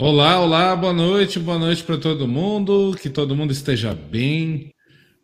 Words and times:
Olá, 0.00 0.40
olá, 0.40 0.76
boa 0.76 0.92
noite, 0.92 1.40
boa 1.40 1.58
noite 1.58 1.82
para 1.82 1.98
todo 1.98 2.28
mundo, 2.28 2.96
que 3.02 3.10
todo 3.10 3.34
mundo 3.34 3.50
esteja 3.50 3.92
bem. 3.92 4.72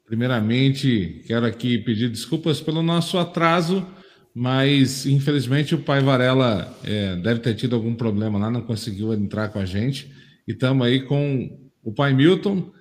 Primeiramente, 0.05 1.23
quero 1.29 1.47
aqui 1.47 1.79
pedir 1.79 2.11
desculpas 2.11 2.61
pelo 2.61 2.83
nosso 2.83 3.17
atraso, 3.17 3.87
mas 4.35 5.07
infelizmente 5.07 5.77
o 5.77 5.79
pai 5.79 6.01
Varela 6.01 6.77
é, 6.83 7.15
deve 7.15 7.39
ter 7.39 7.55
tido 7.55 7.77
algum 7.77 7.95
problema 7.95 8.37
lá, 8.37 8.51
não 8.51 8.63
conseguiu 8.63 9.15
entrar 9.15 9.49
com 9.51 9.61
a 9.61 9.65
gente. 9.65 10.11
E 10.45 10.51
estamos 10.51 10.85
aí 10.85 11.03
com 11.03 11.57
o 11.81 11.93
pai 11.93 12.13
Milton 12.13 12.73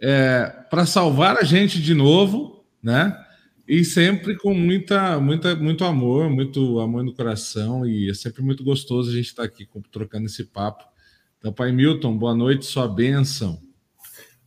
é, 0.00 0.46
para 0.70 0.86
salvar 0.86 1.36
a 1.36 1.44
gente 1.44 1.78
de 1.78 1.92
novo, 1.92 2.64
né? 2.82 3.14
E 3.68 3.84
sempre 3.84 4.34
com 4.38 4.54
muita, 4.54 5.20
muita, 5.20 5.54
muito 5.54 5.84
amor, 5.84 6.30
muito 6.30 6.80
amor 6.80 7.04
no 7.04 7.12
coração, 7.12 7.86
e 7.86 8.08
é 8.08 8.14
sempre 8.14 8.42
muito 8.42 8.64
gostoso 8.64 9.10
a 9.10 9.14
gente 9.14 9.26
estar 9.26 9.44
aqui 9.44 9.68
trocando 9.92 10.24
esse 10.24 10.44
papo 10.44 10.93
então, 11.44 11.52
Pai 11.52 11.72
Milton, 11.72 12.16
boa 12.16 12.34
noite, 12.34 12.64
sua 12.64 12.88
bênção. 12.88 13.60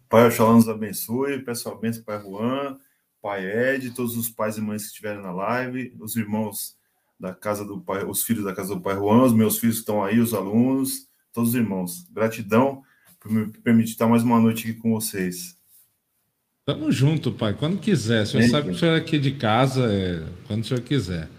Pai 0.09 0.25
Oxalá 0.25 0.53
nos 0.53 0.67
abençoe, 0.67 1.43
peço 1.43 1.69
a 1.69 1.75
bênção 1.75 2.01
Pai 2.01 2.19
Juan, 2.19 2.75
Pai 3.21 3.45
Ed, 3.45 3.91
todos 3.91 4.17
os 4.17 4.31
pais 4.31 4.57
e 4.57 4.61
mães 4.61 4.81
que 4.81 4.87
estiveram 4.87 5.21
na 5.21 5.31
live, 5.31 5.93
os 5.99 6.15
irmãos 6.15 6.75
da 7.19 7.35
casa 7.35 7.63
do 7.63 7.79
Pai, 7.79 8.03
os 8.03 8.23
filhos 8.23 8.43
da 8.43 8.51
casa 8.51 8.73
do 8.73 8.81
Pai 8.81 8.95
Juan, 8.95 9.25
os 9.25 9.33
meus 9.33 9.59
filhos 9.59 9.75
que 9.75 9.81
estão 9.81 10.03
aí, 10.03 10.17
os 10.19 10.33
alunos, 10.33 11.07
todos 11.31 11.51
os 11.51 11.55
irmãos. 11.55 12.07
Gratidão 12.11 12.81
por 13.19 13.31
me 13.31 13.45
permitir 13.45 13.91
estar 13.91 14.07
mais 14.07 14.23
uma 14.23 14.39
noite 14.39 14.67
aqui 14.67 14.79
com 14.79 14.93
vocês. 14.93 15.55
Tamo 16.65 16.91
junto, 16.91 17.31
Pai, 17.31 17.53
quando 17.53 17.77
quiser. 17.77 18.23
O 18.23 18.25
senhor 18.25 18.49
sabe 18.49 18.69
que 18.69 18.75
o 18.75 18.79
senhor 18.79 18.95
é 18.95 18.97
aqui 18.97 19.19
de 19.19 19.33
casa, 19.33 19.85
é... 19.93 20.25
quando 20.47 20.63
o 20.63 20.65
senhor 20.65 20.81
quiser. 20.81 21.29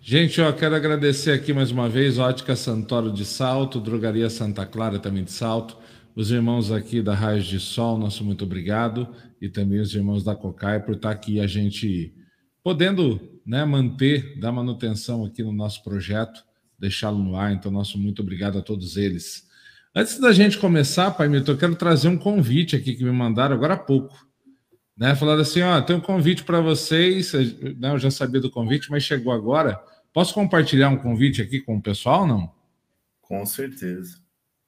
Gente, 0.00 0.40
eu 0.40 0.52
quero 0.54 0.74
agradecer 0.74 1.32
aqui 1.32 1.52
mais 1.52 1.70
uma 1.70 1.88
vez 1.88 2.18
Ótica 2.18 2.54
Santoro 2.54 3.12
de 3.12 3.24
Salto, 3.24 3.80
Drogaria 3.80 4.30
Santa 4.30 4.64
Clara 4.64 4.98
também 4.98 5.24
de 5.24 5.32
Salto, 5.32 5.76
os 6.14 6.30
irmãos 6.30 6.70
aqui 6.70 7.02
da 7.02 7.14
Raios 7.14 7.46
de 7.46 7.58
Sol, 7.58 7.98
nosso 7.98 8.24
muito 8.24 8.44
obrigado, 8.44 9.08
e 9.42 9.48
também 9.48 9.80
os 9.80 9.94
irmãos 9.94 10.22
da 10.22 10.34
Cocai 10.34 10.80
por 10.80 10.94
estar 10.94 11.10
aqui 11.10 11.40
a 11.40 11.46
gente 11.46 12.14
podendo 12.62 13.20
né, 13.44 13.64
manter, 13.64 14.38
dar 14.38 14.52
manutenção 14.52 15.24
aqui 15.24 15.42
no 15.42 15.52
nosso 15.52 15.82
projeto, 15.82 16.44
deixá-lo 16.78 17.18
no 17.18 17.36
ar. 17.36 17.52
Então, 17.52 17.70
nosso 17.70 17.98
muito 17.98 18.22
obrigado 18.22 18.56
a 18.58 18.62
todos 18.62 18.96
eles. 18.96 19.48
Antes 19.94 20.18
da 20.20 20.32
gente 20.32 20.58
começar, 20.58 21.10
Pai 21.10 21.28
Milton, 21.28 21.52
eu 21.52 21.58
quero 21.58 21.74
trazer 21.74 22.08
um 22.08 22.16
convite 22.16 22.76
aqui 22.76 22.94
que 22.94 23.04
me 23.04 23.10
mandaram 23.10 23.54
agora 23.54 23.74
há 23.74 23.78
pouco. 23.78 24.27
Né, 24.98 25.14
falando 25.14 25.40
assim, 25.40 25.62
ó, 25.62 25.80
tem 25.80 25.94
um 25.94 26.00
convite 26.00 26.42
para 26.42 26.60
vocês, 26.60 27.32
né, 27.32 27.92
eu 27.92 27.98
já 27.98 28.10
sabia 28.10 28.40
do 28.40 28.50
convite, 28.50 28.90
mas 28.90 29.04
chegou 29.04 29.32
agora 29.32 29.80
Posso 30.12 30.34
compartilhar 30.34 30.88
um 30.88 30.96
convite 30.96 31.42
aqui 31.42 31.60
com 31.60 31.76
o 31.76 31.82
pessoal, 31.82 32.26
não? 32.26 32.50
Com 33.20 33.44
certeza. 33.44 34.18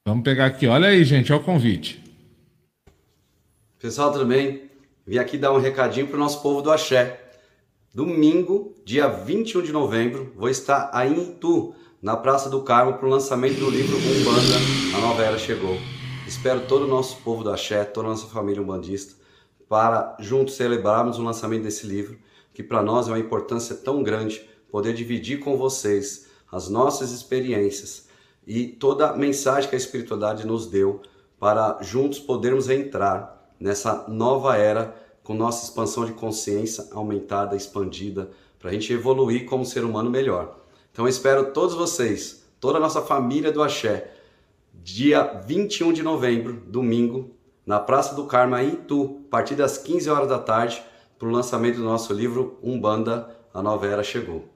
Vamos 0.05 0.23
pegar 0.23 0.45
aqui. 0.45 0.67
Olha 0.67 0.87
aí, 0.87 1.03
gente, 1.03 1.33
olha 1.33 1.41
o 1.41 1.43
convite. 1.43 2.01
Pessoal, 3.79 4.11
tudo 4.13 4.25
bem? 4.25 4.69
Vim 5.05 5.17
aqui 5.17 5.37
dar 5.37 5.51
um 5.51 5.59
recadinho 5.59 6.07
para 6.07 6.15
o 6.15 6.19
nosso 6.19 6.41
povo 6.41 6.61
do 6.61 6.71
Axé. 6.71 7.19
Domingo, 7.93 8.75
dia 8.85 9.07
21 9.07 9.63
de 9.63 9.71
novembro, 9.73 10.31
vou 10.37 10.47
estar 10.47 10.89
aí 10.93 11.11
em 11.11 11.31
Itu, 11.31 11.75
na 12.01 12.15
Praça 12.15 12.49
do 12.49 12.63
Carmo, 12.63 12.93
para 12.93 13.05
o 13.05 13.09
lançamento 13.09 13.59
do 13.59 13.69
livro 13.69 13.97
Umbanda, 13.97 14.95
A 14.95 15.01
Nova 15.01 15.21
Era 15.21 15.37
Chegou. 15.37 15.77
Espero 16.25 16.61
todo 16.61 16.85
o 16.85 16.87
nosso 16.87 17.17
povo 17.23 17.43
do 17.43 17.51
Axé, 17.51 17.83
toda 17.83 18.07
a 18.07 18.11
nossa 18.11 18.27
família 18.27 18.61
umbandista, 18.61 19.20
para 19.71 20.17
juntos 20.19 20.55
celebrarmos 20.55 21.17
o 21.17 21.23
lançamento 21.23 21.63
desse 21.63 21.87
livro, 21.87 22.19
que 22.53 22.61
para 22.61 22.83
nós 22.83 23.07
é 23.07 23.11
uma 23.11 23.19
importância 23.19 23.73
tão 23.73 24.03
grande 24.03 24.45
poder 24.69 24.93
dividir 24.93 25.39
com 25.39 25.55
vocês 25.55 26.27
as 26.51 26.67
nossas 26.67 27.11
experiências 27.11 28.09
e 28.45 28.67
toda 28.67 29.11
a 29.11 29.15
mensagem 29.15 29.69
que 29.69 29.75
a 29.75 29.77
espiritualidade 29.77 30.45
nos 30.45 30.67
deu 30.67 31.01
para 31.39 31.77
juntos 31.79 32.19
podermos 32.19 32.69
entrar 32.69 33.49
nessa 33.57 34.09
nova 34.09 34.57
era 34.57 34.93
com 35.23 35.33
nossa 35.33 35.63
expansão 35.63 36.03
de 36.03 36.11
consciência 36.11 36.89
aumentada, 36.91 37.55
expandida, 37.55 38.29
para 38.59 38.71
a 38.71 38.73
gente 38.73 38.91
evoluir 38.91 39.45
como 39.45 39.65
ser 39.65 39.85
humano 39.85 40.09
melhor. 40.09 40.65
Então 40.91 41.05
eu 41.05 41.09
espero 41.09 41.53
todos 41.53 41.75
vocês, 41.75 42.43
toda 42.59 42.77
a 42.77 42.81
nossa 42.81 43.01
família 43.01 43.53
do 43.53 43.63
Axé, 43.63 44.11
dia 44.73 45.41
21 45.45 45.93
de 45.93 46.03
novembro, 46.03 46.61
domingo, 46.67 47.39
na 47.65 47.79
Praça 47.79 48.15
do 48.15 48.25
Carmo, 48.25 48.57
em 48.57 48.69
Itu, 48.69 49.21
a 49.27 49.29
partir 49.29 49.55
das 49.55 49.77
15 49.77 50.09
horas 50.09 50.29
da 50.29 50.39
tarde, 50.39 50.81
para 51.17 51.27
o 51.27 51.31
lançamento 51.31 51.77
do 51.77 51.83
nosso 51.83 52.13
livro 52.13 52.59
Umbanda, 52.63 53.29
a 53.53 53.61
Nova 53.61 53.85
Era 53.85 54.03
Chegou. 54.03 54.49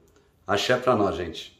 Axé 0.48 0.76
para 0.78 0.96
nós, 0.96 1.16
gente. 1.16 1.56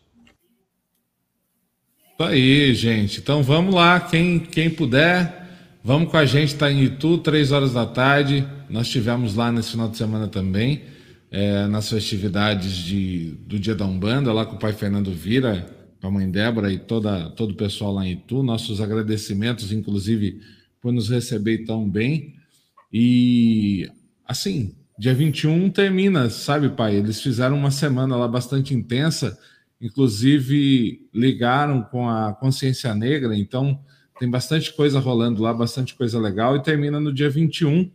Isso 2.18 2.24
aí, 2.24 2.74
gente. 2.74 3.20
Então 3.20 3.44
vamos 3.44 3.76
lá, 3.76 4.00
quem, 4.00 4.40
quem 4.40 4.70
puder, 4.70 5.48
vamos 5.84 6.10
com 6.10 6.18
a 6.18 6.26
gente, 6.26 6.54
está 6.54 6.72
em 6.72 6.84
Itu, 6.84 7.18
três 7.18 7.52
horas 7.52 7.74
da 7.74 7.86
tarde. 7.86 8.48
Nós 8.70 8.88
tivemos 8.88 9.36
lá 9.36 9.52
nesse 9.52 9.72
final 9.72 9.90
de 9.90 9.98
semana 9.98 10.28
também, 10.28 10.84
é, 11.30 11.68
nas 11.68 11.90
festividades 11.90 12.74
de, 12.74 13.32
do 13.46 13.60
Dia 13.60 13.76
da 13.76 13.86
Umbanda, 13.86 14.32
lá 14.32 14.46
com 14.46 14.56
o 14.56 14.60
pai 14.60 14.74
Fernando 14.74 15.12
Vira, 15.12 15.68
com 16.00 16.08
a 16.08 16.12
mãe 16.12 16.30
Débora 16.30 16.72
e 16.72 16.80
toda, 16.80 17.30
todo 17.32 17.52
o 17.52 17.56
pessoal 17.56 17.94
lá 17.94 18.08
em 18.08 18.14
Itu. 18.14 18.42
Nossos 18.42 18.80
agradecimentos, 18.80 19.72
inclusive, 19.72 20.42
por 20.86 20.94
nos 20.94 21.10
receber 21.10 21.66
tão 21.66 21.90
bem. 21.90 22.36
E, 22.94 23.90
assim, 24.24 24.76
Dia 24.98 25.16
21 25.16 25.72
termina, 25.72 26.30
sabe, 26.30 26.70
pai? 26.70 26.96
Eles 26.96 27.20
fizeram 27.20 27.58
uma 27.58 27.72
semana 27.72 28.16
lá 28.16 28.28
bastante 28.30 28.74
intensa, 28.76 29.36
inclusive 29.82 31.10
ligaram 31.12 31.82
com 31.82 32.08
a 32.08 32.34
consciência 32.34 32.96
negra, 32.96 33.36
então 33.36 33.84
tem 34.20 34.30
bastante 34.30 34.72
coisa 34.74 34.98
rolando 35.00 35.42
lá, 35.42 35.52
bastante 35.52 35.96
coisa 35.96 36.18
legal, 36.18 36.56
e 36.56 36.64
termina 36.64 36.98
no 36.98 37.12
dia 37.12 37.30
21. 37.30 37.92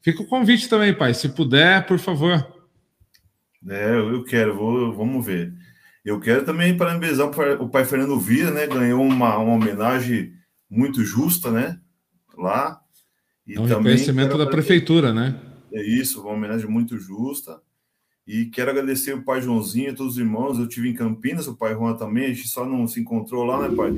Fica 0.00 0.22
o 0.22 0.26
convite 0.26 0.68
também, 0.68 0.94
pai, 0.94 1.12
se 1.12 1.30
puder, 1.30 1.86
por 1.86 1.98
favor. 1.98 2.46
É, 3.66 3.96
eu 3.96 4.22
quero, 4.22 4.54
vou, 4.54 4.92
vamos 4.92 5.24
ver. 5.26 5.52
Eu 6.04 6.20
quero 6.20 6.44
também 6.44 6.76
parabenizar 6.76 7.26
o 7.60 7.68
pai 7.70 7.84
Fernando 7.84 8.20
Vira, 8.20 8.50
né? 8.52 8.66
Ganhou 8.68 9.02
uma, 9.02 9.38
uma 9.38 9.54
homenagem 9.54 10.34
muito 10.70 11.02
justa, 11.02 11.50
né? 11.50 11.80
Lá. 12.36 12.80
E 13.46 13.54
é 13.54 13.60
um 13.60 13.66
também 13.66 13.92
reconhecimento 13.92 14.38
da 14.38 14.46
prefeitura, 14.46 15.12
né? 15.12 15.38
É 15.72 15.82
isso, 15.82 16.22
uma 16.22 16.32
homenagem 16.32 16.68
muito 16.68 16.98
justa. 16.98 17.60
E 18.26 18.46
quero 18.46 18.70
agradecer 18.70 19.12
o 19.12 19.22
pai 19.22 19.42
Joãozinho, 19.42 19.94
todos 19.94 20.14
os 20.14 20.18
irmãos. 20.18 20.58
Eu 20.58 20.66
tive 20.66 20.88
em 20.88 20.94
Campinas, 20.94 21.46
o 21.46 21.54
pai 21.54 21.74
Juan 21.74 21.94
também. 21.94 22.24
A 22.24 22.28
gente 22.28 22.48
só 22.48 22.64
não 22.64 22.86
se 22.86 23.00
encontrou 23.00 23.44
lá, 23.44 23.68
né, 23.68 23.76
pai? 23.76 23.92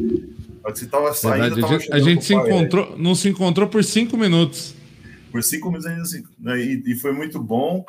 Você 0.64 0.84
estava 0.84 1.14
saindo. 1.14 1.64
A 1.64 1.69
gente, 1.69 1.92
a 1.92 1.98
gente 2.00 2.25
se 2.25 2.34
encontrou, 2.34 2.92
aí. 2.92 3.00
não 3.00 3.14
se 3.14 3.28
encontrou 3.28 3.69
por 3.69 3.84
cinco 3.84 4.16
minutos. 4.16 4.75
Por 5.30 5.44
cinco 5.44 5.69
minutos 5.69 5.86
ainda 5.86 6.02
assim, 6.02 6.25
né? 6.38 6.58
e, 6.60 6.82
e, 6.86 6.96
foi 6.96 7.12
muito 7.12 7.41
bom. 7.41 7.84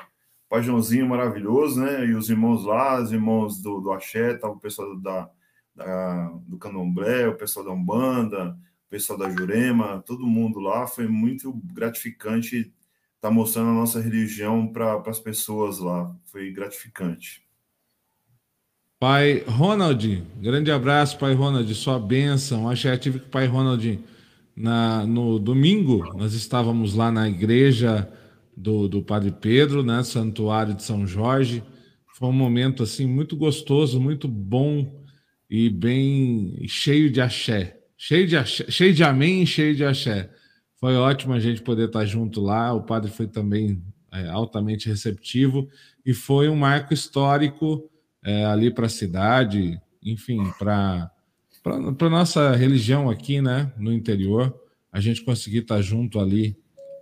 O 0.45 0.49
pai 0.49 0.61
Joãozinho 0.61 1.07
maravilhoso, 1.07 1.79
né? 1.79 2.05
E 2.05 2.13
os 2.13 2.29
irmãos 2.29 2.63
lá, 2.65 3.01
os 3.01 3.11
irmãos 3.11 3.59
do, 3.59 3.81
do 3.81 3.91
Axé, 3.91 4.35
tava 4.35 4.53
o 4.53 4.59
pessoal 4.59 4.95
da, 4.99 5.29
da, 5.75 6.33
do 6.45 6.57
Candomblé, 6.57 7.27
o 7.27 7.35
pessoal 7.35 7.65
da 7.65 7.71
Umbanda, 7.71 8.55
pessoal 8.89 9.19
da 9.19 9.29
Jurema, 9.29 10.03
todo 10.05 10.25
mundo 10.25 10.59
lá. 10.59 10.87
Foi 10.87 11.07
muito 11.07 11.53
gratificante 11.73 12.73
tá 13.19 13.31
mostrando 13.31 13.69
a 13.71 13.73
nossa 13.73 13.99
religião 13.99 14.67
para 14.67 15.01
as 15.07 15.19
pessoas 15.19 15.79
lá. 15.79 16.15
Foi 16.25 16.51
gratificante. 16.51 17.41
Pai 18.99 19.43
Ronald, 19.47 20.23
grande 20.41 20.71
abraço, 20.71 21.19
Pai 21.19 21.33
Ronald, 21.33 21.73
sua 21.75 21.99
bênção. 21.99 22.69
Acho 22.69 22.89
que 22.89 22.97
tive 22.97 23.19
com 23.19 23.27
o 23.27 23.29
Pai 23.29 23.45
Ronald 23.45 23.99
na, 24.55 25.05
no 25.05 25.37
domingo, 25.37 26.11
nós 26.15 26.33
estávamos 26.33 26.95
lá 26.95 27.11
na 27.11 27.29
igreja 27.29 28.11
do, 28.55 28.87
do 28.87 29.03
Padre 29.03 29.31
Pedro, 29.31 29.83
né, 29.83 30.03
Santuário 30.03 30.73
de 30.73 30.81
São 30.81 31.05
Jorge. 31.05 31.63
Foi 32.15 32.27
um 32.29 32.33
momento 32.33 32.81
assim 32.81 33.05
muito 33.05 33.35
gostoso, 33.35 34.01
muito 34.01 34.27
bom 34.27 35.05
e 35.47 35.69
bem 35.69 36.65
cheio 36.67 37.11
de 37.11 37.21
axé. 37.21 37.76
Cheio 37.97 38.27
de 38.27 38.37
axé, 38.37 38.69
cheio 38.69 38.93
de 38.93 39.03
amém, 39.03 39.45
cheio 39.45 39.75
de 39.75 39.83
axé. 39.83 40.29
Foi 40.79 40.95
ótimo 40.95 41.33
a 41.33 41.39
gente 41.39 41.61
poder 41.61 41.87
estar 41.87 42.05
junto 42.05 42.39
lá. 42.39 42.71
O 42.73 42.83
padre 42.83 43.09
foi 43.09 43.27
também 43.27 43.83
é, 44.11 44.27
altamente 44.27 44.87
receptivo 44.87 45.67
e 46.05 46.13
foi 46.13 46.47
um 46.47 46.55
marco 46.55 46.93
histórico 46.93 47.89
é, 48.23 48.45
ali 48.45 48.71
para 48.71 48.85
a 48.85 48.89
cidade, 48.89 49.79
enfim, 50.03 50.39
para 50.59 51.11
para 51.97 52.09
nossa 52.09 52.55
religião 52.55 53.09
aqui, 53.09 53.41
né, 53.41 53.73
no 53.77 53.91
interior, 53.91 54.57
a 54.89 55.01
gente 55.01 55.21
conseguir 55.21 55.59
estar 55.59 55.81
junto 55.81 56.17
ali 56.17 56.57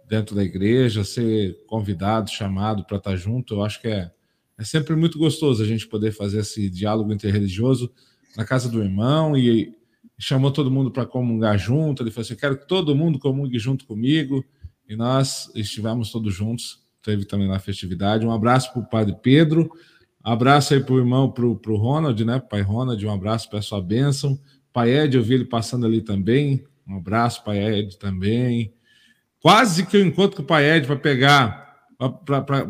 dentro 0.07 0.35
da 0.35 0.43
igreja, 0.43 1.03
ser 1.03 1.55
convidado, 1.67 2.31
chamado 2.31 2.83
para 2.83 2.97
estar 2.97 3.15
junto, 3.15 3.55
eu 3.55 3.63
acho 3.63 3.79
que 3.79 3.87
é, 3.87 4.11
é 4.57 4.63
sempre 4.63 4.95
muito 4.95 5.19
gostoso 5.19 5.61
a 5.61 5.67
gente 5.67 5.87
poder 5.87 6.11
fazer 6.11 6.39
esse 6.39 6.67
diálogo 6.67 7.13
interreligioso 7.13 7.93
na 8.35 8.43
casa 8.43 8.67
do 8.67 8.81
irmão 8.81 9.37
e 9.37 9.71
chamou 10.17 10.51
todo 10.51 10.71
mundo 10.71 10.91
para 10.91 11.05
comungar 11.05 11.57
junto. 11.57 12.03
Ele 12.03 12.11
falou 12.11 12.23
assim: 12.23 12.33
Eu 12.33 12.39
quero 12.39 12.57
que 12.57 12.67
todo 12.67 12.95
mundo 12.95 13.19
comungue 13.19 13.59
junto 13.59 13.85
comigo. 13.85 14.43
E 14.87 14.95
nós 14.95 15.51
estivemos 15.55 16.11
todos 16.11 16.33
juntos. 16.33 16.79
Teve 17.01 17.25
também 17.25 17.47
na 17.47 17.59
festividade. 17.59 18.25
Um 18.25 18.31
abraço 18.31 18.71
para 18.71 18.81
o 18.81 18.89
Padre 18.89 19.15
Pedro. 19.21 19.69
Um 20.25 20.31
abraço 20.31 20.73
aí 20.73 20.83
para 20.83 20.93
o 20.93 20.97
irmão, 20.97 21.31
para 21.31 21.45
o 21.45 21.75
Ronald, 21.75 22.23
né? 22.25 22.39
Pai 22.39 22.61
Ronald, 22.61 23.05
um 23.05 23.11
abraço, 23.11 23.49
peço 23.49 23.75
a 23.75 23.81
bênção. 23.81 24.39
Pai 24.73 24.91
Ed, 24.91 25.15
eu 25.15 25.23
vi 25.23 25.35
ele 25.35 25.45
passando 25.45 25.85
ali 25.85 26.01
também. 26.01 26.63
Um 26.87 26.97
abraço, 26.97 27.43
pai 27.43 27.63
Ed, 27.63 27.97
também. 27.97 28.73
Quase 29.39 29.85
que 29.85 29.97
eu 29.97 30.05
encontro 30.05 30.37
com 30.37 30.43
o 30.43 30.45
pai 30.45 30.65
Ed 30.65 30.87
para 30.87 30.95
pegar, 30.95 31.87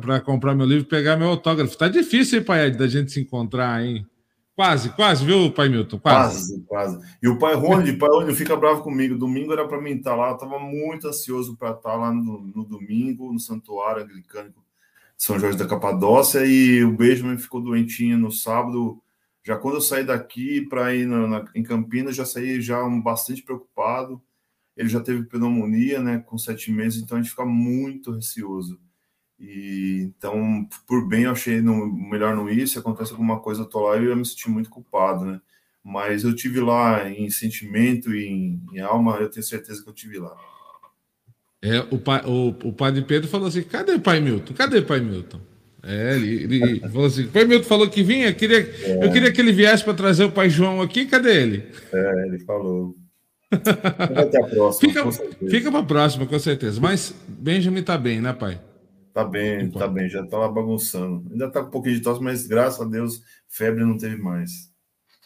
para 0.05 0.19
comprar 0.19 0.53
meu 0.53 0.65
livro 0.65 0.85
pegar 0.85 1.15
meu 1.15 1.29
autógrafo. 1.29 1.77
Tá 1.77 1.87
difícil, 1.87 2.39
hein, 2.39 2.45
pai 2.45 2.67
Ed, 2.67 2.77
da 2.77 2.87
gente 2.87 3.11
se 3.11 3.21
encontrar, 3.21 3.83
hein? 3.83 4.05
Quase, 4.55 4.89
quase, 4.91 5.25
viu, 5.25 5.51
pai 5.51 5.67
Milton? 5.67 5.99
Quase. 5.99 6.63
Quase, 6.65 6.97
quase. 6.97 7.17
E 7.21 7.27
o 7.27 7.37
pai 7.37 7.55
Rony, 7.55 7.97
pai 7.97 8.09
Rony 8.09 8.33
fica 8.33 8.55
bravo 8.55 8.81
comigo. 8.83 9.17
Domingo 9.17 9.51
era 9.51 9.67
para 9.67 9.81
mim 9.81 9.97
estar 9.97 10.15
lá, 10.15 10.37
eu 10.41 10.59
muito 10.59 11.09
ansioso 11.09 11.57
para 11.57 11.71
estar 11.71 11.93
lá 11.93 12.13
no, 12.13 12.39
no, 12.39 12.63
domingo, 12.63 13.33
no 13.33 13.39
Santuário 13.39 14.03
Anglicano 14.03 14.51
de 14.51 14.55
São 15.17 15.37
Jorge 15.37 15.57
da 15.57 15.67
Capadócia, 15.67 16.45
e 16.45 16.85
o 16.85 16.95
Benjamin 16.95 17.37
ficou 17.37 17.61
doentinho 17.61 18.17
no 18.17 18.31
sábado. 18.31 19.01
Já 19.43 19.57
quando 19.57 19.75
eu 19.75 19.81
saí 19.81 20.05
daqui 20.05 20.61
para 20.61 20.95
ir 20.95 21.05
na, 21.05 21.27
na, 21.27 21.45
em 21.53 21.61
Campinas, 21.61 22.15
já 22.15 22.25
saí 22.25 22.61
já 22.61 22.81
bastante 22.87 23.43
preocupado. 23.43 24.21
Ele 24.77 24.87
já 24.87 25.01
teve 25.01 25.23
pneumonia, 25.25 26.01
né, 26.01 26.19
com 26.19 26.37
sete 26.37 26.71
meses, 26.71 27.03
então 27.03 27.17
a 27.17 27.21
gente 27.21 27.31
fica 27.31 27.45
muito 27.45 28.11
receoso. 28.11 28.79
E 29.39 30.11
então, 30.17 30.67
por 30.87 31.07
bem, 31.07 31.23
eu 31.23 31.31
achei 31.31 31.61
no, 31.61 31.85
melhor 31.85 32.35
não 32.35 32.49
ir. 32.49 32.67
Se 32.67 32.79
acontece 32.79 33.11
alguma 33.11 33.39
coisa, 33.39 33.61
eu 33.61 33.65
tô 33.65 33.81
lá 33.81 33.97
e 33.97 34.05
eu 34.05 34.15
me 34.15 34.25
senti 34.25 34.49
muito 34.49 34.69
culpado, 34.69 35.25
né? 35.25 35.41
Mas 35.83 36.23
eu 36.23 36.35
tive 36.35 36.59
lá 36.59 37.07
em 37.09 37.29
sentimento 37.29 38.15
e 38.15 38.25
em, 38.25 38.61
em, 38.73 38.79
alma, 38.79 39.17
eu 39.17 39.29
tenho 39.29 39.45
certeza 39.45 39.83
que 39.83 39.89
eu 39.89 39.93
tive 39.93 40.17
lá. 40.17 40.35
É, 41.61 41.79
o, 41.91 41.97
pai, 41.99 42.23
o, 42.25 42.49
o 42.63 42.73
padre 42.73 43.01
Pedro 43.03 43.27
falou 43.27 43.47
assim: 43.47 43.61
cadê 43.61 43.99
pai 43.99 44.19
Milton? 44.19 44.53
Cadê 44.53 44.81
pai 44.81 44.99
Milton? 44.99 45.39
É, 45.83 46.15
ele, 46.15 46.43
ele 46.43 46.79
falou 46.79 47.05
assim: 47.05 47.27
pai 47.27 47.45
Milton 47.45 47.67
falou 47.67 47.89
que 47.89 48.01
vinha, 48.01 48.33
queria, 48.33 48.59
é. 48.59 49.05
eu 49.05 49.11
queria 49.11 49.31
que 49.31 49.41
ele 49.41 49.51
viesse 49.51 49.83
para 49.83 49.93
trazer 49.93 50.23
o 50.23 50.31
pai 50.31 50.49
João 50.49 50.81
aqui, 50.81 51.05
cadê 51.05 51.41
ele? 51.41 51.63
É, 51.93 52.27
ele 52.27 52.39
falou. 52.39 52.95
Até 53.51 54.41
a 54.41 54.47
próxima. 54.47 54.91
Fica, 54.91 55.11
fica 55.49 55.71
para 55.71 55.79
a 55.81 55.85
próxima, 55.85 56.25
com 56.25 56.39
certeza. 56.39 56.81
Mas 56.81 57.13
Benjamin 57.27 57.83
tá 57.83 57.97
bem, 57.97 58.19
né, 58.19 58.33
pai? 58.33 58.59
Tá 59.15 59.23
bem, 59.23 59.71
tá 59.71 59.87
bem, 59.87 60.09
já 60.09 60.27
tá 60.27 60.37
lá 60.37 60.49
bagunçando. 60.49 61.25
Ainda 61.31 61.49
tá 61.49 61.61
com 61.61 61.69
um 61.69 61.71
pouquinho 61.71 61.95
de 61.95 62.01
tosse, 62.01 62.21
mas 62.21 62.45
graças 62.45 62.81
a 62.81 62.83
Deus, 62.83 63.21
febre 63.47 63.85
não 63.85 63.97
teve 63.97 64.17
mais. 64.17 64.69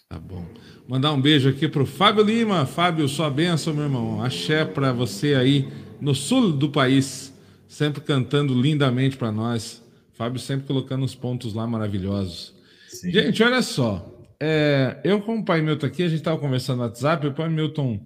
Tá 0.07 0.19
bom. 0.19 0.45
Mandar 0.87 1.11
um 1.11 1.19
beijo 1.19 1.49
aqui 1.49 1.67
pro 1.67 1.87
Fábio 1.87 2.23
Lima. 2.23 2.67
Fábio, 2.67 3.09
sua 3.09 3.31
benção, 3.31 3.73
meu 3.73 3.85
irmão. 3.85 4.23
Axé 4.23 4.63
para 4.63 4.93
você 4.93 5.33
aí 5.33 5.67
no 5.99 6.13
sul 6.13 6.51
do 6.51 6.69
país, 6.69 7.33
sempre 7.67 7.99
cantando 8.01 8.53
lindamente 8.53 9.17
para 9.17 9.31
nós. 9.31 9.83
Fábio 10.13 10.39
sempre 10.39 10.67
colocando 10.67 11.03
os 11.03 11.15
pontos 11.15 11.55
lá 11.55 11.65
maravilhosos. 11.65 12.53
Sim. 12.89 13.09
Gente, 13.09 13.41
olha 13.41 13.63
só. 13.63 14.07
É, 14.39 14.99
eu 15.03 15.19
com 15.19 15.39
o 15.39 15.43
pai 15.43 15.63
Milton 15.63 15.87
aqui, 15.87 16.03
a 16.03 16.09
gente 16.09 16.21
tava 16.21 16.37
conversando 16.37 16.77
no 16.77 16.83
WhatsApp, 16.83 17.25
o 17.25 17.33
pai 17.33 17.49
Milton. 17.49 17.99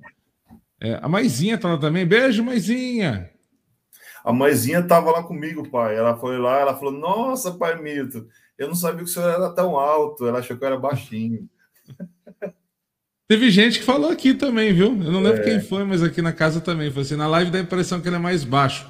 É, 0.80 0.97
a 1.01 1.09
Maisinha 1.09 1.57
tá 1.57 1.74
lá 1.74 1.77
também. 1.77 2.06
Beijo, 2.06 2.41
Maisinha. 2.41 3.32
A 4.23 4.31
mãezinha 4.31 4.79
estava 4.79 5.11
lá 5.11 5.21
comigo, 5.21 5.69
pai. 5.69 5.97
Ela 5.97 6.15
foi 6.15 6.37
lá, 6.37 6.59
ela 6.59 6.75
falou: 6.75 6.93
Nossa, 6.93 7.51
pai 7.51 7.81
Milton, 7.81 8.25
eu 8.57 8.67
não 8.67 8.75
sabia 8.75 8.99
que 8.99 9.03
o 9.03 9.07
senhor 9.07 9.29
era 9.29 9.49
tão 9.49 9.77
alto. 9.77 10.25
Ela 10.25 10.39
achou 10.39 10.55
que 10.55 10.63
eu 10.63 10.67
era 10.67 10.79
baixinho. 10.79 11.49
Teve 13.27 13.49
gente 13.49 13.79
que 13.79 13.85
falou 13.85 14.11
aqui 14.11 14.33
também, 14.33 14.73
viu? 14.73 14.87
Eu 14.87 15.11
não 15.11 15.21
lembro 15.21 15.41
é. 15.41 15.43
quem 15.43 15.59
foi, 15.59 15.83
mas 15.83 16.03
aqui 16.03 16.21
na 16.21 16.31
casa 16.31 16.61
também. 16.61 16.91
Foi 16.91 17.01
assim: 17.01 17.15
na 17.15 17.27
live 17.27 17.51
dá 17.51 17.57
a 17.57 17.61
impressão 17.61 17.99
que 17.99 18.07
ele 18.07 18.15
é 18.15 18.19
mais 18.19 18.43
baixo. 18.45 18.87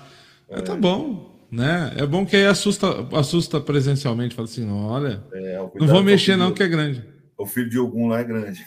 É. 0.49 0.61
Tá 0.61 0.75
bom, 0.75 1.47
né? 1.51 1.93
É 1.97 2.05
bom 2.05 2.25
que 2.25 2.35
aí 2.35 2.45
assusta, 2.45 2.87
assusta 3.13 3.59
presencialmente. 3.59 4.35
Fala 4.35 4.47
assim: 4.47 4.69
Olha, 4.69 5.23
é, 5.33 5.57
não 5.75 5.87
vou 5.87 6.03
mexer, 6.03 6.35
não, 6.35 6.51
que 6.51 6.61
é 6.61 6.67
grande. 6.67 7.03
O 7.37 7.47
filho 7.47 7.69
de 7.69 7.77
algum 7.77 8.07
lá 8.07 8.19
é 8.19 8.23
grande. 8.23 8.63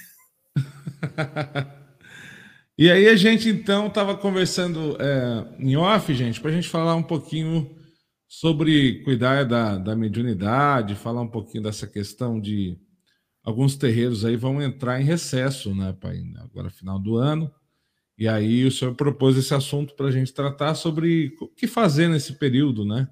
E 2.78 2.90
aí 2.90 3.08
a 3.08 3.16
gente 3.16 3.48
então 3.48 3.86
estava 3.86 4.14
conversando 4.14 4.96
é, 5.00 5.56
em 5.58 5.76
off, 5.76 6.12
gente, 6.14 6.40
para 6.40 6.50
a 6.50 6.54
gente 6.54 6.68
falar 6.68 6.94
um 6.94 7.02
pouquinho 7.02 7.74
sobre 8.28 9.02
cuidar 9.02 9.44
da, 9.44 9.78
da 9.78 9.96
mediunidade, 9.96 10.94
falar 10.94 11.22
um 11.22 11.28
pouquinho 11.28 11.62
dessa 11.62 11.86
questão 11.86 12.38
de 12.38 12.78
alguns 13.42 13.76
terreiros 13.76 14.26
aí 14.26 14.36
vão 14.36 14.60
entrar 14.60 15.00
em 15.00 15.04
recesso, 15.04 15.74
né, 15.74 15.94
pai? 15.98 16.22
Agora 16.38 16.68
final 16.68 16.98
do 16.98 17.16
ano. 17.16 17.50
E 18.18 18.28
aí 18.28 18.64
o 18.64 18.72
senhor 18.72 18.94
propôs 18.94 19.38
esse 19.38 19.54
assunto 19.54 19.94
para 19.94 20.08
a 20.08 20.10
gente 20.10 20.34
tratar 20.34 20.74
sobre 20.74 21.34
o 21.40 21.48
que 21.48 21.66
fazer 21.66 22.08
nesse 22.08 22.34
período, 22.34 22.84
né? 22.84 23.08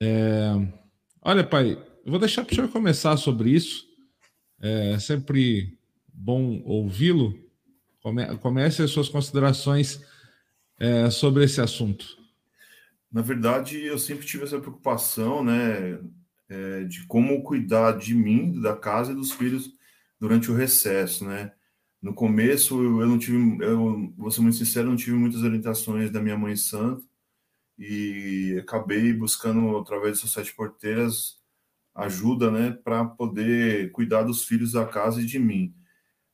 É... 0.00 0.52
Olha, 1.20 1.44
pai, 1.44 1.72
eu 2.04 2.10
vou 2.10 2.20
deixar 2.20 2.44
para 2.44 2.52
o 2.52 2.54
senhor 2.54 2.68
começar 2.70 3.16
sobre 3.16 3.50
isso. 3.50 3.84
É 4.60 4.98
sempre 4.98 5.78
bom 6.10 6.62
ouvi-lo. 6.64 7.45
Come, 8.06 8.24
comece 8.38 8.82
as 8.82 8.92
suas 8.92 9.08
considerações 9.08 10.00
é, 10.78 11.10
sobre 11.10 11.42
esse 11.42 11.60
assunto. 11.60 12.06
Na 13.10 13.20
verdade, 13.20 13.84
eu 13.84 13.98
sempre 13.98 14.24
tive 14.24 14.44
essa 14.44 14.60
preocupação, 14.60 15.42
né, 15.42 15.98
é, 16.48 16.84
de 16.84 17.04
como 17.08 17.42
cuidar 17.42 17.98
de 17.98 18.14
mim, 18.14 18.60
da 18.60 18.76
casa 18.76 19.10
e 19.10 19.14
dos 19.16 19.32
filhos 19.32 19.72
durante 20.20 20.52
o 20.52 20.54
recesso, 20.54 21.24
né. 21.26 21.50
No 22.00 22.14
começo, 22.14 22.80
eu 22.80 23.08
não 23.08 23.18
tive, 23.18 23.36
eu 23.64 24.14
vou 24.16 24.30
ser 24.30 24.40
muito 24.40 24.56
sincero, 24.56 24.88
não 24.88 24.94
tive 24.94 25.16
muitas 25.16 25.42
orientações 25.42 26.08
da 26.08 26.22
minha 26.22 26.38
mãe 26.38 26.54
santa 26.54 27.02
e 27.76 28.56
acabei 28.62 29.12
buscando 29.12 29.76
através 29.78 30.22
das 30.22 30.30
sete 30.30 30.54
porteiras 30.54 31.38
ajuda, 31.92 32.52
né, 32.52 32.70
para 32.70 33.04
poder 33.04 33.90
cuidar 33.90 34.22
dos 34.22 34.44
filhos 34.44 34.70
da 34.70 34.86
casa 34.86 35.20
e 35.20 35.26
de 35.26 35.40
mim. 35.40 35.74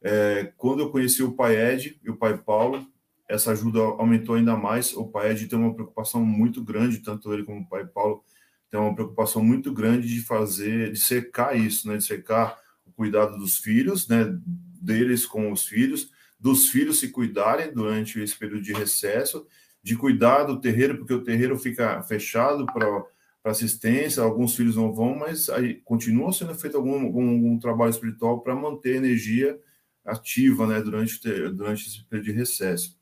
É, 0.03 0.53
quando 0.57 0.81
eu 0.81 0.91
conheci 0.91 1.23
o 1.23 1.33
pai 1.33 1.57
Ed 1.57 1.99
e 2.03 2.11
o 2.11 2.17
pai 2.17 2.37
Paulo, 2.37 2.85
essa 3.29 3.53
ajuda 3.53 3.79
aumentou 3.79 4.35
ainda 4.35 4.57
mais. 4.57 4.95
O 4.95 5.07
pai 5.07 5.31
Ed 5.31 5.47
tem 5.47 5.59
uma 5.59 5.75
preocupação 5.75 6.25
muito 6.25 6.63
grande, 6.63 6.99
tanto 6.99 7.33
ele 7.33 7.45
como 7.45 7.61
o 7.61 7.69
pai 7.69 7.87
Paulo 7.87 8.25
tem 8.71 8.81
uma 8.81 8.95
preocupação 8.95 9.45
muito 9.45 9.73
grande 9.73 10.09
de 10.09 10.21
fazer, 10.23 10.93
de 10.93 10.99
secar 10.99 11.57
isso, 11.57 11.87
né? 11.89 11.99
De 11.99 12.05
secar 12.05 12.59
o 12.87 12.91
cuidado 12.91 13.39
dos 13.39 13.59
filhos, 13.59 14.09
né? 14.09 14.37
Deles 14.81 15.25
com 15.25 15.53
os 15.53 15.67
filhos, 15.67 16.11
dos 16.41 16.69
filhos 16.69 16.99
se 16.99 17.09
cuidarem 17.09 17.73
durante 17.73 18.19
esse 18.19 18.37
período 18.37 18.63
de 18.63 18.73
recesso, 18.73 19.47
de 19.83 19.95
cuidar 19.95 20.45
do 20.45 20.61
terreiro, 20.61 20.99
porque 20.99 21.15
o 21.15 21.23
terreiro 21.23 21.57
fica 21.57 22.03
fechado 22.03 22.67
para 22.67 23.05
assistência, 23.45 24.23
alguns 24.23 24.57
filhos 24.57 24.75
não 24.75 24.93
vão, 24.93 25.15
mas 25.15 25.49
aí 25.49 25.75
continua 25.85 26.33
sendo 26.33 26.55
feito 26.55 26.77
algum, 26.77 27.01
algum, 27.03 27.31
algum 27.31 27.59
trabalho 27.59 27.91
espiritual 27.91 28.41
para 28.41 28.57
manter 28.57 28.95
a 28.95 28.99
energia 28.99 29.59
ativa 30.05 30.67
né, 30.67 30.81
durante, 30.81 31.19
durante 31.51 31.89
esse 31.89 32.05
período 32.05 32.27
de 32.27 32.33
recesso. 32.33 32.99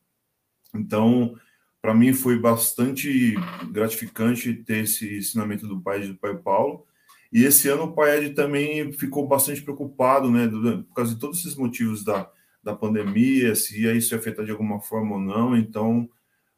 Então, 0.75 1.35
para 1.81 1.95
mim 1.95 2.13
foi 2.13 2.39
bastante 2.39 3.35
gratificante 3.71 4.55
ter 4.55 4.85
esse 4.85 5.19
ensinamento 5.19 5.67
do 5.67 5.81
pai 5.81 6.07
do 6.07 6.17
pai 6.17 6.37
Paulo. 6.37 6.87
E 7.33 7.45
esse 7.45 7.69
ano 7.69 7.85
o 7.85 7.93
pai 7.93 8.19
Ed 8.19 8.35
também 8.35 8.93
ficou 8.93 9.27
bastante 9.27 9.63
preocupado, 9.63 10.31
né, 10.31 10.49
por 10.49 10.95
causa 10.95 11.15
de 11.15 11.21
todos 11.21 11.41
esses 11.41 11.57
motivos 11.57 12.05
da, 12.05 12.31
da 12.63 12.75
pandemia, 12.75 13.55
se 13.55 13.83
ia 13.83 13.95
isso 13.95 14.15
ia 14.15 14.19
afetar 14.19 14.45
de 14.45 14.51
alguma 14.51 14.81
forma 14.81 15.15
ou 15.15 15.21
não. 15.21 15.57
Então, 15.57 16.09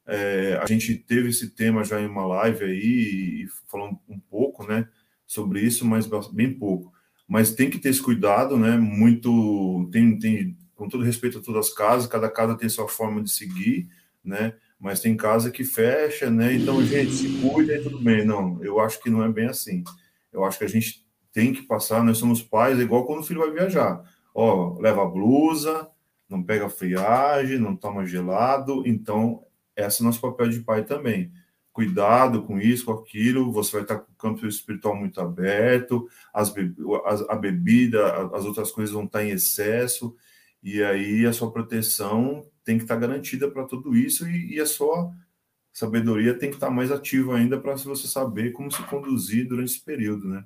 é, 0.06 0.58
a 0.60 0.66
gente 0.66 0.96
teve 0.96 1.28
esse 1.28 1.50
tema 1.50 1.84
já 1.84 2.00
em 2.00 2.06
uma 2.06 2.26
live 2.26 2.64
aí, 2.64 3.44
e 3.44 3.46
falando 3.68 3.98
um 4.08 4.18
pouco, 4.18 4.66
né, 4.66 4.88
sobre 5.26 5.60
isso, 5.60 5.86
mas 5.86 6.06
bem 6.32 6.52
pouco 6.52 6.92
mas 7.28 7.54
tem 7.54 7.70
que 7.70 7.78
ter 7.78 7.90
esse 7.90 8.02
cuidado, 8.02 8.56
né? 8.56 8.76
Muito 8.76 9.88
tem, 9.92 10.18
tem 10.18 10.56
com 10.74 10.88
todo 10.88 11.04
respeito 11.04 11.38
a 11.38 11.42
todas 11.42 11.68
as 11.68 11.74
casas, 11.74 12.06
cada 12.06 12.28
casa 12.28 12.56
tem 12.56 12.68
sua 12.68 12.88
forma 12.88 13.22
de 13.22 13.30
seguir, 13.30 13.88
né? 14.24 14.54
Mas 14.78 15.00
tem 15.00 15.16
casa 15.16 15.50
que 15.50 15.64
fecha, 15.64 16.28
né? 16.30 16.54
Então, 16.54 16.84
gente, 16.84 17.12
se 17.12 17.28
cuida 17.40 17.74
e 17.74 17.82
tudo 17.82 18.00
bem. 18.00 18.24
Não, 18.24 18.62
eu 18.64 18.80
acho 18.80 19.00
que 19.00 19.10
não 19.10 19.22
é 19.22 19.28
bem 19.28 19.46
assim. 19.46 19.84
Eu 20.32 20.44
acho 20.44 20.58
que 20.58 20.64
a 20.64 20.68
gente 20.68 21.06
tem 21.32 21.52
que 21.52 21.62
passar, 21.62 22.04
nós 22.04 22.18
somos 22.18 22.42
pais, 22.42 22.78
é 22.78 22.82
igual 22.82 23.06
quando 23.06 23.20
o 23.20 23.24
filho 23.24 23.40
vai 23.40 23.50
viajar. 23.52 24.02
Ó, 24.34 24.78
leva 24.80 25.02
a 25.02 25.08
blusa, 25.08 25.88
não 26.28 26.42
pega 26.42 26.68
friagem, 26.68 27.58
não 27.58 27.76
toma 27.76 28.04
gelado. 28.04 28.82
Então, 28.86 29.44
esse 29.76 30.00
é 30.00 30.02
o 30.02 30.06
nosso 30.06 30.20
papel 30.20 30.48
de 30.48 30.60
pai 30.60 30.84
também 30.84 31.30
cuidado 31.72 32.42
com 32.42 32.60
isso, 32.60 32.84
com 32.84 32.92
aquilo, 32.92 33.50
você 33.50 33.72
vai 33.72 33.82
estar 33.82 33.98
com 33.98 34.12
o 34.12 34.16
campo 34.16 34.46
espiritual 34.46 34.94
muito 34.94 35.20
aberto, 35.20 36.06
as, 36.32 36.52
a, 36.54 37.32
a 37.32 37.36
bebida, 37.36 38.28
as 38.34 38.44
outras 38.44 38.70
coisas 38.70 38.92
vão 38.92 39.04
estar 39.04 39.24
em 39.24 39.30
excesso, 39.30 40.14
e 40.62 40.82
aí 40.82 41.24
a 41.26 41.32
sua 41.32 41.50
proteção 41.50 42.46
tem 42.62 42.76
que 42.76 42.84
estar 42.84 42.96
garantida 42.96 43.50
para 43.50 43.64
tudo 43.64 43.96
isso, 43.96 44.28
e, 44.28 44.56
e, 44.56 44.60
a 44.60 44.66
sua 44.66 45.10
sabedoria 45.72 46.34
tem 46.34 46.50
que 46.50 46.56
estar 46.56 46.70
mais 46.70 46.92
ativa 46.92 47.36
ainda 47.36 47.58
para 47.58 47.74
você 47.74 48.06
saber 48.06 48.52
como 48.52 48.70
se 48.70 48.82
conduzir 48.82 49.48
durante 49.48 49.72
esse 49.72 49.80
período, 49.80 50.28
né? 50.28 50.44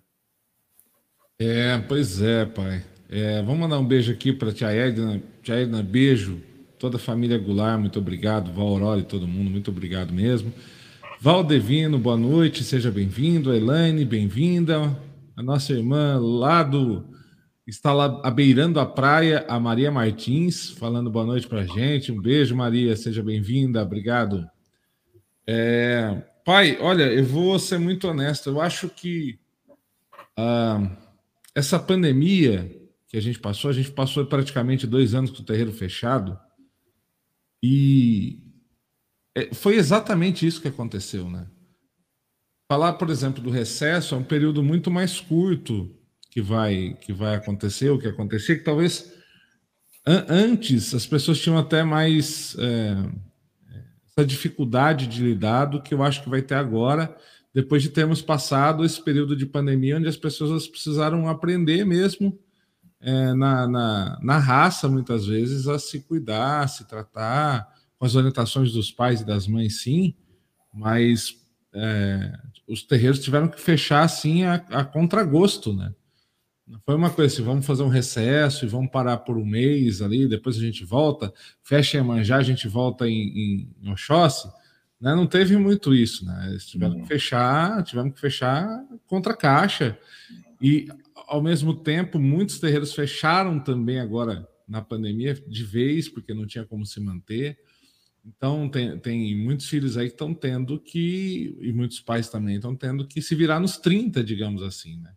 É, 1.39 1.77
pois 1.79 2.23
é, 2.23 2.47
pai. 2.47 2.83
É, 3.11 3.43
vamos 3.43 3.59
mandar 3.59 3.79
um 3.79 3.87
beijo 3.87 4.11
aqui 4.11 4.33
para 4.33 4.51
a 4.51 4.53
tia 4.53 4.71
Edna. 4.71 5.23
Tia 5.43 5.57
Edna, 5.57 5.83
beijo. 5.83 6.41
Toda 6.79 6.97
a 6.97 7.01
família 7.01 7.37
Goulart, 7.37 7.79
muito 7.79 7.99
obrigado. 7.99 8.53
Val 8.53 8.69
Aurora 8.69 9.01
e 9.01 9.05
todo 9.05 9.29
mundo, 9.29 9.51
muito 9.51 9.71
obrigado 9.71 10.15
mesmo. 10.15 10.53
Valdevino, 11.21 11.99
boa 11.99 12.17
noite, 12.17 12.63
seja 12.63 12.91
bem-vindo. 12.91 13.55
Elaine, 13.55 14.05
bem-vinda. 14.05 14.97
A 15.37 15.43
nossa 15.43 15.73
irmã 15.73 16.19
lá 16.21 16.63
do, 16.63 17.07
Está 17.67 17.93
lá 17.93 18.21
abeirando 18.23 18.79
a 18.79 18.87
praia 18.87 19.45
a 19.49 19.59
Maria 19.59 19.91
Martins, 19.91 20.71
falando 20.71 21.11
boa 21.11 21.27
noite 21.27 21.49
para 21.49 21.63
a 21.63 21.67
gente. 21.67 22.13
Um 22.13 22.21
beijo, 22.21 22.55
Maria, 22.55 22.95
seja 22.95 23.25
bem-vinda, 23.25 23.83
obrigado. 23.83 24.49
É, 25.45 26.23
pai, 26.45 26.79
olha, 26.81 27.13
eu 27.13 27.25
vou 27.25 27.59
ser 27.59 27.79
muito 27.79 28.07
honesto, 28.07 28.51
eu 28.51 28.61
acho 28.61 28.89
que 28.89 29.41
ah, 30.37 30.97
essa 31.57 31.77
pandemia 31.77 32.71
que 33.09 33.17
a 33.17 33.21
gente 33.21 33.41
passou, 33.41 33.69
a 33.69 33.75
gente 33.75 33.91
passou 33.91 34.25
praticamente 34.27 34.87
dois 34.87 35.13
anos 35.13 35.33
com 35.33 35.43
o 35.43 35.45
terreiro 35.45 35.73
fechado 35.73 36.39
e 37.61 38.46
foi 39.53 39.77
exatamente 39.77 40.47
isso 40.47 40.61
que 40.61 40.69
aconteceu, 40.69 41.29
né? 41.29 41.47
Falar, 42.71 42.95
por 42.95 43.11
exemplo, 43.11 43.43
do 43.43 43.51
recesso 43.51 44.15
é 44.15 44.19
um 44.19 44.25
período 44.25 44.63
muito 44.63 44.91
mais 44.91 45.21
curto 45.21 45.95
que 46.31 46.41
vai 46.41 46.97
que 47.01 47.13
vai 47.13 47.35
acontecer, 47.35 47.91
o 47.91 47.99
que 47.99 48.09
acontecia, 48.09 48.57
que 48.57 48.65
talvez 48.65 49.13
an 50.07 50.25
antes 50.29 50.95
as 50.95 51.07
pessoas 51.07 51.39
tinham 51.39 51.59
até 51.59 51.83
mais 51.83 52.57
é, 52.59 52.97
essa 54.07 54.27
dificuldade 54.27 55.07
de 55.07 55.23
lidar 55.23 55.67
do 55.67 55.83
que 55.83 55.95
eu 55.95 56.03
acho 56.03 56.23
que 56.23 56.31
vai 56.31 56.43
ter 56.43 56.55
agora, 56.55 57.15
depois 57.55 57.83
de 57.83 57.91
termos 57.91 58.23
passado 58.23 58.85
esse 58.85 59.03
período 59.03 59.37
de 59.37 59.47
pandemia, 59.47 59.99
onde 59.99 60.09
as 60.09 60.17
pessoas 60.17 60.67
precisaram 60.67 61.29
aprender 61.29 61.85
mesmo 61.85 62.39
é, 63.01 63.35
na, 63.35 63.69
na, 63.69 64.19
na 64.23 64.39
raça, 64.39 64.89
muitas 64.89 65.27
vezes, 65.27 65.69
a 65.69 65.79
se 65.79 66.01
cuidar, 66.01 66.65
a 66.65 66.69
se 66.69 66.87
tratar, 66.89 67.76
com 67.99 68.05
as 68.07 68.15
orientações 68.15 68.73
dos 68.73 68.91
pais 68.91 69.21
e 69.21 69.25
das 69.25 69.47
mães, 69.47 69.83
sim, 69.83 70.15
mas 70.73 71.37
é, 71.75 72.33
os 72.67 72.83
terreiros 72.83 73.21
tiveram 73.21 73.49
que 73.49 73.61
fechar 73.61 74.03
assim 74.03 74.45
a, 74.45 74.55
a 74.55 74.85
contragosto, 74.85 75.73
né? 75.73 75.95
Não 76.67 76.81
foi 76.85 76.97
uma 76.97 77.11
coisa 77.11 77.33
assim, 77.33 77.45
vamos 77.45 77.65
fazer 77.65 77.85
um 77.85 77.89
recesso 77.89 78.65
e 78.65 78.69
vamos 78.69 78.91
parar 78.91 79.19
por 79.19 79.39
um 79.39 79.47
mês 79.47 80.03
ali, 80.03 80.27
depois 80.27 80.57
a 80.57 80.61
gente 80.61 80.85
volta, 80.85 81.33
fecha 81.63 81.97
em 81.97 82.03
Manjá, 82.03 82.39
a 82.39 82.43
gente 82.43 82.67
volta 82.67 83.09
em, 83.09 83.71
em, 83.81 83.91
Oxóssi. 83.93 84.49
Né? 85.01 85.15
Não 85.15 85.29
teve 85.29 85.57
muito 85.57 85.95
isso, 85.95 86.27
né? 86.27 86.49
Eles 86.51 86.67
tiveram 86.67 86.97
uhum. 86.97 87.03
que 87.03 87.09
fechar, 87.09 87.85
tiveram 87.85 88.11
que 88.11 88.19
fechar 88.19 88.85
contra 89.07 89.33
a 89.33 89.37
caixa. 89.37 89.97
E, 90.61 90.89
ao 91.15 91.41
mesmo 91.41 91.73
tempo, 91.73 92.19
muitos 92.19 92.59
terreiros 92.59 92.93
fecharam 92.93 93.61
também 93.61 94.01
agora 94.01 94.49
na 94.67 94.83
pandemia 94.83 95.35
de 95.35 95.63
vez, 95.63 96.09
porque 96.09 96.35
não 96.35 96.47
tinha 96.47 96.65
como 96.65 96.85
se 96.85 96.99
manter. 96.99 97.57
Então, 98.27 98.69
tem, 98.69 98.99
tem 98.99 99.37
muitos 99.37 99.69
filhos 99.69 99.97
aí 99.97 100.09
que 100.09 100.15
estão 100.15 100.35
tendo 100.35 100.81
que, 100.81 101.57
e 101.61 101.73
muitos 101.73 102.01
pais 102.01 102.29
também 102.29 102.57
estão 102.57 102.75
tendo 102.75 103.07
que 103.07 103.23
se 103.23 103.35
virar 103.35 103.61
nos 103.61 103.77
30, 103.79 104.25
digamos 104.25 104.63
assim, 104.63 104.97
né? 104.99 105.13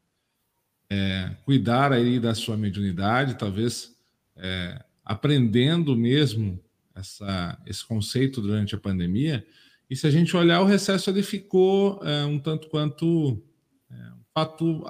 é, 0.89 1.35
cuidar 1.45 1.93
aí 1.93 2.19
da 2.19 2.33
sua 2.33 2.57
mediunidade, 2.57 3.37
talvez 3.37 3.95
é, 4.35 4.83
aprendendo 5.05 5.95
mesmo 5.95 6.59
essa, 6.95 7.61
esse 7.65 7.85
conceito 7.85 8.41
durante 8.41 8.73
a 8.73 8.79
pandemia. 8.79 9.45
E 9.89 9.95
se 9.95 10.07
a 10.07 10.11
gente 10.11 10.35
olhar, 10.35 10.61
o 10.61 10.65
recesso 10.65 11.09
ele 11.09 11.21
ficou 11.21 12.01
é, 12.03 12.25
um 12.25 12.39
tanto 12.39 12.69
quanto 12.69 13.41
é, 13.89 13.95
um 13.95 14.23
fato 14.33 14.83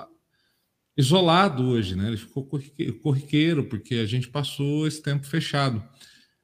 isolado 0.95 1.63
hoje, 1.63 1.95
né? 1.95 2.07
Ele 2.07 2.17
ficou 2.17 2.49
corriqueiro, 3.01 3.65
porque 3.65 3.95
a 3.95 4.05
gente 4.05 4.27
passou 4.27 4.87
esse 4.87 5.01
tempo 5.01 5.25
fechado. 5.25 5.83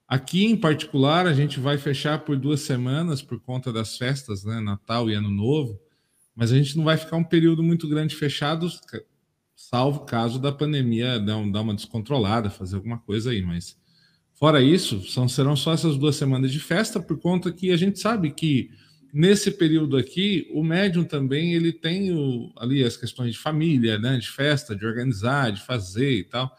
Aqui, 0.08 0.46
em 0.46 0.56
particular, 0.56 1.26
a 1.26 1.34
gente 1.34 1.60
vai 1.60 1.78
fechar 1.78 2.20
por 2.20 2.38
duas 2.38 2.62
semanas 2.62 3.24
por 3.24 3.40
conta 3.40 3.74
das 3.74 3.98
festas, 3.98 4.44
né? 4.44 4.60
Natal 4.60 5.10
e 5.10 5.16
Ano 5.16 5.32
Novo, 5.32 5.80
mas 6.36 6.52
a 6.52 6.58
gente 6.58 6.78
não 6.78 6.84
vai 6.84 6.96
ficar 6.96 7.18
um 7.18 7.24
período 7.24 7.64
muito 7.64 7.88
grande 7.88 8.16
fechado, 8.16 8.70
salvo 9.56 10.02
caso 10.02 10.38
da 10.40 10.52
pandemia 10.52 11.20
dar, 11.20 11.38
uma 11.38 11.74
descontrolada, 11.74 12.50
fazer 12.50 12.76
alguma 12.76 13.00
coisa 13.00 13.32
aí, 13.32 13.42
mas 13.42 13.78
fora 14.34 14.62
isso, 14.62 15.02
são, 15.10 15.28
serão 15.28 15.56
só 15.56 15.74
essas 15.74 15.98
duas 15.98 16.16
semanas 16.16 16.52
de 16.52 16.60
festa, 16.60 17.00
por 17.00 17.18
conta 17.20 17.52
que 17.52 17.72
a 17.72 17.78
gente 17.78 18.00
sabe 18.00 18.32
que 18.32 18.70
nesse 19.12 19.50
período 19.50 19.96
aqui, 19.96 20.46
o 20.54 20.62
médium 20.62 21.06
também 21.06 21.54
ele 21.54 21.72
tem 21.72 22.12
o, 22.12 22.52
ali 22.58 22.84
as 22.84 22.98
questões 22.98 23.32
de 23.34 23.40
família, 23.40 23.98
né, 23.98 24.18
de 24.18 24.30
festa, 24.30 24.76
de 24.76 24.86
organizar, 24.86 25.52
de 25.52 25.62
fazer 25.62 26.12
e 26.12 26.24
tal. 26.26 26.54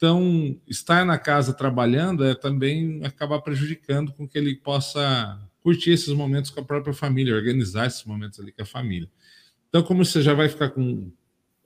Então, 0.00 0.58
estar 0.66 1.04
na 1.04 1.18
casa 1.18 1.52
trabalhando 1.52 2.24
é 2.24 2.34
também 2.34 3.04
acabar 3.04 3.42
prejudicando 3.42 4.14
com 4.14 4.26
que 4.26 4.38
ele 4.38 4.54
possa 4.56 5.38
curtir 5.62 5.90
esses 5.90 6.08
momentos 6.14 6.50
com 6.50 6.60
a 6.60 6.64
própria 6.64 6.94
família, 6.94 7.34
organizar 7.34 7.86
esses 7.86 8.04
momentos 8.04 8.40
ali 8.40 8.50
com 8.50 8.62
a 8.62 8.66
família. 8.66 9.10
Então, 9.68 9.82
como 9.82 10.02
você 10.02 10.22
já 10.22 10.32
vai 10.32 10.48
ficar 10.48 10.70
com 10.70 11.12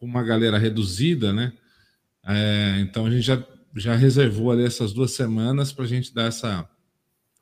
com 0.05 0.07
uma 0.07 0.23
galera 0.23 0.59
reduzida, 0.59 1.33
né? 1.33 1.53
É, 2.27 2.79
então 2.81 3.07
a 3.07 3.11
gente 3.11 3.23
já, 3.23 3.43
já 3.75 3.95
reservou 3.95 4.51
ali 4.51 4.65
essas 4.65 4.93
duas 4.93 5.13
semanas 5.13 5.73
para 5.73 5.85
a 5.85 5.89
gente 5.89 6.13
dar 6.15 6.25
essa, 6.25 6.69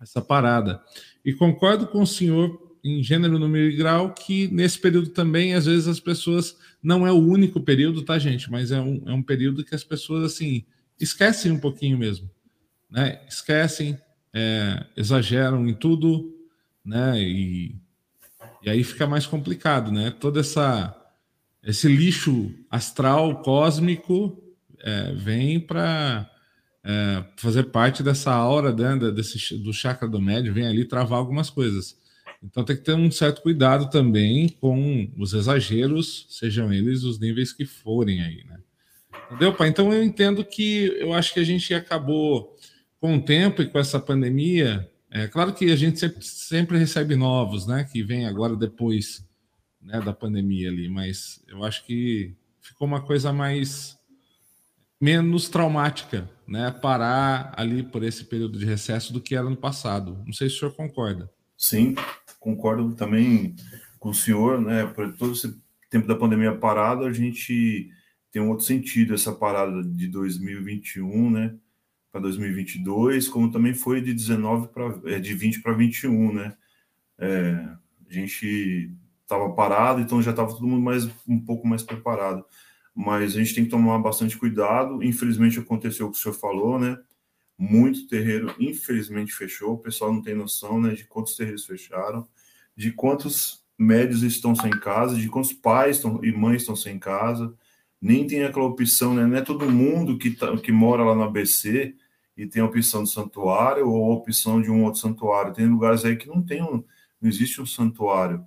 essa 0.00 0.20
parada. 0.20 0.80
E 1.24 1.32
concordo 1.32 1.88
com 1.88 2.02
o 2.02 2.06
senhor 2.06 2.76
em 2.84 3.02
gênero, 3.02 3.38
número 3.38 3.68
e 3.68 3.76
grau 3.76 4.12
que 4.12 4.46
nesse 4.48 4.78
período 4.78 5.08
também, 5.08 5.54
às 5.54 5.66
vezes, 5.66 5.88
as 5.88 5.98
pessoas. 5.98 6.56
Não 6.82 7.06
é 7.06 7.12
o 7.12 7.18
único 7.18 7.60
período, 7.60 8.02
tá, 8.02 8.18
gente? 8.18 8.50
Mas 8.50 8.72
é 8.72 8.80
um, 8.80 9.02
é 9.06 9.12
um 9.12 9.22
período 9.22 9.64
que 9.64 9.74
as 9.74 9.84
pessoas, 9.84 10.24
assim, 10.24 10.64
esquecem 11.04 11.52
um 11.52 11.58
pouquinho 11.58 11.98
mesmo. 11.98 12.30
Né? 12.90 13.20
Esquecem, 13.28 13.98
é, 14.32 14.84
exageram 14.96 15.66
em 15.66 15.74
tudo, 15.74 16.34
né? 16.84 17.20
E, 17.20 17.76
e 18.62 18.70
aí 18.70 18.82
fica 18.84 19.06
mais 19.06 19.26
complicado, 19.26 19.90
né? 19.92 20.10
Toda 20.10 20.40
essa 20.40 20.98
esse 21.62 21.86
lixo 21.86 22.52
astral 22.68 23.40
cósmico 23.42 24.36
é, 24.80 25.12
vem 25.12 25.60
para 25.60 26.28
é, 26.82 27.24
fazer 27.36 27.64
parte 27.64 28.02
dessa 28.02 28.32
aura 28.32 28.74
né, 28.74 29.12
desse, 29.12 29.56
do 29.58 29.72
chakra 29.72 30.08
do 30.08 30.20
médio, 30.20 30.52
vem 30.52 30.66
ali 30.66 30.84
travar 30.84 31.20
algumas 31.20 31.48
coisas. 31.48 31.96
Então 32.42 32.64
tem 32.64 32.76
que 32.76 32.82
ter 32.82 32.94
um 32.94 33.10
certo 33.12 33.42
cuidado 33.42 33.88
também 33.90 34.48
com 34.48 35.08
os 35.16 35.32
exageros, 35.32 36.26
sejam 36.28 36.72
eles 36.72 37.04
os 37.04 37.20
níveis 37.20 37.52
que 37.52 37.64
forem 37.64 38.20
aí, 38.20 38.42
né? 38.44 38.58
Entendeu, 39.26 39.54
pai? 39.54 39.68
Então 39.68 39.92
eu 39.92 40.02
entendo 40.02 40.44
que 40.44 40.94
eu 40.98 41.12
acho 41.12 41.32
que 41.32 41.40
a 41.40 41.44
gente 41.44 41.72
acabou 41.74 42.56
com 43.00 43.16
o 43.16 43.22
tempo 43.22 43.62
e 43.62 43.68
com 43.68 43.78
essa 43.78 43.98
pandemia. 43.98 44.90
É 45.10 45.26
claro 45.26 45.52
que 45.52 45.70
a 45.70 45.76
gente 45.76 45.98
sempre, 45.98 46.24
sempre 46.24 46.78
recebe 46.78 47.16
novos, 47.16 47.66
né? 47.66 47.88
Que 47.90 48.02
vem 48.02 48.26
agora 48.26 48.56
depois 48.56 49.26
né, 49.82 50.00
da 50.00 50.12
pandemia 50.12 50.70
ali, 50.70 50.88
mas 50.88 51.42
eu 51.48 51.64
acho 51.64 51.84
que 51.84 52.34
ficou 52.60 52.86
uma 52.86 53.00
coisa 53.00 53.32
mais 53.32 53.98
menos 55.00 55.48
traumática, 55.48 56.30
né, 56.46 56.70
parar 56.70 57.52
ali 57.56 57.82
por 57.82 58.04
esse 58.04 58.24
período 58.24 58.56
de 58.56 58.64
recesso 58.64 59.12
do 59.12 59.20
que 59.20 59.34
era 59.34 59.50
no 59.50 59.56
passado. 59.56 60.22
Não 60.24 60.32
sei 60.32 60.48
se 60.48 60.56
o 60.56 60.58
senhor 60.60 60.76
concorda. 60.76 61.28
Sim, 61.58 61.96
concordo 62.38 62.94
também 62.94 63.56
com 63.98 64.10
o 64.10 64.14
senhor, 64.14 64.60
né, 64.60 64.86
por 64.86 65.12
todo 65.16 65.32
esse 65.32 65.60
tempo 65.90 66.06
da 66.06 66.14
pandemia 66.14 66.54
parado, 66.54 67.04
a 67.04 67.12
gente 67.12 67.90
tem 68.32 68.40
um 68.42 68.48
outro 68.48 68.64
sentido 68.64 69.14
essa 69.14 69.32
parada 69.32 69.82
de 69.84 70.08
2021, 70.08 71.30
né, 71.30 71.54
para 72.10 72.22
2022, 72.22 73.28
como 73.28 73.52
também 73.52 73.74
foi 73.74 74.00
de 74.00 74.12
19 74.12 74.68
para 74.68 75.00
é, 75.04 75.20
de 75.20 75.34
20 75.34 75.60
para 75.60 75.72
21, 75.72 76.32
né? 76.32 76.56
É, 77.18 77.68
a 78.08 78.12
gente 78.12 78.90
estava 79.22 79.50
parado, 79.54 80.00
então 80.00 80.20
já 80.22 80.30
estava 80.30 80.52
todo 80.52 80.66
mundo 80.66 80.82
mais 80.82 81.08
um 81.26 81.40
pouco 81.40 81.66
mais 81.66 81.82
preparado. 81.82 82.44
Mas 82.94 83.34
a 83.34 83.38
gente 83.38 83.54
tem 83.54 83.64
que 83.64 83.70
tomar 83.70 83.98
bastante 83.98 84.36
cuidado. 84.36 85.02
Infelizmente 85.02 85.58
aconteceu 85.58 86.06
o 86.06 86.10
que 86.10 86.18
o 86.18 86.20
senhor 86.20 86.34
falou, 86.34 86.78
né? 86.78 86.98
Muito 87.56 88.06
terreiro, 88.06 88.54
infelizmente, 88.58 89.32
fechou. 89.32 89.74
O 89.74 89.78
pessoal 89.78 90.12
não 90.12 90.20
tem 90.20 90.34
noção, 90.34 90.80
né, 90.80 90.92
de 90.94 91.04
quantos 91.04 91.36
terreiros 91.36 91.64
fecharam, 91.64 92.28
de 92.76 92.92
quantos 92.92 93.64
médios 93.78 94.22
estão 94.22 94.54
sem 94.54 94.70
casa, 94.70 95.16
de 95.16 95.28
quantos 95.28 95.52
pais 95.52 95.96
estão, 95.96 96.22
e 96.22 96.32
mães 96.32 96.62
estão 96.62 96.76
sem 96.76 96.98
casa. 96.98 97.54
Nem 98.02 98.26
tem 98.26 98.44
aquela 98.44 98.66
opção, 98.66 99.14
né? 99.14 99.24
Não 99.26 99.36
é 99.36 99.42
todo 99.42 99.70
mundo 99.70 100.18
que, 100.18 100.32
tá, 100.32 100.54
que 100.58 100.72
mora 100.72 101.04
lá 101.04 101.14
no 101.14 101.22
ABC 101.22 101.94
e 102.36 102.46
tem 102.46 102.60
a 102.60 102.66
opção 102.66 103.04
de 103.04 103.10
santuário 103.10 103.88
ou 103.88 104.12
a 104.12 104.14
opção 104.16 104.60
de 104.60 104.70
um 104.70 104.84
outro 104.84 105.00
santuário. 105.00 105.54
Tem 105.54 105.66
lugares 105.66 106.04
aí 106.04 106.16
que 106.16 106.28
não 106.28 106.42
tem 106.42 106.62
um, 106.62 106.84
não 107.20 107.28
existe 107.30 107.62
um 107.62 107.66
santuário 107.66 108.44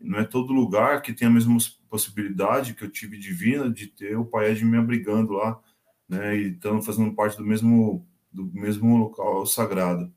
não 0.00 0.18
é 0.18 0.24
todo 0.24 0.52
lugar 0.52 1.02
que 1.02 1.12
tem 1.12 1.28
a 1.28 1.30
mesma 1.30 1.56
possibilidade 1.88 2.74
que 2.74 2.84
eu 2.84 2.90
tive 2.90 3.18
divina 3.18 3.70
de 3.70 3.86
ter 3.86 4.16
o 4.16 4.24
Pai 4.24 4.54
de 4.54 4.64
me 4.64 4.76
abrigando 4.76 5.32
lá, 5.32 5.60
né, 6.08 6.36
e 6.36 6.48
estando 6.52 6.82
fazendo 6.82 7.14
parte 7.14 7.36
do 7.36 7.44
mesmo 7.44 8.06
do 8.30 8.44
mesmo 8.52 8.96
local 8.96 9.46
sagrado. 9.46 10.12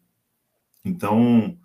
Então, 0.83 1.57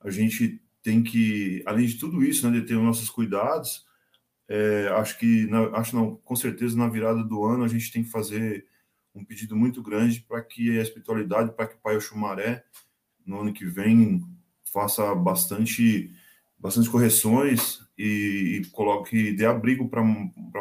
a 0.00 0.10
gente 0.10 0.62
tem 0.82 1.02
que, 1.02 1.62
além 1.66 1.86
de 1.86 1.98
tudo 1.98 2.22
isso, 2.24 2.48
né, 2.48 2.60
de 2.60 2.66
ter 2.66 2.76
os 2.76 2.84
nossos 2.84 3.10
cuidados, 3.10 3.84
é, 4.48 4.88
acho 4.96 5.18
que, 5.18 5.46
na, 5.46 5.68
acho 5.78 5.94
não, 5.94 6.16
com 6.16 6.36
certeza 6.36 6.76
na 6.76 6.88
virada 6.88 7.22
do 7.22 7.44
ano 7.44 7.64
a 7.64 7.68
gente 7.68 7.92
tem 7.92 8.02
que 8.02 8.10
fazer 8.10 8.66
um 9.14 9.24
pedido 9.24 9.56
muito 9.56 9.82
grande 9.82 10.20
para 10.20 10.42
que 10.42 10.78
a 10.78 10.82
espiritualidade, 10.82 11.52
para 11.54 11.66
que 11.66 11.76
o 11.76 11.80
Pai 11.80 11.96
Oxumaré, 11.96 12.64
no 13.26 13.40
ano 13.40 13.52
que 13.52 13.66
vem, 13.66 14.22
faça 14.72 15.14
bastante 15.14 16.12
bastante 16.58 16.90
correções 16.90 17.78
e, 17.96 18.62
e 18.62 18.66
coloque 18.72 19.32
dê 19.32 19.46
abrigo 19.46 19.88
para 19.88 20.02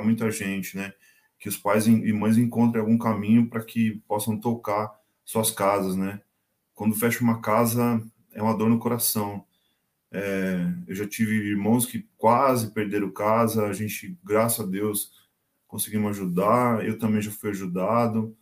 muita 0.03 0.29
gente, 0.29 0.77
né? 0.77 0.93
que 1.39 1.47
os 1.47 1.57
pais 1.57 1.87
e 1.87 2.13
mães 2.13 2.37
encontrem 2.37 2.81
algum 2.81 2.97
caminho 2.97 3.49
para 3.49 3.63
que 3.63 4.01
possam 4.07 4.39
tocar 4.39 4.91
suas 5.23 5.51
casas, 5.51 5.95
né? 5.95 6.21
Quando 6.73 6.95
fecha 6.95 7.23
uma 7.23 7.41
casa, 7.41 8.01
é 8.33 8.41
uma 8.41 8.57
dor 8.57 8.69
no 8.69 8.79
coração. 8.79 9.45
É, 10.11 10.73
eu 10.87 10.95
já 10.95 11.07
tive 11.07 11.35
irmãos 11.35 11.85
que 11.85 12.07
quase 12.17 12.71
perderam 12.71 13.11
casa, 13.11 13.65
a 13.67 13.73
gente, 13.73 14.17
graças 14.23 14.65
a 14.65 14.69
Deus, 14.69 15.11
conseguimos 15.67 16.11
ajudar. 16.17 16.85
Eu 16.85 16.97
também 16.97 17.21
já 17.21 17.31
fui 17.31 17.49
ajudado, 17.49 18.35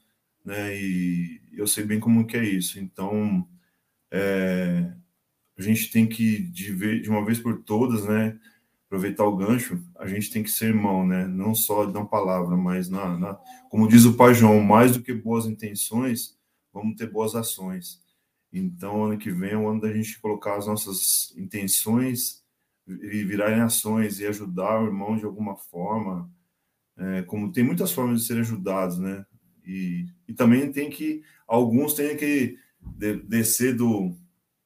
né? 0.44 0.76
E 0.78 1.42
eu 1.54 1.68
sei 1.68 1.84
bem 1.84 2.00
como 2.00 2.26
que 2.26 2.38
é 2.38 2.44
isso. 2.44 2.80
Então, 2.80 3.48
é, 4.12 4.92
a 5.58 5.62
gente 5.62 5.92
tem 5.92 6.08
que, 6.08 6.40
de, 6.40 6.74
ver, 6.74 7.02
de 7.02 7.10
uma 7.10 7.26
vez 7.26 7.40
por 7.40 7.62
todas, 7.64 8.06
né? 8.06 8.40
Aproveitar 8.88 9.26
o 9.26 9.36
gancho, 9.36 9.84
a 9.98 10.08
gente 10.08 10.32
tem 10.32 10.44
que 10.44 10.52
ser 10.52 10.68
irmão, 10.68 11.06
né? 11.06 11.28
Não 11.28 11.56
só 11.56 11.90
na 11.92 12.06
palavra, 12.06 12.56
mas 12.56 12.90
na, 12.90 13.18
na 13.18 13.34
como 13.70 13.88
diz 13.88 14.06
o 14.06 14.16
Pai 14.16 14.34
João, 14.34 14.62
mais 14.62 14.96
do 14.96 15.02
que 15.02 15.14
boas 15.14 15.46
intenções, 15.48 16.38
vamos 16.72 16.96
ter 16.96 17.12
boas 17.12 17.36
ações. 17.36 18.05
Então, 18.58 19.04
ano 19.04 19.18
que 19.18 19.30
vem 19.30 19.52
é 19.52 19.58
o 19.58 19.68
ano 19.68 19.82
da 19.82 19.92
gente 19.92 20.18
colocar 20.22 20.56
as 20.56 20.66
nossas 20.66 21.34
intenções 21.36 22.42
e 22.88 23.24
virar 23.26 23.52
em 23.52 23.60
ações 23.60 24.20
e 24.20 24.26
ajudar 24.26 24.82
o 24.82 24.86
irmão 24.86 25.18
de 25.18 25.26
alguma 25.26 25.58
forma. 25.58 26.32
É, 26.98 27.22
como 27.24 27.52
tem 27.52 27.66
muitas 27.66 27.92
formas 27.92 28.22
de 28.22 28.28
ser 28.28 28.40
ajudados, 28.40 28.98
né? 28.98 29.26
E, 29.66 30.06
e 30.26 30.34
também 30.34 30.72
tem 30.72 30.90
que, 30.90 31.22
alguns 31.46 31.96
têm 31.96 32.16
que 32.16 32.58
de, 32.80 33.18
descer 33.24 33.76
do, 33.76 34.16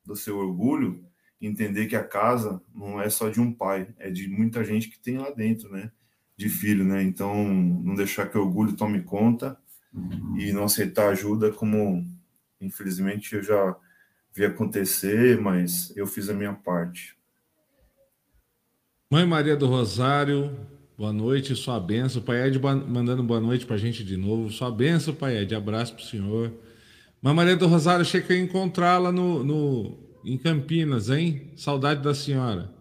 do 0.05 0.15
seu 0.15 0.37
orgulho 0.37 1.03
entender 1.41 1.87
que 1.87 1.95
a 1.95 2.03
casa 2.03 2.61
não 2.75 3.01
é 3.01 3.09
só 3.09 3.29
de 3.29 3.41
um 3.41 3.51
pai, 3.51 3.87
é 3.97 4.11
de 4.11 4.27
muita 4.27 4.63
gente 4.63 4.89
que 4.89 4.99
tem 4.99 5.17
lá 5.17 5.31
dentro, 5.31 5.71
né? 5.71 5.91
De 6.37 6.47
filho, 6.47 6.85
né? 6.85 7.01
Então, 7.01 7.43
não 7.43 7.95
deixar 7.95 8.29
que 8.29 8.37
o 8.37 8.41
orgulho 8.41 8.75
tome 8.75 9.01
conta 9.01 9.57
e 10.37 10.51
não 10.51 10.65
aceitar 10.65 11.09
ajuda 11.09 11.51
como 11.51 12.05
Infelizmente 12.61 13.35
eu 13.35 13.43
já 13.43 13.75
vi 14.33 14.45
acontecer, 14.45 15.39
mas 15.39 15.95
eu 15.95 16.05
fiz 16.05 16.29
a 16.29 16.33
minha 16.33 16.53
parte. 16.53 17.15
Mãe 19.11 19.25
Maria 19.25 19.55
do 19.55 19.65
Rosário, 19.65 20.55
boa 20.97 21.11
noite, 21.11 21.55
sua 21.55 21.79
benção. 21.79 22.21
Pai 22.21 22.47
Ed 22.47 22.59
mandando 22.59 23.23
boa 23.23 23.39
noite 23.39 23.65
para 23.65 23.75
a 23.75 23.79
gente 23.79 24.03
de 24.03 24.15
novo. 24.15 24.51
Sua 24.51 24.71
benção, 24.71 25.15
Pai 25.15 25.37
Ed, 25.37 25.55
abraço 25.55 25.95
para 25.95 26.03
o 26.03 26.05
senhor. 26.05 26.53
Mãe 27.21 27.33
Maria 27.33 27.55
do 27.55 27.67
Rosário, 27.67 28.01
achei 28.01 28.21
que 28.21 28.33
ia 28.33 28.39
encontrá-la 28.39 29.11
no, 29.11 29.43
no, 29.43 30.19
em 30.23 30.37
Campinas, 30.37 31.09
hein? 31.09 31.51
Saudade 31.55 32.03
da 32.03 32.13
senhora. 32.13 32.73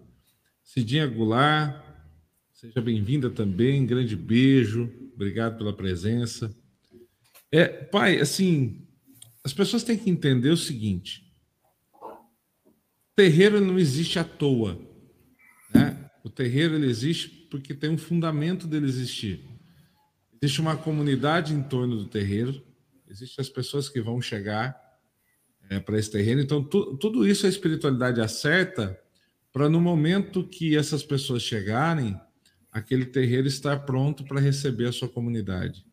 Cidinha 0.63 1.07
Goulart, 1.07 1.83
seja 2.53 2.81
bem-vinda 2.81 3.31
também. 3.31 3.87
Grande 3.87 4.15
beijo, 4.15 4.93
obrigado 5.15 5.57
pela 5.57 5.73
presença. 5.73 6.55
É, 7.51 7.67
pai, 7.67 8.21
assim, 8.21 8.87
as 9.49 9.55
pessoas 9.55 9.83
têm 9.83 9.97
que 9.97 10.11
entender 10.11 10.51
o 10.51 10.59
seguinte: 10.59 11.25
terreiro 13.17 13.63
não 13.63 13.79
existe 13.79 14.19
à 14.19 14.25
toa. 14.25 14.79
Né? 15.73 16.11
O 16.23 16.29
terreiro 16.29 16.75
ele 16.75 16.87
existe 16.87 17.31
porque 17.51 17.73
tem 17.73 17.89
um 17.89 17.97
fundamento 17.97 18.67
dele 18.67 18.85
existir. 18.85 19.43
Existe 20.35 20.61
uma 20.61 20.77
comunidade 20.77 21.55
em 21.55 21.63
torno 21.63 21.97
do 21.97 22.05
terreiro, 22.05 22.63
existem 23.09 23.43
as 23.43 23.49
pessoas 23.49 23.89
que 23.89 24.03
vão 24.03 24.21
chegar 24.21 24.79
é, 25.71 25.81
para 25.81 25.99
esse 25.99 26.11
terreiro. 26.11 26.43
Então, 26.43 26.63
tu, 26.63 26.99
tudo 26.99 27.27
isso 27.27 27.47
a 27.47 27.49
espiritualidade 27.49 28.21
acerta 28.21 29.01
para 29.51 29.67
no 29.67 29.81
momento 29.81 30.47
que 30.47 30.77
essas 30.77 31.03
pessoas 31.03 31.43
chegarem, 31.43 32.21
aquele 32.71 33.07
terreiro 33.07 33.49
estar 33.49 33.79
pronto 33.87 34.25
para 34.25 34.41
receber 34.41 34.89
a 34.89 34.93
sua 34.93 35.09
comunidade. 35.09 35.87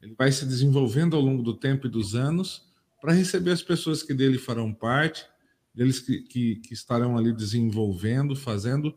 Ele 0.00 0.14
vai 0.16 0.30
se 0.30 0.46
desenvolvendo 0.46 1.16
ao 1.16 1.20
longo 1.20 1.42
do 1.42 1.52
tempo 1.52 1.88
e 1.88 1.90
dos 1.90 2.14
anos 2.14 2.70
para 3.02 3.12
receber 3.12 3.50
as 3.50 3.62
pessoas 3.62 4.00
que 4.00 4.14
dele 4.14 4.38
farão 4.38 4.72
parte, 4.72 5.26
deles 5.74 5.98
que, 5.98 6.22
que, 6.22 6.56
que 6.56 6.72
estarão 6.72 7.18
ali 7.18 7.32
desenvolvendo, 7.32 8.36
fazendo, 8.36 8.96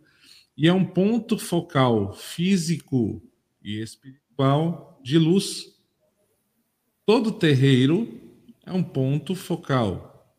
e 0.55 0.67
é 0.67 0.73
um 0.73 0.85
ponto 0.85 1.39
focal 1.39 2.13
físico 2.13 3.19
e 3.63 3.81
espiritual 3.81 5.01
de 5.03 5.17
luz. 5.17 5.75
Todo 7.03 7.31
terreiro 7.31 8.21
é 8.63 8.71
um 8.71 8.83
ponto 8.83 9.33
focal 9.33 10.37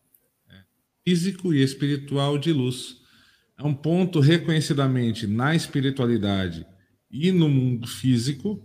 né, 0.48 0.64
físico 1.04 1.52
e 1.52 1.60
espiritual 1.60 2.38
de 2.38 2.52
luz. 2.52 3.02
É 3.58 3.64
um 3.64 3.74
ponto 3.74 4.20
reconhecidamente 4.20 5.26
na 5.26 5.56
espiritualidade 5.56 6.64
e 7.10 7.32
no 7.32 7.48
mundo 7.48 7.88
físico 7.88 8.62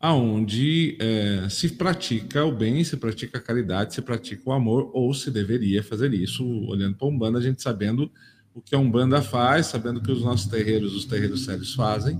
aonde 0.00 0.96
é, 0.98 1.46
se 1.50 1.68
pratica 1.68 2.42
o 2.42 2.50
bem, 2.50 2.82
se 2.82 2.96
pratica 2.96 3.36
a 3.36 3.40
caridade, 3.40 3.92
se 3.92 4.00
pratica 4.00 4.42
o 4.46 4.52
amor, 4.52 4.90
ou 4.94 5.12
se 5.12 5.30
deveria 5.30 5.82
fazer 5.82 6.14
isso, 6.14 6.42
olhando 6.66 6.96
para 6.96 7.06
a 7.06 7.10
Umbanda, 7.10 7.38
a 7.38 7.42
gente 7.42 7.60
sabendo 7.60 8.10
o 8.54 8.62
que 8.62 8.74
a 8.74 8.78
Umbanda 8.78 9.20
faz, 9.20 9.66
sabendo 9.66 9.98
o 9.98 10.02
que 10.02 10.10
os 10.10 10.22
nossos 10.22 10.46
terreiros, 10.50 10.94
os 10.94 11.04
terreiros 11.04 11.44
sérios 11.44 11.74
fazem, 11.74 12.18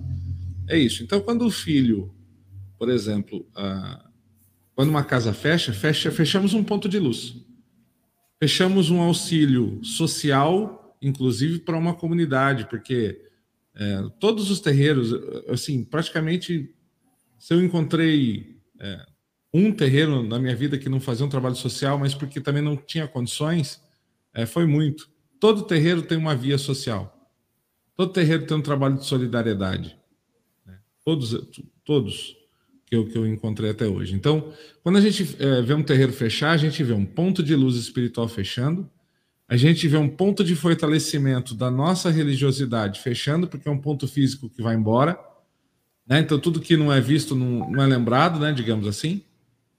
é 0.69 0.79
isso. 0.79 1.03
Então, 1.03 1.21
quando 1.21 1.47
o 1.47 1.51
filho, 1.51 2.15
por 2.79 2.91
exemplo, 2.91 3.47
quando 4.75 4.91
uma 4.91 5.03
casa 5.03 5.33
fecha, 5.33 5.73
fecha, 5.73 6.11
fechamos 6.11 6.53
um 6.53 6.63
ponto 6.63 6.87
de 6.87 6.99
luz, 6.99 7.35
fechamos 8.39 8.91
um 8.91 9.01
auxílio 9.01 9.81
social, 9.83 10.97
inclusive 11.01 11.61
para 11.61 11.79
uma 11.79 11.95
comunidade, 11.95 12.67
porque 12.69 13.19
é, 13.75 14.05
todos 14.21 14.51
os 14.51 14.61
terreiros, 14.61 15.15
assim, 15.49 15.83
praticamente 15.83 16.75
se 17.41 17.55
eu 17.55 17.65
encontrei 17.65 18.61
é, 18.79 19.07
um 19.53 19.73
terreiro 19.73 20.23
na 20.23 20.39
minha 20.39 20.55
vida 20.55 20.77
que 20.77 20.91
não 20.91 21.01
fazia 21.01 21.25
um 21.25 21.29
trabalho 21.29 21.57
social, 21.57 21.99
mas 21.99 22.15
porque 22.15 22.39
também 22.39 22.63
não 22.63 22.77
tinha 22.77 23.09
condições, 23.09 23.83
é, 24.35 24.45
foi 24.45 24.67
muito. 24.67 25.09
Todo 25.41 25.63
terreiro 25.63 26.03
tem 26.03 26.19
uma 26.19 26.37
via 26.37 26.59
social. 26.59 27.17
Todo 27.97 28.13
terreiro 28.13 28.47
tem 28.47 28.55
um 28.55 28.63
trabalho 28.63 28.99
de 28.99 29.07
solidariedade. 29.07 29.97
Né? 30.67 30.79
Todos, 31.03 31.35
todos 31.83 32.37
que 32.85 32.95
eu, 32.95 33.07
que 33.07 33.17
eu 33.17 33.27
encontrei 33.27 33.71
até 33.71 33.87
hoje. 33.87 34.15
Então, 34.15 34.53
quando 34.83 34.99
a 34.99 35.01
gente 35.01 35.35
é, 35.43 35.63
vê 35.63 35.73
um 35.73 35.83
terreiro 35.83 36.13
fechar, 36.13 36.51
a 36.51 36.59
gente 36.59 36.85
vê 36.85 36.93
um 36.93 37.07
ponto 37.07 37.43
de 37.43 37.57
luz 37.57 37.75
espiritual 37.75 38.29
fechando, 38.29 38.89
a 39.49 39.57
gente 39.57 39.89
vê 39.89 39.97
um 39.97 40.11
ponto 40.11 40.45
de 40.45 40.55
fortalecimento 40.55 41.55
da 41.55 41.71
nossa 41.71 42.11
religiosidade 42.11 43.01
fechando, 43.01 43.49
porque 43.49 43.67
é 43.67 43.73
um 43.73 43.81
ponto 43.81 44.07
físico 44.07 44.51
que 44.51 44.61
vai 44.61 44.75
embora 44.75 45.30
né? 46.07 46.21
Então, 46.21 46.39
tudo 46.39 46.61
que 46.61 46.77
não 46.77 46.93
é 46.93 47.01
visto 47.01 47.35
não, 47.35 47.71
não 47.71 47.83
é 47.83 47.87
lembrado, 47.87 48.39
né? 48.39 48.53
digamos 48.53 48.87
assim. 48.87 49.23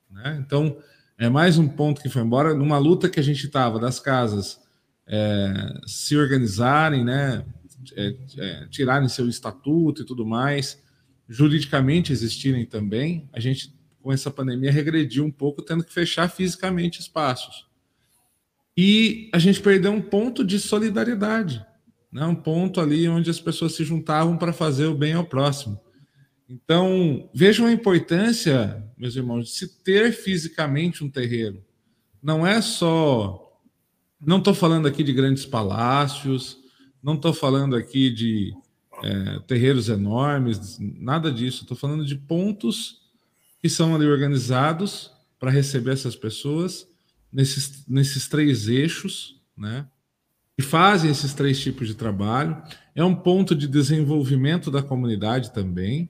Né? 0.10 0.42
Então, 0.46 0.78
é 1.18 1.30
mais 1.30 1.58
um 1.58 1.68
ponto 1.68 2.02
que 2.02 2.10
foi 2.10 2.22
embora. 2.22 2.54
Numa 2.54 2.78
luta 2.78 3.10
que 3.10 3.20
a 3.20 3.24
gente 3.24 3.46
estava 3.46 3.80
das 3.80 4.00
casas 4.00 4.60
é, 5.08 5.54
se 5.86 6.18
organizarem, 6.18 7.04
né? 7.04 7.46
É, 7.96 8.16
é, 8.38 8.68
tirarem 8.70 9.10
seu 9.10 9.28
estatuto 9.28 10.04
e 10.04 10.06
tudo 10.06 10.24
mais, 10.24 10.80
juridicamente 11.28 12.12
existirem 12.12 12.66
também, 12.66 13.28
a 13.34 13.40
gente, 13.40 13.74
com 14.02 14.14
essa 14.14 14.30
pandemia, 14.30 14.72
regrediu 14.72 15.26
um 15.26 15.32
pouco, 15.32 15.64
tendo 15.64 15.84
que 15.84 15.92
fechar 15.92 16.30
fisicamente 16.30 17.00
espaços. 17.00 17.68
E 18.78 19.30
a 19.34 19.40
gente 19.40 19.62
perdeu 19.62 19.92
um 19.92 20.02
ponto 20.02 20.44
de 20.44 20.60
solidariedade, 20.60 21.66
né? 22.12 22.26
um 22.26 22.36
ponto 22.36 22.80
ali 22.80 23.08
onde 23.10 23.30
as 23.30 23.40
pessoas 23.40 23.74
se 23.74 23.84
juntavam 23.84 24.38
para 24.38 24.54
fazer 24.54 24.86
o 24.86 24.96
bem 24.96 25.14
ao 25.14 25.26
próximo. 25.26 25.80
Então, 26.52 27.30
vejam 27.34 27.66
a 27.66 27.72
importância, 27.72 28.86
meus 28.98 29.16
irmãos, 29.16 29.46
de 29.46 29.52
se 29.52 29.82
ter 29.84 30.12
fisicamente 30.12 31.02
um 31.02 31.10
terreiro. 31.10 31.64
Não 32.22 32.46
é 32.46 32.62
só. 32.62 33.58
Não 34.20 34.40
estou 34.40 34.54
falando 34.54 34.86
aqui 34.86 35.02
de 35.02 35.14
grandes 35.14 35.46
palácios, 35.46 36.58
não 37.02 37.14
estou 37.14 37.32
falando 37.32 37.74
aqui 37.74 38.10
de 38.10 38.54
é, 39.02 39.40
terreiros 39.48 39.88
enormes, 39.88 40.78
nada 40.78 41.32
disso. 41.32 41.62
Estou 41.62 41.78
falando 41.78 42.06
de 42.06 42.18
pontos 42.18 43.00
que 43.62 43.70
são 43.70 43.96
ali 43.96 44.06
organizados 44.06 45.10
para 45.40 45.50
receber 45.50 45.94
essas 45.94 46.18
pessoas 46.18 46.86
nesses, 47.32 47.88
nesses 47.88 48.28
três 48.28 48.68
eixos, 48.68 49.42
né? 49.58 49.88
E 50.58 50.62
fazem 50.62 51.10
esses 51.10 51.34
três 51.34 51.62
tipos 51.62 51.88
de 51.88 51.96
trabalho. 51.96 52.62
É 52.94 53.06
um 53.06 53.16
ponto 53.16 53.56
de 53.56 53.70
desenvolvimento 53.70 54.70
da 54.70 54.84
comunidade 54.84 55.54
também. 55.54 56.10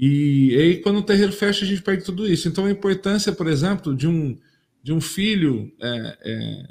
E, 0.00 0.56
aí, 0.56 0.76
quando 0.76 1.00
o 1.00 1.02
terreiro 1.02 1.32
fecha, 1.32 1.64
a 1.64 1.68
gente 1.68 1.82
perde 1.82 2.04
tudo 2.04 2.24
isso. 2.24 2.46
Então, 2.46 2.66
a 2.66 2.70
importância, 2.70 3.32
por 3.32 3.48
exemplo, 3.48 3.96
de 3.96 4.06
um, 4.06 4.38
de 4.80 4.92
um 4.92 5.00
filho, 5.00 5.72
é, 5.80 6.18
é, 6.24 6.68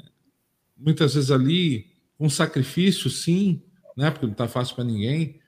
muitas 0.74 1.12
vezes 1.12 1.30
ali, 1.30 1.84
com 2.16 2.30
sacrifício, 2.30 3.10
sim, 3.10 3.62
né, 3.94 4.10
porque 4.10 4.24
não 4.24 4.32
está 4.32 4.48
fácil 4.48 4.74
para 4.74 4.84
ninguém, 4.84 5.38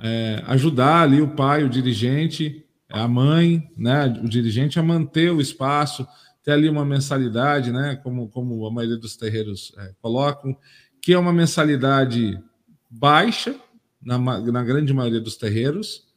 é, 0.00 0.42
ajudar 0.48 1.02
ali 1.02 1.20
o 1.20 1.28
pai, 1.36 1.62
o 1.62 1.68
dirigente, 1.68 2.66
a 2.88 3.06
mãe, 3.06 3.70
né, 3.76 4.06
o 4.24 4.28
dirigente 4.28 4.80
a 4.80 4.82
manter 4.82 5.30
o 5.30 5.40
espaço, 5.40 6.04
ter 6.42 6.50
ali 6.50 6.68
uma 6.68 6.84
mensalidade, 6.84 7.70
né, 7.70 7.94
como, 8.02 8.28
como 8.28 8.66
a 8.66 8.72
maioria 8.72 8.98
dos 8.98 9.16
terreiros 9.16 9.72
é, 9.78 9.92
colocam, 10.02 10.56
que 11.00 11.12
é 11.12 11.18
uma 11.18 11.32
mensalidade 11.32 12.42
baixa, 12.90 13.54
na, 14.02 14.18
na 14.18 14.64
grande 14.64 14.92
maioria 14.92 15.20
dos 15.20 15.36
terreiros, 15.36 16.09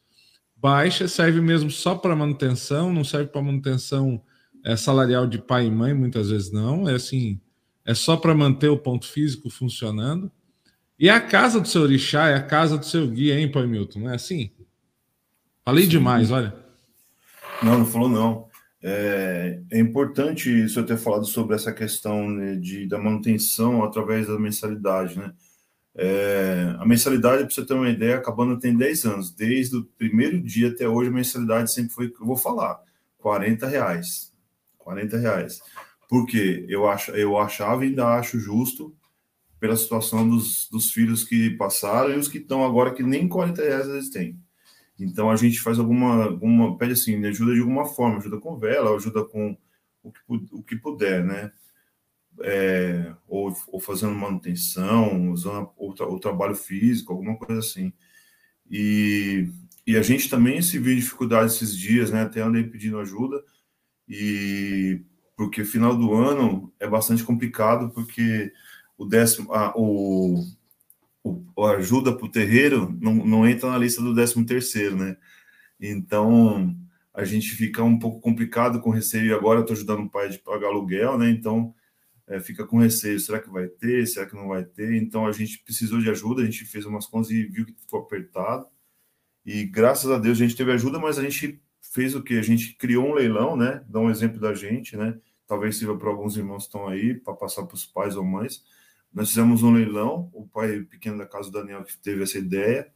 baixa, 0.64 1.10
serve 1.10 1.42
mesmo 1.42 1.70
só 1.70 1.94
para 1.94 2.16
manutenção, 2.16 2.94
não 2.94 3.04
serve 3.04 3.28
para 3.28 3.42
manutenção 3.42 4.24
é, 4.64 4.78
salarial 4.78 5.28
de 5.28 5.38
pai 5.38 5.66
e 5.66 5.72
mãe, 5.72 5.94
muitas 5.94 6.30
vezes 6.30 6.54
não. 6.54 6.88
É 6.88 6.96
assim, 6.96 7.42
é 7.86 7.94
só 7.94 8.16
para 8.16 8.34
manter 8.34 8.70
o 8.70 8.78
ponto 8.78 9.06
físico 9.06 9.50
funcionando. 9.50 10.32
E 10.98 11.10
a 11.10 11.20
casa 11.20 11.60
do 11.60 11.68
seu 11.68 11.82
orixá 11.82 12.30
é 12.30 12.36
a 12.36 12.42
casa 12.42 12.78
do 12.78 12.86
seu 12.86 13.06
guia, 13.06 13.38
hein, 13.38 13.52
Pai 13.52 13.68
Milton? 13.68 14.00
Não 14.00 14.12
é 14.12 14.16
assim? 14.16 14.52
Falei 15.66 15.84
Sim. 15.84 15.90
demais, 15.90 16.32
olha. 16.32 16.56
Não, 17.62 17.80
não 17.80 17.86
falou 17.86 18.08
não. 18.08 18.48
É, 18.82 19.60
é, 19.70 19.80
importante 19.80 20.50
isso 20.50 20.80
eu 20.80 20.86
ter 20.86 20.98
falado 20.98 21.26
sobre 21.26 21.56
essa 21.56 21.74
questão 21.74 22.30
né, 22.30 22.56
de, 22.56 22.88
da 22.88 22.98
manutenção 22.98 23.84
através 23.84 24.28
da 24.28 24.40
mensalidade, 24.40 25.18
né? 25.18 25.34
É, 25.96 26.76
a 26.80 26.86
mensalidade, 26.86 27.44
para 27.44 27.54
você 27.54 27.66
ter 27.66 27.74
uma 27.74 27.90
ideia, 27.90 28.18
acabando 28.18 28.60
tem 28.60 28.76
10 28.76 29.06
anos. 29.06 29.32
Desde 29.32 29.78
o 29.78 29.86
primeiro 29.86 30.42
dia 30.42 30.70
até 30.70 30.88
hoje, 30.88 31.10
a 31.10 31.14
mensalidade 31.14 31.72
sempre 31.72 31.94
foi, 31.94 32.08
eu 32.08 32.26
vou 32.26 32.38
falar, 32.38 32.80
40 33.20 33.68
reais. 33.68 34.34
40 34.78 35.18
reais. 35.18 35.62
Porque 36.10 36.66
eu, 36.68 36.88
ach, 36.88 37.10
eu 37.10 37.38
achava 37.38 37.86
e 37.86 37.90
ainda 37.90 38.08
acho 38.08 38.40
justo 38.40 38.96
pela 39.60 39.78
situação 39.78 40.28
dos, 40.28 40.68
dos 40.70 40.92
filhos 40.92 41.24
que 41.24 41.52
passaram 41.52 42.14
e 42.14 42.18
os 42.18 42.28
que 42.28 42.38
estão 42.38 42.66
agora 42.66 42.94
que 42.94 43.02
nem 43.02 43.28
40 43.28 43.62
reais 43.62 43.88
eles 43.88 44.10
têm. 44.10 44.38
Então 45.00 45.30
a 45.30 45.36
gente 45.36 45.62
faz 45.62 45.80
alguma, 45.80 46.26
alguma 46.26 46.78
pede 46.78 46.94
assim, 46.94 47.26
ajuda 47.26 47.54
de 47.54 47.62
alguma 47.62 47.86
forma, 47.86 48.18
ajuda 48.18 48.40
com 48.40 48.58
vela, 48.58 48.96
ajuda 48.96 49.24
com 49.24 49.58
o 50.04 50.12
que, 50.12 50.20
o 50.52 50.64
que 50.64 50.76
puder, 50.76 51.24
né? 51.24 51.52
É, 52.42 53.14
ou, 53.28 53.56
ou, 53.68 53.80
fazendo 53.80 54.16
manutenção, 54.16 55.32
usando 55.32 55.70
o, 55.78 55.90
o, 55.92 56.20
trabalho 56.20 56.56
físico, 56.56 57.14
alguma 57.14 57.38
coisa 57.38 57.60
assim. 57.60 57.94
E, 58.70 59.50
e 59.86 59.98
a 59.98 60.02
gente 60.02 60.30
também 60.30 60.62
se 60.62 60.80
viu 60.80 60.94
em 60.94 60.98
dificuldade 60.98 61.54
esses 61.54 61.78
dias, 61.78 62.12
né? 62.12 62.24
Até 62.24 62.42
andei 62.42 62.64
pedindo 62.64 63.00
ajuda, 63.00 63.44
e 64.08 65.02
porque 65.36 65.66
final 65.66 65.96
do 65.96 66.14
ano 66.14 66.74
é 66.80 66.88
bastante 66.88 67.24
complicado, 67.24 67.90
porque 67.92 68.52
o 68.98 69.06
décimo, 69.06 69.52
a, 69.54 69.74
o, 69.76 70.44
o, 71.24 71.66
ajuda 71.66 72.16
para 72.16 72.26
o 72.26 72.32
terreiro 72.32 72.96
não, 73.02 73.14
não 73.16 73.48
entra 73.48 73.70
na 73.70 73.78
lista 73.78 74.02
do 74.02 74.14
décimo 74.14 74.46
terceiro, 74.46 74.96
né? 74.96 75.18
Então 75.80 76.76
a 77.14 77.24
gente 77.24 77.50
fica 77.50 77.84
um 77.84 78.00
pouco 78.00 78.20
complicado 78.20 78.80
com 78.80 78.90
receio. 78.90 79.36
Agora 79.36 79.60
eu 79.60 79.62
estou 79.62 79.76
ajudando 79.76 80.06
o 80.06 80.10
pai 80.10 80.30
de 80.30 80.40
pagar 80.40 80.68
aluguel, 80.68 81.18
né? 81.18 81.30
Então 81.30 81.74
é, 82.34 82.40
fica 82.40 82.66
com 82.66 82.80
receio, 82.80 83.20
será 83.20 83.40
que 83.40 83.50
vai 83.50 83.68
ter, 83.68 84.08
será 84.08 84.26
que 84.26 84.36
não 84.36 84.48
vai 84.48 84.64
ter? 84.64 84.96
Então 84.96 85.28
a 85.28 85.32
gente 85.32 85.60
precisou 85.60 86.00
de 86.00 86.10
ajuda, 86.10 86.42
a 86.42 86.46
gente 86.46 86.66
fez 86.66 86.84
umas 86.86 87.06
contas 87.06 87.30
e 87.30 87.44
viu 87.44 87.66
que 87.66 87.74
ficou 87.74 88.00
apertado. 88.00 88.66
E 89.46 89.66
graças 89.66 90.10
a 90.10 90.18
Deus 90.18 90.40
a 90.40 90.42
gente 90.42 90.56
teve 90.56 90.72
ajuda, 90.72 90.98
mas 90.98 91.20
a 91.20 91.22
gente 91.22 91.62
fez 91.80 92.16
o 92.16 92.24
que? 92.24 92.38
A 92.38 92.42
gente 92.42 92.74
criou 92.76 93.08
um 93.08 93.14
leilão, 93.14 93.56
né? 93.56 93.84
Dá 93.88 94.00
um 94.00 94.10
exemplo 94.10 94.40
da 94.40 94.54
gente, 94.54 94.98
né? 94.98 95.20
Talvez 95.46 95.78
sirva 95.78 95.96
para 95.96 96.10
alguns 96.10 96.36
irmãos 96.36 96.64
que 96.64 96.70
estão 96.70 96.88
aí, 96.88 97.14
para 97.14 97.36
passar 97.36 97.64
para 97.66 97.76
os 97.76 97.86
pais 97.86 98.16
ou 98.16 98.24
mães. 98.24 98.64
Nós 99.14 99.30
fizemos 99.30 99.62
um 99.62 99.74
leilão, 99.74 100.32
o 100.34 100.48
pai 100.48 100.82
pequeno 100.82 101.20
da 101.20 101.28
casa 101.28 101.52
do 101.52 101.60
Daniel 101.60 101.84
que 101.84 101.96
teve 101.98 102.24
essa 102.24 102.40
ideia, 102.40 102.92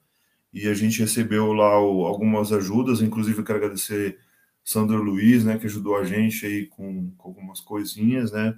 e 0.51 0.67
a 0.67 0.73
gente 0.73 0.99
recebeu 0.99 1.53
lá 1.53 1.79
o, 1.79 2.07
algumas 2.07 2.51
ajudas, 2.51 3.01
inclusive 3.01 3.37
eu 3.37 3.43
quero 3.45 3.59
agradecer 3.59 4.17
Sandro 4.63 5.01
Luiz, 5.03 5.45
né, 5.45 5.59
que 5.59 5.67
ajudou 5.67 5.95
a 5.95 6.03
gente 6.03 6.43
aí 6.45 6.65
com, 6.65 7.11
com 7.11 7.27
algumas 7.27 7.59
coisinhas, 7.59 8.31
né? 8.31 8.57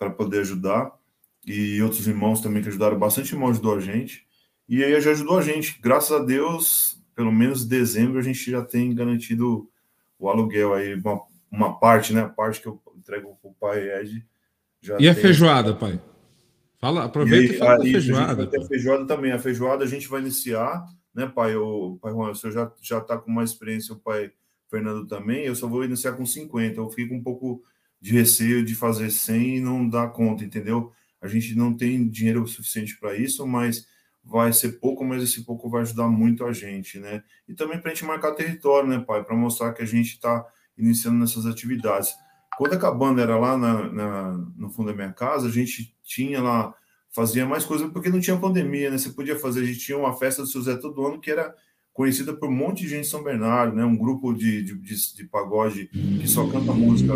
Para 0.00 0.08
poder 0.08 0.40
ajudar, 0.40 0.90
e 1.46 1.82
outros 1.82 2.06
irmãos 2.08 2.40
também 2.40 2.62
que 2.62 2.70
ajudaram 2.70 2.98
bastante, 2.98 3.34
irmão 3.34 3.50
ajudou 3.50 3.76
a 3.76 3.80
gente, 3.80 4.26
e 4.66 4.82
aí 4.82 4.98
já 4.98 5.10
ajudou 5.10 5.38
a 5.38 5.42
gente. 5.42 5.78
Graças 5.78 6.10
a 6.10 6.24
Deus, 6.24 6.98
pelo 7.14 7.30
menos 7.30 7.66
dezembro 7.66 8.18
a 8.18 8.22
gente 8.22 8.50
já 8.50 8.64
tem 8.64 8.94
garantido 8.94 9.68
o 10.18 10.30
aluguel 10.30 10.72
aí, 10.72 10.94
uma, 10.94 11.20
uma 11.52 11.78
parte, 11.78 12.14
né? 12.14 12.22
A 12.22 12.28
parte 12.30 12.62
que 12.62 12.66
eu 12.66 12.80
entrego 12.96 13.36
para 13.42 13.50
o 13.50 13.54
pai 13.54 14.00
Ed. 14.00 14.26
Já 14.80 14.96
e 14.98 15.06
a 15.06 15.14
feijoada, 15.14 15.74
pai? 15.74 16.00
Fala, 16.78 17.04
aproveita 17.04 17.44
e, 17.44 17.50
aí, 17.50 17.56
e 17.56 17.58
fala 17.58 17.76
da 17.76 17.84
feijoada. 17.84 18.42
A, 18.42 18.64
a 18.64 18.66
feijoada 18.66 19.06
também. 19.06 19.32
A 19.32 19.38
feijoada 19.38 19.84
a 19.84 19.86
gente 19.86 20.08
vai 20.08 20.22
iniciar, 20.22 20.82
né, 21.14 21.26
pai? 21.26 21.56
O 21.56 21.98
pai 22.00 22.12
Juan, 22.12 22.30
o 22.30 22.34
senhor 22.34 22.52
já, 22.54 22.72
já 22.80 23.00
tá 23.02 23.18
com 23.18 23.30
mais 23.30 23.50
experiência, 23.50 23.94
o 23.94 23.98
pai 23.98 24.32
Fernando 24.70 25.06
também. 25.06 25.44
Eu 25.44 25.54
só 25.54 25.68
vou 25.68 25.84
iniciar 25.84 26.12
com 26.12 26.24
50. 26.24 26.80
Eu 26.80 26.88
fico 26.88 27.14
um 27.14 27.22
pouco 27.22 27.62
de 28.00 28.12
receio 28.12 28.64
de 28.64 28.74
fazer 28.74 29.10
100 29.10 29.56
e 29.56 29.60
não 29.60 29.88
dar 29.88 30.08
conta, 30.08 30.44
entendeu? 30.44 30.92
A 31.20 31.28
gente 31.28 31.54
não 31.54 31.76
tem 31.76 32.08
dinheiro 32.08 32.46
suficiente 32.46 32.98
para 32.98 33.14
isso, 33.14 33.46
mas 33.46 33.86
vai 34.24 34.52
ser 34.52 34.80
pouco, 34.80 35.04
mas 35.04 35.22
esse 35.22 35.44
pouco 35.44 35.68
vai 35.68 35.82
ajudar 35.82 36.08
muito 36.08 36.44
a 36.44 36.52
gente, 36.52 36.98
né? 36.98 37.22
E 37.48 37.54
também 37.54 37.78
para 37.78 37.90
a 37.90 37.94
gente 37.94 38.04
marcar 38.04 38.32
território, 38.32 38.88
né, 38.88 38.98
pai? 38.98 39.22
Para 39.22 39.36
mostrar 39.36 39.72
que 39.72 39.82
a 39.82 39.86
gente 39.86 40.14
está 40.14 40.46
iniciando 40.78 41.18
nessas 41.18 41.46
atividades. 41.46 42.14
Quando 42.56 42.74
a 42.74 42.78
cabana 42.78 43.22
era 43.22 43.38
lá 43.38 43.56
na, 43.56 43.92
na, 43.92 44.32
no 44.56 44.70
fundo 44.70 44.90
da 44.90 44.96
minha 44.96 45.12
casa, 45.12 45.48
a 45.48 45.50
gente 45.50 45.94
tinha 46.02 46.42
lá, 46.42 46.74
fazia 47.10 47.46
mais 47.46 47.64
coisa 47.64 47.88
porque 47.88 48.08
não 48.08 48.20
tinha 48.20 48.38
pandemia, 48.38 48.90
né? 48.90 48.98
Você 48.98 49.10
podia 49.10 49.38
fazer, 49.38 49.60
a 49.60 49.64
gente 49.64 49.80
tinha 49.80 49.98
uma 49.98 50.16
festa 50.16 50.42
do 50.42 50.48
seu 50.48 50.62
Zé 50.62 50.76
todo 50.76 51.06
ano 51.06 51.20
que 51.20 51.30
era 51.30 51.54
conhecida 51.92 52.32
por 52.32 52.48
um 52.48 52.52
monte 52.52 52.82
de 52.82 52.88
gente 52.88 53.06
em 53.06 53.10
São 53.10 53.22
Bernardo, 53.22 53.76
né? 53.76 53.84
Um 53.84 53.96
grupo 53.96 54.32
de, 54.32 54.62
de, 54.62 54.78
de, 54.78 55.14
de 55.16 55.24
pagode 55.24 55.86
que 55.88 56.28
só 56.28 56.46
canta 56.48 56.72
música 56.72 57.14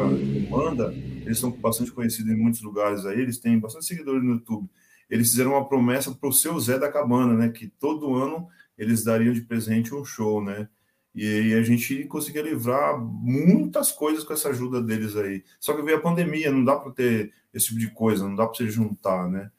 banda. 0.50 0.92
Eles 0.92 1.38
são 1.38 1.50
bastante 1.50 1.92
conhecidos 1.92 2.32
em 2.32 2.37
muitos 2.37 2.62
lugares 2.62 3.06
aí. 3.06 3.20
Eles 3.20 3.38
têm 3.38 3.58
bastante 3.58 3.87
seguidores 3.87 4.22
no 4.22 4.32
YouTube. 4.32 4.68
Eles 5.08 5.30
fizeram 5.30 5.52
uma 5.52 5.68
promessa 5.68 6.12
para 6.12 6.28
o 6.28 6.32
seu 6.32 6.58
Zé 6.58 6.78
da 6.78 6.90
Cabana, 6.90 7.34
né? 7.34 7.48
Que 7.48 7.68
todo 7.68 8.14
ano 8.14 8.48
eles 8.76 9.04
dariam 9.04 9.32
de 9.32 9.42
presente 9.42 9.94
um 9.94 10.04
show, 10.04 10.42
né? 10.42 10.68
E 11.14 11.24
aí 11.24 11.54
a 11.54 11.62
gente 11.62 12.04
conseguia 12.04 12.42
livrar 12.42 12.98
muitas 13.00 13.92
coisas 13.92 14.24
com 14.24 14.32
essa 14.32 14.48
ajuda 14.48 14.82
deles 14.82 15.14
aí. 15.16 15.44
Só 15.60 15.72
que 15.72 15.82
veio 15.82 15.98
a 15.98 16.00
pandemia, 16.00 16.50
não 16.50 16.64
dá 16.64 16.74
para 16.74 16.90
ter 16.90 17.32
esse 17.52 17.66
tipo 17.66 17.78
de 17.78 17.90
coisa, 17.90 18.26
não 18.26 18.34
dá 18.34 18.46
para 18.46 18.56
você 18.56 18.68
juntar, 18.68 19.30
né? 19.30 19.50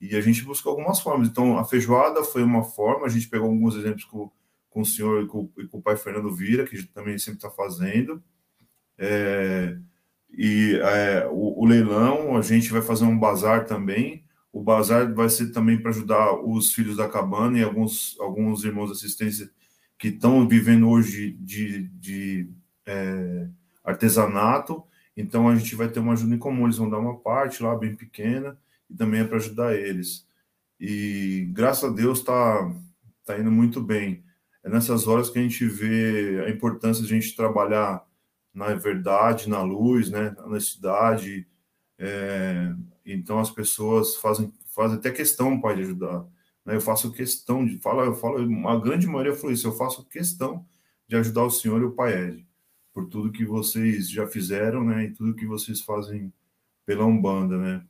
E 0.00 0.16
a 0.16 0.20
gente 0.20 0.42
buscou 0.42 0.70
algumas 0.70 1.00
formas. 1.00 1.28
Então, 1.28 1.56
a 1.56 1.64
feijoada 1.64 2.24
foi 2.24 2.42
uma 2.42 2.64
forma, 2.64 3.06
a 3.06 3.08
gente 3.08 3.28
pegou 3.28 3.48
alguns 3.48 3.76
exemplos 3.76 4.04
com 4.04 4.28
com 4.74 4.80
o 4.80 4.84
senhor 4.84 5.22
e 5.22 5.28
com, 5.28 5.48
e 5.56 5.68
com 5.68 5.78
o 5.78 5.82
pai 5.82 5.96
Fernando 5.96 6.34
Vira, 6.34 6.66
que 6.66 6.82
também 6.88 7.16
sempre 7.16 7.38
está 7.38 7.48
fazendo. 7.48 8.20
É, 8.98 9.78
e 10.36 10.76
é, 10.82 11.28
o, 11.30 11.62
o, 11.62 11.64
leilão, 11.64 12.36
a 12.36 12.42
gente 12.42 12.72
vai 12.72 12.82
fazer 12.82 13.04
um 13.04 13.16
bazar 13.16 13.66
também. 13.66 14.24
O 14.52 14.60
bazar 14.60 15.14
vai 15.14 15.30
ser 15.30 15.52
também 15.52 15.80
para 15.80 15.90
ajudar 15.90 16.34
os 16.44 16.74
filhos 16.74 16.96
da 16.96 17.08
cabana 17.08 17.56
e 17.56 17.62
alguns, 17.62 18.16
alguns 18.18 18.64
irmãos 18.64 18.86
de 18.88 18.94
assistência 18.94 19.48
que 19.96 20.08
estão 20.08 20.46
vivendo 20.48 20.88
hoje 20.88 21.38
de, 21.40 21.88
de, 21.88 21.88
de 21.88 22.50
é, 22.84 23.48
artesanato. 23.84 24.82
Então 25.16 25.48
a 25.48 25.54
gente 25.54 25.76
vai 25.76 25.88
ter 25.88 26.00
uma 26.00 26.14
ajuda 26.14 26.34
em 26.34 26.38
comum. 26.38 26.64
Eles 26.64 26.78
vão 26.78 26.90
dar 26.90 26.98
uma 26.98 27.16
parte 27.16 27.62
lá 27.62 27.76
bem 27.76 27.94
pequena 27.94 28.58
e 28.90 28.94
também 28.96 29.20
é 29.20 29.24
para 29.24 29.36
ajudar 29.36 29.76
eles. 29.76 30.26
E 30.80 31.48
graças 31.52 31.84
a 31.84 31.94
Deus 31.94 32.18
está 32.18 32.74
tá 33.24 33.38
indo 33.38 33.52
muito 33.52 33.80
bem 33.80 34.24
é 34.64 34.68
nessas 34.68 35.06
horas 35.06 35.30
que 35.30 35.38
a 35.38 35.42
gente 35.42 35.66
vê 35.66 36.42
a 36.46 36.50
importância 36.50 37.04
de 37.04 37.14
a 37.14 37.20
gente 37.20 37.36
trabalhar 37.36 38.04
na 38.54 38.72
verdade, 38.74 39.48
na 39.48 39.62
luz, 39.62 40.08
né, 40.10 40.30
na 40.30 40.46
honestidade. 40.46 41.46
É, 41.98 42.72
então 43.04 43.40
as 43.40 43.50
pessoas 43.50 44.16
fazem, 44.16 44.52
fazem 44.66 44.96
até 44.96 45.10
questão, 45.10 45.60
pai, 45.60 45.74
de 45.74 45.82
ajudar. 45.82 46.24
Né? 46.64 46.76
Eu 46.76 46.80
faço 46.80 47.12
questão 47.12 47.66
de, 47.66 47.78
fala, 47.78 48.04
eu 48.04 48.14
falo, 48.14 48.68
a 48.68 48.78
grande 48.78 49.06
maioria 49.08 49.34
falou 49.34 49.52
isso, 49.52 49.66
eu 49.66 49.72
faço 49.72 50.04
questão 50.06 50.64
de 51.08 51.16
ajudar 51.16 51.44
o 51.44 51.50
senhor 51.50 51.82
e 51.82 51.84
o 51.84 51.92
pai 51.92 52.28
Ed, 52.28 52.46
por 52.92 53.08
tudo 53.08 53.32
que 53.32 53.44
vocês 53.44 54.08
já 54.08 54.26
fizeram, 54.26 54.84
né, 54.84 55.04
e 55.04 55.10
tudo 55.10 55.34
que 55.34 55.46
vocês 55.46 55.80
fazem 55.80 56.32
pela 56.86 57.04
Umbanda, 57.04 57.58
né. 57.58 57.84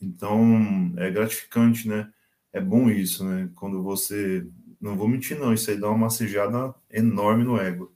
Então 0.00 0.92
é 0.96 1.10
gratificante, 1.10 1.88
né, 1.88 2.10
é 2.52 2.60
bom 2.60 2.90
isso, 2.90 3.24
né, 3.24 3.50
quando 3.54 3.82
você 3.82 4.46
não 4.86 4.96
vou 4.96 5.08
mentir, 5.08 5.38
não. 5.38 5.52
Isso 5.52 5.70
aí 5.70 5.76
dá 5.76 5.88
uma 5.88 5.98
massejada 5.98 6.74
enorme 6.90 7.44
no 7.44 7.58
ego. 7.58 7.92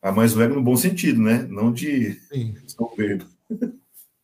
Ah, 0.00 0.12
mas 0.12 0.36
o 0.36 0.42
ego 0.42 0.54
no 0.54 0.62
bom 0.62 0.76
sentido, 0.76 1.20
né? 1.20 1.42
Não 1.50 1.72
de 1.72 2.20
soberbo. 2.66 3.26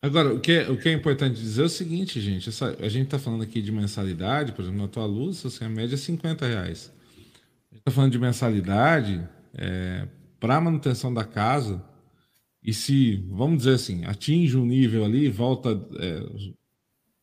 Agora, 0.01 0.33
o 0.33 0.39
que, 0.39 0.51
é, 0.53 0.69
o 0.69 0.77
que 0.77 0.89
é 0.89 0.93
importante 0.93 1.39
dizer 1.39 1.61
é 1.61 1.65
o 1.65 1.69
seguinte, 1.69 2.19
gente. 2.19 2.49
Essa, 2.49 2.75
a 2.79 2.89
gente 2.89 3.05
está 3.05 3.19
falando 3.19 3.43
aqui 3.43 3.61
de 3.61 3.71
mensalidade, 3.71 4.51
por 4.53 4.63
exemplo, 4.63 4.81
na 4.81 4.87
tua 4.87 5.05
luz, 5.05 5.45
assim, 5.45 5.65
a 5.65 5.69
média 5.69 5.93
é 5.93 5.97
50 5.97 6.47
reais. 6.47 6.91
A 7.71 7.75
gente 7.75 7.79
está 7.81 7.91
falando 7.91 8.11
de 8.11 8.19
mensalidade 8.19 9.27
é, 9.53 10.07
para 10.39 10.59
manutenção 10.61 11.13
da 11.13 11.23
casa. 11.23 11.83
E 12.63 12.73
se, 12.73 13.17
vamos 13.29 13.59
dizer 13.59 13.75
assim, 13.75 14.05
atinge 14.05 14.57
um 14.57 14.65
nível 14.65 15.03
ali, 15.05 15.29
volta. 15.29 15.69
É, 15.99 16.23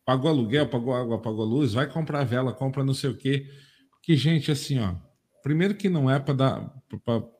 pagou 0.05 0.31
aluguel, 0.31 0.69
pagou 0.69 0.95
água, 0.95 1.21
pagou 1.21 1.45
luz, 1.45 1.73
vai 1.73 1.89
comprar 1.89 2.25
vela, 2.25 2.53
compra 2.53 2.85
não 2.85 2.95
sei 2.95 3.11
o 3.11 3.17
quê 3.17 3.47
que, 4.09 4.17
gente, 4.17 4.51
assim, 4.51 4.79
ó, 4.79 4.95
primeiro 5.43 5.75
que 5.75 5.87
não 5.87 6.11
é 6.11 6.19
para 6.19 6.33
dar, 6.33 6.83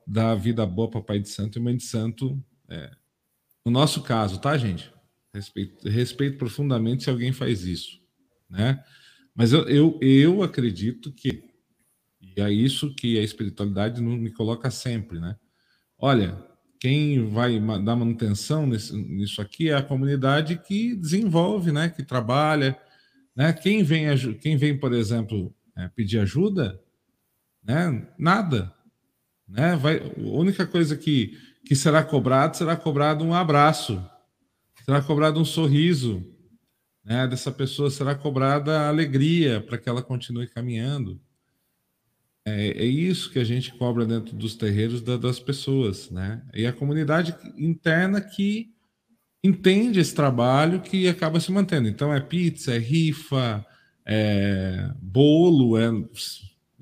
dar 0.05 0.35
vida 0.35 0.63
boa 0.67 0.87
para 0.87 1.01
pai 1.01 1.17
de 1.17 1.27
santo 1.27 1.57
e 1.57 1.59
mãe 1.59 1.75
de 1.75 1.81
santo, 1.81 2.39
é, 2.69 2.91
no 3.65 3.71
nosso 3.71 4.03
caso, 4.03 4.39
tá, 4.39 4.55
gente? 4.55 4.93
Respeito, 5.33 5.89
respeito 5.89 6.37
profundamente 6.37 7.05
se 7.05 7.09
alguém 7.09 7.33
faz 7.33 7.65
isso, 7.65 7.99
né? 8.47 8.83
Mas 9.33 9.51
eu, 9.51 9.67
eu, 9.67 9.97
eu 9.99 10.43
acredito 10.43 11.11
que, 11.11 11.43
E 12.21 12.39
é 12.39 12.51
isso 12.51 12.93
que 12.93 13.17
a 13.17 13.23
espiritualidade 13.23 13.99
me 13.99 14.31
coloca 14.31 14.69
sempre, 14.69 15.19
né? 15.19 15.35
Olha, 15.97 16.37
quem 16.79 17.29
vai 17.29 17.59
dar 17.59 17.95
manutenção 17.95 18.67
nisso 18.67 19.41
aqui 19.41 19.71
é 19.71 19.73
a 19.73 19.81
comunidade 19.81 20.61
que 20.67 20.95
desenvolve, 20.95 21.71
né? 21.71 21.89
Que 21.89 22.03
trabalha, 22.03 22.77
né? 23.35 23.53
Quem 23.53 23.81
vem, 23.81 24.05
quem 24.39 24.55
vem 24.55 24.77
por 24.77 24.93
exemplo, 24.93 25.51
é, 25.79 25.87
pedir 25.87 26.19
ajuda, 26.19 26.79
né? 27.63 28.07
Nada, 28.17 28.73
né? 29.47 29.75
Vai, 29.77 29.99
a 29.99 30.29
única 30.37 30.67
coisa 30.67 30.97
que, 30.97 31.37
que 31.65 31.75
será 31.75 32.03
cobrado 32.03 32.57
será 32.57 32.75
cobrado 32.75 33.23
um 33.23 33.33
abraço, 33.33 34.03
será 34.83 35.01
cobrado 35.01 35.39
um 35.39 35.45
sorriso, 35.45 36.25
né? 37.03 37.27
Dessa 37.27 37.51
pessoa 37.51 37.89
será 37.89 38.13
cobrada 38.13 38.87
alegria 38.87 39.61
para 39.61 39.77
que 39.77 39.87
ela 39.87 40.01
continue 40.01 40.47
caminhando. 40.47 41.19
É, 42.45 42.83
é, 42.83 42.85
isso 42.85 43.31
que 43.31 43.39
a 43.39 43.43
gente 43.43 43.73
cobra 43.73 44.05
dentro 44.05 44.35
dos 44.35 44.55
terreiros 44.55 45.01
da, 45.01 45.17
das 45.17 45.39
pessoas, 45.39 46.09
né? 46.09 46.41
E 46.53 46.65
a 46.65 46.73
comunidade 46.73 47.35
interna 47.57 48.19
que 48.19 48.73
entende 49.43 49.99
esse 49.99 50.13
trabalho 50.13 50.81
que 50.81 51.07
acaba 51.07 51.39
se 51.39 51.51
mantendo. 51.51 51.87
Então 51.87 52.13
é 52.13 52.19
pizza, 52.19 52.73
é 52.73 52.77
rifa, 52.77 53.65
é 54.11 54.91
bolo, 54.99 55.77
é 55.77 55.87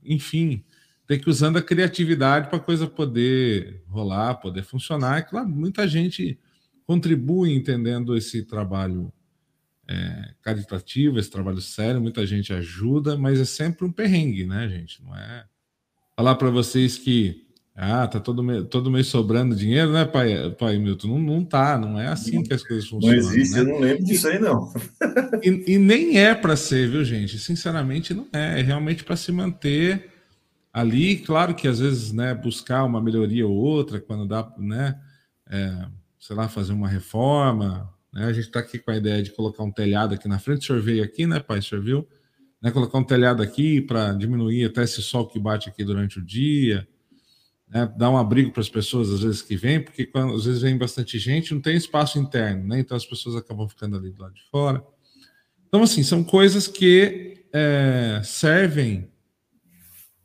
enfim, 0.01 0.63
tem 1.05 1.19
que 1.19 1.29
usando 1.29 1.57
a 1.57 1.61
criatividade 1.61 2.47
para 2.47 2.57
a 2.57 2.61
coisa 2.61 2.87
poder 2.87 3.83
rolar, 3.89 4.35
poder 4.35 4.63
funcionar. 4.63 5.17
É 5.17 5.21
claro, 5.21 5.49
muita 5.49 5.85
gente 5.85 6.39
contribui 6.85 7.53
entendendo 7.53 8.15
esse 8.15 8.43
trabalho 8.43 9.11
é, 9.85 10.35
caritativo, 10.41 11.19
esse 11.19 11.29
trabalho 11.29 11.59
sério, 11.59 11.99
muita 11.99 12.25
gente 12.25 12.53
ajuda, 12.53 13.17
mas 13.17 13.41
é 13.41 13.45
sempre 13.45 13.85
um 13.85 13.91
perrengue, 13.91 14.45
né, 14.45 14.69
gente? 14.69 15.03
Não 15.03 15.13
é 15.13 15.45
falar 16.15 16.35
para 16.35 16.49
vocês 16.49 16.97
que 16.97 17.45
ah, 17.79 18.07
tá 18.07 18.19
todo 18.19 18.41
mês, 18.41 18.65
todo 18.71 18.89
mês 18.89 19.05
sobrando 19.05 19.55
dinheiro, 19.55 19.91
né, 19.91 20.03
pai, 20.03 20.49
pai 20.57 20.79
Milton? 20.79 21.09
Não, 21.09 21.19
não 21.19 21.45
tá, 21.45 21.77
não 21.77 21.99
é 21.99 22.07
assim 22.07 22.41
que 22.41 22.51
as 22.51 22.63
coisas 22.63 22.89
funcionam. 22.89 23.15
Não 23.15 23.23
existe, 23.23 23.53
né? 23.53 23.59
eu 23.59 23.65
não 23.65 23.79
lembro 23.79 24.03
disso 24.03 24.27
aí, 24.27 24.39
não. 24.39 24.73
E, 25.43 25.73
e 25.73 25.77
nem 25.77 26.17
é 26.17 26.33
para 26.33 26.55
ser, 26.55 26.89
viu, 26.89 27.05
gente? 27.05 27.37
Sinceramente, 27.37 28.15
não 28.15 28.27
é. 28.33 28.59
É 28.59 28.63
realmente 28.63 29.03
para 29.03 29.15
se 29.15 29.31
manter 29.31 30.09
ali. 30.73 31.17
Claro 31.17 31.53
que 31.53 31.67
às 31.67 31.79
vezes, 31.79 32.11
né, 32.11 32.33
buscar 32.33 32.83
uma 32.83 32.99
melhoria 32.99 33.45
ou 33.45 33.53
outra, 33.53 34.01
quando 34.01 34.27
dá, 34.27 34.51
né, 34.57 34.99
é, 35.47 35.85
sei 36.19 36.35
lá, 36.35 36.49
fazer 36.49 36.73
uma 36.73 36.87
reforma. 36.87 37.93
Né? 38.11 38.25
A 38.25 38.33
gente 38.33 38.47
está 38.47 38.59
aqui 38.59 38.79
com 38.79 38.89
a 38.89 38.97
ideia 38.97 39.21
de 39.21 39.31
colocar 39.31 39.61
um 39.61 39.71
telhado 39.71 40.15
aqui 40.15 40.27
na 40.27 40.39
frente. 40.39 40.63
O 40.63 40.65
senhor 40.65 40.81
veio 40.81 41.03
aqui, 41.03 41.27
né, 41.27 41.39
pai? 41.39 41.59
O 41.59 41.63
senhor 41.63 41.83
viu? 41.83 42.07
Né, 42.59 42.71
colocar 42.71 42.97
um 42.97 43.03
telhado 43.03 43.43
aqui 43.43 43.81
para 43.81 44.13
diminuir 44.13 44.65
até 44.65 44.83
esse 44.83 45.03
sol 45.03 45.27
que 45.27 45.37
bate 45.37 45.69
aqui 45.69 45.83
durante 45.83 46.17
o 46.17 46.25
dia 46.25 46.87
né, 47.67 47.91
dar 47.97 48.09
um 48.09 48.17
abrigo 48.17 48.51
para 48.51 48.61
as 48.61 48.69
pessoas, 48.69 49.11
às 49.11 49.21
vezes, 49.21 49.41
que 49.41 49.55
vêm, 49.55 49.83
porque 49.83 50.05
quando, 50.05 50.33
às 50.33 50.45
vezes 50.45 50.61
vem 50.61 50.77
bastante 50.77 51.19
gente, 51.19 51.53
não 51.53 51.61
tem 51.61 51.75
espaço 51.75 52.17
interno, 52.17 52.67
né? 52.67 52.79
Então 52.79 52.95
as 52.95 53.05
pessoas 53.05 53.35
acabam 53.35 53.67
ficando 53.67 53.97
ali 53.97 54.09
do 54.11 54.21
lado 54.21 54.33
de 54.33 54.43
fora. 54.49 54.83
Então, 55.67 55.83
assim, 55.83 56.01
são 56.01 56.23
coisas 56.23 56.67
que 56.67 57.43
é, 57.53 58.21
servem 58.23 59.11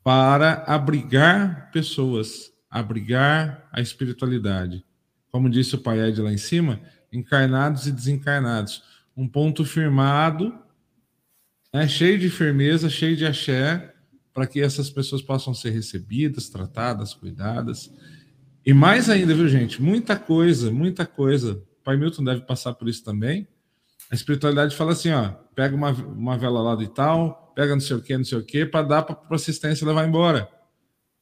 para 0.05 0.65
abrigar 0.67 1.71
pessoas, 1.73 2.53
abrigar 2.71 3.69
a 3.73 3.81
espiritualidade. 3.81 4.85
Como 5.31 5.51
disse 5.51 5.75
o 5.75 5.79
Pai 5.79 6.01
Ed 6.01 6.21
lá 6.21 6.33
em 6.33 6.39
cima, 6.39 6.81
encarnados 7.13 7.87
e 7.87 7.93
desencarnados. 7.93 8.83
Um 9.17 9.29
ponto 9.29 9.65
firmado, 9.65 10.57
né, 11.73 11.89
cheio 11.89 12.19
de 12.19 12.31
firmeza, 12.31 12.89
cheio 12.89 13.17
de 13.17 13.27
axé, 13.27 13.92
para 14.33 14.47
que 14.47 14.61
essas 14.61 14.89
pessoas 14.91 15.23
possam 15.23 15.53
ser 15.53 15.71
recebidas, 15.71 16.49
tratadas, 16.49 17.13
cuidadas. 17.13 17.93
E 18.65 18.73
mais 18.73 19.11
ainda, 19.11 19.35
viu, 19.35 19.49
gente? 19.49 19.83
Muita 19.83 20.17
coisa, 20.17 20.71
muita 20.71 21.05
coisa. 21.05 21.53
O 21.53 21.85
Pai 21.85 21.97
Milton 21.97 22.25
deve 22.25 22.43
passar 22.43 22.75
por 22.75 22.89
isso 22.89 23.05
também. 23.05 23.47
A 24.11 24.15
espiritualidade 24.15 24.75
fala 24.75 24.93
assim: 24.93 25.11
ó, 25.11 25.31
pega 25.55 25.75
uma, 25.75 25.91
uma 25.91 26.39
vela 26.39 26.63
lá 26.63 26.77
de 26.77 26.89
tal, 26.89 27.53
pega 27.55 27.75
não 27.75 27.81
sei 27.81 27.97
o 27.97 28.03
que, 28.03 28.17
não 28.17 28.25
sei 28.25 28.39
o 28.39 28.45
que, 28.45 28.65
para 28.65 28.87
dar 28.87 29.03
para 29.03 29.19
assistência 29.35 29.87
levar 29.87 30.07
embora. 30.07 30.49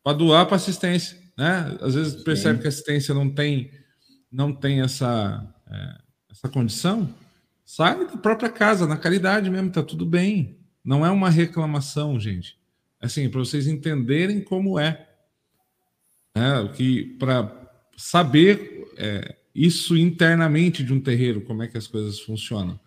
Para 0.04 0.16
doar 0.16 0.46
para 0.46 0.56
assistência. 0.56 1.18
Né? 1.36 1.78
Às 1.80 1.94
vezes 1.94 2.22
percebe 2.22 2.56
Sim. 2.56 2.60
que 2.60 2.66
a 2.66 2.70
assistência 2.70 3.14
não 3.14 3.30
tem, 3.30 3.70
não 4.30 4.52
tem 4.52 4.82
essa, 4.82 5.46
é, 5.68 5.94
essa 6.30 6.48
condição. 6.48 7.12
Sai 7.64 8.06
da 8.06 8.16
própria 8.16 8.50
casa, 8.50 8.86
na 8.86 8.96
caridade 8.96 9.48
mesmo, 9.48 9.70
tá 9.70 9.82
tudo 9.82 10.04
bem. 10.04 10.58
Não 10.84 11.04
é 11.04 11.10
uma 11.10 11.30
reclamação, 11.30 12.18
gente 12.18 12.59
assim, 13.00 13.28
para 13.28 13.40
vocês 13.40 13.66
entenderem 13.66 14.40
como 14.40 14.78
é. 14.78 15.08
Né? 16.36 16.68
Que 16.74 17.16
para 17.18 17.56
saber 17.96 18.92
é, 18.96 19.36
isso 19.54 19.96
internamente 19.96 20.84
de 20.84 20.92
um 20.92 21.00
terreiro, 21.00 21.40
como 21.40 21.62
é 21.62 21.68
que 21.68 21.78
as 21.78 21.86
coisas 21.86 22.20
funcionam. 22.20 22.78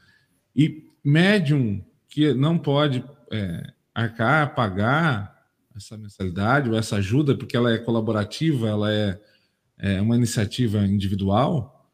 E 0.55 0.87
médium 1.03 1.83
que 2.07 2.33
não 2.33 2.57
pode 2.57 3.03
é, 3.31 3.73
arcar, 3.93 4.53
pagar 4.55 5.33
essa 5.75 5.97
mensalidade 5.97 6.69
ou 6.69 6.77
essa 6.77 6.97
ajuda, 6.97 7.35
porque 7.35 7.57
ela 7.57 7.73
é 7.73 7.77
colaborativa, 7.79 8.69
ela 8.69 8.93
é, 8.93 9.19
é 9.79 10.01
uma 10.01 10.15
iniciativa 10.15 10.85
individual. 10.85 11.89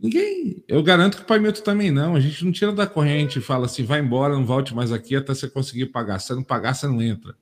Ninguém, 0.00 0.62
eu 0.68 0.80
garanto 0.82 1.16
que 1.16 1.22
o 1.24 1.26
Pai 1.26 1.40
Milton 1.40 1.62
também 1.62 1.90
não. 1.90 2.14
A 2.14 2.20
gente 2.20 2.44
não 2.44 2.52
tira 2.52 2.72
da 2.72 2.86
corrente 2.86 3.40
e 3.40 3.42
fala 3.42 3.66
assim, 3.66 3.82
vai 3.82 3.98
embora, 4.00 4.34
não 4.34 4.46
volte 4.46 4.72
mais 4.72 4.92
aqui 4.92 5.16
até 5.16 5.34
você 5.34 5.50
conseguir 5.50 5.86
pagar. 5.86 6.20
Se 6.20 6.32
não 6.32 6.44
pagar, 6.44 6.74
você 6.74 6.86
não 6.86 7.02
entra. 7.02 7.34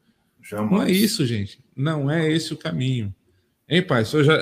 Jamais. 0.48 0.70
Não 0.70 0.82
é 0.82 0.90
isso, 0.90 1.26
gente. 1.26 1.58
Não 1.74 2.10
é 2.10 2.30
esse 2.30 2.52
o 2.52 2.56
caminho. 2.56 3.14
Hein, 3.68 3.82
pai? 3.82 4.04
Se, 4.04 4.22
já... 4.22 4.38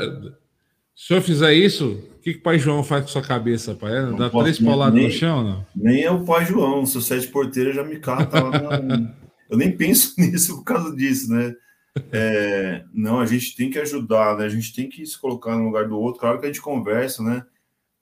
Se 0.94 1.12
eu 1.14 1.22
fizer 1.22 1.54
isso, 1.54 1.92
o 2.16 2.18
que, 2.20 2.34
que 2.34 2.40
o 2.40 2.42
pai 2.42 2.58
João 2.58 2.84
faz 2.84 3.02
com 3.02 3.08
sua 3.08 3.22
cabeça, 3.22 3.74
pai? 3.74 3.96
É, 3.96 4.12
dá 4.12 4.30
três 4.30 4.58
pauladas 4.58 5.02
no 5.02 5.10
chão, 5.10 5.42
não? 5.42 5.66
Nem 5.74 6.04
é 6.04 6.10
o 6.10 6.24
pai 6.24 6.44
João. 6.44 6.84
Se 6.84 6.98
o 6.98 7.02
sete 7.02 7.28
porteiro 7.28 7.72
já 7.72 7.82
me 7.82 7.98
cata 7.98 8.42
lá 8.42 8.78
na... 8.80 9.14
Eu 9.48 9.58
nem 9.58 9.76
penso 9.76 10.14
nisso 10.20 10.56
por 10.56 10.64
causa 10.64 10.94
disso, 10.94 11.32
né? 11.32 11.54
É, 12.12 12.84
não, 12.92 13.20
a 13.20 13.26
gente 13.26 13.54
tem 13.54 13.70
que 13.70 13.78
ajudar, 13.78 14.36
né? 14.36 14.44
A 14.44 14.48
gente 14.48 14.74
tem 14.74 14.88
que 14.88 15.04
se 15.06 15.18
colocar 15.18 15.56
no 15.56 15.64
lugar 15.64 15.88
do 15.88 15.98
outro. 15.98 16.20
Claro 16.20 16.38
que 16.38 16.44
a 16.44 16.48
gente 16.48 16.60
conversa, 16.60 17.22
né? 17.22 17.44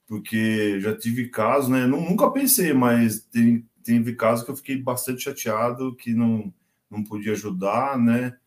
Porque 0.07 0.79
já 0.79 0.95
tive 0.95 1.29
casos, 1.29 1.69
né? 1.69 1.85
Nunca 1.85 2.31
pensei, 2.31 2.73
mas 2.73 3.21
tem, 3.21 3.65
teve 3.83 4.13
casos 4.15 4.43
que 4.43 4.51
eu 4.51 4.55
fiquei 4.55 4.77
bastante 4.77 5.23
chateado 5.23 5.95
que 5.95 6.13
não 6.13 6.51
não 6.93 7.03
podia 7.03 7.33
ajudar, 7.33 7.97
né? 7.97 8.37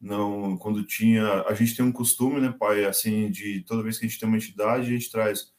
Não, 0.00 0.56
quando 0.56 0.82
tinha, 0.84 1.42
a 1.42 1.54
gente 1.54 1.76
tem 1.76 1.84
um 1.84 1.92
costume, 1.92 2.40
né, 2.40 2.54
pai, 2.58 2.84
assim, 2.86 3.30
de 3.30 3.60
toda 3.62 3.82
vez 3.82 3.98
que 3.98 4.06
a 4.06 4.08
gente 4.08 4.18
tem 4.18 4.28
uma 4.28 4.38
entidade, 4.38 4.88
a 4.88 4.90
gente 4.90 5.10
traz 5.10 5.52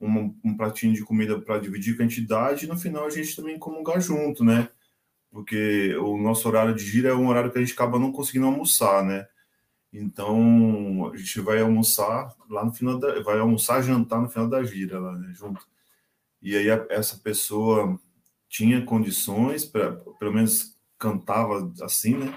um, 0.00 0.34
um 0.42 0.56
pratinho 0.56 0.94
de 0.94 1.04
comida 1.04 1.40
para 1.40 1.58
dividir 1.58 1.96
com 1.96 2.02
a 2.02 2.06
entidade 2.06 2.64
e 2.64 2.68
no 2.68 2.76
final 2.76 3.06
a 3.06 3.10
gente 3.10 3.36
também 3.36 3.58
comungar 3.58 4.00
junto, 4.00 4.44
né? 4.44 4.68
Porque 5.30 5.94
o 5.96 6.18
nosso 6.18 6.48
horário 6.48 6.74
de 6.74 6.84
gira 6.84 7.10
é 7.10 7.14
um 7.14 7.28
horário 7.28 7.50
que 7.52 7.58
a 7.58 7.60
gente 7.60 7.74
acaba 7.74 7.98
não 7.98 8.12
conseguindo 8.12 8.46
almoçar, 8.46 9.04
né? 9.04 9.26
Então 9.92 11.10
a 11.12 11.16
gente 11.16 11.40
vai 11.40 11.60
almoçar 11.60 12.34
lá 12.48 12.64
no 12.64 12.72
final 12.72 12.98
da, 12.98 13.22
vai 13.22 13.38
almoçar, 13.38 13.82
jantar 13.82 14.20
no 14.20 14.28
final 14.28 14.48
da 14.48 14.62
gira 14.64 14.98
lá, 14.98 15.12
né, 15.18 15.32
junto. 15.34 15.66
E 16.40 16.56
aí 16.56 16.70
a, 16.70 16.86
essa 16.90 17.18
pessoa 17.18 18.00
tinha 18.48 18.84
condições 18.84 19.64
para 19.64 19.92
pelo 20.18 20.32
menos 20.32 20.71
cantava 21.02 21.72
assim, 21.82 22.14
né? 22.14 22.32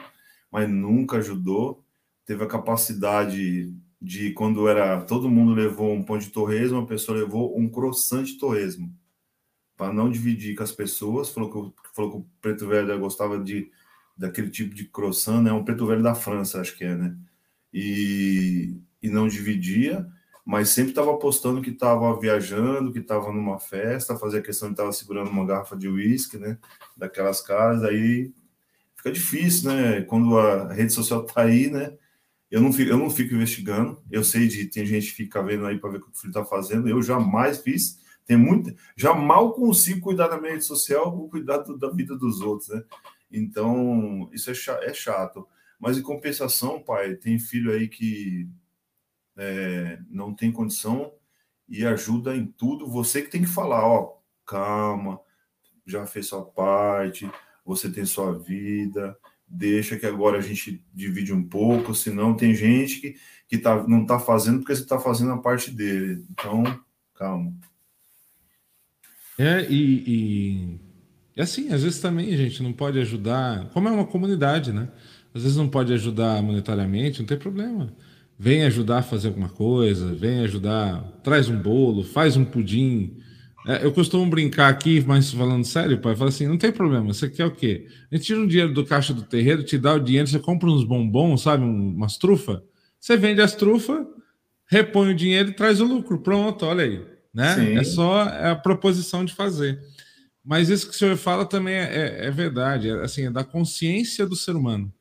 Mas 0.51 0.67
nunca 0.67 1.17
ajudou. 1.17 1.83
Teve 2.25 2.43
a 2.43 2.47
capacidade 2.47 3.71
de, 4.01 4.31
quando 4.33 4.67
era 4.67 5.01
todo 5.01 5.29
mundo 5.29 5.53
levou 5.53 5.93
um 5.93 6.03
pão 6.03 6.17
de 6.17 6.29
torresmo, 6.29 6.79
a 6.79 6.85
pessoa 6.85 7.19
levou 7.19 7.57
um 7.57 7.69
croissant 7.69 8.23
de 8.23 8.39
torresmo. 8.39 8.91
Para 9.77 9.93
não 9.93 10.09
dividir 10.09 10.55
com 10.55 10.63
as 10.63 10.71
pessoas. 10.71 11.29
Falou 11.29 11.73
que, 11.73 11.93
falou 11.93 12.11
que 12.11 12.17
o 12.17 12.25
preto 12.41 12.67
velho 12.67 12.99
gostava 12.99 13.37
de 13.37 13.69
daquele 14.17 14.49
tipo 14.49 14.73
de 14.73 14.85
croissant, 14.85 15.41
né? 15.43 15.51
Um 15.51 15.63
preto 15.63 15.85
velho 15.85 16.01
da 16.01 16.15
França, 16.15 16.61
acho 16.61 16.75
que 16.77 16.85
é, 16.85 16.95
né? 16.95 17.15
E, 17.73 18.79
e 19.01 19.09
não 19.09 19.27
dividia, 19.27 20.07
mas 20.45 20.69
sempre 20.69 20.91
estava 20.91 21.17
postando 21.17 21.61
que 21.61 21.71
estava 21.71 22.17
viajando, 22.17 22.93
que 22.93 22.99
estava 22.99 23.31
numa 23.33 23.59
festa, 23.59 24.17
fazia 24.17 24.41
questão 24.41 24.69
de 24.69 24.73
estar 24.75 24.89
segurando 24.93 25.29
uma 25.29 25.45
garrafa 25.45 25.75
de 25.75 25.89
uísque, 25.89 26.37
né? 26.37 26.57
Daquelas 26.95 27.41
caras, 27.41 27.83
aí 27.83 28.31
fica 29.05 29.11
difícil, 29.11 29.71
né? 29.71 30.01
Quando 30.01 30.37
a 30.37 30.73
rede 30.73 30.91
social 30.91 31.23
tá 31.23 31.43
aí, 31.43 31.69
né? 31.69 31.95
Eu 32.49 32.61
não 32.61 32.73
fico, 32.73 32.89
eu 32.89 32.97
não 32.97 33.09
fico 33.09 33.35
investigando. 33.35 34.01
Eu 34.09 34.23
sei 34.23 34.47
de 34.47 34.65
tem 34.65 34.85
gente 34.85 35.07
que 35.07 35.15
fica 35.15 35.43
vendo 35.43 35.65
aí 35.65 35.77
para 35.77 35.91
ver 35.91 35.97
o 35.97 36.01
que 36.01 36.09
o 36.09 36.19
filho 36.19 36.33
tá 36.33 36.43
fazendo. 36.43 36.87
Eu 36.87 37.01
jamais 37.01 37.59
fiz. 37.59 37.99
Tem 38.25 38.35
muito, 38.35 38.75
já 38.97 39.13
mal 39.13 39.53
consigo 39.53 40.01
cuidar 40.01 40.27
da 40.27 40.39
minha 40.39 40.53
rede 40.53 40.65
social, 40.65 41.15
vou 41.15 41.29
cuidar 41.29 41.59
do, 41.59 41.77
da 41.77 41.91
vida 41.91 42.17
dos 42.17 42.41
outros, 42.41 42.69
né? 42.69 42.83
Então, 43.31 44.27
isso 44.33 44.49
é 44.49 44.53
chato, 44.55 44.83
é 44.83 44.93
chato. 44.93 45.47
Mas 45.79 45.97
em 45.97 46.01
compensação, 46.01 46.81
pai, 46.81 47.15
tem 47.15 47.37
filho 47.37 47.71
aí 47.71 47.87
que 47.87 48.49
é, 49.37 49.99
não 50.09 50.33
tem 50.33 50.51
condição 50.51 51.13
e 51.69 51.85
ajuda 51.85 52.35
em 52.35 52.47
tudo. 52.47 52.87
Você 52.87 53.21
que 53.21 53.29
tem 53.29 53.41
que 53.41 53.47
falar, 53.47 53.85
ó, 53.85 54.17
calma, 54.43 55.19
já 55.85 56.07
fez 56.07 56.25
sua 56.25 56.43
parte, 56.43 57.29
você 57.65 57.89
tem 57.89 58.05
sua 58.05 58.37
vida, 58.37 59.17
deixa 59.47 59.97
que 59.97 60.05
agora 60.05 60.37
a 60.37 60.41
gente 60.41 60.83
divide 60.93 61.33
um 61.33 61.43
pouco, 61.43 61.95
senão 61.95 62.35
tem 62.35 62.53
gente 62.53 63.01
que, 63.01 63.15
que 63.47 63.57
tá, 63.57 63.87
não 63.87 64.03
está 64.03 64.19
fazendo 64.19 64.59
porque 64.59 64.75
você 64.75 64.83
está 64.83 64.99
fazendo 64.99 65.31
a 65.31 65.37
parte 65.37 65.71
dele. 65.71 66.23
Então, 66.31 66.63
calma. 67.15 67.53
É, 69.37 69.65
e, 69.69 70.79
e, 71.35 71.41
assim, 71.41 71.71
às 71.73 71.83
vezes 71.83 71.99
também 71.99 72.33
a 72.33 72.37
gente 72.37 72.63
não 72.63 72.71
pode 72.71 72.99
ajudar, 72.99 73.69
como 73.69 73.89
é 73.89 73.91
uma 73.91 74.05
comunidade, 74.05 74.71
né? 74.71 74.89
Às 75.33 75.43
vezes 75.43 75.57
não 75.57 75.67
pode 75.67 75.91
ajudar 75.91 76.41
monetariamente, 76.41 77.19
não 77.19 77.27
tem 77.27 77.37
problema. 77.37 77.93
Vem 78.37 78.63
ajudar 78.63 78.99
a 78.99 79.03
fazer 79.03 79.29
alguma 79.29 79.49
coisa, 79.49 80.13
vem 80.13 80.39
ajudar, 80.41 81.01
traz 81.23 81.49
um 81.49 81.57
bolo, 81.57 82.03
faz 82.03 82.37
um 82.37 82.45
pudim, 82.45 83.17
é, 83.67 83.83
eu 83.83 83.91
costumo 83.91 84.29
brincar 84.29 84.69
aqui, 84.69 85.03
mas 85.05 85.31
falando 85.31 85.65
sério, 85.65 85.99
pai, 85.99 86.15
fala 86.15 86.29
assim: 86.29 86.47
não 86.47 86.57
tem 86.57 86.71
problema, 86.71 87.13
você 87.13 87.29
quer 87.29 87.45
o 87.45 87.51
quê? 87.51 87.87
A 88.11 88.15
gente 88.15 88.27
tira 88.27 88.39
um 88.39 88.47
dinheiro 88.47 88.73
do 88.73 88.85
caixa 88.85 89.13
do 89.13 89.23
terreiro, 89.23 89.63
te 89.63 89.77
dá 89.77 89.95
o 89.95 89.99
dinheiro, 89.99 90.27
você 90.27 90.39
compra 90.39 90.69
uns 90.69 90.83
bombons, 90.83 91.41
sabe, 91.41 91.63
umas 91.63 92.17
trufas, 92.17 92.61
você 92.99 93.17
vende 93.17 93.41
as 93.41 93.55
trufas, 93.55 94.05
repõe 94.67 95.11
o 95.11 95.15
dinheiro 95.15 95.49
e 95.49 95.53
traz 95.53 95.81
o 95.81 95.85
lucro. 95.85 96.19
Pronto, 96.19 96.65
olha 96.65 96.83
aí. 96.83 97.05
Né? 97.33 97.55
Sim. 97.55 97.77
É 97.77 97.83
só 97.83 98.21
a 98.21 98.55
proposição 98.55 99.25
de 99.25 99.33
fazer. 99.33 99.79
Mas 100.43 100.69
isso 100.69 100.87
que 100.87 100.95
o 100.95 100.97
senhor 100.97 101.17
fala 101.17 101.45
também 101.45 101.73
é, 101.73 101.83
é, 101.83 102.25
é 102.27 102.31
verdade, 102.31 102.89
é, 102.89 102.93
assim, 103.01 103.25
é 103.25 103.31
da 103.31 103.43
consciência 103.43 104.25
do 104.25 104.35
ser 104.35 104.55
humano. 104.55 104.93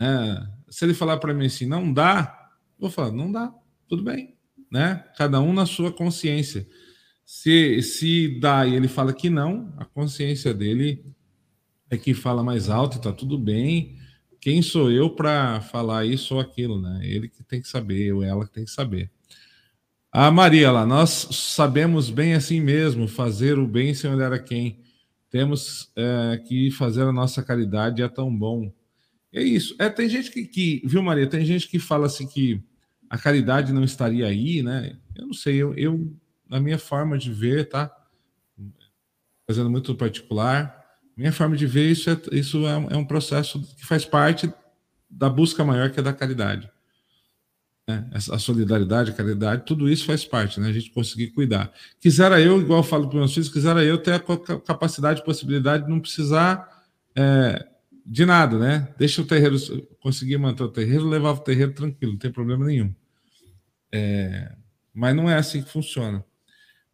Né? 0.00 0.46
Se 0.70 0.84
ele 0.84 0.94
falar 0.94 1.18
para 1.18 1.34
mim 1.34 1.46
assim, 1.46 1.66
não 1.66 1.92
dá, 1.92 2.50
eu 2.78 2.82
vou 2.82 2.90
falar, 2.90 3.12
não 3.12 3.30
dá, 3.30 3.52
tudo 3.86 4.02
bem. 4.02 4.34
Né? 4.70 5.04
Cada 5.16 5.40
um 5.40 5.52
na 5.52 5.66
sua 5.66 5.92
consciência. 5.92 6.66
Se, 7.26 7.82
se 7.82 8.38
dá 8.38 8.64
e 8.64 8.76
ele 8.76 8.86
fala 8.86 9.12
que 9.12 9.28
não, 9.28 9.74
a 9.76 9.84
consciência 9.84 10.54
dele 10.54 11.04
é 11.90 11.98
que 11.98 12.14
fala 12.14 12.40
mais 12.40 12.70
alto, 12.70 12.98
está 12.98 13.12
tudo 13.12 13.36
bem. 13.36 13.96
Quem 14.40 14.62
sou 14.62 14.92
eu 14.92 15.10
para 15.10 15.60
falar 15.60 16.06
isso 16.06 16.36
ou 16.36 16.40
aquilo, 16.40 16.80
né? 16.80 17.00
Ele 17.02 17.28
que 17.28 17.42
tem 17.42 17.60
que 17.60 17.66
saber, 17.66 18.12
ou 18.12 18.22
ela 18.22 18.46
que 18.46 18.52
tem 18.52 18.64
que 18.64 18.70
saber. 18.70 19.10
A 20.12 20.30
Maria 20.30 20.70
lá, 20.70 20.86
nós 20.86 21.10
sabemos 21.32 22.10
bem 22.10 22.34
assim 22.34 22.60
mesmo, 22.60 23.08
fazer 23.08 23.58
o 23.58 23.66
bem 23.66 23.92
sem 23.92 24.08
olhar 24.08 24.32
a 24.32 24.38
quem. 24.38 24.78
Temos 25.28 25.90
é, 25.96 26.40
que 26.46 26.70
fazer 26.70 27.02
a 27.02 27.12
nossa 27.12 27.42
caridade, 27.42 28.02
é 28.02 28.08
tão 28.08 28.34
bom. 28.34 28.72
É 29.32 29.42
isso. 29.42 29.74
É, 29.80 29.88
tem 29.88 30.08
gente 30.08 30.30
que, 30.30 30.44
que, 30.44 30.80
viu, 30.84 31.02
Maria? 31.02 31.26
Tem 31.26 31.44
gente 31.44 31.66
que 31.66 31.80
fala 31.80 32.06
assim 32.06 32.28
que 32.28 32.62
a 33.10 33.18
caridade 33.18 33.72
não 33.72 33.82
estaria 33.82 34.26
aí, 34.26 34.62
né? 34.62 34.96
Eu 35.16 35.26
não 35.26 35.34
sei, 35.34 35.56
eu, 35.56 35.74
eu 35.74 36.16
na 36.48 36.60
minha 36.60 36.78
forma 36.78 37.18
de 37.18 37.32
ver, 37.32 37.68
tá? 37.68 37.90
Fazendo 39.48 39.70
muito 39.70 39.94
particular, 39.94 40.84
minha 41.16 41.32
forma 41.32 41.56
de 41.56 41.66
ver 41.66 41.90
isso 41.90 42.10
é, 42.10 42.20
isso 42.32 42.66
é, 42.66 42.72
é 42.90 42.96
um 42.96 43.04
processo 43.04 43.60
que 43.76 43.86
faz 43.86 44.04
parte 44.04 44.52
da 45.08 45.30
busca 45.30 45.64
maior 45.64 45.90
que 45.90 46.00
é 46.00 46.02
da 46.02 46.12
caridade. 46.12 46.70
Né? 47.88 48.10
A 48.12 48.38
solidariedade, 48.38 49.12
a 49.12 49.14
caridade, 49.14 49.64
tudo 49.64 49.88
isso 49.88 50.06
faz 50.06 50.24
parte, 50.24 50.58
né? 50.58 50.68
A 50.68 50.72
gente 50.72 50.90
conseguir 50.90 51.28
cuidar. 51.28 51.72
Quisera 52.00 52.40
eu, 52.40 52.60
igual 52.60 52.80
eu 52.80 52.84
falo 52.84 53.08
para 53.08 53.18
meus 53.18 53.32
filhos, 53.32 53.48
quisera 53.48 53.84
eu 53.84 53.96
ter 53.96 54.12
a 54.12 54.20
capacidade, 54.58 55.24
possibilidade 55.24 55.84
de 55.84 55.90
não 55.90 56.00
precisar 56.00 56.68
é, 57.14 57.64
de 58.04 58.26
nada, 58.26 58.58
né? 58.58 58.92
Deixa 58.98 59.22
o 59.22 59.26
terreiro, 59.26 59.56
conseguir 60.00 60.36
manter 60.36 60.64
o 60.64 60.68
terreiro, 60.68 61.08
levar 61.08 61.30
o 61.30 61.38
terreiro 61.38 61.72
tranquilo, 61.72 62.12
não 62.12 62.18
tem 62.18 62.32
problema 62.32 62.66
nenhum. 62.66 62.92
É, 63.92 64.52
mas 64.92 65.14
não 65.14 65.30
é 65.30 65.36
assim 65.36 65.62
que 65.62 65.70
funciona. 65.70 66.24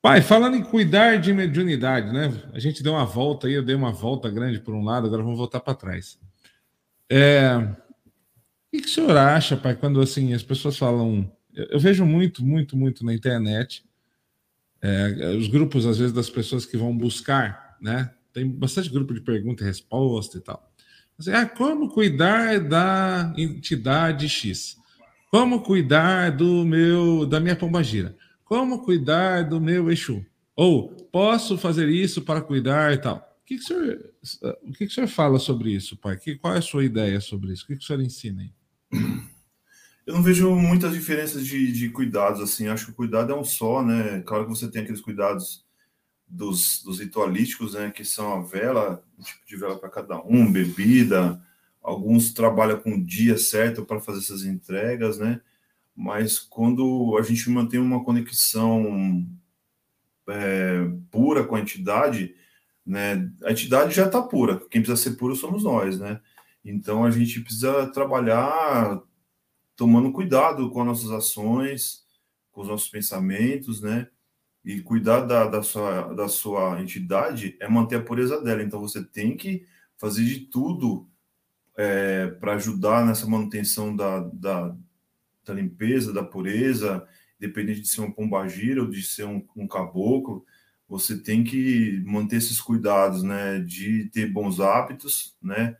Pai, 0.02 0.20
falando 0.20 0.56
em 0.56 0.62
cuidar 0.62 1.20
de 1.20 1.32
mediunidade, 1.32 2.12
né? 2.12 2.32
A 2.52 2.58
gente 2.58 2.82
deu 2.82 2.92
uma 2.92 3.06
volta 3.06 3.46
aí, 3.46 3.54
eu 3.54 3.62
dei 3.62 3.76
uma 3.76 3.92
volta 3.92 4.28
grande 4.28 4.58
por 4.58 4.74
um 4.74 4.84
lado, 4.84 5.06
agora 5.06 5.22
vamos 5.22 5.38
voltar 5.38 5.60
para 5.60 5.76
trás. 5.76 6.18
É... 7.08 7.56
O 7.56 8.78
que, 8.78 8.84
o 8.84 8.88
senhor 8.88 9.16
acha, 9.16 9.56
pai, 9.56 9.76
quando 9.76 10.00
assim 10.00 10.34
as 10.34 10.42
pessoas 10.42 10.76
falam. 10.76 11.30
Eu 11.54 11.78
vejo 11.78 12.04
muito, 12.04 12.44
muito, 12.44 12.76
muito 12.76 13.04
na 13.04 13.14
internet 13.14 13.84
é, 14.82 15.36
os 15.38 15.46
grupos, 15.46 15.86
às 15.86 15.98
vezes, 15.98 16.12
das 16.12 16.28
pessoas 16.28 16.66
que 16.66 16.76
vão 16.76 16.96
buscar, 16.96 17.76
né? 17.80 18.10
Tem 18.32 18.48
bastante 18.48 18.90
grupo 18.90 19.14
de 19.14 19.20
pergunta 19.20 19.62
e 19.62 19.66
resposta 19.66 20.38
e 20.38 20.40
tal. 20.40 20.68
Assim, 21.16 21.30
ah, 21.30 21.46
como 21.46 21.88
cuidar 21.88 22.58
da 22.58 23.32
entidade 23.36 24.28
X? 24.28 24.76
Como 25.30 25.62
cuidar 25.62 26.32
do 26.32 26.64
meu 26.64 27.24
da 27.24 27.38
minha 27.38 27.54
pombagira? 27.54 28.16
Como 28.52 28.80
cuidar 28.80 29.48
do 29.48 29.58
meu 29.58 29.90
Exu? 29.90 30.22
Ou 30.54 30.90
posso 31.10 31.56
fazer 31.56 31.88
isso 31.88 32.20
para 32.20 32.42
cuidar 32.42 32.92
e 32.92 32.98
tal. 32.98 33.16
O 33.16 33.46
que, 33.46 33.56
que, 33.56 33.62
o, 33.62 33.66
senhor, 33.66 34.12
o, 34.62 34.72
que, 34.72 34.78
que 34.84 34.84
o 34.84 34.90
senhor 34.90 35.06
fala 35.06 35.38
sobre 35.38 35.70
isso, 35.70 35.96
pai? 35.96 36.18
Que, 36.18 36.36
qual 36.36 36.52
é 36.54 36.58
a 36.58 36.60
sua 36.60 36.84
ideia 36.84 37.18
sobre 37.18 37.54
isso? 37.54 37.64
O 37.64 37.68
que, 37.68 37.76
que 37.76 37.82
o 37.82 37.86
senhor 37.86 38.02
ensina 38.02 38.42
aí? 38.42 38.52
Eu 40.06 40.12
não 40.12 40.22
vejo 40.22 40.54
muitas 40.54 40.92
diferenças 40.92 41.46
de, 41.46 41.72
de 41.72 41.88
cuidados, 41.88 42.42
assim. 42.42 42.68
Acho 42.68 42.84
que 42.84 42.90
o 42.90 42.94
cuidado 42.94 43.32
é 43.32 43.34
um 43.34 43.42
só, 43.42 43.82
né? 43.82 44.20
Claro 44.26 44.44
que 44.44 44.50
você 44.50 44.70
tem 44.70 44.82
aqueles 44.82 45.00
cuidados 45.00 45.64
dos, 46.28 46.82
dos 46.84 47.00
ritualísticos, 47.00 47.72
né? 47.72 47.90
Que 47.90 48.04
são 48.04 48.34
a 48.34 48.42
vela, 48.42 49.02
um 49.18 49.22
tipo 49.22 49.46
de 49.46 49.56
vela 49.56 49.78
para 49.78 49.88
cada 49.88 50.22
um, 50.26 50.52
bebida. 50.52 51.42
Alguns 51.82 52.34
trabalham 52.34 52.78
com 52.78 52.96
o 52.96 53.02
dia 53.02 53.38
certo 53.38 53.82
para 53.82 53.98
fazer 53.98 54.18
essas 54.18 54.44
entregas, 54.44 55.16
né? 55.16 55.40
Mas 55.94 56.38
quando 56.38 57.16
a 57.18 57.22
gente 57.22 57.48
mantém 57.50 57.80
uma 57.80 58.04
conexão 58.04 59.26
é, 60.28 60.88
pura 61.10 61.44
com 61.44 61.54
a 61.54 61.60
entidade, 61.60 62.34
né, 62.84 63.30
a 63.44 63.52
entidade 63.52 63.94
já 63.94 64.06
está 64.06 64.22
pura, 64.22 64.60
quem 64.70 64.82
precisa 64.82 65.10
ser 65.10 65.16
puro 65.16 65.36
somos 65.36 65.64
nós, 65.64 65.98
né? 65.98 66.20
Então 66.64 67.04
a 67.04 67.10
gente 67.10 67.40
precisa 67.40 67.86
trabalhar 67.88 69.00
tomando 69.76 70.12
cuidado 70.12 70.70
com 70.70 70.80
as 70.80 70.86
nossas 70.86 71.10
ações, 71.10 72.04
com 72.52 72.62
os 72.62 72.68
nossos 72.68 72.88
pensamentos, 72.88 73.80
né? 73.80 74.08
E 74.64 74.80
cuidar 74.80 75.22
da, 75.22 75.46
da, 75.46 75.62
sua, 75.62 76.14
da 76.14 76.28
sua 76.28 76.80
entidade 76.80 77.56
é 77.60 77.68
manter 77.68 77.96
a 77.96 78.02
pureza 78.02 78.40
dela. 78.40 78.62
Então 78.62 78.80
você 78.80 79.04
tem 79.04 79.36
que 79.36 79.66
fazer 79.96 80.24
de 80.24 80.40
tudo 80.40 81.08
é, 81.76 82.28
para 82.28 82.54
ajudar 82.54 83.04
nessa 83.04 83.26
manutenção 83.26 83.94
da, 83.94 84.20
da, 84.20 84.76
da 85.44 85.54
limpeza, 85.54 86.12
da 86.12 86.22
pureza, 86.22 87.06
independente 87.38 87.80
de 87.80 87.88
ser 87.88 88.00
um 88.00 88.12
pombagira 88.12 88.82
ou 88.82 88.88
de 88.88 89.02
ser 89.02 89.24
um, 89.24 89.44
um 89.56 89.66
caboclo, 89.66 90.44
você 90.88 91.18
tem 91.18 91.42
que 91.42 92.02
manter 92.04 92.36
esses 92.36 92.60
cuidados, 92.60 93.22
né? 93.22 93.58
De 93.60 94.10
ter 94.10 94.26
bons 94.30 94.60
hábitos, 94.60 95.36
né? 95.42 95.76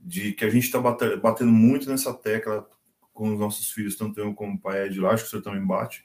De 0.00 0.32
que 0.32 0.44
a 0.44 0.50
gente 0.50 0.64
está 0.64 0.80
batendo 0.80 1.52
muito 1.52 1.90
nessa 1.90 2.14
tecla 2.14 2.68
com 3.12 3.32
os 3.32 3.38
nossos 3.40 3.70
filhos, 3.70 3.96
tanto 3.96 4.20
eu 4.20 4.34
como 4.34 4.54
o 4.54 4.60
pai 4.60 4.86
Ed 4.86 5.00
lá, 5.00 5.10
acho 5.10 5.24
que 5.24 5.28
o 5.28 5.30
senhor 5.30 5.42
também 5.42 5.66
bate, 5.66 6.04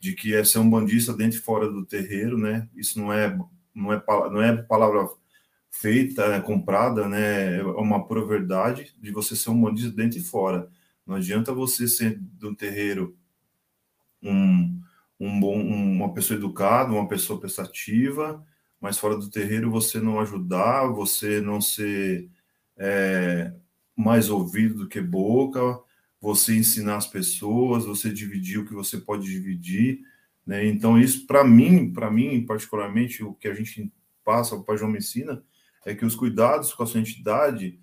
de 0.00 0.14
que 0.14 0.34
é 0.34 0.42
ser 0.42 0.58
um 0.58 0.68
bandista 0.68 1.12
dentro 1.12 1.38
e 1.38 1.42
fora 1.42 1.70
do 1.70 1.84
terreiro, 1.84 2.36
né? 2.38 2.68
Isso 2.74 2.98
não 2.98 3.12
é, 3.12 3.38
não 3.74 3.92
é, 3.92 4.02
não 4.30 4.42
é 4.42 4.56
palavra 4.62 5.08
feita, 5.70 6.24
é 6.24 6.40
comprada, 6.40 7.08
né? 7.08 7.58
É 7.58 7.62
uma 7.62 8.06
pura 8.06 8.24
verdade 8.24 8.94
de 8.98 9.12
você 9.12 9.36
ser 9.36 9.50
um 9.50 9.60
bandista 9.60 9.94
dentro 9.94 10.18
e 10.18 10.22
fora. 10.22 10.68
Não 11.06 11.16
adianta 11.16 11.52
você 11.52 11.86
ser 11.86 12.18
do 12.18 12.54
terreiro 12.54 13.16
um, 14.22 14.80
um 15.20 15.40
bom, 15.40 15.62
uma 15.62 16.12
pessoa 16.12 16.36
educada, 16.36 16.92
uma 16.92 17.06
pessoa 17.06 17.38
prestativa, 17.38 18.44
mas 18.80 18.98
fora 18.98 19.16
do 19.16 19.30
terreiro 19.30 19.70
você 19.70 20.00
não 20.00 20.18
ajudar, 20.20 20.86
você 20.88 21.40
não 21.40 21.60
ser 21.60 22.28
é, 22.76 23.52
mais 23.94 24.28
ouvido 24.28 24.74
do 24.74 24.88
que 24.88 25.00
boca, 25.00 25.78
você 26.20 26.56
ensinar 26.56 26.96
as 26.96 27.06
pessoas, 27.06 27.84
você 27.84 28.12
dividir 28.12 28.58
o 28.58 28.66
que 28.66 28.74
você 28.74 28.98
pode 28.98 29.24
dividir, 29.24 30.00
né? 30.44 30.66
Então 30.66 30.98
isso 30.98 31.26
para 31.26 31.44
mim, 31.44 31.92
para 31.92 32.10
mim 32.10 32.44
particularmente, 32.44 33.22
o 33.22 33.32
que 33.34 33.48
a 33.48 33.54
gente 33.54 33.92
passa, 34.24 34.56
o 34.56 34.64
Pai 34.64 34.76
João 34.76 34.90
me 34.90 34.98
ensina, 34.98 35.42
é 35.84 35.94
que 35.94 36.04
os 36.04 36.16
cuidados 36.16 36.74
com 36.74 36.82
a 36.82 36.86
sua 36.86 37.00
entidade 37.00 37.78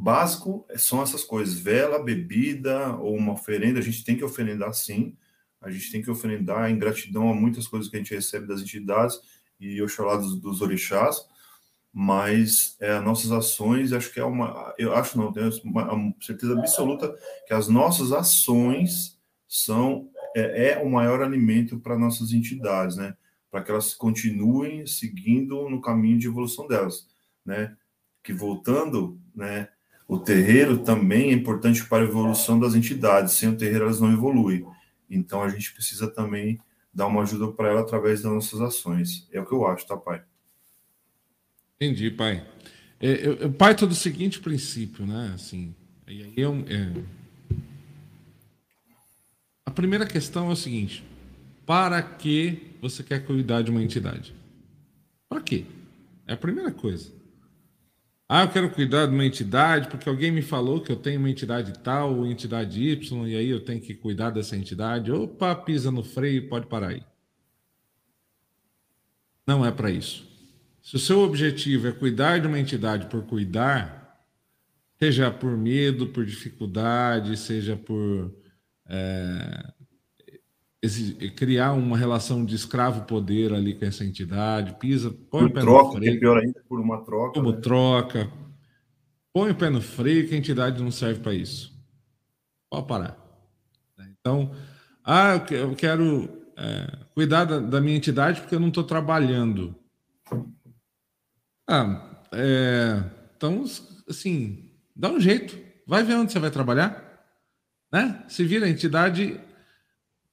Básico 0.00 0.66
são 0.76 1.02
essas 1.02 1.22
coisas: 1.22 1.54
vela, 1.54 2.02
bebida 2.02 2.96
ou 2.96 3.14
uma 3.14 3.34
oferenda. 3.34 3.78
A 3.78 3.82
gente 3.82 4.02
tem 4.02 4.16
que 4.16 4.24
oferendar 4.24 4.72
sim. 4.72 5.14
A 5.60 5.70
gente 5.70 5.92
tem 5.92 6.00
que 6.00 6.10
oferendar 6.10 6.70
em 6.70 6.78
gratidão 6.78 7.28
a 7.28 7.34
muitas 7.34 7.68
coisas 7.68 7.90
que 7.90 7.96
a 7.96 7.98
gente 7.98 8.14
recebe 8.14 8.46
das 8.46 8.62
entidades 8.62 9.20
e 9.60 9.82
Oxalá 9.82 10.16
dos, 10.16 10.40
dos 10.40 10.62
orixás. 10.62 11.18
Mas 11.92 12.76
é, 12.80 12.98
nossas 13.00 13.30
ações, 13.30 13.92
acho 13.92 14.10
que 14.10 14.18
é 14.18 14.24
uma. 14.24 14.74
Eu 14.78 14.94
acho 14.94 15.18
não, 15.18 15.30
tenho 15.32 15.50
uma, 15.64 16.14
certeza 16.22 16.58
absoluta 16.58 17.14
que 17.46 17.52
as 17.52 17.68
nossas 17.68 18.10
ações 18.10 19.18
são 19.46 20.08
é, 20.34 20.70
é 20.70 20.78
o 20.78 20.88
maior 20.88 21.20
alimento 21.20 21.78
para 21.78 21.98
nossas 21.98 22.32
entidades, 22.32 22.96
né? 22.96 23.14
Para 23.50 23.62
que 23.62 23.70
elas 23.70 23.92
continuem 23.92 24.86
seguindo 24.86 25.68
no 25.68 25.82
caminho 25.82 26.18
de 26.18 26.26
evolução 26.26 26.66
delas, 26.66 27.06
né? 27.44 27.76
Que 28.22 28.32
voltando, 28.32 29.20
né? 29.34 29.68
O 30.10 30.18
terreiro 30.18 30.78
também 30.78 31.30
é 31.30 31.32
importante 31.32 31.86
para 31.86 32.02
a 32.02 32.08
evolução 32.08 32.58
das 32.58 32.74
entidades. 32.74 33.34
Sem 33.34 33.48
o 33.48 33.56
terreiro, 33.56 33.84
elas 33.84 34.00
não 34.00 34.12
evoluem. 34.12 34.66
Então, 35.08 35.40
a 35.40 35.48
gente 35.48 35.72
precisa 35.72 36.10
também 36.10 36.58
dar 36.92 37.06
uma 37.06 37.22
ajuda 37.22 37.46
para 37.52 37.68
ela 37.68 37.82
através 37.82 38.20
das 38.20 38.32
nossas 38.32 38.60
ações. 38.60 39.28
É 39.30 39.40
o 39.40 39.46
que 39.46 39.54
eu 39.54 39.64
acho, 39.64 39.86
tá, 39.86 39.96
pai? 39.96 40.20
Entendi, 41.76 42.10
pai. 42.10 42.44
é, 42.98 43.24
eu, 43.24 43.34
eu 43.34 43.52
parto 43.52 43.86
do 43.86 43.94
seguinte 43.94 44.40
princípio, 44.40 45.06
né? 45.06 45.30
Assim, 45.32 45.72
eu, 46.36 46.56
é... 46.66 46.92
A 49.64 49.70
primeira 49.70 50.04
questão 50.04 50.50
é 50.50 50.52
o 50.54 50.56
seguinte: 50.56 51.04
para 51.64 52.02
que 52.02 52.74
você 52.82 53.04
quer 53.04 53.24
cuidar 53.24 53.62
de 53.62 53.70
uma 53.70 53.80
entidade? 53.80 54.34
Para 55.28 55.40
quê? 55.40 55.66
É 56.26 56.32
a 56.32 56.36
primeira 56.36 56.72
coisa. 56.72 57.19
Ah, 58.32 58.44
eu 58.44 58.48
quero 58.48 58.70
cuidar 58.70 59.06
de 59.06 59.12
uma 59.12 59.26
entidade 59.26 59.88
porque 59.88 60.08
alguém 60.08 60.30
me 60.30 60.40
falou 60.40 60.80
que 60.80 60.92
eu 60.92 60.94
tenho 60.94 61.18
uma 61.18 61.28
entidade 61.28 61.76
tal 61.80 62.16
ou 62.16 62.24
entidade 62.24 62.80
Y 62.80 63.26
e 63.26 63.34
aí 63.34 63.48
eu 63.50 63.58
tenho 63.58 63.80
que 63.80 63.92
cuidar 63.92 64.30
dessa 64.30 64.56
entidade. 64.56 65.10
Opa, 65.10 65.52
pisa 65.56 65.90
no 65.90 66.04
freio, 66.04 66.48
pode 66.48 66.68
parar 66.68 66.90
aí. 66.90 67.02
Não 69.44 69.66
é 69.66 69.72
para 69.72 69.90
isso. 69.90 70.24
Se 70.80 70.94
o 70.94 70.98
seu 71.00 71.18
objetivo 71.22 71.88
é 71.88 71.92
cuidar 71.92 72.38
de 72.38 72.46
uma 72.46 72.60
entidade 72.60 73.06
por 73.06 73.24
cuidar, 73.24 74.24
seja 74.96 75.28
por 75.28 75.56
medo, 75.56 76.06
por 76.06 76.24
dificuldade, 76.24 77.36
seja 77.36 77.76
por 77.76 78.32
é, 78.86 79.72
criar 81.36 81.72
uma 81.72 81.96
relação 81.96 82.44
de 82.44 82.54
escravo-poder 82.54 83.52
ali 83.52 83.74
com 83.74 83.84
essa 83.84 84.04
entidade, 84.04 84.76
pisa, 84.78 85.10
põe 85.30 85.42
por 85.42 85.50
o 85.50 85.52
pé 85.52 85.60
troca, 85.60 85.84
no 85.84 85.92
freio. 85.92 86.10
Que 86.12 86.16
é 86.16 86.20
pior 86.20 86.38
ainda, 86.38 86.64
por 86.68 86.80
uma 86.80 87.04
troca. 87.04 87.34
Como 87.34 87.52
né? 87.52 87.60
troca. 87.60 88.32
Põe 89.32 89.50
o 89.50 89.54
pé 89.54 89.68
no 89.68 89.82
freio 89.82 90.26
que 90.26 90.34
a 90.34 90.38
entidade 90.38 90.82
não 90.82 90.90
serve 90.90 91.20
para 91.20 91.34
isso. 91.34 91.78
Pode 92.70 92.86
parar. 92.86 93.18
Então, 94.18 94.52
ah, 95.04 95.34
eu 95.50 95.74
quero 95.74 96.28
é, 96.56 96.98
cuidar 97.14 97.44
da, 97.44 97.58
da, 97.58 97.80
minha 97.80 97.96
entidade 97.96 98.40
porque 98.40 98.54
eu 98.54 98.60
não 98.60 98.68
estou 98.68 98.84
trabalhando. 98.84 99.74
Ah, 101.68 102.22
é, 102.32 103.02
então, 103.36 103.64
assim, 104.08 104.70
dá 104.96 105.10
um 105.10 105.20
jeito. 105.20 105.58
Vai 105.86 106.02
ver 106.02 106.14
onde 106.14 106.32
você 106.32 106.38
vai 106.38 106.50
trabalhar. 106.50 107.06
Né? 107.92 108.24
Se 108.28 108.44
vira 108.44 108.66
a 108.66 108.70
entidade 108.70 109.40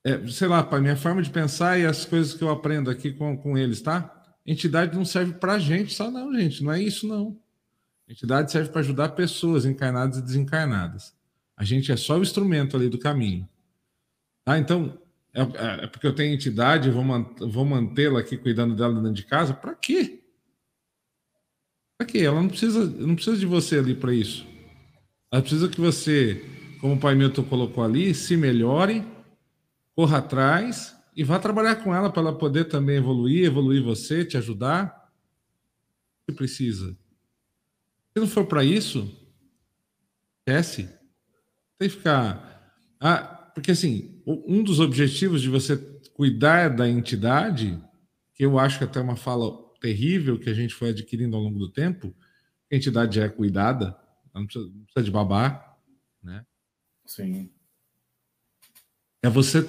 é, 0.07 0.25
sei 0.27 0.47
lá, 0.47 0.63
para 0.63 0.79
minha 0.79 0.95
forma 0.95 1.21
de 1.21 1.29
pensar 1.29 1.77
e 1.77 1.85
as 1.85 2.05
coisas 2.05 2.33
que 2.33 2.41
eu 2.41 2.49
aprendo 2.49 2.89
aqui 2.89 3.11
com, 3.11 3.35
com 3.37 3.57
eles, 3.57 3.81
tá? 3.81 4.23
Entidade 4.45 4.95
não 4.95 5.03
serve 5.03 5.33
para 5.33 5.59
gente 5.59 5.93
só, 5.93 6.09
não, 6.09 6.33
gente. 6.33 6.63
Não 6.63 6.71
é 6.71 6.81
isso, 6.81 7.05
não. 7.05 7.37
Entidade 8.07 8.49
serve 8.49 8.69
para 8.69 8.79
ajudar 8.79 9.09
pessoas 9.09 9.65
encarnadas 9.65 10.17
e 10.17 10.21
desencarnadas. 10.21 11.13
A 11.57 11.65
gente 11.65 11.91
é 11.91 11.97
só 11.97 12.17
o 12.17 12.21
instrumento 12.21 12.77
ali 12.77 12.87
do 12.87 12.97
caminho. 12.97 13.49
Tá? 14.45 14.57
Então, 14.57 14.97
é, 15.33 15.41
é, 15.41 15.83
é 15.83 15.87
porque 15.87 16.07
eu 16.07 16.15
tenho 16.15 16.33
entidade, 16.33 16.89
vou, 16.89 17.03
vou 17.41 17.65
mantê-la 17.65 18.21
aqui 18.21 18.37
cuidando 18.37 18.77
dela 18.77 18.93
dentro 18.93 19.11
de 19.11 19.25
casa? 19.25 19.53
Para 19.53 19.75
quê? 19.75 20.21
Para 21.97 22.07
quê? 22.07 22.19
Ela 22.19 22.41
não 22.41 22.47
precisa, 22.47 22.85
não 22.85 23.15
precisa 23.15 23.35
de 23.35 23.45
você 23.45 23.79
ali 23.79 23.93
para 23.93 24.13
isso. 24.13 24.47
Ela 25.29 25.41
precisa 25.41 25.67
que 25.67 25.81
você, 25.81 26.45
como 26.79 26.93
o 26.93 26.99
Pai 26.99 27.13
Milton 27.13 27.43
colocou 27.43 27.83
ali, 27.83 28.15
se 28.15 28.37
melhore 28.37 29.03
corra 29.97 30.19
atrás 30.19 30.95
e 31.15 31.23
vá 31.23 31.39
trabalhar 31.39 31.77
com 31.77 31.93
ela 31.93 32.11
para 32.11 32.21
ela 32.21 32.37
poder 32.37 32.65
também 32.65 32.97
evoluir, 32.97 33.45
evoluir 33.45 33.81
você, 33.81 34.23
te 34.23 34.37
ajudar. 34.37 35.11
Se 36.29 36.35
precisa. 36.35 36.95
Se 38.13 38.19
não 38.19 38.27
for 38.27 38.45
para 38.45 38.63
isso, 38.63 39.11
esquece. 40.37 40.83
Tem 41.79 41.89
que 41.89 41.95
ficar. 41.95 42.79
Ah, 42.99 43.51
porque 43.55 43.71
assim, 43.71 44.21
um 44.27 44.61
dos 44.61 44.79
objetivos 44.79 45.41
de 45.41 45.49
você 45.49 45.75
cuidar 46.13 46.69
da 46.69 46.87
entidade, 46.87 47.81
que 48.35 48.45
eu 48.45 48.59
acho 48.59 48.77
que 48.77 48.83
até 48.83 49.01
uma 49.01 49.15
fala 49.15 49.51
terrível 49.81 50.39
que 50.39 50.49
a 50.49 50.53
gente 50.53 50.75
foi 50.75 50.89
adquirindo 50.89 51.35
ao 51.35 51.41
longo 51.41 51.57
do 51.57 51.71
tempo, 51.71 52.15
a 52.71 52.75
entidade 52.75 53.15
já 53.15 53.25
é 53.25 53.29
cuidada, 53.29 53.97
não 54.31 54.45
precisa, 54.45 54.65
não 54.67 54.83
precisa 54.83 55.05
de 55.05 55.11
babá, 55.11 55.75
né? 56.21 56.45
Sim. 57.03 57.49
É 59.23 59.29
você 59.29 59.63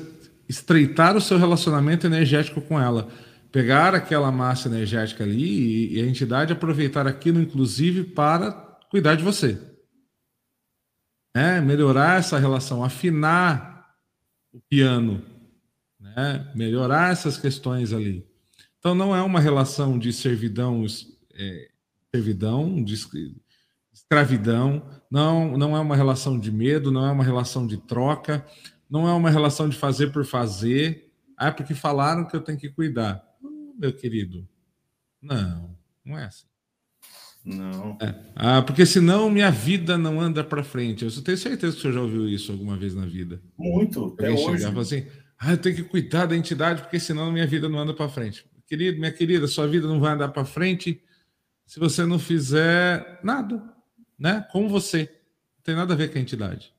estreitar 0.48 1.16
o 1.16 1.20
seu 1.20 1.38
relacionamento 1.38 2.06
energético 2.06 2.60
com 2.60 2.80
ela. 2.80 3.08
Pegar 3.52 3.94
aquela 3.94 4.32
massa 4.32 4.68
energética 4.68 5.24
ali 5.24 5.94
e, 5.94 6.00
a 6.00 6.06
entidade 6.06 6.52
aproveitar 6.52 7.06
aquilo, 7.06 7.40
inclusive, 7.40 8.04
para 8.04 8.52
cuidar 8.90 9.14
de 9.14 9.24
você. 9.24 9.58
É, 11.34 11.60
melhorar 11.60 12.18
essa 12.18 12.38
relação, 12.38 12.82
afinar 12.82 13.94
o 14.52 14.60
piano, 14.60 15.22
né? 16.00 16.50
melhorar 16.54 17.12
essas 17.12 17.36
questões 17.36 17.92
ali. 17.92 18.26
Então, 18.78 18.94
não 18.94 19.14
é 19.14 19.22
uma 19.22 19.40
relação 19.40 19.98
de 19.98 20.12
servidão, 20.12 20.84
é, 21.34 21.68
servidão, 22.14 22.82
de 22.82 22.94
escravidão, 23.92 24.88
não, 25.10 25.56
não 25.56 25.76
é 25.76 25.80
uma 25.80 25.96
relação 25.96 26.38
de 26.38 26.50
medo, 26.50 26.90
não 26.90 27.06
é 27.06 27.10
uma 27.10 27.24
relação 27.24 27.66
de 27.66 27.76
troca, 27.76 28.44
não 28.88 29.08
é 29.08 29.12
uma 29.12 29.30
relação 29.30 29.68
de 29.68 29.76
fazer 29.76 30.12
por 30.12 30.24
fazer. 30.24 31.12
Ah, 31.36 31.52
porque 31.52 31.74
falaram 31.74 32.26
que 32.26 32.34
eu 32.34 32.40
tenho 32.40 32.58
que 32.58 32.68
cuidar. 32.68 33.22
meu 33.78 33.92
querido, 33.92 34.48
não, 35.22 35.76
não 36.04 36.18
é 36.18 36.24
assim. 36.24 36.46
Não. 37.44 37.96
É. 38.00 38.14
Ah, 38.34 38.62
porque 38.62 38.84
senão 38.84 39.30
minha 39.30 39.50
vida 39.50 39.96
não 39.96 40.20
anda 40.20 40.44
para 40.44 40.62
frente. 40.62 41.04
Eu 41.04 41.22
tenho 41.22 41.38
certeza 41.38 41.72
que 41.72 41.78
o 41.78 41.82
senhor 41.82 41.94
já 41.94 42.00
ouviu 42.00 42.28
isso 42.28 42.52
alguma 42.52 42.76
vez 42.76 42.94
na 42.94 43.06
vida. 43.06 43.40
Muito, 43.56 44.06
até 44.06 44.30
hoje. 44.30 44.58
Chegava 44.58 44.80
assim, 44.80 45.06
ah, 45.38 45.52
eu 45.52 45.58
tenho 45.58 45.76
que 45.76 45.84
cuidar 45.84 46.26
da 46.26 46.36
entidade 46.36 46.82
porque 46.82 47.00
senão 47.00 47.32
minha 47.32 47.46
vida 47.46 47.68
não 47.68 47.78
anda 47.78 47.94
para 47.94 48.08
frente. 48.08 48.44
Querido, 48.66 48.98
minha 48.98 49.12
querida, 49.12 49.46
sua 49.46 49.66
vida 49.66 49.86
não 49.86 50.00
vai 50.00 50.12
andar 50.12 50.28
para 50.28 50.44
frente 50.44 51.02
se 51.64 51.78
você 51.78 52.04
não 52.04 52.18
fizer 52.18 53.20
nada, 53.22 53.62
né? 54.18 54.46
Com 54.52 54.68
você. 54.68 55.02
Não 55.56 55.62
tem 55.62 55.74
nada 55.74 55.94
a 55.94 55.96
ver 55.96 56.12
com 56.12 56.18
a 56.18 56.20
entidade. 56.20 56.74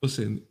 Você 0.00 0.42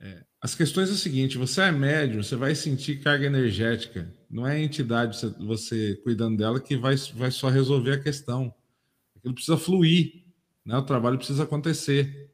é, 0.00 0.24
as 0.40 0.54
questões 0.54 0.90
é 0.90 0.92
o 0.92 0.96
seguinte: 0.96 1.38
você 1.38 1.62
é 1.62 1.72
médium, 1.72 2.22
você 2.22 2.36
vai 2.36 2.54
sentir 2.54 3.00
carga 3.00 3.26
energética. 3.26 4.12
Não 4.30 4.46
é 4.46 4.56
a 4.56 4.60
entidade, 4.60 5.16
você, 5.16 5.28
você 5.38 5.96
cuidando 6.02 6.36
dela, 6.36 6.60
que 6.60 6.76
vai, 6.76 6.96
vai 7.14 7.30
só 7.30 7.48
resolver 7.48 7.92
a 7.92 8.00
questão. 8.00 8.54
Aquilo 9.16 9.34
precisa 9.34 9.56
fluir, 9.56 10.24
né? 10.64 10.76
o 10.76 10.82
trabalho 10.82 11.18
precisa 11.18 11.44
acontecer. 11.44 12.30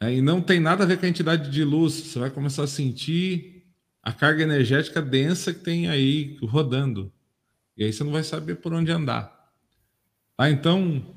É, 0.00 0.12
e 0.12 0.20
não 0.20 0.40
tem 0.40 0.60
nada 0.60 0.84
a 0.84 0.86
ver 0.86 0.98
com 0.98 1.06
a 1.06 1.08
entidade 1.08 1.50
de 1.50 1.64
luz. 1.64 1.94
Você 1.94 2.18
vai 2.18 2.30
começar 2.30 2.64
a 2.64 2.68
sentir 2.68 3.64
a 4.02 4.12
carga 4.12 4.42
energética 4.42 5.02
densa 5.02 5.52
que 5.52 5.60
tem 5.60 5.88
aí 5.88 6.38
rodando. 6.42 7.12
E 7.76 7.84
aí 7.84 7.92
você 7.92 8.04
não 8.04 8.12
vai 8.12 8.22
saber 8.22 8.56
por 8.56 8.72
onde 8.72 8.90
andar. 8.92 9.52
Tá? 10.36 10.50
Então, 10.50 11.14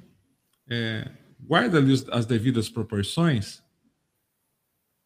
é, 0.68 1.10
guarda 1.40 1.78
ali 1.78 1.94
as 2.12 2.26
devidas 2.26 2.70
proporções 2.70 3.62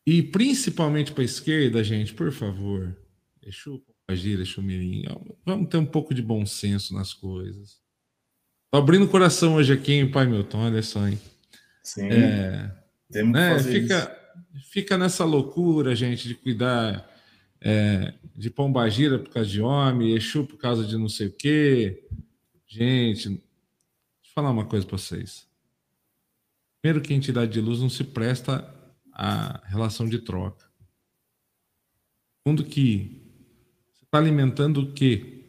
e 0.05 0.21
principalmente 0.21 1.11
para 1.11 1.21
a 1.21 1.25
esquerda, 1.25 1.83
gente, 1.83 2.13
por 2.13 2.31
favor, 2.31 2.95
deixa 3.41 3.69
o 3.69 3.81
Gira, 4.11 4.37
deixa 4.37 4.59
o 4.59 4.63
Mirim. 4.63 5.03
Vamos 5.45 5.69
ter 5.69 5.77
um 5.77 5.85
pouco 5.85 6.13
de 6.13 6.21
bom 6.21 6.45
senso 6.45 6.93
nas 6.93 7.13
coisas. 7.13 7.81
Tô 8.69 8.77
abrindo 8.77 9.05
o 9.05 9.09
coração 9.09 9.55
hoje 9.55 9.71
aqui, 9.71 9.93
hein, 9.93 10.11
Pai 10.11 10.25
Milton? 10.25 10.65
Olha 10.65 10.81
só, 10.81 11.07
hein? 11.07 11.19
Sim. 11.83 12.09
É, 12.09 12.71
temos 13.11 13.33
né, 13.33 13.55
que 13.57 13.63
fica, 13.63 14.17
isso. 14.55 14.71
fica 14.71 14.97
nessa 14.97 15.23
loucura, 15.23 15.95
gente, 15.95 16.27
de 16.27 16.35
cuidar 16.35 17.09
é, 17.61 18.13
de 18.35 18.49
pombagira 18.49 19.19
por 19.19 19.29
causa 19.31 19.49
de 19.49 19.61
homem, 19.61 20.15
Exu 20.15 20.45
por 20.45 20.57
causa 20.57 20.85
de 20.85 20.97
não 20.97 21.07
sei 21.07 21.27
o 21.27 21.31
quê. 21.31 22.05
Gente, 22.67 23.29
deixa 23.29 23.39
eu 23.39 24.33
falar 24.33 24.51
uma 24.51 24.65
coisa 24.65 24.85
para 24.85 24.97
vocês. 24.97 25.47
Primeiro 26.81 27.01
que 27.01 27.13
a 27.13 27.15
entidade 27.15 27.53
de 27.53 27.61
luz 27.61 27.79
não 27.79 27.89
se 27.89 28.03
presta 28.03 28.59
a 29.13 29.61
relação 29.65 30.07
de 30.07 30.19
troca. 30.19 30.65
Segundo 32.45 32.63
que 32.65 33.21
você 33.93 34.03
está 34.03 34.17
alimentando 34.17 34.81
o 34.81 34.93
quê? 34.93 35.45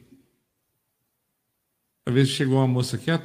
Às 2.07 2.15
vezes 2.15 2.33
chegou 2.33 2.59
uma 2.59 2.69
moça 2.69 2.97
aqui, 2.97 3.11
ah, 3.11 3.19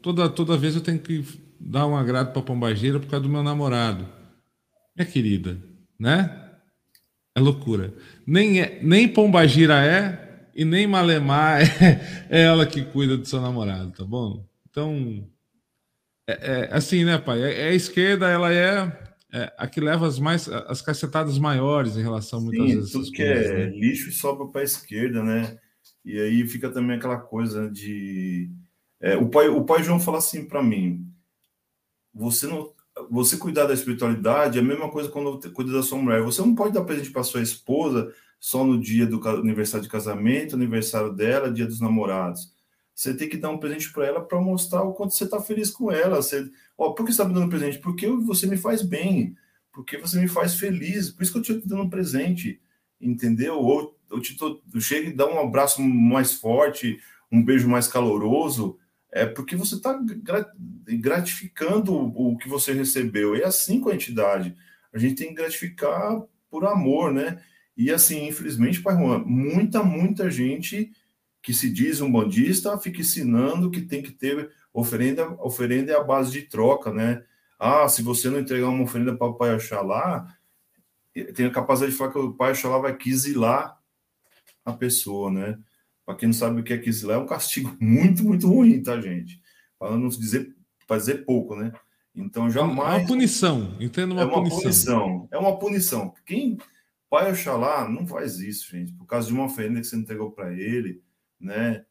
toda, 0.00 0.28
toda 0.28 0.56
vez 0.56 0.74
eu 0.74 0.80
tenho 0.80 0.98
que 0.98 1.24
dar 1.58 1.86
um 1.86 1.96
agrado 1.96 2.32
para 2.32 2.40
a 2.40 2.44
pombageira 2.44 2.98
por 2.98 3.08
causa 3.08 3.24
do 3.24 3.28
meu 3.28 3.42
namorado. 3.42 4.08
Minha 4.96 5.06
querida, 5.06 5.58
né? 5.98 6.50
É 7.34 7.40
loucura. 7.40 7.92
Nem, 8.26 8.60
é, 8.60 8.80
nem 8.82 9.08
pombagira 9.08 9.84
é 9.84 10.48
e 10.54 10.64
nem 10.64 10.86
malemar 10.86 11.62
é, 11.82 12.28
é 12.30 12.42
ela 12.42 12.66
que 12.66 12.84
cuida 12.84 13.16
do 13.16 13.26
seu 13.26 13.40
namorado, 13.40 13.90
tá 13.90 14.04
bom? 14.04 14.46
Então, 14.70 15.26
é, 16.26 16.32
é 16.32 16.68
assim, 16.72 17.04
né, 17.04 17.18
pai? 17.18 17.42
É, 17.42 17.62
é 17.62 17.68
a 17.70 17.74
esquerda, 17.74 18.28
ela 18.28 18.52
é 18.52 19.11
é, 19.32 19.52
a 19.56 19.66
que 19.66 19.80
leva 19.80 20.06
as 20.06 20.18
mais 20.18 20.46
as 20.48 20.82
cacetadas 20.82 21.38
maiores 21.38 21.96
em 21.96 22.02
relação 22.02 22.40
Sim, 22.40 22.46
muitas 22.46 22.74
vezes. 22.74 22.92
Tudo 22.92 23.10
que 23.10 23.24
coisas, 23.24 23.46
é 23.46 23.54
né? 23.54 23.66
lixo 23.66 24.10
e 24.10 24.12
sobra 24.12 24.46
para 24.46 24.60
a 24.60 24.64
esquerda, 24.64 25.22
né? 25.22 25.58
E 26.04 26.20
aí 26.20 26.46
fica 26.46 26.68
também 26.68 26.96
aquela 26.96 27.18
coisa 27.18 27.70
de 27.70 28.50
é, 29.00 29.16
o 29.16 29.28
pai 29.28 29.48
o 29.48 29.64
pai 29.64 29.82
João 29.82 29.98
fala 29.98 30.18
assim 30.18 30.44
para 30.44 30.62
mim: 30.62 31.06
você 32.12 32.46
não 32.46 32.72
você 33.10 33.38
cuidar 33.38 33.64
da 33.64 33.74
espiritualidade 33.74 34.58
é 34.58 34.60
a 34.60 34.64
mesma 34.64 34.90
coisa 34.90 35.08
quando 35.08 35.40
cuida 35.52 35.72
da 35.72 35.82
sua 35.82 35.98
mulher. 35.98 36.22
Você 36.22 36.42
não 36.42 36.54
pode 36.54 36.74
dar 36.74 36.84
presente 36.84 37.10
para 37.10 37.22
sua 37.22 37.40
esposa 37.40 38.12
só 38.38 38.64
no 38.64 38.78
dia 38.78 39.06
do 39.06 39.26
aniversário 39.28 39.84
de 39.84 39.90
casamento, 39.90 40.54
aniversário 40.54 41.12
dela, 41.12 41.50
dia 41.50 41.66
dos 41.66 41.80
namorados. 41.80 42.51
Você 42.94 43.14
tem 43.14 43.28
que 43.28 43.36
dar 43.36 43.50
um 43.50 43.58
presente 43.58 43.92
para 43.92 44.06
ela 44.06 44.20
para 44.20 44.40
mostrar 44.40 44.82
o 44.82 44.92
quanto 44.92 45.14
você 45.14 45.24
está 45.24 45.40
feliz 45.40 45.70
com 45.70 45.90
ela. 45.90 46.16
Você, 46.16 46.48
ó, 46.76 46.90
por 46.90 47.06
que 47.06 47.12
você 47.12 47.22
está 47.22 47.24
me 47.24 47.34
dando 47.34 47.48
presente? 47.48 47.78
Porque 47.78 48.06
você 48.06 48.46
me 48.46 48.56
faz 48.56 48.82
bem, 48.82 49.36
porque 49.72 49.96
você 49.96 50.20
me 50.20 50.28
faz 50.28 50.54
feliz, 50.54 51.10
por 51.10 51.22
isso 51.22 51.32
que 51.32 51.38
eu 51.38 51.42
estou 51.42 51.60
te 51.60 51.68
dando 51.68 51.82
um 51.82 51.90
presente, 51.90 52.60
entendeu? 53.00 53.58
Ou 53.58 53.98
eu 54.10 54.20
te 54.20 54.36
tô, 54.36 54.62
eu 54.72 54.80
chego 54.80 55.08
e 55.08 55.14
dá 55.14 55.26
um 55.26 55.40
abraço 55.40 55.80
mais 55.82 56.34
forte, 56.34 57.00
um 57.30 57.42
beijo 57.42 57.68
mais 57.68 57.88
caloroso, 57.88 58.78
é 59.10 59.26
porque 59.26 59.56
você 59.56 59.74
está 59.74 59.98
gratificando 60.86 61.94
o 61.94 62.36
que 62.36 62.48
você 62.48 62.72
recebeu. 62.72 63.34
É 63.34 63.44
assim 63.44 63.80
com 63.80 63.90
a 63.90 63.94
entidade. 63.94 64.56
A 64.92 64.98
gente 64.98 65.16
tem 65.16 65.28
que 65.28 65.34
gratificar 65.34 66.22
por 66.50 66.64
amor, 66.64 67.12
né? 67.12 67.42
E 67.76 67.90
assim, 67.90 68.28
infelizmente, 68.28 68.80
Pai 68.82 68.94
Juan, 68.94 69.22
muita, 69.24 69.82
muita 69.82 70.30
gente 70.30 70.92
que 71.42 71.52
se 71.52 71.68
diz 71.68 72.00
um 72.00 72.10
bandista 72.10 72.78
fica 72.78 73.00
ensinando 73.00 73.70
que 73.70 73.80
tem 73.80 74.02
que 74.02 74.12
ter 74.12 74.50
oferenda, 74.72 75.28
oferenda 75.42 75.92
é 75.92 75.96
a 75.96 76.04
base 76.04 76.30
de 76.30 76.42
troca, 76.42 76.92
né? 76.92 77.24
Ah, 77.58 77.88
se 77.88 78.02
você 78.02 78.30
não 78.30 78.38
entregar 78.38 78.68
uma 78.68 78.84
oferenda 78.84 79.16
para 79.16 79.26
o 79.26 79.34
Pai 79.34 79.54
Oxalá, 79.54 80.26
tem 81.34 81.46
a 81.46 81.50
capacidade 81.50 81.92
de 81.92 81.98
falar 81.98 82.12
que 82.12 82.18
o 82.18 82.32
Pai 82.32 82.52
Oxalá 82.52 82.78
vai 82.78 82.96
quizilar 82.96 83.78
a 84.64 84.72
pessoa, 84.72 85.30
né? 85.30 85.58
Para 86.06 86.16
quem 86.16 86.28
não 86.28 86.32
sabe 86.32 86.60
o 86.60 86.64
que 86.64 86.72
é 86.72 86.78
quizilar, 86.78 87.18
é 87.18 87.20
um 87.20 87.26
castigo 87.26 87.76
muito, 87.80 88.24
muito 88.24 88.48
ruim, 88.48 88.82
tá, 88.82 89.00
gente? 89.00 89.40
Para 89.78 89.96
não 89.96 90.08
dizer, 90.08 90.54
para 90.86 90.98
dizer 90.98 91.24
pouco, 91.24 91.56
né? 91.56 91.72
Então, 92.14 92.50
jamais. 92.50 92.94
É 92.94 92.98
uma 92.98 93.06
punição, 93.06 93.76
entendo 93.80 94.12
uma, 94.12 94.22
é 94.22 94.24
uma 94.24 94.34
punição. 94.34 94.60
punição. 94.60 95.28
É 95.32 95.38
uma 95.38 95.58
punição. 95.58 96.14
Quem. 96.24 96.58
Pai 97.08 97.30
Oxalá 97.30 97.86
não 97.88 98.06
faz 98.06 98.38
isso, 98.38 98.70
gente, 98.70 98.92
por 98.94 99.04
causa 99.04 99.26
de 99.26 99.34
uma 99.34 99.44
oferenda 99.44 99.80
que 99.80 99.86
você 99.86 99.96
entregou 99.96 100.30
para 100.30 100.52
ele, 100.54 101.02
né? 101.42 101.84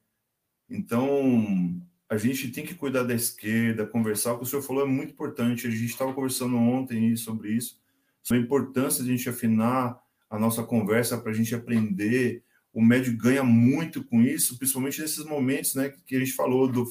Então, 0.69 1.81
a 2.09 2.17
gente 2.17 2.49
tem 2.49 2.65
que 2.65 2.73
cuidar 2.73 3.03
da 3.03 3.13
esquerda, 3.13 3.85
conversar. 3.85 4.33
O 4.33 4.37
que 4.39 4.43
o 4.43 4.47
senhor 4.47 4.61
falou 4.61 4.83
é 4.83 4.87
muito 4.87 5.11
importante. 5.11 5.67
A 5.67 5.69
gente 5.69 5.85
estava 5.85 6.13
conversando 6.13 6.55
ontem 6.57 7.15
sobre 7.15 7.51
isso, 7.51 7.79
sobre 8.23 8.41
a 8.41 8.45
importância 8.45 9.03
de 9.03 9.11
a 9.11 9.15
gente 9.15 9.29
afinar 9.29 10.01
a 10.29 10.39
nossa 10.39 10.63
conversa 10.63 11.17
para 11.17 11.31
a 11.31 11.33
gente 11.33 11.53
aprender. 11.53 12.43
O 12.73 12.81
médio 12.81 13.15
ganha 13.17 13.43
muito 13.43 14.03
com 14.03 14.21
isso, 14.21 14.57
principalmente 14.57 15.01
nesses 15.01 15.25
momentos 15.25 15.75
né, 15.75 15.93
que 16.05 16.15
a 16.15 16.19
gente 16.19 16.31
falou 16.31 16.69
do, 16.69 16.85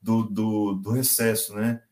do, 0.00 0.22
do, 0.24 0.72
do 0.74 0.90
recesso, 0.90 1.54
né? 1.54 1.82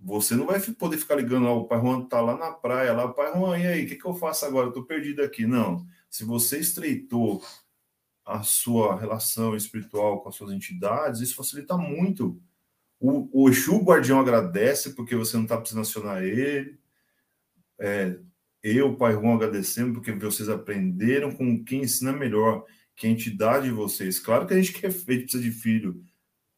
Você 0.00 0.36
não 0.36 0.46
vai 0.46 0.60
poder 0.60 0.96
ficar 0.96 1.16
ligando, 1.16 1.46
ó, 1.46 1.58
o 1.58 1.66
Pai 1.66 1.80
Juan 1.80 2.02
tá 2.02 2.20
lá 2.20 2.36
na 2.36 2.52
praia, 2.52 2.92
lá, 2.92 3.08
Pai 3.08 3.32
Juan, 3.36 3.58
e 3.58 3.66
aí, 3.66 3.84
o 3.84 3.88
que, 3.88 3.96
que 3.96 4.06
eu 4.06 4.14
faço 4.14 4.44
agora? 4.44 4.70
Tô 4.70 4.84
perdido 4.84 5.22
aqui. 5.22 5.44
Não. 5.44 5.84
Se 6.08 6.24
você 6.24 6.58
estreitou 6.58 7.42
a 8.28 8.42
sua 8.42 8.98
relação 8.98 9.56
espiritual 9.56 10.20
com 10.20 10.28
as 10.28 10.34
suas 10.34 10.52
entidades, 10.52 11.20
isso 11.20 11.34
facilita 11.34 11.76
muito. 11.76 12.40
O, 13.00 13.44
o 13.44 13.48
Exu 13.48 13.78
Guardião 13.82 14.20
agradece 14.20 14.94
porque 14.94 15.16
você 15.16 15.36
não 15.36 15.44
está 15.44 15.56
precisando 15.56 15.82
acionar 15.82 16.22
ele. 16.22 16.78
É, 17.78 18.18
eu, 18.62 18.96
Pai 18.96 19.12
Juan, 19.12 19.34
agradecendo 19.34 19.94
porque 19.94 20.12
vocês 20.12 20.48
aprenderam 20.48 21.32
com 21.32 21.64
quem 21.64 21.82
ensina 21.82 22.12
melhor, 22.12 22.64
que 22.94 23.06
é 23.06 23.10
a 23.10 23.12
entidade 23.12 23.66
de 23.66 23.72
vocês. 23.72 24.18
Claro 24.18 24.46
que 24.46 24.54
a 24.54 24.56
gente 24.60 24.72
quer 24.72 24.90
feito, 24.90 25.22
precisa 25.22 25.42
de 25.42 25.50
filho, 25.50 26.04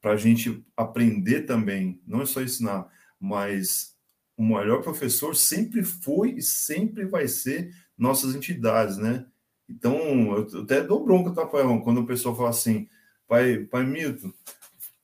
para 0.00 0.12
a 0.12 0.16
gente 0.16 0.64
aprender 0.76 1.42
também, 1.42 2.00
não 2.06 2.22
é 2.22 2.26
só 2.26 2.40
ensinar 2.40 2.90
mas 3.20 3.94
o 4.34 4.42
melhor 4.42 4.82
professor 4.82 5.36
sempre 5.36 5.84
foi 5.84 6.30
e 6.36 6.42
sempre 6.42 7.04
vai 7.04 7.28
ser 7.28 7.70
nossas 7.98 8.34
entidades, 8.34 8.96
né? 8.96 9.26
Então, 9.70 9.96
eu 10.36 10.62
até 10.62 10.82
dou 10.82 11.04
bronca, 11.04 11.30
tá, 11.30 11.46
pai? 11.46 11.62
Quando 11.84 12.00
o 12.00 12.06
pessoal 12.06 12.34
fala 12.34 12.50
assim, 12.50 12.88
pai, 13.28 13.58
pai 13.58 13.84
Milton, 13.86 14.32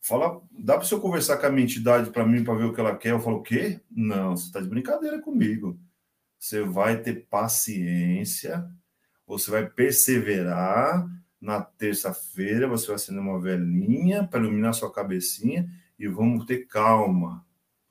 fala, 0.02 0.42
dá 0.50 0.74
para 0.76 0.84
você 0.84 0.98
conversar 0.98 1.36
com 1.36 1.46
a 1.46 1.50
minha 1.50 1.64
entidade 1.64 2.10
para 2.10 2.26
mim, 2.26 2.42
para 2.42 2.54
ver 2.54 2.64
o 2.64 2.74
que 2.74 2.80
ela 2.80 2.96
quer? 2.96 3.12
Eu 3.12 3.20
falo, 3.20 3.38
o 3.38 3.42
quê? 3.42 3.80
Não, 3.90 4.36
você 4.36 4.46
está 4.46 4.60
de 4.60 4.68
brincadeira 4.68 5.20
comigo. 5.20 5.78
Você 6.38 6.62
vai 6.62 7.00
ter 7.00 7.26
paciência, 7.30 8.68
você 9.26 9.50
vai 9.50 9.68
perseverar. 9.68 11.06
Na 11.38 11.60
terça-feira, 11.60 12.66
você 12.66 12.86
vai 12.86 12.96
acender 12.96 13.20
uma 13.20 13.38
velhinha 13.38 14.26
para 14.26 14.40
iluminar 14.40 14.72
sua 14.72 14.90
cabecinha 14.90 15.70
e 15.98 16.08
vamos 16.08 16.46
ter 16.46 16.66
calma 16.66 17.46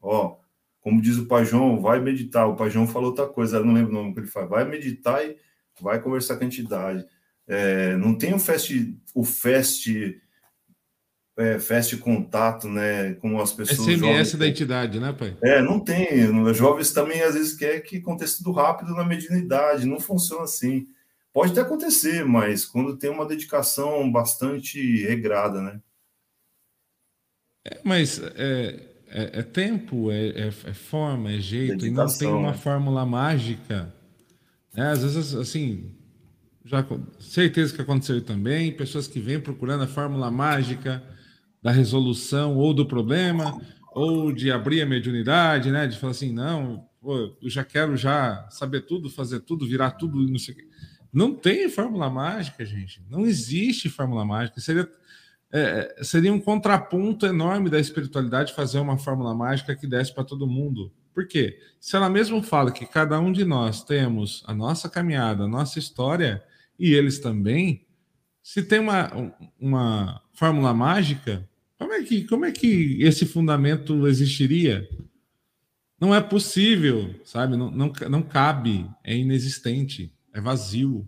Ó, 0.05 0.38
como 0.82 1.01
diz 1.01 1.17
o 1.17 1.26
Pai 1.26 1.45
João, 1.45 1.82
vai 1.82 1.99
meditar. 1.99 2.47
O 2.47 2.55
Pai 2.55 2.69
João 2.69 2.88
falou 2.88 3.09
outra 3.09 3.28
coisa, 3.28 3.57
eu 3.57 3.65
não 3.65 3.73
lembro 3.73 3.91
o 3.91 3.95
nome 3.95 4.13
que 4.13 4.19
ele 4.19 4.28
fala. 4.28 4.45
Vai 4.45 4.65
meditar 4.65 5.26
e 5.26 5.36
vai 5.82 6.01
conversar 6.01 6.38
com 6.38 6.43
a 6.43 6.47
entidade. 6.47 7.05
É, 7.47 7.95
não 7.97 8.17
tem 8.17 8.34
o 8.34 8.39
fest, 8.39 8.71
o 9.13 9.23
fest, 9.23 9.88
é, 11.38 11.59
fest 11.59 11.97
contato, 11.99 12.67
né, 12.67 13.13
com 13.15 13.39
as 13.39 13.51
pessoas. 13.51 13.88
SMS 13.88 13.99
jovens. 13.99 14.36
da 14.36 14.47
entidade, 14.47 14.99
né, 14.99 15.13
pai? 15.13 15.38
É, 15.43 15.61
não 15.61 15.80
tem. 15.80 16.30
Os 16.41 16.57
jovens 16.57 16.91
também 16.91 17.21
às 17.21 17.36
vezes 17.36 17.53
quer 17.53 17.80
que 17.82 17.97
aconteça 17.97 18.38
tudo 18.38 18.51
rápido 18.51 18.93
na 18.93 19.03
mediunidade. 19.03 19.86
Não 19.86 19.99
funciona 19.99 20.43
assim. 20.43 20.88
Pode 21.34 21.51
até 21.51 21.61
acontecer, 21.61 22.23
mas 22.23 22.65
quando 22.65 22.97
tem 22.97 23.09
uma 23.09 23.26
dedicação 23.26 24.09
bastante 24.09 25.05
regrada, 25.05 25.61
né? 25.61 25.82
É, 27.65 27.80
mas 27.84 28.19
é, 28.19 28.80
é, 29.07 29.39
é 29.39 29.43
tempo, 29.43 30.11
é, 30.11 30.28
é, 30.30 30.47
é, 30.47 30.51
forma, 30.51 31.32
é 31.32 31.39
jeito, 31.39 31.78
Dedicação, 31.78 32.03
e 32.03 32.07
não 32.07 32.17
tem 32.17 32.28
uma 32.28 32.51
né? 32.51 32.57
fórmula 32.57 33.05
mágica. 33.05 33.93
Né? 34.76 34.91
Às 34.91 35.03
vezes, 35.03 35.36
assim, 35.36 35.91
já 36.63 36.86
certeza 37.19 37.73
que 37.73 37.82
aconteceu 37.82 38.21
também, 38.21 38.71
pessoas 38.71 39.07
que 39.07 39.19
vêm 39.19 39.39
procurando 39.39 39.84
a 39.84 39.88
fórmula 39.88 40.30
mágica 40.32 41.03
da 41.61 41.71
resolução 41.71 42.55
ou 42.57 42.73
do 42.73 42.86
problema, 42.86 43.59
ou 43.91 44.32
de 44.32 44.51
abrir 44.51 44.82
a 44.82 44.86
mediunidade, 44.86 45.71
né? 45.71 45.88
De 45.88 45.97
falar 45.97 46.11
assim, 46.11 46.32
não, 46.32 46.88
pô, 46.99 47.36
eu 47.41 47.49
já 47.49 47.63
quero 47.63 47.95
já 47.95 48.47
saber 48.49 48.82
tudo, 48.82 49.09
fazer 49.09 49.39
tudo, 49.39 49.65
virar 49.65 49.91
tudo, 49.91 50.19
não 50.28 50.38
sei 50.38 50.53
o 50.53 50.57
quê. 50.57 50.67
Não 51.13 51.34
tem 51.34 51.69
fórmula 51.69 52.09
mágica, 52.09 52.65
gente. 52.65 53.01
Não 53.09 53.26
existe 53.26 53.88
fórmula 53.89 54.26
mágica. 54.26 54.59
Seria 54.59 54.89
é, 55.51 56.03
seria 56.03 56.34
um 56.34 56.39
contraponto 56.39 57.26
enorme 57.26 57.69
da 57.69 57.80
espiritualidade 57.80 58.53
fazer 58.53 58.80
uma 58.80 58.97
fórmula 58.97 59.34
mágica 59.34 59.73
que 59.73 59.88
desse 59.88 60.13
para 60.13 60.26
todo 60.26 60.45
mundo. 60.45 60.91
Por 61.16 61.26
quê? 61.26 61.57
Se 61.80 61.95
ela 61.95 62.09
mesmo 62.09 62.43
fala 62.43 62.74
que 62.74 62.86
cada 62.86 63.18
um 63.22 63.32
de 63.32 63.45
nós 63.45 63.82
temos 63.86 64.43
a 64.45 64.53
nossa 64.53 64.89
caminhada, 64.89 65.45
a 65.45 65.47
nossa 65.47 65.80
história, 65.80 66.43
e 66.78 66.93
eles 66.93 67.20
também, 67.20 67.88
se 68.43 68.61
tem 68.61 68.80
uma, 68.80 69.34
uma 69.57 70.22
fórmula 70.34 70.74
mágica, 70.74 71.49
como 71.80 71.93
é, 71.93 72.03
que, 72.03 72.26
como 72.26 72.43
é 72.43 72.51
que 72.51 73.01
esse 73.01 73.26
fundamento 73.26 74.05
existiria? 74.07 74.89
Não 75.97 76.13
é 76.13 76.20
possível, 76.20 77.18
sabe? 77.24 77.55
Não, 77.55 77.72
não, 77.72 77.93
não 78.09 78.22
cabe, 78.22 78.86
é 79.01 79.16
inexistente, 79.16 80.13
é 80.34 80.41
vazio. 80.41 81.07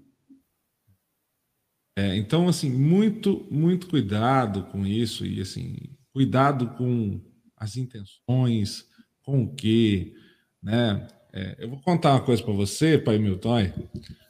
É, 1.97 2.16
então, 2.16 2.47
assim, 2.47 2.70
muito, 2.70 3.45
muito 3.51 3.88
cuidado 3.88 4.64
com 4.72 4.86
isso 4.86 5.26
e, 5.26 5.41
assim, 5.41 5.76
cuidado 6.14 6.70
com 6.76 7.20
as 7.58 7.76
intenções, 7.76 8.88
com 9.28 9.44
o 9.44 9.54
quê, 9.54 10.16
né? 10.64 11.06
É, 11.34 11.58
eu 11.60 11.70
vou 11.70 11.82
contar 11.82 12.12
uma 12.14 12.22
coisa 12.22 12.42
para 12.42 12.54
você, 12.54 12.98
pai 12.98 13.18
Milton. 13.18 13.74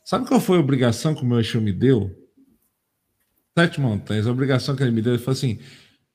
Sabe 0.04 0.28
qual 0.28 0.42
foi 0.42 0.58
a 0.58 0.60
obrigação 0.60 1.14
que 1.14 1.22
o 1.22 1.26
meu 1.26 1.40
Exu 1.40 1.62
me 1.62 1.72
deu? 1.72 2.12
Sete 3.56 3.80
montanhas. 3.80 4.26
A 4.26 4.32
obrigação 4.32 4.76
que 4.76 4.82
ele 4.82 4.92
me 4.92 5.04
deu, 5.04 5.14
ele 5.14 5.22
falou 5.22 5.38
assim: 5.38 5.60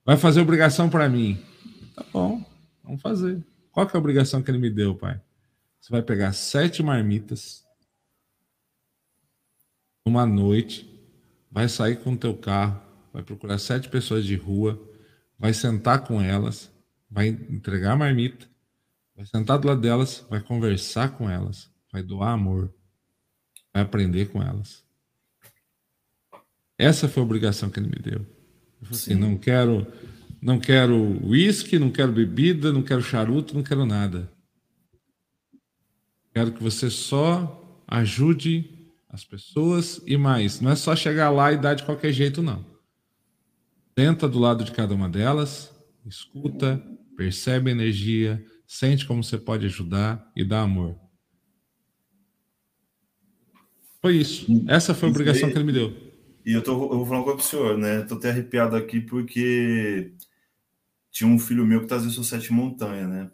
vai 0.05 0.16
fazer 0.16 0.41
obrigação 0.41 0.91
para 0.91 1.09
mim. 1.09 1.41
Tá 1.95 2.05
bom, 2.12 2.45
vamos 2.83 3.01
fazer. 3.01 3.41
Qual 3.70 3.87
que 3.87 3.97
é 3.97 3.97
a 3.97 4.01
obrigação 4.01 4.43
que 4.43 4.51
ele 4.51 4.59
me 4.59 4.68
deu, 4.68 4.97
pai? 4.97 5.20
Você 5.80 5.93
vai 5.93 6.03
pegar 6.03 6.33
sete 6.33 6.83
marmitas 6.83 7.62
uma 10.05 10.26
noite 10.26 10.91
vai 11.49 11.68
sair 11.68 11.97
com 11.97 12.14
o 12.14 12.16
teu 12.16 12.37
carro, 12.37 12.80
vai 13.12 13.22
procurar 13.22 13.59
sete 13.59 13.89
pessoas 13.89 14.24
de 14.24 14.35
rua, 14.35 14.80
vai 15.39 15.53
sentar 15.55 16.05
com 16.05 16.20
elas, 16.20 16.72
vai 17.09 17.28
entregar 17.28 17.93
a 17.93 17.97
marmita, 17.97 18.49
vai 19.16 19.26
sentar 19.26 19.58
do 19.58 19.68
lado 19.68 19.80
delas, 19.80 20.24
vai 20.28 20.40
conversar 20.40 21.16
com 21.16 21.28
elas, 21.28 21.70
vai 21.92 22.02
doar 22.02 22.32
amor, 22.32 22.72
vai 23.72 23.82
aprender 23.82 24.26
com 24.26 24.42
elas. 24.42 24.84
Essa 26.78 27.08
foi 27.08 27.22
a 27.22 27.26
obrigação 27.26 27.70
que 27.70 27.78
ele 27.78 27.88
me 27.88 28.02
deu. 28.02 28.20
Eu 28.80 28.86
falei 28.86 29.00
assim, 29.00 29.14
não 29.14 29.36
quero, 29.36 29.86
não 30.40 30.58
quero 30.58 31.24
uísque, 31.24 31.78
não 31.78 31.90
quero 31.90 32.10
bebida, 32.10 32.72
não 32.72 32.82
quero 32.82 33.02
charuto, 33.02 33.54
não 33.54 33.62
quero 33.62 33.86
nada. 33.86 34.30
Quero 36.34 36.52
que 36.52 36.62
você 36.62 36.90
só 36.90 37.82
ajude 37.86 38.68
as 39.08 39.24
pessoas 39.24 40.00
e 40.06 40.16
mais. 40.16 40.60
Não 40.60 40.70
é 40.70 40.74
só 40.74 40.96
chegar 40.96 41.30
lá 41.30 41.52
e 41.52 41.58
dar 41.58 41.74
de 41.74 41.84
qualquer 41.84 42.12
jeito, 42.12 42.42
não. 42.42 42.64
Senta 43.96 44.26
do 44.26 44.38
lado 44.38 44.64
de 44.64 44.72
cada 44.72 44.94
uma 44.94 45.08
delas, 45.08 45.70
escuta, 46.06 46.82
percebe 47.14 47.70
a 47.70 47.74
energia, 47.74 48.42
sente 48.72 49.06
como 49.06 49.22
você 49.22 49.36
pode 49.36 49.66
ajudar 49.66 50.32
e 50.34 50.42
dá 50.42 50.62
amor. 50.62 50.98
Foi 54.00 54.16
isso. 54.16 54.46
Essa 54.66 54.94
foi 54.94 55.08
a 55.08 55.12
obrigação 55.12 55.50
que 55.50 55.56
ele 55.56 55.64
me 55.64 55.72
deu. 55.72 55.94
E 56.44 56.54
eu, 56.54 56.62
tô, 56.62 56.72
eu 56.72 56.96
vou 56.96 57.04
falar 57.04 57.18
uma 57.18 57.24
coisa 57.24 57.38
pro 57.38 57.46
senhor, 57.46 57.76
né? 57.76 58.00
Tô 58.00 58.14
até 58.14 58.30
arrepiado 58.30 58.74
aqui 58.74 58.98
porque 58.98 60.14
tinha 61.10 61.28
um 61.28 61.38
filho 61.38 61.66
meu 61.66 61.82
que 61.82 61.86
trazia 61.86 62.08
sua 62.08 62.24
sete 62.24 62.50
montanha, 62.50 63.06
né? 63.06 63.30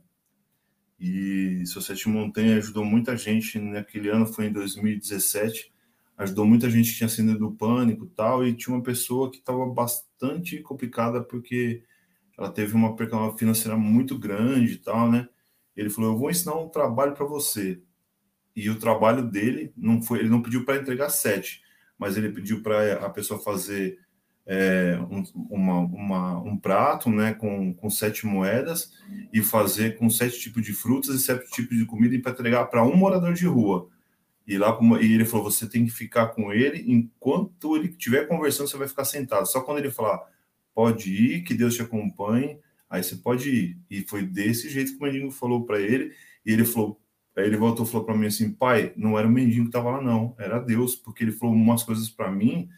E 0.98 1.62
seu 1.66 1.80
sete 1.80 2.08
montanha 2.08 2.56
ajudou 2.56 2.84
muita 2.84 3.16
gente 3.16 3.60
naquele 3.60 4.08
ano, 4.08 4.26
foi 4.26 4.46
em 4.46 4.52
2017, 4.52 5.72
ajudou 6.16 6.46
muita 6.46 6.68
gente 6.68 6.90
que 6.90 6.96
tinha 6.96 7.08
síndrome 7.08 7.38
do 7.38 7.52
pânico 7.52 8.06
e 8.06 8.08
tal, 8.08 8.44
e 8.44 8.52
tinha 8.54 8.74
uma 8.74 8.82
pessoa 8.82 9.30
que 9.30 9.38
estava 9.38 9.64
bastante 9.66 10.58
complicada 10.62 11.22
porque 11.22 11.84
ela 12.38 12.50
teve 12.50 12.74
uma 12.74 12.94
perca 12.94 13.36
financeira 13.36 13.76
muito 13.76 14.16
grande 14.18 14.74
e 14.74 14.78
tal, 14.78 15.10
né? 15.10 15.28
Ele 15.76 15.90
falou: 15.90 16.12
"Eu 16.12 16.18
vou 16.18 16.30
ensinar 16.30 16.54
um 16.54 16.68
trabalho 16.68 17.14
para 17.14 17.26
você". 17.26 17.82
E 18.56 18.70
o 18.70 18.78
trabalho 18.78 19.22
dele 19.22 19.72
não 19.76 20.02
foi, 20.02 20.20
ele 20.20 20.28
não 20.28 20.42
pediu 20.42 20.64
para 20.64 20.76
entregar 20.80 21.10
sete, 21.10 21.62
mas 21.98 22.16
ele 22.16 22.30
pediu 22.30 22.62
para 22.62 22.94
a 23.06 23.10
pessoa 23.10 23.40
fazer 23.40 23.98
é, 24.46 24.98
um, 25.10 25.22
uma, 25.50 25.78
uma, 25.78 26.38
um 26.42 26.56
prato 26.56 27.10
né, 27.10 27.34
com, 27.34 27.74
com 27.74 27.90
sete 27.90 28.26
moedas 28.26 28.94
e 29.32 29.42
fazer 29.42 29.98
com 29.98 30.08
sete 30.08 30.40
tipos 30.40 30.64
de 30.64 30.72
frutas 30.72 31.14
e 31.14 31.18
sete 31.18 31.50
tipos 31.50 31.76
de 31.76 31.84
comida 31.84 32.14
e 32.14 32.18
para 32.18 32.32
entregar 32.32 32.64
para 32.64 32.82
um 32.82 32.96
morador 32.96 33.34
de 33.34 33.46
rua. 33.46 33.88
E 34.46 34.56
lá 34.56 34.76
e 35.02 35.12
ele 35.12 35.26
falou: 35.26 35.50
você 35.50 35.68
tem 35.68 35.84
que 35.84 35.90
ficar 35.90 36.28
com 36.28 36.50
ele 36.50 36.82
enquanto 36.90 37.76
ele 37.76 37.88
estiver 37.88 38.26
conversando, 38.26 38.68
você 38.68 38.78
vai 38.78 38.88
ficar 38.88 39.04
sentado. 39.04 39.46
Só 39.46 39.60
quando 39.60 39.78
ele 39.78 39.90
falar, 39.90 40.26
pode 40.78 41.10
ir, 41.10 41.42
que 41.42 41.54
Deus 41.54 41.74
te 41.74 41.82
acompanhe, 41.82 42.56
aí 42.88 43.02
você 43.02 43.16
pode 43.16 43.50
ir. 43.50 43.78
E 43.90 44.02
foi 44.02 44.24
desse 44.24 44.70
jeito 44.70 44.92
que 44.92 44.98
o 44.98 45.02
mendigo 45.02 45.28
falou 45.32 45.66
para 45.66 45.80
ele. 45.80 46.14
E 46.46 46.52
ele 46.52 46.64
falou: 46.64 47.00
Aí 47.36 47.44
ele 47.44 47.56
voltou 47.56 47.84
e 47.84 47.88
falou 47.88 48.06
para 48.06 48.16
mim 48.16 48.26
assim, 48.26 48.52
pai, 48.52 48.92
não 48.96 49.18
era 49.18 49.26
o 49.26 49.30
mendigo 49.30 49.62
que 49.62 49.70
estava 49.70 49.90
lá, 49.90 50.00
não, 50.00 50.36
era 50.38 50.60
Deus, 50.60 50.94
porque 50.94 51.24
ele 51.24 51.32
falou 51.32 51.52
umas 51.52 51.82
coisas 51.82 52.08
para 52.08 52.30
mim 52.30 52.68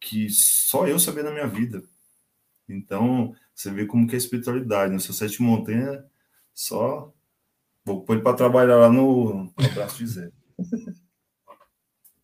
que 0.00 0.28
só 0.30 0.88
eu 0.88 0.98
sabia 0.98 1.22
na 1.24 1.30
minha 1.30 1.46
vida. 1.46 1.82
Então, 2.66 3.34
você 3.54 3.70
vê 3.70 3.84
como 3.84 4.06
que 4.06 4.14
é 4.14 4.16
a 4.16 4.18
espiritualidade, 4.18 4.90
né? 4.90 4.98
Seu 4.98 5.12
sete 5.12 5.42
montanha, 5.42 6.02
só 6.54 7.12
vou 7.84 8.02
pôr 8.02 8.22
para 8.22 8.36
trabalhar 8.36 8.76
lá 8.76 8.90
no, 8.90 9.44
no 9.44 9.68
braço 9.74 9.98
de 9.98 10.06
Zé. 10.06 10.32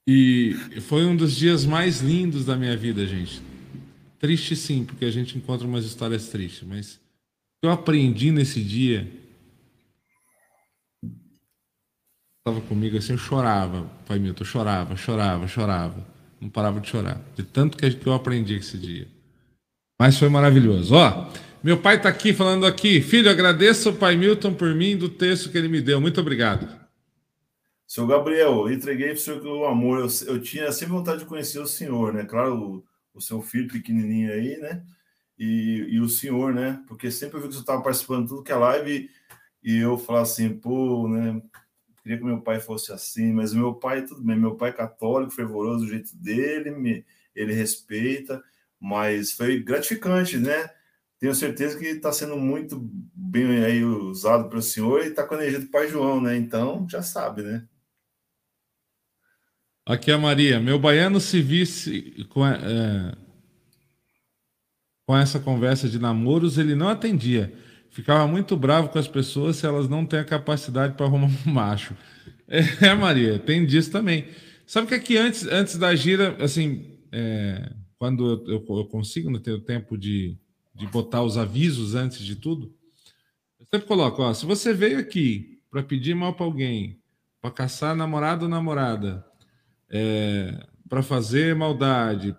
E 0.07 0.55
foi 0.89 1.05
um 1.05 1.15
dos 1.15 1.37
dias 1.37 1.67
mais 1.67 2.01
lindos 2.01 2.47
da 2.47 2.57
minha 2.57 2.75
vida, 2.75 3.07
gente. 3.07 3.43
Triste 4.19 4.57
sim, 4.57 4.85
porque 4.85 5.05
a 5.05 5.11
gente 5.11 5.37
encontra 5.37 5.67
umas 5.67 5.85
histórias 5.85 6.29
tristes, 6.29 6.67
mas 6.67 7.01
eu 7.63 7.71
aprendi 7.71 8.31
nesse 8.31 8.63
dia 8.63 9.09
estava 12.49 12.61
comigo 12.63 12.97
assim, 12.97 13.13
eu 13.13 13.19
chorava, 13.19 13.91
Pai 14.07 14.19
Milton, 14.19 14.43
eu 14.43 14.47
chorava, 14.47 14.97
chorava, 14.97 15.47
chorava. 15.47 16.19
Não 16.41 16.49
parava 16.49 16.81
de 16.81 16.89
chorar. 16.89 17.21
De 17.37 17.43
tanto 17.43 17.77
que 17.77 18.09
eu 18.09 18.13
aprendi 18.13 18.55
esse 18.55 18.79
dia. 18.79 19.09
Mas 20.01 20.19
foi 20.19 20.29
maravilhoso. 20.29 20.95
Ó, 20.95 21.29
meu 21.63 21.79
pai 21.79 21.97
está 21.97 22.09
aqui 22.09 22.33
falando 22.33 22.65
aqui. 22.65 23.01
Filho, 23.01 23.29
agradeço 23.29 23.89
ao 23.89 23.95
Pai 23.97 24.17
Milton 24.17 24.55
por 24.55 24.73
mim 24.75 24.97
do 24.97 25.09
texto 25.09 25.51
que 25.51 25.59
ele 25.59 25.69
me 25.69 25.81
deu. 25.81 26.01
Muito 26.01 26.21
obrigado. 26.21 26.69
Seu 27.87 28.07
Gabriel, 28.07 28.71
entreguei 28.71 29.09
para 29.09 29.17
o 29.17 29.19
senhor 29.19 29.47
o 29.47 29.65
amor. 29.65 29.99
Eu, 29.99 30.35
eu, 30.35 30.41
tinha 30.41 30.71
sempre 30.71 30.95
vontade 30.95 31.21
de 31.21 31.25
conhecer 31.25 31.59
o 31.59 31.67
senhor, 31.67 32.13
né? 32.13 32.25
Claro, 32.25 32.85
o, 33.19 33.19
o 33.19 33.23
seu 33.23 33.43
filho 33.43 33.69
pequenininho 33.69 34.33
aí, 34.33 34.57
né? 34.59 34.83
E, 35.39 35.87
e 35.91 36.01
o 36.01 36.09
senhor, 36.09 36.55
né? 36.55 36.83
Porque 36.89 37.11
sempre 37.11 37.37
eu 37.37 37.43
vi 37.43 37.49
que 37.49 37.55
você 37.55 37.61
estava 37.61 37.83
participando 37.83 38.23
de 38.23 38.29
tudo 38.29 38.43
que 38.43 38.53
é 38.53 38.57
live 38.57 39.11
e 39.63 39.77
eu 39.77 39.99
falava 39.99 40.25
assim, 40.25 40.59
pô, 40.59 41.09
né? 41.09 41.43
queria 42.03 42.19
que 42.19 42.25
meu 42.25 42.41
pai 42.41 42.59
fosse 42.59 42.91
assim, 42.91 43.33
mas 43.33 43.53
meu 43.53 43.75
pai, 43.75 44.05
tudo 44.07 44.23
bem, 44.23 44.39
meu 44.39 44.57
pai 44.57 44.71
é 44.71 44.73
católico, 44.73 45.33
fervoroso 45.33 45.85
do 45.85 45.91
jeito 45.91 46.17
dele, 46.17 46.71
me, 46.71 47.05
ele 47.35 47.53
respeita, 47.53 48.43
mas 48.81 49.33
foi 49.33 49.63
gratificante, 49.63 50.39
né? 50.39 50.71
Tenho 51.19 51.35
certeza 51.35 51.79
que 51.79 51.85
está 51.85 52.11
sendo 52.11 52.37
muito 52.37 52.79
bem 53.13 53.63
aí 53.65 53.85
usado 53.85 54.49
pelo 54.49 54.63
senhor 54.63 55.03
e 55.03 55.09
está 55.09 55.25
com 55.25 55.35
a 55.35 55.39
energia 55.39 55.61
do 55.61 55.67
pai 55.67 55.89
João, 55.89 56.21
né? 56.21 56.37
Então, 56.37 56.89
já 56.89 57.03
sabe, 57.03 57.43
né? 57.43 57.67
Aqui 59.89 60.11
é 60.11 60.15
a 60.15 60.19
Maria. 60.19 60.61
Meu 60.61 60.79
baiano 60.79 61.19
se 61.19 61.41
visse 61.43 62.25
com, 62.29 62.47
é, 62.47 63.13
com 65.07 65.17
essa 65.17 65.41
conversa 65.41 65.89
de 65.89 65.99
namoros, 65.99 66.59
ele 66.59 66.77
não 66.77 66.89
atendia 66.89 67.53
ficava 67.91 68.27
muito 68.27 68.57
bravo 68.57 68.89
com 68.91 68.99
as 68.99 69.09
pessoas 69.09 69.57
se 69.57 69.67
elas 69.67 69.89
não 69.89 70.07
têm 70.07 70.21
a 70.21 70.25
capacidade 70.25 70.95
para 70.95 71.07
arrumar 71.07 71.27
um 71.47 71.51
macho. 71.51 71.97
É, 72.47 72.95
Maria, 72.95 73.39
tem 73.39 73.67
disso 73.67 73.91
também. 73.91 74.27
Sabe 74.67 74.87
que 74.87 74.95
aqui 74.95 75.17
antes, 75.17 75.47
antes 75.47 75.77
da 75.77 75.95
gira, 75.95 76.37
assim, 76.43 76.99
é, 77.11 77.73
quando 77.99 78.45
eu, 78.47 78.65
eu, 78.69 78.85
consigo 78.87 79.31
né, 79.31 79.39
ter 79.39 79.53
o 79.53 79.61
tempo 79.61 79.99
de, 79.99 80.39
de 80.75 80.87
botar 80.87 81.23
os 81.23 81.37
avisos 81.37 81.95
antes 81.95 82.21
de 82.21 82.37
tudo, 82.37 82.73
eu 83.59 83.67
sempre 83.67 83.87
coloco, 83.87 84.23
ó, 84.23 84.33
se 84.33 84.47
você 84.47 84.73
veio 84.73 84.99
aqui 84.99 85.61
para 85.71 85.83
pedir 85.83 86.15
mal 86.15 86.35
para 86.35 86.47
alguém, 86.47 87.01
para 87.41 87.51
caçar 87.51 87.97
namorado 87.97 88.45
ou 88.45 88.51
namorada, 88.51 89.27
é, 89.91 90.67
para 90.89 91.03
fazer 91.03 91.55
maldade, 91.55 92.37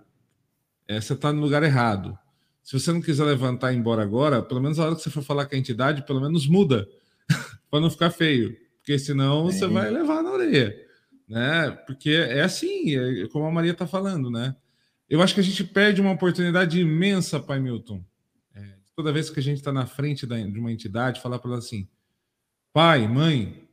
é, 0.87 0.99
você 0.99 1.13
está 1.13 1.31
no 1.31 1.41
lugar 1.41 1.63
errado. 1.63 2.17
Se 2.63 2.79
você 2.79 2.91
não 2.91 3.01
quiser 3.01 3.23
levantar 3.23 3.71
e 3.71 3.75
ir 3.75 3.79
embora 3.79 4.03
agora, 4.03 4.41
pelo 4.41 4.61
menos 4.61 4.79
a 4.79 4.85
hora 4.85 4.95
que 4.95 5.01
você 5.01 5.09
for 5.09 5.23
falar 5.23 5.45
com 5.45 5.55
a 5.55 5.57
entidade, 5.57 6.05
pelo 6.05 6.21
menos 6.21 6.47
muda, 6.47 6.87
para 7.69 7.79
não 7.79 7.89
ficar 7.89 8.11
feio. 8.11 8.55
Porque 8.77 8.97
senão 8.97 9.45
você 9.45 9.67
vai 9.67 9.89
levar 9.89 10.23
na 10.23 10.31
orelha. 10.31 10.75
Né? 11.27 11.71
Porque 11.85 12.09
é 12.09 12.41
assim, 12.41 12.95
é 12.95 13.27
como 13.27 13.45
a 13.45 13.51
Maria 13.51 13.71
está 13.71 13.85
falando, 13.85 14.31
né? 14.31 14.55
Eu 15.07 15.21
acho 15.21 15.33
que 15.33 15.39
a 15.39 15.43
gente 15.43 15.63
perde 15.63 16.01
uma 16.01 16.11
oportunidade 16.11 16.79
imensa, 16.79 17.39
Pai 17.39 17.59
Milton. 17.59 18.03
É, 18.55 18.75
toda 18.95 19.11
vez 19.11 19.29
que 19.29 19.39
a 19.39 19.43
gente 19.43 19.57
está 19.57 19.71
na 19.71 19.85
frente 19.85 20.25
da, 20.25 20.37
de 20.37 20.59
uma 20.59 20.71
entidade, 20.71 21.21
falar 21.21 21.39
para 21.39 21.51
ela 21.51 21.59
assim: 21.59 21.87
Pai, 22.73 23.07
mãe, 23.07 23.67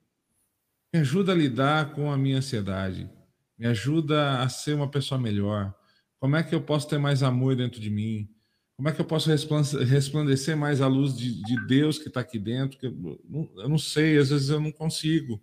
me 0.92 1.00
ajuda 1.00 1.32
a 1.32 1.34
lidar 1.34 1.92
com 1.92 2.10
a 2.10 2.16
minha 2.16 2.38
ansiedade, 2.38 3.10
me 3.58 3.66
ajuda 3.66 4.40
a 4.40 4.48
ser 4.48 4.74
uma 4.74 4.88
pessoa 4.90 5.20
melhor. 5.20 5.74
Como 6.18 6.36
é 6.36 6.42
que 6.42 6.54
eu 6.54 6.60
posso 6.60 6.88
ter 6.88 6.98
mais 6.98 7.22
amor 7.22 7.56
dentro 7.56 7.80
de 7.80 7.90
mim? 7.90 8.28
Como 8.76 8.88
é 8.88 8.92
que 8.92 9.00
eu 9.00 9.04
posso 9.04 9.30
resplandecer 9.30 10.56
mais 10.56 10.82
a 10.82 10.86
luz 10.86 11.16
de, 11.16 11.42
de 11.42 11.66
Deus 11.66 11.98
que 11.98 12.08
está 12.08 12.20
aqui 12.20 12.38
dentro? 12.38 12.78
Que 12.78 12.86
eu, 12.86 13.50
eu, 13.56 13.68
não, 13.68 13.78
sei, 13.78 14.18
às 14.18 14.28
vezes 14.28 14.50
eu 14.50 14.60
não 14.60 14.70
consigo. 14.70 15.40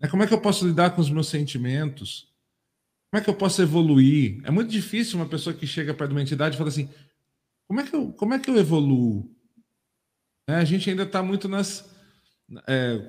É, 0.00 0.06
como 0.06 0.22
é 0.22 0.26
que 0.26 0.34
eu 0.34 0.40
posso 0.40 0.66
lidar 0.66 0.90
com 0.90 1.00
os 1.00 1.10
meus 1.10 1.26
sentimentos? 1.28 2.32
Como 3.10 3.20
é 3.20 3.24
que 3.24 3.30
eu 3.30 3.34
posso 3.34 3.60
evoluir? 3.60 4.40
É 4.44 4.50
muito 4.50 4.70
difícil 4.70 5.18
uma 5.18 5.28
pessoa 5.28 5.54
que 5.54 5.66
chega 5.66 5.94
perto 5.94 6.10
de 6.10 6.16
uma 6.16 6.22
entidade 6.22 6.54
e 6.54 6.58
fala 6.58 6.68
assim: 6.68 6.88
como 7.66 7.80
é 7.80 7.84
que 7.84 7.94
eu, 7.94 8.12
como 8.12 8.34
é 8.34 8.38
que 8.38 8.48
eu 8.48 8.56
evoluo? 8.56 9.34
É, 10.48 10.54
a 10.54 10.64
gente 10.64 10.88
ainda 10.88 11.02
está 11.02 11.22
muito 11.22 11.48
nas. 11.48 11.90
É, 12.68 13.00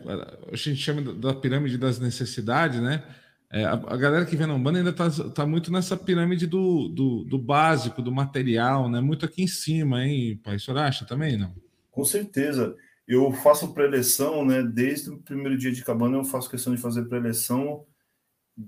a 0.51 0.55
gente 0.55 0.77
chama 0.77 1.13
da 1.13 1.33
pirâmide 1.35 1.77
das 1.77 1.99
necessidades, 1.99 2.81
né? 2.81 3.03
É, 3.51 3.63
a, 3.63 3.73
a, 3.73 3.97
galera 3.97 4.25
que 4.25 4.35
vem 4.35 4.47
na 4.47 4.53
Umbanda 4.53 4.79
ainda 4.79 4.89
está 4.89 5.09
tá 5.29 5.45
muito 5.45 5.71
nessa 5.71 5.95
pirâmide 5.95 6.47
do, 6.47 6.89
do, 6.89 7.23
do, 7.23 7.37
básico, 7.37 8.01
do 8.01 8.11
material, 8.11 8.89
né? 8.89 8.99
Muito 8.99 9.25
aqui 9.25 9.43
em 9.43 9.47
cima, 9.47 10.03
hein, 10.03 10.39
pai? 10.43 10.55
O 10.55 10.59
senhor 10.59 10.77
acha 10.79 11.05
também, 11.05 11.37
não? 11.37 11.53
Com 11.91 12.03
certeza. 12.03 12.75
Eu 13.07 13.31
faço 13.31 13.73
preleção, 13.73 14.43
né? 14.43 14.63
Desde 14.63 15.11
o 15.11 15.19
primeiro 15.19 15.57
dia 15.57 15.71
de 15.71 15.83
cabana 15.83 16.17
eu 16.17 16.23
faço 16.23 16.49
questão 16.49 16.73
de 16.73 16.81
fazer 16.81 17.05
preleção 17.05 17.85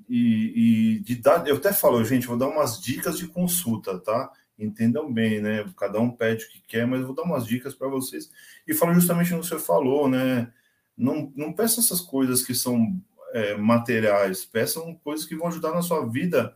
e, 0.07 0.97
e 0.97 0.99
de 0.99 1.15
dar. 1.15 1.47
Eu 1.47 1.57
até 1.57 1.73
falo, 1.73 2.03
gente, 2.03 2.27
vou 2.27 2.37
dar 2.37 2.47
umas 2.47 2.79
dicas 2.79 3.17
de 3.17 3.27
consulta, 3.27 3.97
tá? 3.99 4.31
Entendam 4.57 5.11
bem, 5.11 5.41
né? 5.41 5.65
Cada 5.75 5.99
um 5.99 6.09
pede 6.09 6.45
o 6.45 6.49
que 6.49 6.61
quer, 6.67 6.85
mas 6.85 7.01
eu 7.01 7.07
vou 7.07 7.15
dar 7.15 7.23
umas 7.23 7.45
dicas 7.45 7.73
para 7.73 7.87
vocês. 7.87 8.31
E 8.67 8.73
falo 8.73 8.93
justamente 8.93 9.33
no 9.33 9.41
que 9.41 9.47
você 9.47 9.59
falou, 9.59 10.07
né? 10.07 10.51
Não, 10.95 11.31
não 11.35 11.53
peça 11.53 11.79
essas 11.79 12.01
coisas 12.01 12.43
que 12.43 12.55
são 12.55 12.99
é, 13.33 13.55
materiais, 13.55 14.45
peçam 14.45 14.95
coisas 14.95 15.25
que 15.25 15.35
vão 15.35 15.47
ajudar 15.47 15.71
na 15.71 15.81
sua 15.81 16.05
vida, 16.05 16.55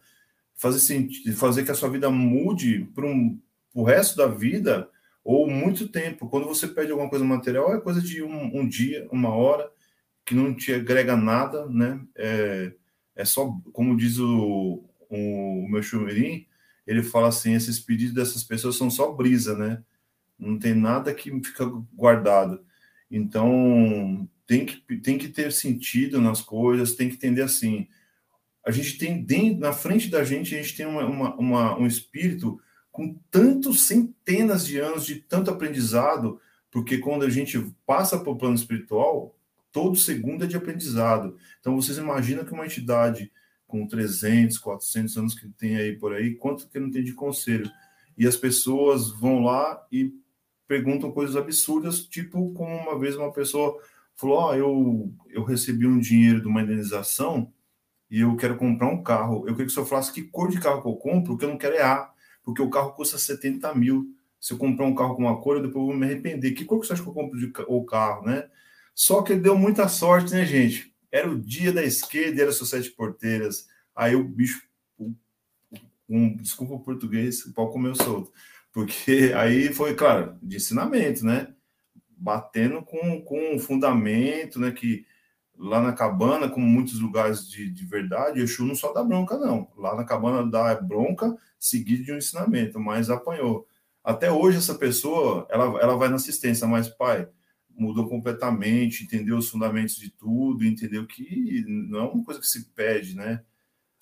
fazer 0.55 0.79
sentido, 0.79 1.35
fazer 1.35 1.63
que 1.63 1.71
a 1.71 1.75
sua 1.75 1.89
vida 1.89 2.09
mude 2.09 2.89
para 2.93 3.05
um, 3.05 3.39
o 3.73 3.83
resto 3.83 4.17
da 4.17 4.27
vida 4.27 4.89
ou 5.23 5.49
muito 5.49 5.87
tempo. 5.87 6.29
Quando 6.29 6.47
você 6.47 6.67
pede 6.67 6.91
alguma 6.91 7.09
coisa 7.09 7.25
material, 7.25 7.73
é 7.73 7.81
coisa 7.81 8.01
de 8.01 8.23
um, 8.23 8.59
um 8.59 8.67
dia, 8.67 9.07
uma 9.11 9.29
hora, 9.29 9.69
que 10.25 10.35
não 10.35 10.53
te 10.53 10.73
agrega 10.73 11.15
nada, 11.15 11.65
né? 11.67 11.99
É, 12.15 12.73
é 13.15 13.25
só, 13.25 13.51
como 13.73 13.97
diz 13.97 14.17
o, 14.19 14.83
o, 15.09 15.65
o 15.65 15.69
meu 15.69 15.83
chumirim, 15.83 16.47
ele 16.85 17.03
fala 17.03 17.27
assim: 17.27 17.53
esses 17.53 17.79
pedidos 17.79 18.13
dessas 18.13 18.43
pessoas 18.43 18.75
são 18.75 18.89
só 18.89 19.11
brisa, 19.11 19.57
né? 19.57 19.83
Não 20.37 20.57
tem 20.57 20.73
nada 20.73 21.13
que 21.13 21.31
fica 21.41 21.65
guardado. 21.93 22.63
Então, 23.09 24.27
tem 24.51 24.65
que, 24.65 24.97
tem 24.97 25.17
que 25.17 25.29
ter 25.29 25.49
sentido 25.53 26.19
nas 26.19 26.41
coisas, 26.41 26.93
tem 26.93 27.07
que 27.07 27.15
entender 27.15 27.41
assim. 27.41 27.87
A 28.65 28.69
gente 28.69 28.97
tem 28.97 29.23
dentro, 29.23 29.61
na 29.61 29.71
frente 29.71 30.09
da 30.09 30.25
gente, 30.25 30.53
a 30.53 30.61
gente 30.61 30.75
tem 30.75 30.85
uma, 30.85 31.05
uma, 31.05 31.35
uma, 31.37 31.79
um 31.79 31.87
espírito 31.87 32.59
com 32.91 33.17
tantos 33.31 33.83
centenas 33.83 34.65
de 34.65 34.77
anos 34.77 35.05
de 35.05 35.15
tanto 35.15 35.49
aprendizado, 35.49 36.37
porque 36.69 36.97
quando 36.97 37.23
a 37.23 37.29
gente 37.29 37.57
passa 37.85 38.19
para 38.19 38.29
o 38.29 38.35
plano 38.35 38.55
espiritual, 38.55 39.33
todo 39.71 39.95
segundo 39.95 40.43
é 40.43 40.47
de 40.47 40.57
aprendizado. 40.57 41.37
Então 41.61 41.73
vocês 41.73 41.97
imaginam 41.97 42.43
que 42.43 42.51
uma 42.51 42.65
entidade 42.65 43.31
com 43.65 43.87
300, 43.87 44.57
400 44.57 45.17
anos 45.17 45.33
que 45.33 45.47
tem 45.47 45.77
aí 45.77 45.95
por 45.95 46.13
aí, 46.13 46.35
quanto 46.35 46.67
que 46.67 46.77
não 46.77 46.91
tem 46.91 47.05
de 47.05 47.13
conselho? 47.13 47.71
E 48.17 48.27
as 48.27 48.35
pessoas 48.35 49.11
vão 49.17 49.45
lá 49.45 49.81
e 49.89 50.13
perguntam 50.67 51.09
coisas 51.09 51.37
absurdas, 51.37 52.03
tipo 52.03 52.51
como 52.51 52.75
uma 52.75 52.99
vez 52.99 53.15
uma 53.15 53.31
pessoa 53.31 53.81
falou, 54.21 54.49
oh, 54.49 54.53
eu, 54.53 55.13
eu 55.29 55.43
recebi 55.43 55.87
um 55.87 55.99
dinheiro 55.99 56.41
de 56.41 56.47
uma 56.47 56.61
indenização 56.61 57.51
e 58.09 58.21
eu 58.21 58.35
quero 58.35 58.55
comprar 58.57 58.87
um 58.87 59.01
carro. 59.01 59.47
Eu 59.47 59.53
queria 59.53 59.65
que 59.65 59.71
o 59.71 59.73
senhor 59.73 59.85
falasse 59.85 60.13
que 60.13 60.21
cor 60.21 60.49
de 60.49 60.59
carro 60.59 60.81
que 60.81 60.87
eu 60.87 60.95
compro, 60.95 61.37
que 61.37 61.43
eu 61.43 61.49
não 61.49 61.57
quero 61.57 61.75
é 61.75 61.81
A, 61.81 62.11
porque 62.43 62.61
o 62.61 62.69
carro 62.69 62.93
custa 62.93 63.17
70 63.17 63.73
mil. 63.73 64.05
Se 64.39 64.53
eu 64.53 64.57
comprar 64.57 64.85
um 64.85 64.95
carro 64.95 65.15
com 65.15 65.23
uma 65.23 65.41
cor, 65.41 65.57
eu 65.57 65.63
depois 65.63 65.85
vou 65.85 65.95
me 65.95 66.05
arrepender. 66.05 66.51
Que 66.51 66.65
cor 66.65 66.79
que 66.79 66.87
você 66.87 66.93
acha 66.93 67.01
que 67.01 67.09
eu 67.09 67.13
compro 67.13 67.39
de, 67.39 67.51
o 67.67 67.85
carro, 67.85 68.25
né? 68.25 68.47
Só 68.93 69.21
que 69.21 69.35
deu 69.35 69.57
muita 69.57 69.87
sorte, 69.87 70.33
né, 70.33 70.45
gente? 70.45 70.93
Era 71.11 71.29
o 71.29 71.39
dia 71.39 71.71
da 71.71 71.83
esquerda, 71.83 72.41
era 72.41 72.51
sete 72.51 72.91
porteiras. 72.91 73.67
Aí 73.95 74.15
o 74.15 74.23
bicho, 74.23 74.61
um, 76.09 76.35
desculpa 76.35 76.73
o 76.73 76.79
português, 76.79 77.45
o 77.45 77.53
pau 77.53 77.71
comeu 77.71 77.95
solto. 77.95 78.31
Porque 78.73 79.31
aí 79.35 79.73
foi, 79.73 79.95
claro, 79.95 80.37
de 80.41 80.57
ensinamento, 80.57 81.25
né? 81.25 81.53
Batendo 82.21 82.83
com, 82.83 83.21
com 83.21 83.55
um 83.55 83.59
fundamento, 83.59 84.59
né? 84.59 84.71
Que 84.71 85.05
lá 85.57 85.81
na 85.81 85.93
cabana, 85.93 86.49
como 86.49 86.65
muitos 86.65 86.99
lugares 86.99 87.47
de, 87.49 87.69
de 87.69 87.85
verdade, 87.85 88.41
Exu 88.41 88.65
não 88.65 88.75
só 88.75 88.93
dá 88.93 89.03
bronca, 89.03 89.37
não. 89.37 89.67
Lá 89.75 89.95
na 89.95 90.03
cabana 90.03 90.49
dá 90.49 90.75
bronca 90.75 91.35
seguido 91.59 92.03
de 92.03 92.11
um 92.11 92.17
ensinamento, 92.17 92.79
mas 92.79 93.09
apanhou. 93.09 93.67
Até 94.03 94.31
hoje, 94.31 94.57
essa 94.57 94.75
pessoa, 94.75 95.47
ela, 95.49 95.79
ela 95.79 95.95
vai 95.95 96.09
na 96.09 96.15
assistência, 96.15 96.67
mas, 96.67 96.89
pai, 96.89 97.27
mudou 97.69 98.07
completamente, 98.09 99.03
entendeu 99.03 99.37
os 99.37 99.49
fundamentos 99.49 99.95
de 99.95 100.09
tudo, 100.09 100.65
entendeu 100.65 101.05
que 101.05 101.63
não 101.67 101.99
é 101.99 102.03
uma 102.03 102.23
coisa 102.23 102.39
que 102.39 102.47
se 102.47 102.65
pede, 102.71 103.15
né? 103.15 103.43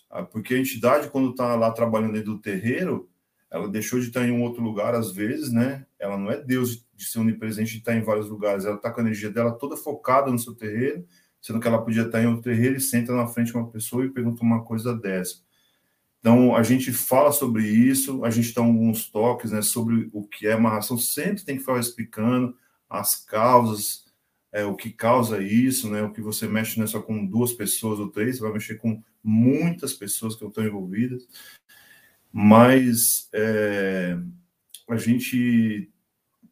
Ah, 0.09 0.23
porque 0.23 0.55
a 0.55 0.59
entidade, 0.59 1.09
quando 1.09 1.31
está 1.31 1.55
lá 1.55 1.71
trabalhando 1.71 2.13
dentro 2.13 2.33
do 2.33 2.41
terreiro, 2.41 3.08
ela 3.51 3.67
deixou 3.67 3.99
de 3.99 4.07
estar 4.07 4.27
em 4.27 4.31
um 4.31 4.43
outro 4.43 4.61
lugar, 4.61 4.93
às 4.93 5.11
vezes, 5.11 5.51
né? 5.51 5.85
Ela 5.97 6.17
não 6.17 6.29
é 6.31 6.37
Deus 6.41 6.85
de 6.95 7.05
ser 7.05 7.19
onipresente 7.19 7.75
e 7.75 7.77
estar 7.79 7.95
em 7.95 8.01
vários 8.01 8.29
lugares. 8.29 8.65
Ela 8.65 8.75
está 8.75 8.91
com 8.91 8.99
a 8.99 9.03
energia 9.03 9.31
dela 9.31 9.51
toda 9.51 9.75
focada 9.75 10.31
no 10.31 10.37
seu 10.37 10.53
terreiro, 10.53 11.05
sendo 11.41 11.59
que 11.59 11.67
ela 11.67 11.83
podia 11.83 12.03
estar 12.03 12.21
em 12.21 12.27
outro 12.27 12.43
terreiro 12.43 12.75
e 12.75 12.81
senta 12.81 13.13
na 13.13 13.25
frente 13.25 13.51
de 13.51 13.57
uma 13.57 13.69
pessoa 13.69 14.05
e 14.05 14.09
pergunta 14.09 14.43
uma 14.43 14.63
coisa 14.63 14.95
dessa. 14.95 15.37
Então, 16.19 16.55
a 16.55 16.63
gente 16.63 16.91
fala 16.91 17.31
sobre 17.31 17.65
isso, 17.65 18.23
a 18.25 18.29
gente 18.29 18.53
dá 18.53 18.61
alguns 18.61 19.09
toques 19.09 19.51
né, 19.51 19.61
sobre 19.61 20.09
o 20.11 20.27
que 20.27 20.47
é 20.47 20.51
amarração, 20.51 20.97
sempre 20.97 21.45
tem 21.45 21.55
que 21.55 21.61
ficar 21.61 21.79
explicando 21.79 22.55
as 22.89 23.15
causas, 23.15 24.03
é, 24.51 24.65
o 24.65 24.75
que 24.75 24.91
causa 24.91 25.41
isso, 25.41 25.89
né, 25.89 26.03
o 26.03 26.11
que 26.11 26.21
você 26.21 26.45
mexe 26.45 26.77
não 26.77 26.83
é 26.83 26.87
só 26.87 27.01
com 27.01 27.25
duas 27.25 27.53
pessoas 27.53 27.99
ou 27.99 28.09
três, 28.09 28.35
você 28.37 28.43
vai 28.43 28.51
mexer 28.51 28.75
com 28.75 29.01
muitas 29.23 29.93
pessoas 29.93 30.35
que 30.35 30.45
estão 30.45 30.65
envolvidas, 30.65 31.25
mas 32.31 33.27
é, 33.33 34.17
a 34.89 34.97
gente 34.97 35.89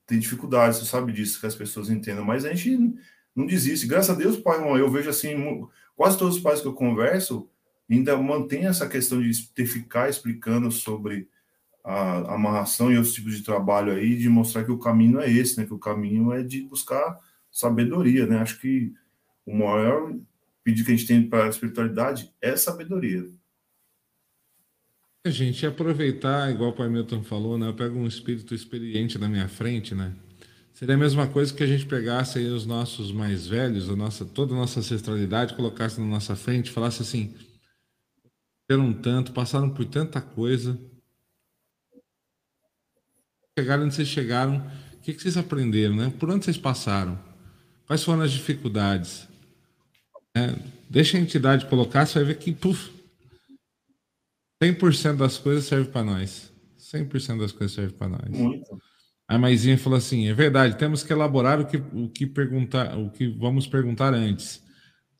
tem 0.05 0.19
dificuldade, 0.19 0.77
você 0.77 0.85
sabe 0.85 1.11
disso, 1.11 1.39
que 1.39 1.45
as 1.45 1.55
pessoas 1.55 1.89
entendam, 1.89 2.23
mas 2.23 2.45
a 2.45 2.53
gente 2.53 2.95
não 3.35 3.45
desiste. 3.45 3.87
Graças 3.87 4.09
a 4.09 4.17
Deus, 4.17 4.37
pai, 4.37 4.59
eu 4.79 4.89
vejo 4.89 5.09
assim, 5.09 5.35
quase 5.95 6.17
todos 6.17 6.37
os 6.37 6.41
pais 6.41 6.61
que 6.61 6.67
eu 6.67 6.73
converso 6.73 7.49
ainda 7.89 8.17
mantém 8.17 8.65
essa 8.65 8.87
questão 8.87 9.21
de 9.21 9.65
ficar 9.65 10.09
explicando 10.09 10.71
sobre 10.71 11.29
a 11.83 12.33
amarração 12.33 12.91
e 12.91 12.97
os 12.97 13.13
tipos 13.13 13.37
de 13.37 13.43
trabalho 13.43 13.93
aí, 13.93 14.17
de 14.17 14.27
mostrar 14.27 14.65
que 14.65 14.71
o 14.71 14.79
caminho 14.79 15.21
é 15.21 15.31
esse, 15.31 15.57
né? 15.57 15.65
Que 15.65 15.73
o 15.73 15.79
caminho 15.79 16.33
é 16.33 16.43
de 16.43 16.61
buscar 16.61 17.17
sabedoria, 17.49 18.25
né? 18.25 18.39
Acho 18.39 18.59
que 18.59 18.93
o 19.45 19.57
maior 19.57 20.13
pedido 20.63 20.85
que 20.85 20.91
a 20.91 20.95
gente 20.95 21.07
tem 21.07 21.29
para 21.29 21.45
a 21.45 21.49
espiritualidade 21.49 22.33
é 22.41 22.57
sabedoria. 22.57 23.25
A 25.27 25.29
gente 25.29 25.65
aproveitar, 25.65 26.49
igual 26.49 26.69
o 26.69 26.73
Pai 26.73 26.87
Milton 26.87 27.21
falou, 27.21 27.57
né? 27.57 27.67
Eu 27.67 27.73
pego 27.73 27.99
um 27.99 28.07
espírito 28.07 28.55
experiente 28.55 29.17
na 29.17 29.27
minha 29.27 29.49
frente, 29.49 29.93
né? 29.93 30.13
Seria 30.73 30.95
a 30.95 30.97
mesma 30.97 31.27
coisa 31.27 31.53
que 31.53 31.61
a 31.61 31.67
gente 31.67 31.85
pegasse 31.85 32.39
os 32.39 32.65
nossos 32.65 33.11
mais 33.11 33.45
velhos, 33.45 33.89
a 33.89 33.95
nossa, 33.95 34.23
toda 34.23 34.53
a 34.53 34.57
nossa 34.57 34.79
ancestralidade, 34.79 35.53
colocasse 35.53 35.99
na 35.99 36.05
nossa 36.05 36.33
frente, 36.33 36.71
falasse 36.71 37.01
assim: 37.01 37.35
um 38.71 38.93
tanto, 38.93 39.33
passaram 39.33 39.69
por 39.69 39.83
tanta 39.83 40.21
coisa, 40.21 40.79
chegaram 43.59 43.83
onde 43.83 43.95
vocês 43.95 44.07
chegaram, 44.07 44.65
o 44.93 45.01
que, 45.01 45.13
que 45.13 45.21
vocês 45.21 45.35
aprenderam, 45.35 45.95
né? 45.95 46.13
Por 46.17 46.29
onde 46.29 46.45
vocês 46.45 46.57
passaram? 46.57 47.19
Quais 47.85 48.01
foram 48.01 48.21
as 48.21 48.31
dificuldades? 48.31 49.27
É, 50.37 50.55
deixa 50.89 51.17
a 51.17 51.19
entidade 51.19 51.65
colocar, 51.65 52.05
você 52.05 52.19
vai 52.19 52.33
ver 52.33 52.37
que 52.37 52.53
puf, 52.53 52.96
100% 54.61 55.17
das 55.17 55.37
coisas 55.37 55.65
serve 55.65 55.89
para 55.89 56.03
nós. 56.03 56.51
100% 56.79 57.39
das 57.39 57.51
coisas 57.51 57.75
serve 57.75 57.93
para 57.93 58.09
nós. 58.09 58.29
Muito. 58.29 58.77
A 59.27 59.37
Maisinha 59.37 59.77
falou 59.77 59.97
assim: 59.97 60.27
é 60.27 60.33
verdade, 60.33 60.77
temos 60.77 61.03
que 61.03 61.11
elaborar 61.11 61.59
o 61.59 61.65
que, 61.65 61.77
o 61.77 62.09
que 62.09 62.25
perguntar, 62.25 62.97
o 62.97 63.11
que 63.11 63.27
vamos 63.27 63.67
perguntar 63.67 64.13
antes. 64.13 64.63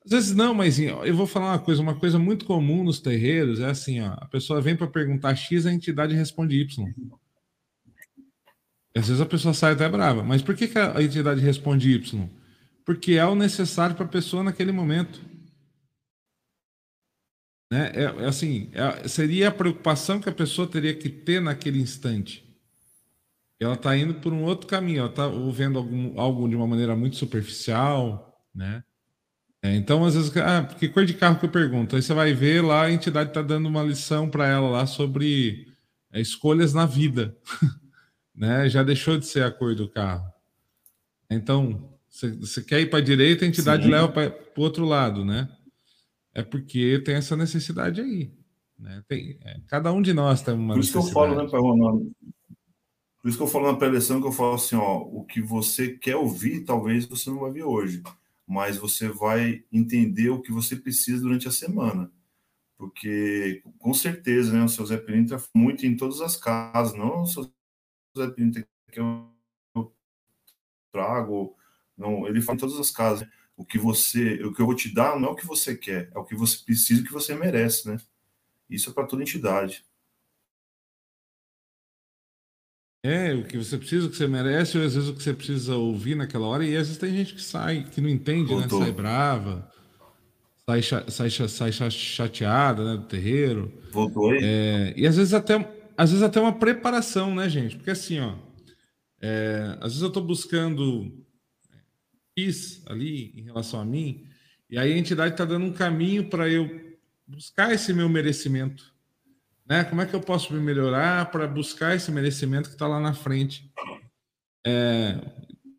Às 0.05 0.11
vezes 0.11 0.35
não, 0.35 0.53
mas 0.53 0.79
eu 0.79 1.13
vou 1.13 1.27
falar 1.27 1.51
uma 1.51 1.59
coisa, 1.59 1.81
uma 1.81 1.95
coisa 1.95 2.17
muito 2.17 2.45
comum 2.45 2.81
nos 2.81 3.01
terreiros 3.01 3.59
é 3.59 3.65
assim, 3.65 3.99
ó, 3.99 4.13
a 4.13 4.25
pessoa 4.27 4.61
vem 4.61 4.73
para 4.73 4.88
perguntar 4.88 5.35
X, 5.35 5.65
a 5.65 5.73
entidade 5.73 6.15
responde 6.15 6.57
Y. 6.57 6.85
E 8.95 8.99
às 8.99 9.07
vezes 9.09 9.19
a 9.21 9.25
pessoa 9.25 9.53
sai 9.53 9.73
até 9.73 9.89
brava, 9.89 10.23
mas 10.23 10.41
por 10.41 10.55
que, 10.55 10.69
que 10.69 10.79
a 10.79 11.03
entidade 11.03 11.41
responde 11.41 11.91
Y? 11.91 12.29
Porque 12.85 13.15
é 13.15 13.25
o 13.25 13.35
necessário 13.35 13.97
para 13.97 14.05
a 14.05 14.09
pessoa 14.09 14.41
naquele 14.41 14.71
momento. 14.71 15.19
Né? 17.72 17.91
É, 17.93 18.03
é 18.03 18.26
assim, 18.26 18.70
é, 18.74 19.07
seria 19.07 19.49
a 19.49 19.51
preocupação 19.51 20.20
que 20.20 20.30
a 20.30 20.34
pessoa 20.34 20.68
teria 20.68 20.93
que 20.93 21.09
ter 21.09 21.41
naquele 21.41 21.80
instante. 21.80 22.45
Ela 23.59 23.74
está 23.74 23.97
indo 23.97 24.15
por 24.15 24.32
um 24.32 24.43
outro 24.43 24.68
caminho, 24.68 24.99
ela 24.99 25.09
está 25.09 25.28
vendo 25.51 25.80
algum, 25.80 26.20
algo 26.20 26.47
de 26.47 26.55
uma 26.55 26.68
maneira 26.68 26.95
muito 26.95 27.15
superficial, 27.15 28.39
né? 28.53 28.84
É, 29.63 29.76
então, 29.76 30.05
às 30.05 30.13
vezes, 30.13 30.32
ah, 30.38 30.63
que 30.63 30.88
cor 30.88 31.03
de 31.03 31.15
carro 31.15 31.39
que 31.39 31.45
eu 31.45 31.49
pergunto? 31.49 31.95
Aí 31.95 32.01
você 32.01 32.13
vai 32.13 32.34
ver 32.34 32.63
lá, 32.63 32.84
a 32.84 32.91
entidade 32.91 33.32
está 33.32 33.41
dando 33.41 33.68
uma 33.68 33.82
lição 33.82 34.30
para 34.30 34.47
ela 34.47 34.70
lá 34.70 34.86
sobre 34.86 35.68
é, 36.11 36.22
escolhas 36.22 36.74
na 36.74 36.86
vida, 36.86 37.36
né? 38.36 38.70
Já 38.70 38.84
deixou 38.84 39.18
de 39.18 39.26
ser 39.26 39.43
a 39.43 39.51
cor 39.51 39.74
do 39.74 39.89
carro. 39.89 40.32
Então, 41.30 41.91
você 42.09 42.61
quer 42.61 42.82
ir 42.82 42.89
para 42.89 42.99
a 42.99 43.03
direita, 43.03 43.43
a 43.43 43.47
entidade 43.47 43.84
Sim. 43.84 43.89
leva 43.89 44.07
para 44.07 44.32
o 44.55 44.61
outro 44.61 44.86
lado, 44.86 45.26
né? 45.26 45.49
É 46.38 46.43
porque 46.43 46.99
tem 46.99 47.15
essa 47.15 47.35
necessidade 47.35 47.99
aí. 47.99 48.31
Né? 48.77 49.03
Tem, 49.07 49.39
é, 49.41 49.59
cada 49.67 49.91
um 49.91 50.03
de 50.03 50.13
nós 50.13 50.43
tem 50.43 50.53
uma 50.53 50.75
Por 50.75 50.81
isso 50.81 50.95
necessidade. 50.95 51.33
que 51.33 51.35
eu 51.35 51.49
falo, 51.49 51.67
né, 51.67 51.83
Ronaldo? 51.83 52.11
Por 53.19 53.27
isso 53.27 53.38
que 53.38 53.43
eu 53.43 53.47
falo 53.47 53.71
na 53.71 53.75
pré-eleição 53.75 54.21
que 54.21 54.27
eu 54.27 54.31
falo 54.31 54.53
assim, 54.53 54.75
ó, 54.75 54.99
o 54.99 55.25
que 55.25 55.41
você 55.41 55.97
quer 55.97 56.15
ouvir, 56.15 56.63
talvez 56.63 57.05
você 57.05 57.31
não 57.31 57.39
vai 57.39 57.51
ver 57.51 57.63
hoje, 57.63 58.03
mas 58.45 58.77
você 58.77 59.09
vai 59.09 59.63
entender 59.73 60.29
o 60.29 60.39
que 60.39 60.51
você 60.51 60.75
precisa 60.75 61.23
durante 61.23 61.47
a 61.47 61.51
semana. 61.51 62.11
Porque, 62.77 63.63
com 63.79 63.91
certeza, 63.91 64.53
né, 64.53 64.63
o 64.63 64.69
seu 64.69 64.85
Zé 64.85 64.97
Pilintra 64.97 65.41
muito 65.55 65.88
em 65.88 65.97
todas 65.97 66.21
as 66.21 66.38
casas, 66.38 66.95
não 66.95 67.23
o 67.23 67.25
seu 67.25 67.51
Zé 68.15 68.29
Pilintra 68.29 68.63
que 68.91 68.99
eu 68.99 69.27
trago, 70.91 71.57
não, 71.97 72.27
ele 72.27 72.41
fala 72.41 72.57
em 72.57 72.59
todas 72.59 72.79
as 72.79 72.91
casas. 72.91 73.27
O 73.58 73.66
que 73.66 73.80
você, 73.80 74.36
o 74.43 74.53
que 74.53 74.62
eu 74.62 74.68
vou 74.68 74.76
te 74.76 74.93
dar 74.93 75.20
não 75.20 75.30
é 75.30 75.32
o 75.32 75.36
que 75.36 75.45
você 75.45 75.76
quer, 75.76 76.12
é 76.16 76.20
o 76.20 76.24
que 76.24 76.36
você 76.36 76.60
precisa, 76.64 77.01
o 77.01 77.03
que 77.03 77.12
você 77.12 77.34
merece, 77.34 77.89
né? 77.89 77.97
Isso 78.70 78.91
é 78.91 78.93
para 78.93 79.08
toda 79.08 79.24
entidade. 79.24 79.84
É, 83.03 83.34
o 83.34 83.45
que 83.45 83.58
você 83.58 83.78
precisa, 83.78 84.05
o 84.05 84.10
que 84.12 84.18
você 84.18 84.28
merece, 84.28 84.78
ou 84.78 84.86
às 84.86 84.93
vezes 84.93 85.10
o 85.10 85.14
que 85.16 85.24
você 85.24 85.34
precisa 85.34 85.76
ouvir 85.76 86.14
naquela 86.14 86.45
hora, 86.45 86.64
e 86.64 86.76
às 86.76 86.88
vezes 86.88 86.97
tem 86.97 87.16
gente 87.16 87.34
que 87.34 87.41
sai, 87.41 87.84
que 87.84 87.99
não 87.99 88.10
entende, 88.10 88.53
né? 88.55 88.68
Sai 88.70 88.91
brava, 88.91 89.72
sai, 90.68 90.82
sai, 91.10 91.30
sai, 91.30 91.72
sai 91.72 91.91
chateada 91.91 92.84
né, 92.84 92.97
do 92.97 93.08
terreiro. 93.08 93.74
Voltou 93.91 94.30
aí? 94.30 94.39
É, 94.43 94.93
e 94.95 95.08
às 95.08 95.16
vezes 95.18 95.34
até 95.34 95.55
às 95.97 96.12
vezes 96.12 96.24
até 96.24 96.39
uma 96.39 96.53
preparação, 96.53 97.34
né, 97.34 97.49
gente? 97.49 97.76
Porque 97.76 97.89
assim, 97.89 98.20
ó, 98.20 98.36
é, 99.20 99.78
às 99.80 99.93
vezes 99.93 100.01
eu 100.01 100.10
estou 100.10 100.24
buscando 100.24 101.12
isso 102.38 102.83
ali 102.85 103.33
em 103.35 103.41
relação 103.41 103.81
a 103.81 103.85
mim, 103.85 104.27
e 104.69 104.77
aí 104.77 104.93
a 104.93 104.97
entidade 104.97 105.33
está 105.33 105.43
dando 105.43 105.65
um 105.65 105.73
caminho 105.73 106.29
para 106.29 106.47
eu 106.47 106.97
buscar 107.27 107.73
esse 107.73 107.91
meu 107.93 108.07
merecimento. 108.07 108.93
Né? 109.67 109.83
Como 109.83 110.01
é 110.01 110.05
que 110.05 110.13
eu 110.13 110.21
posso 110.21 110.53
me 110.53 110.59
melhorar 110.59 111.29
para 111.31 111.47
buscar 111.47 111.95
esse 111.95 112.11
merecimento 112.11 112.69
que 112.69 112.75
está 112.75 112.88
lá 112.88 112.99
na 112.99 113.13
frente? 113.13 113.69
É, 114.65 115.19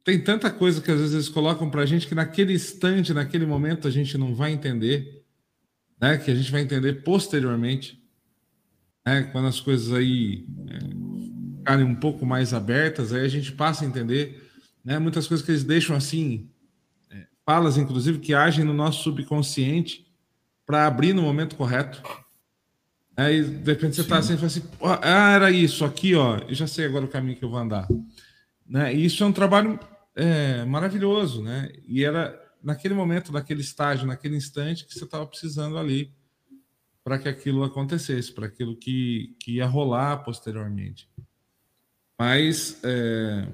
tem 0.04 0.18
tanta 0.18 0.50
coisa 0.50 0.80
que 0.80 0.90
às 0.90 0.98
vezes 0.98 1.14
eles 1.14 1.28
colocam 1.28 1.70
para 1.70 1.82
a 1.82 1.86
gente 1.86 2.06
que 2.06 2.14
naquele 2.14 2.54
instante, 2.54 3.14
naquele 3.14 3.46
momento, 3.46 3.86
a 3.86 3.90
gente 3.90 4.16
não 4.18 4.34
vai 4.34 4.52
entender, 4.52 5.22
né? 6.00 6.18
que 6.18 6.30
a 6.30 6.34
gente 6.34 6.50
vai 6.50 6.62
entender 6.62 7.02
posteriormente, 7.02 8.02
né? 9.06 9.24
quando 9.32 9.48
as 9.48 9.61
coisas 9.61 9.92
aí 9.92 10.46
é, 10.68 11.59
ficarem 11.59 11.84
um 11.84 11.94
pouco 11.94 12.24
mais 12.24 12.54
abertas, 12.54 13.12
aí 13.12 13.24
a 13.24 13.28
gente 13.28 13.52
passa 13.52 13.84
a 13.84 13.88
entender 13.88 14.47
né? 14.89 14.99
muitas 14.99 15.26
coisas 15.26 15.45
que 15.45 15.53
eles 15.53 15.64
deixam 15.64 15.95
assim, 15.95 16.49
é, 17.11 17.26
falas 17.45 17.76
inclusive 17.76 18.18
que 18.18 18.32
agem 18.32 18.64
no 18.64 18.72
nosso 18.72 19.03
subconsciente, 19.03 20.07
para 20.64 20.86
abrir 20.86 21.12
no 21.12 21.22
momento 21.22 21.57
correto. 21.57 22.03
Aí, 23.14 23.43
de 23.43 23.72
repente, 23.72 23.97
você 23.97 24.03
está 24.03 24.18
assim, 24.18 24.36
fala 24.36 24.47
assim, 24.47 24.62
ah, 25.03 25.32
era 25.32 25.51
isso 25.51 25.84
aqui, 25.84 26.14
ó, 26.14 26.39
eu 26.39 26.55
já 26.55 26.66
sei 26.66 26.86
agora 26.86 27.05
o 27.05 27.09
caminho 27.09 27.36
que 27.36 27.45
eu 27.45 27.51
vou 27.51 27.59
andar. 27.59 27.86
Né? 28.66 28.95
E 28.95 29.05
isso 29.05 29.22
é 29.22 29.26
um 29.26 29.32
trabalho 29.32 29.78
é, 30.14 30.64
maravilhoso, 30.64 31.43
né? 31.43 31.70
E 31.86 32.05
era 32.05 32.39
naquele 32.62 32.95
momento, 32.95 33.32
naquele 33.32 33.61
estágio, 33.61 34.07
naquele 34.07 34.36
instante 34.36 34.86
que 34.86 34.95
você 34.95 35.05
estava 35.05 35.26
precisando 35.26 35.76
ali 35.76 36.12
para 37.05 37.18
que 37.18 37.28
aquilo 37.28 37.64
acontecesse, 37.64 38.32
para 38.32 38.47
aquilo 38.47 38.76
que, 38.76 39.34
que 39.41 39.57
ia 39.57 39.66
rolar 39.66 40.18
posteriormente. 40.18 41.11
Mas 42.18 42.78
é, 42.84 43.49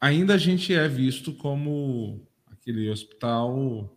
ainda 0.00 0.34
a 0.34 0.38
gente 0.38 0.74
é 0.74 0.88
visto 0.88 1.32
como 1.32 2.26
aquele 2.46 2.90
hospital 2.90 3.96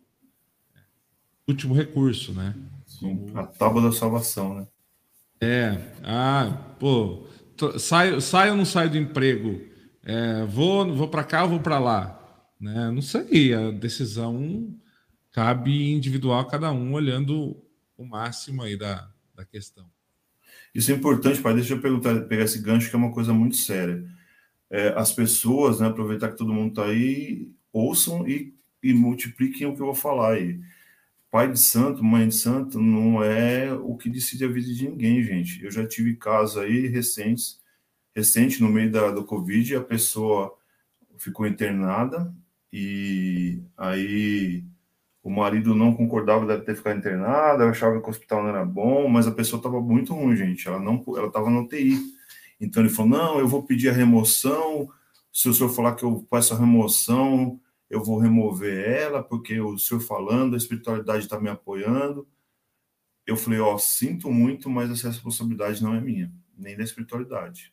último 1.46 1.74
recurso, 1.74 2.32
né? 2.32 2.54
Sim, 2.86 3.26
a 3.34 3.44
tábua 3.46 3.82
da 3.82 3.92
salvação, 3.92 4.54
né? 4.54 4.66
É, 5.40 5.76
ah, 6.04 6.74
pô, 6.78 7.26
saio, 7.78 8.20
saio 8.20 8.52
ou 8.52 8.56
não 8.56 8.64
saio 8.64 8.90
do 8.90 8.98
emprego? 8.98 9.60
É, 10.04 10.44
vou 10.44 10.94
vou 10.94 11.08
para 11.08 11.24
cá 11.24 11.42
ou 11.42 11.50
vou 11.50 11.60
para 11.60 11.78
lá? 11.78 12.18
Né? 12.60 12.90
Não 12.90 13.02
sei, 13.02 13.52
a 13.52 13.70
decisão 13.72 14.72
cabe 15.32 15.92
individual, 15.92 16.46
cada 16.46 16.70
um 16.70 16.92
olhando 16.92 17.56
o 17.96 18.04
máximo 18.04 18.62
aí 18.62 18.76
da, 18.76 19.10
da 19.34 19.44
questão. 19.44 19.90
Isso 20.74 20.90
é 20.90 20.94
importante, 20.94 21.40
pai. 21.40 21.54
Deixa 21.54 21.74
eu 21.74 21.80
perguntar, 21.80 22.20
pegar 22.22 22.44
esse 22.44 22.60
gancho 22.60 22.88
que 22.88 22.96
é 22.96 22.98
uma 22.98 23.12
coisa 23.12 23.32
muito 23.32 23.56
séria. 23.56 24.04
É, 24.72 24.88
as 24.96 25.12
pessoas, 25.12 25.80
né, 25.80 25.88
aproveitar 25.88 26.30
que 26.30 26.38
todo 26.38 26.52
mundo 26.52 26.70
está 26.70 26.86
aí, 26.86 27.52
ouçam 27.70 28.26
e, 28.26 28.54
e 28.82 28.94
multipliquem 28.94 29.66
o 29.66 29.76
que 29.76 29.82
eu 29.82 29.86
vou 29.86 29.94
falar 29.94 30.32
aí. 30.32 30.58
Pai 31.30 31.52
de 31.52 31.60
santo, 31.60 32.02
mãe 32.02 32.26
de 32.26 32.34
santo, 32.34 32.80
não 32.80 33.22
é 33.22 33.70
o 33.70 33.96
que 33.98 34.08
decide 34.08 34.46
a 34.46 34.48
vida 34.48 34.72
de 34.72 34.88
ninguém, 34.88 35.22
gente. 35.22 35.62
Eu 35.62 35.70
já 35.70 35.86
tive 35.86 36.16
casos 36.16 36.56
aí 36.56 36.86
recentes, 36.86 37.60
recente 38.16 38.62
no 38.62 38.70
meio 38.70 38.90
da, 38.90 39.10
do 39.10 39.24
Covid, 39.26 39.76
a 39.76 39.82
pessoa 39.82 40.56
ficou 41.18 41.46
internada 41.46 42.34
e 42.72 43.62
aí 43.76 44.64
o 45.22 45.30
marido 45.30 45.74
não 45.74 45.94
concordava 45.94 46.46
dela 46.46 46.64
ter 46.64 46.76
ficado 46.76 46.98
internada, 46.98 47.68
achava 47.68 48.00
que 48.00 48.06
o 48.06 48.10
hospital 48.10 48.42
não 48.42 48.48
era 48.48 48.64
bom, 48.64 49.06
mas 49.06 49.26
a 49.26 49.32
pessoa 49.32 49.58
estava 49.58 49.80
muito 49.82 50.14
ruim, 50.14 50.34
gente. 50.34 50.66
Ela 50.66 50.80
não, 50.80 51.04
ela 51.14 51.28
estava 51.28 51.50
no 51.50 51.60
UTI. 51.60 51.98
Então 52.62 52.80
ele 52.80 52.92
falou: 52.92 53.10
não, 53.10 53.38
eu 53.40 53.48
vou 53.48 53.64
pedir 53.64 53.88
a 53.88 53.92
remoção. 53.92 54.88
Se 55.32 55.48
o 55.48 55.54
senhor 55.54 55.68
falar 55.70 55.96
que 55.96 56.04
eu 56.04 56.24
faço 56.30 56.54
a 56.54 56.58
remoção, 56.58 57.60
eu 57.90 58.02
vou 58.02 58.18
remover 58.18 58.88
ela, 58.88 59.22
porque 59.22 59.60
o 59.60 59.76
senhor 59.76 60.00
falando, 60.00 60.54
a 60.54 60.56
espiritualidade 60.56 61.24
está 61.24 61.40
me 61.40 61.50
apoiando. 61.50 62.26
Eu 63.26 63.36
falei, 63.36 63.58
ó, 63.58 63.74
oh, 63.74 63.78
sinto 63.78 64.30
muito, 64.30 64.70
mas 64.70 64.90
essa 64.90 65.08
responsabilidade 65.08 65.82
não 65.82 65.94
é 65.94 66.00
minha, 66.00 66.32
nem 66.56 66.76
da 66.76 66.84
espiritualidade. 66.84 67.72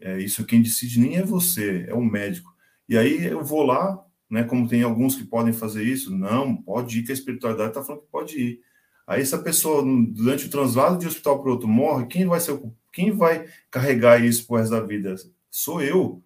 É, 0.00 0.18
isso 0.20 0.44
quem 0.44 0.62
decide 0.62 1.00
nem 1.00 1.16
é 1.16 1.22
você, 1.22 1.86
é 1.88 1.94
o 1.94 2.04
médico. 2.04 2.54
E 2.88 2.96
aí 2.96 3.26
eu 3.26 3.44
vou 3.44 3.64
lá, 3.64 4.04
né, 4.30 4.44
como 4.44 4.68
tem 4.68 4.82
alguns 4.82 5.16
que 5.16 5.24
podem 5.24 5.52
fazer 5.52 5.82
isso, 5.84 6.16
não, 6.16 6.56
pode 6.56 6.98
ir, 6.98 7.02
que 7.02 7.10
a 7.12 7.14
espiritualidade 7.14 7.70
está 7.70 7.82
falando 7.82 8.02
que 8.02 8.10
pode 8.10 8.38
ir. 8.38 8.60
Aí 9.06 9.22
essa 9.22 9.38
pessoa, 9.38 9.82
durante 9.82 10.46
o 10.46 10.50
translado 10.50 10.98
de 10.98 11.06
hospital 11.06 11.40
para 11.40 11.50
outro, 11.50 11.68
morre, 11.68 12.06
quem 12.06 12.26
vai 12.26 12.40
ser 12.40 12.60
quem 12.92 13.10
vai 13.10 13.48
carregar 13.70 14.24
isso 14.24 14.46
pro 14.46 14.56
resto 14.56 14.70
da 14.70 14.80
vida? 14.80 15.14
Sou 15.50 15.82
eu. 15.82 16.22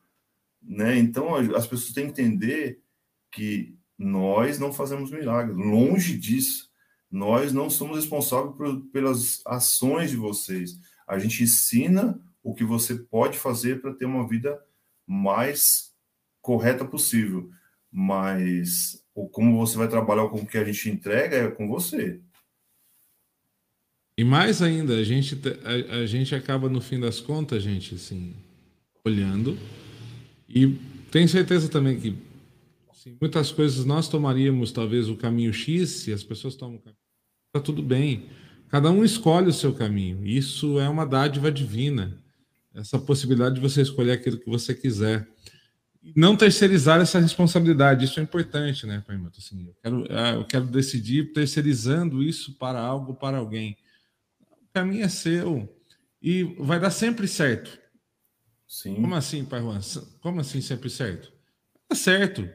Né? 0.63 0.99
Então 0.99 1.35
as 1.35 1.67
pessoas 1.67 1.93
têm 1.93 2.07
que 2.07 2.23
entender 2.23 2.81
que 3.31 3.77
nós 3.99 4.59
não 4.59 4.73
fazemos 4.73 5.11
milagres, 5.11 5.57
longe 5.57 6.17
disso. 6.17 6.71
Nós 7.11 7.53
não 7.53 7.69
somos 7.69 7.97
responsáveis 7.97 8.57
por, 8.57 8.81
pelas 8.87 9.43
ações 9.47 10.11
de 10.11 10.17
vocês. 10.17 10.79
A 11.07 11.19
gente 11.19 11.43
ensina 11.43 12.21
o 12.43 12.55
que 12.55 12.65
você 12.65 12.95
pode 12.95 13.39
fazer 13.39 13.81
para 13.81 13.95
ter 13.95 14.07
uma 14.07 14.27
vida 14.27 14.61
mais 15.07 15.93
correta 16.41 16.85
possível. 16.85 17.51
Mas 17.91 19.05
o 19.15 19.29
como 19.29 19.59
você 19.59 19.77
vai 19.77 19.89
trabalhar 19.89 20.29
com 20.29 20.39
o 20.39 20.47
que 20.47 20.57
a 20.57 20.65
gente 20.65 20.89
entrega 20.89 21.37
é 21.37 21.51
com 21.51 21.69
você. 21.69 22.21
E 24.17 24.25
mais 24.25 24.61
ainda, 24.61 24.97
a 24.97 25.05
gente, 25.05 25.39
a, 25.65 25.97
a 25.97 26.07
gente 26.07 26.35
acaba, 26.35 26.69
no 26.69 26.81
fim 26.81 27.01
das 27.01 27.21
contas, 27.21 27.63
gente, 27.63 27.95
assim, 27.95 28.35
olhando. 29.05 29.59
E 30.49 30.79
tenho 31.11 31.29
certeza 31.29 31.69
também 31.69 31.99
que 31.99 32.17
Sim, 32.93 33.17
muitas 33.21 33.51
coisas 33.51 33.85
nós 33.85 34.09
tomaríamos 34.09 34.71
talvez 34.71 35.09
o 35.09 35.17
caminho 35.17 35.53
X, 35.53 35.91
se 35.91 36.13
as 36.13 36.23
pessoas 36.23 36.55
tomam 36.55 36.77
o 36.77 36.79
caminho. 36.79 36.99
Está 37.49 37.61
tudo 37.61 37.83
bem. 37.83 38.27
Cada 38.69 38.91
um 38.91 39.05
escolhe 39.05 39.49
o 39.49 39.53
seu 39.53 39.75
caminho. 39.75 40.25
Isso 40.25 40.79
é 40.79 40.89
uma 40.89 41.05
dádiva 41.05 41.51
divina. 41.51 42.17
Essa 42.73 42.99
possibilidade 42.99 43.57
de 43.57 43.61
você 43.61 43.83
escolher 43.83 44.13
aquilo 44.13 44.39
que 44.39 44.49
você 44.49 44.73
quiser. 44.75 45.29
Não 46.15 46.37
terceirizar 46.37 47.01
essa 47.01 47.19
responsabilidade, 47.19 48.05
isso 48.05 48.21
é 48.21 48.23
importante, 48.23 48.87
né, 48.87 49.03
Pai 49.07 49.21
assim, 49.39 49.67
eu, 49.67 49.75
quero, 49.83 50.07
ah, 50.11 50.33
eu 50.35 50.45
quero 50.45 50.67
decidir 50.67 51.33
terceirizando 51.33 52.23
isso 52.23 52.57
para 52.59 52.81
algo, 52.81 53.15
para 53.15 53.39
alguém. 53.39 53.77
Caminho 54.73 55.05
é 55.05 55.09
seu 55.09 55.68
e 56.20 56.45
vai 56.59 56.81
dar 56.81 56.91
sempre 56.91 57.29
certo. 57.29 57.79
Sim. 58.66 58.95
Como 58.95 59.14
assim, 59.14 59.45
Pai 59.45 59.61
Juan? 59.61 59.81
Como 60.20 60.41
assim 60.41 60.61
sempre 60.61 60.89
certo? 60.89 61.33
Dá 61.89 61.95
certo. 61.95 62.49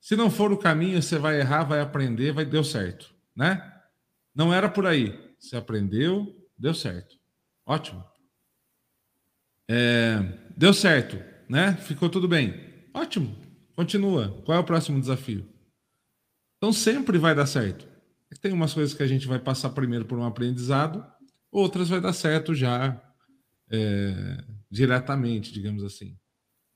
Se 0.00 0.14
não 0.14 0.30
for 0.30 0.52
o 0.52 0.58
caminho, 0.58 1.02
você 1.02 1.18
vai 1.18 1.40
errar, 1.40 1.64
vai 1.64 1.80
aprender, 1.80 2.32
vai 2.32 2.44
deu 2.44 2.62
certo, 2.62 3.12
né? 3.34 3.74
Não 4.34 4.54
era 4.54 4.68
por 4.68 4.86
aí. 4.86 5.34
Você 5.38 5.56
aprendeu, 5.56 6.48
deu 6.56 6.72
certo. 6.72 7.16
Ótimo. 7.66 8.04
É, 9.68 10.18
deu 10.56 10.72
certo, 10.72 11.22
né? 11.48 11.74
Ficou 11.76 12.08
tudo 12.08 12.28
bem. 12.28 12.54
Ótimo. 12.94 13.36
Continua. 13.74 14.40
Qual 14.44 14.56
é 14.56 14.60
o 14.60 14.64
próximo 14.64 15.00
desafio? 15.00 15.48
Então 16.56 16.72
sempre 16.72 17.18
vai 17.18 17.34
dar 17.34 17.46
certo. 17.46 17.86
Tem 18.40 18.52
umas 18.52 18.74
coisas 18.74 18.94
que 18.94 19.02
a 19.02 19.06
gente 19.06 19.26
vai 19.26 19.38
passar 19.38 19.70
primeiro 19.70 20.04
por 20.04 20.18
um 20.18 20.24
aprendizado, 20.24 21.04
outras 21.50 21.88
vai 21.88 22.00
dar 22.00 22.12
certo 22.12 22.54
já 22.54 23.00
é, 23.70 24.44
diretamente, 24.70 25.52
digamos 25.52 25.84
assim. 25.84 26.16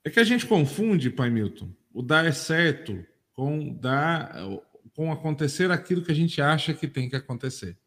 É 0.05 0.11
que 0.11 0.21
a 0.21 0.25
gente 0.25 0.47
confunde, 0.47 1.11
Pai 1.11 1.31
Milton, 1.31 1.71
o 1.93 2.03
dar 2.03 2.33
certo 2.35 3.05
com 3.33 3.73
dar, 3.75 4.35
com 4.95 5.13
acontecer 5.13 5.71
aquilo 5.71 6.03
que 6.03 6.13
a 6.13 6.15
gente 6.15 6.41
acha 6.41 6.75
que 6.75 6.89
tem 6.89 7.09
que 7.09 7.17
acontecer. 7.17 7.79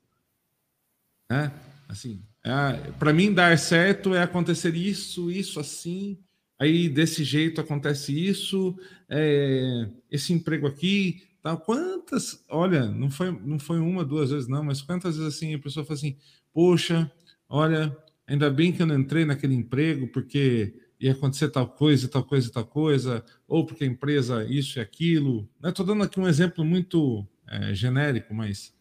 Né? 1.29 1.51
Assim, 1.87 2.23
é, 2.43 2.91
para 2.91 3.13
mim 3.13 3.33
dar 3.33 3.57
certo 3.57 4.13
é 4.13 4.21
acontecer 4.21 4.75
isso, 4.75 5.29
isso 5.31 5.59
assim, 5.59 6.17
aí 6.59 6.87
desse 6.87 7.23
jeito 7.23 7.59
acontece 7.59 8.13
isso, 8.13 8.77
é, 9.09 9.89
esse 10.09 10.33
emprego 10.33 10.67
aqui, 10.67 11.23
tal. 11.41 11.59
Quantas, 11.59 12.43
olha, 12.49 12.85
não 12.85 13.09
foi, 13.09 13.31
não 13.31 13.59
foi 13.59 13.79
uma, 13.79 14.05
duas 14.05 14.31
vezes 14.31 14.47
não, 14.47 14.63
mas 14.63 14.81
quantas 14.81 15.17
vezes 15.17 15.35
assim 15.35 15.53
a 15.53 15.59
pessoa 15.59 15.85
fala 15.85 15.97
assim, 15.97 16.17
poxa, 16.55 17.11
olha, 17.49 17.93
ainda 18.25 18.49
bem 18.49 18.71
que 18.71 18.81
eu 18.81 18.85
não 18.85 18.97
entrei 18.97 19.25
naquele 19.25 19.53
emprego 19.53 20.07
porque 20.07 20.73
ia 20.97 21.11
acontecer 21.11 21.49
tal 21.49 21.67
coisa, 21.67 22.07
tal 22.07 22.23
coisa, 22.23 22.49
tal 22.49 22.65
coisa, 22.65 23.25
ou 23.45 23.65
porque 23.65 23.83
a 23.83 23.87
empresa 23.87 24.45
isso 24.45 24.79
e 24.79 24.81
aquilo. 24.81 25.49
Estou 25.61 25.85
dando 25.85 26.03
aqui 26.03 26.17
um 26.17 26.25
exemplo 26.25 26.63
muito 26.63 27.27
é, 27.45 27.73
genérico, 27.75 28.33
mas 28.33 28.73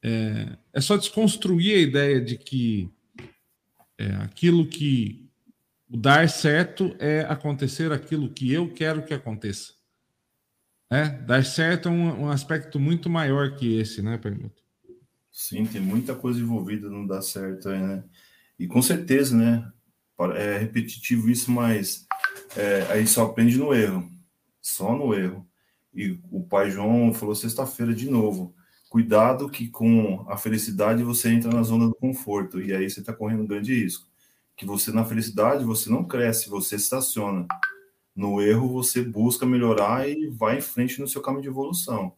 é, 0.00 0.56
é, 0.72 0.80
só 0.80 0.96
desconstruir 0.96 1.74
a 1.74 1.80
ideia 1.80 2.20
de 2.20 2.38
que 2.38 2.88
é, 3.98 4.06
aquilo 4.16 4.64
que 4.64 5.28
o 5.90 5.96
dar 5.96 6.28
certo 6.28 6.94
é 7.00 7.22
acontecer 7.22 7.90
aquilo 7.90 8.30
que 8.30 8.52
eu 8.52 8.72
quero 8.72 9.04
que 9.04 9.12
aconteça. 9.12 9.72
É, 10.88 11.08
dar 11.08 11.44
certo 11.44 11.88
é 11.88 11.90
um, 11.90 12.26
um 12.26 12.28
aspecto 12.28 12.78
muito 12.78 13.10
maior 13.10 13.56
que 13.56 13.74
esse, 13.80 14.00
né, 14.02 14.16
Permuto? 14.18 14.61
Sim, 15.32 15.64
tem 15.64 15.80
muita 15.80 16.14
coisa 16.14 16.38
envolvida 16.38 16.90
no 16.90 17.08
dar 17.08 17.22
certo 17.22 17.70
aí, 17.70 17.80
né? 17.80 18.04
E 18.58 18.66
com 18.66 18.82
certeza, 18.82 19.36
né? 19.36 19.72
é 20.36 20.56
repetitivo 20.58 21.28
isso, 21.30 21.50
mas 21.50 22.06
é, 22.56 22.86
aí 22.90 23.06
só 23.06 23.24
aprende 23.24 23.58
no 23.58 23.74
erro, 23.74 24.08
só 24.60 24.96
no 24.96 25.12
erro. 25.14 25.44
E 25.92 26.18
o 26.30 26.42
pai 26.44 26.70
João 26.70 27.12
falou 27.12 27.34
sexta-feira 27.34 27.94
de 27.94 28.08
novo. 28.08 28.54
Cuidado 28.88 29.48
que 29.48 29.68
com 29.68 30.24
a 30.28 30.36
felicidade 30.36 31.02
você 31.02 31.30
entra 31.30 31.50
na 31.50 31.62
zona 31.62 31.88
do 31.88 31.94
conforto 31.94 32.60
e 32.60 32.74
aí 32.74 32.88
você 32.88 33.00
está 33.00 33.12
correndo 33.12 33.42
um 33.42 33.46
grande 33.46 33.74
risco. 33.74 34.06
Que 34.56 34.66
você 34.66 34.92
na 34.92 35.04
felicidade 35.04 35.64
você 35.64 35.90
não 35.90 36.04
cresce, 36.04 36.48
você 36.48 36.76
estaciona. 36.76 37.46
No 38.14 38.40
erro 38.40 38.68
você 38.68 39.02
busca 39.02 39.46
melhorar 39.46 40.08
e 40.08 40.28
vai 40.28 40.58
em 40.58 40.60
frente 40.60 41.00
no 41.00 41.08
seu 41.08 41.22
caminho 41.22 41.42
de 41.42 41.48
evolução. 41.48 42.14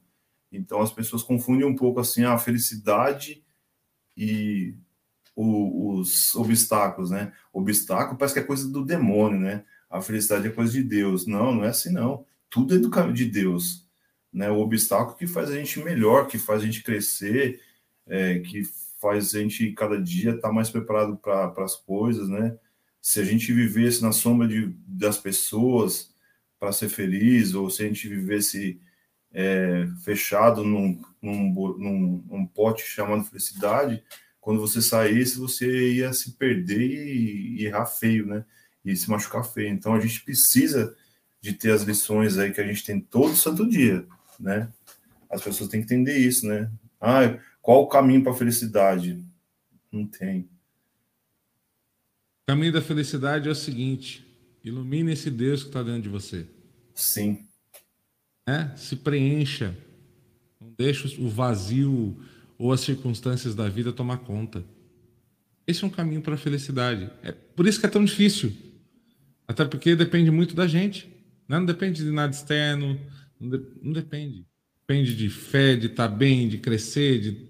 Então 0.56 0.80
as 0.80 0.92
pessoas 0.92 1.22
confundem 1.22 1.66
um 1.66 1.76
pouco 1.76 2.00
assim 2.00 2.24
a 2.24 2.38
felicidade 2.38 3.44
e 4.16 4.74
o, 5.34 5.98
os 5.98 6.34
obstáculos, 6.34 7.10
né? 7.10 7.32
Obstáculo 7.52 8.16
parece 8.16 8.34
que 8.34 8.40
é 8.40 8.44
coisa 8.44 8.68
do 8.68 8.84
demônio, 8.84 9.40
né? 9.40 9.64
A 9.90 10.00
felicidade 10.00 10.46
é 10.46 10.50
coisa 10.50 10.72
de 10.72 10.82
Deus. 10.82 11.26
Não, 11.26 11.54
não 11.54 11.64
é 11.64 11.68
assim, 11.68 11.92
não. 11.92 12.24
Tudo 12.48 12.74
é 12.74 12.78
do 12.78 12.90
caminho 12.90 13.14
de 13.14 13.26
Deus. 13.26 13.86
Né? 14.32 14.50
O 14.50 14.58
obstáculo 14.58 15.16
que 15.16 15.26
faz 15.26 15.50
a 15.50 15.54
gente 15.54 15.78
melhor, 15.80 16.26
que 16.26 16.38
faz 16.38 16.62
a 16.62 16.66
gente 16.66 16.82
crescer. 16.82 17.60
é, 18.06 18.38
que 18.40 18.62
faz 19.00 19.34
a 19.34 19.40
gente 19.40 19.72
cada 19.72 20.00
dia 20.00 20.30
estar 20.30 20.48
tá 20.48 20.54
mais 20.54 20.70
preparado 20.70 21.16
para 21.18 21.52
as 21.58 21.76
coisas, 21.76 22.28
né? 22.28 22.56
Se 23.02 23.20
a 23.20 23.24
gente 23.24 23.52
vivesse 23.52 24.02
na 24.02 24.12
sombra 24.12 24.48
de, 24.48 24.74
das 24.86 25.18
pessoas 25.18 26.10
para 26.58 26.72
ser 26.72 26.88
feliz, 26.88 27.54
ou 27.54 27.68
se 27.68 27.82
a 27.82 27.86
gente 27.86 28.08
vivesse 28.08 28.80
é, 29.34 29.88
fechado 30.04 30.62
num, 30.62 31.02
num, 31.20 31.52
num, 31.76 32.24
num, 32.30 32.46
pote 32.46 32.84
chamado 32.84 33.24
felicidade, 33.24 34.02
quando 34.40 34.60
você 34.60 34.80
saísse, 34.80 35.38
você 35.38 35.94
ia 35.94 36.12
se 36.12 36.32
perder 36.32 36.80
e, 36.80 37.56
e 37.56 37.66
errar 37.66 37.86
feio, 37.86 38.26
né? 38.26 38.44
E 38.84 38.94
se 38.94 39.10
machucar 39.10 39.44
feio. 39.44 39.68
Então 39.68 39.92
a 39.92 40.00
gente 40.00 40.22
precisa 40.22 40.96
de 41.40 41.52
ter 41.52 41.72
as 41.72 41.82
lições 41.82 42.38
aí 42.38 42.52
que 42.52 42.60
a 42.60 42.66
gente 42.66 42.84
tem 42.84 43.00
todo 43.00 43.34
santo 43.34 43.68
dia, 43.68 44.06
né? 44.38 44.70
As 45.28 45.42
pessoas 45.42 45.68
têm 45.68 45.80
que 45.80 45.86
entender 45.92 46.16
isso, 46.16 46.46
né? 46.46 46.70
Ah, 47.00 47.36
qual 47.60 47.82
o 47.82 47.88
caminho 47.88 48.22
para 48.22 48.32
a 48.32 48.36
felicidade? 48.36 49.24
Não 49.90 50.06
tem. 50.06 50.48
O 52.42 52.52
caminho 52.52 52.72
da 52.72 52.82
felicidade 52.82 53.48
é 53.48 53.52
o 53.52 53.54
seguinte: 53.54 54.24
ilumine 54.62 55.12
esse 55.12 55.30
Deus 55.30 55.62
que 55.62 55.70
está 55.70 55.82
dentro 55.82 56.02
de 56.02 56.08
você. 56.08 56.46
Sim. 56.94 57.48
É? 58.46 58.76
Se 58.76 58.96
preencha. 58.96 59.76
Não 60.60 60.72
deixe 60.76 61.20
o 61.20 61.28
vazio 61.28 62.16
ou 62.58 62.72
as 62.72 62.80
circunstâncias 62.80 63.54
da 63.54 63.68
vida 63.68 63.92
tomar 63.92 64.18
conta. 64.18 64.64
Esse 65.66 65.84
é 65.84 65.86
um 65.86 65.90
caminho 65.90 66.20
para 66.20 66.34
a 66.34 66.38
felicidade. 66.38 67.10
É 67.22 67.32
por 67.32 67.66
isso 67.66 67.80
que 67.80 67.86
é 67.86 67.88
tão 67.88 68.04
difícil. 68.04 68.52
Até 69.48 69.64
porque 69.64 69.96
depende 69.96 70.30
muito 70.30 70.54
da 70.54 70.66
gente. 70.66 71.06
Né? 71.48 71.58
Não 71.58 71.66
depende 71.66 72.04
de 72.04 72.10
nada 72.10 72.32
externo. 72.32 72.98
Não, 73.40 73.48
de, 73.48 73.62
não 73.82 73.92
depende. 73.92 74.46
Depende 74.86 75.16
de 75.16 75.30
fé, 75.30 75.74
de 75.74 75.86
estar 75.86 76.08
tá 76.08 76.14
bem, 76.14 76.48
de 76.48 76.58
crescer, 76.58 77.20
de, 77.20 77.48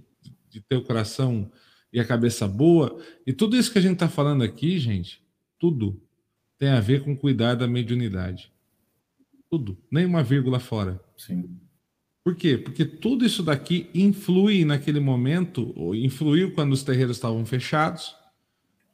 de 0.49 0.61
ter 0.61 0.77
o 0.77 0.83
coração 0.83 1.51
e 1.93 1.99
a 1.99 2.05
cabeça 2.05 2.47
boa. 2.47 3.01
E 3.27 3.33
tudo 3.33 3.57
isso 3.57 3.73
que 3.73 3.79
a 3.79 3.83
gente 3.83 3.95
está 3.95 4.09
falando 4.09 4.43
aqui, 4.43 4.79
gente, 4.79 5.21
tudo 5.59 6.01
tem 6.59 6.69
a 6.69 6.81
ver 6.81 7.03
com 7.03 7.17
cuidar 7.17 7.55
da 7.55 7.67
mediunidade. 7.67 8.54
Tudo, 9.55 9.79
nem 9.89 10.05
uma 10.05 10.21
vírgula 10.21 10.59
fora. 10.59 11.01
Sim. 11.17 11.61
Por 12.25 12.35
quê? 12.35 12.59
Porque 12.59 12.85
tudo 12.85 13.25
isso 13.25 13.41
daqui 13.41 13.89
influi 13.95 14.65
naquele 14.65 14.99
momento, 14.99 15.73
ou 15.77 15.95
influiu 15.95 16.53
quando 16.55 16.73
os 16.73 16.83
terreiros 16.83 17.19
estavam 17.19 17.47
fechados, 17.47 18.17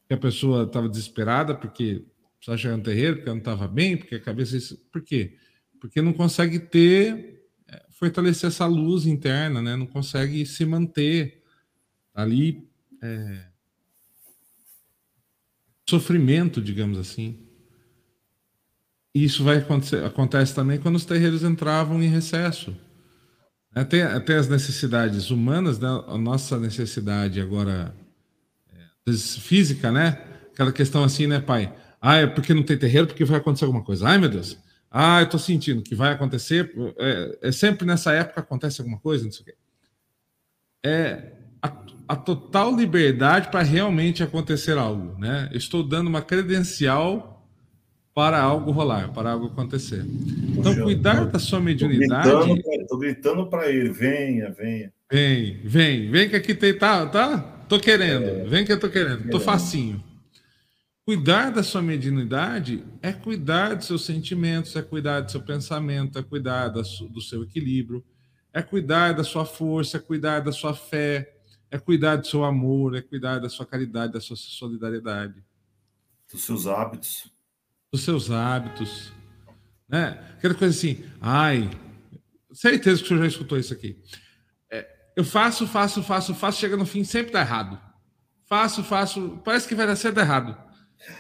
que 0.06 0.12
a 0.12 0.18
pessoa 0.18 0.64
estava 0.64 0.86
desesperada 0.86 1.54
porque 1.54 2.04
precisava 2.36 2.58
chegar 2.58 2.76
no 2.76 2.82
terreiro, 2.82 3.16
porque 3.16 3.30
não 3.30 3.38
estava 3.38 3.66
bem, 3.66 3.96
porque 3.96 4.16
a 4.16 4.20
cabeça. 4.20 4.76
Por 4.92 5.00
quê? 5.00 5.38
Porque 5.80 6.02
não 6.02 6.12
consegue 6.12 6.58
ter, 6.58 7.42
é, 7.66 7.82
fortalecer 7.88 8.48
essa 8.48 8.66
luz 8.66 9.06
interna, 9.06 9.62
né? 9.62 9.76
não 9.76 9.86
consegue 9.86 10.44
se 10.44 10.66
manter 10.66 11.42
ali. 12.14 12.68
É, 13.02 13.46
sofrimento, 15.88 16.60
digamos 16.60 16.98
assim. 16.98 17.49
Isso 19.14 19.42
vai 19.42 19.58
acontecer, 19.58 20.04
acontece 20.04 20.54
também 20.54 20.78
quando 20.78 20.96
os 20.96 21.04
terreiros 21.04 21.42
entravam 21.42 22.02
em 22.02 22.08
recesso. 22.08 22.76
Até, 23.74 24.02
até 24.02 24.36
as 24.36 24.48
necessidades 24.48 25.30
humanas, 25.30 25.78
né? 25.78 25.88
a 26.08 26.18
nossa 26.18 26.58
necessidade 26.58 27.40
agora 27.40 27.94
é, 28.72 29.12
física, 29.12 29.92
né? 29.92 30.20
Aquela 30.52 30.72
questão 30.72 31.04
assim, 31.04 31.26
né, 31.26 31.40
pai? 31.40 31.72
Ah, 32.00 32.16
é 32.16 32.26
porque 32.26 32.54
não 32.54 32.62
tem 32.62 32.78
terreiro, 32.78 33.06
porque 33.06 33.24
vai 33.24 33.38
acontecer 33.38 33.64
alguma 33.64 33.84
coisa. 33.84 34.08
Ai, 34.08 34.18
meu 34.18 34.28
Deus. 34.28 34.58
Ah, 34.90 35.20
eu 35.20 35.28
tô 35.28 35.38
sentindo 35.38 35.82
que 35.82 35.94
vai 35.94 36.12
acontecer. 36.12 36.72
É, 36.98 37.38
é 37.42 37.52
sempre 37.52 37.86
nessa 37.86 38.12
época 38.12 38.40
acontece 38.40 38.80
alguma 38.80 38.98
coisa, 38.98 39.24
não 39.24 39.32
sei 39.32 39.42
o 39.42 39.44
quê. 39.44 39.54
É 40.84 41.32
a, 41.62 41.72
a 42.08 42.16
total 42.16 42.74
liberdade 42.74 43.50
para 43.50 43.62
realmente 43.62 44.22
acontecer 44.22 44.76
algo, 44.78 45.16
né? 45.18 45.48
Estou 45.52 45.82
dando 45.82 46.08
uma 46.08 46.22
credencial 46.22 47.29
para 48.14 48.40
algo 48.40 48.70
rolar, 48.70 49.12
para 49.12 49.32
algo 49.32 49.46
acontecer. 49.46 50.04
Então, 50.04 50.74
cuidar 50.82 51.26
da 51.26 51.38
sua 51.38 51.60
mediunidade. 51.60 52.28
Estou 52.28 52.98
gritando 52.98 53.46
para 53.48 53.70
ele: 53.70 53.90
venha, 53.90 54.50
venha. 54.50 54.92
Vem, 55.10 55.60
vem, 55.64 56.10
vem 56.10 56.28
que 56.28 56.36
aqui 56.36 56.54
tem. 56.54 56.76
Tá, 56.76 57.06
tá? 57.06 57.38
Tô 57.68 57.78
querendo. 57.78 58.24
É, 58.24 58.44
vem 58.44 58.64
que 58.64 58.72
eu 58.72 58.80
tô 58.80 58.88
querendo. 58.88 59.30
Tô 59.30 59.40
facinho. 59.40 60.02
Cuidar 61.04 61.50
da 61.50 61.62
sua 61.62 61.82
mediunidade 61.82 62.84
é 63.02 63.12
cuidar 63.12 63.74
dos 63.74 63.86
seus 63.86 64.04
sentimentos, 64.04 64.76
é 64.76 64.82
cuidar 64.82 65.20
do 65.20 65.30
seu 65.30 65.40
pensamento, 65.40 66.18
é 66.18 66.22
cuidar 66.22 66.68
do 66.68 67.20
seu 67.20 67.42
equilíbrio, 67.42 68.04
é 68.52 68.62
cuidar 68.62 69.12
da 69.12 69.24
sua 69.24 69.44
força, 69.44 69.96
é 69.96 70.00
cuidar 70.00 70.40
da 70.40 70.52
sua 70.52 70.74
fé, 70.74 71.34
é 71.68 71.78
cuidar 71.78 72.16
do 72.16 72.26
seu 72.26 72.44
amor, 72.44 72.94
é 72.94 73.00
cuidar 73.00 73.38
da 73.38 73.48
sua 73.48 73.66
caridade, 73.66 74.12
da 74.12 74.20
sua 74.20 74.36
solidariedade. 74.36 75.42
Dos 76.30 76.44
seus 76.44 76.68
hábitos 76.68 77.32
dos 77.92 78.02
seus 78.02 78.30
hábitos, 78.30 79.12
né? 79.88 80.34
Aquela 80.36 80.54
coisa 80.54 80.76
assim, 80.76 81.04
ai, 81.20 81.68
certeza 82.52 82.98
que 82.98 83.04
o 83.04 83.08
senhor 83.08 83.20
já 83.20 83.26
escutou 83.26 83.58
isso 83.58 83.72
aqui. 83.72 83.98
É, 84.70 84.86
eu 85.16 85.24
faço, 85.24 85.66
faço, 85.66 86.02
faço, 86.02 86.34
faço, 86.34 86.60
chega 86.60 86.76
no 86.76 86.86
fim, 86.86 87.04
sempre 87.04 87.32
dá 87.32 87.40
errado. 87.40 87.80
Faço, 88.46 88.82
faço, 88.82 89.40
parece 89.44 89.68
que 89.68 89.74
vai 89.74 89.86
dar 89.86 89.96
certo, 89.96 90.16
dá 90.16 90.22
errado. 90.22 90.56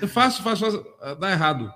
Eu 0.00 0.08
faço, 0.08 0.42
faço, 0.42 0.60
faço, 0.64 1.18
dá 1.18 1.30
errado. 1.30 1.72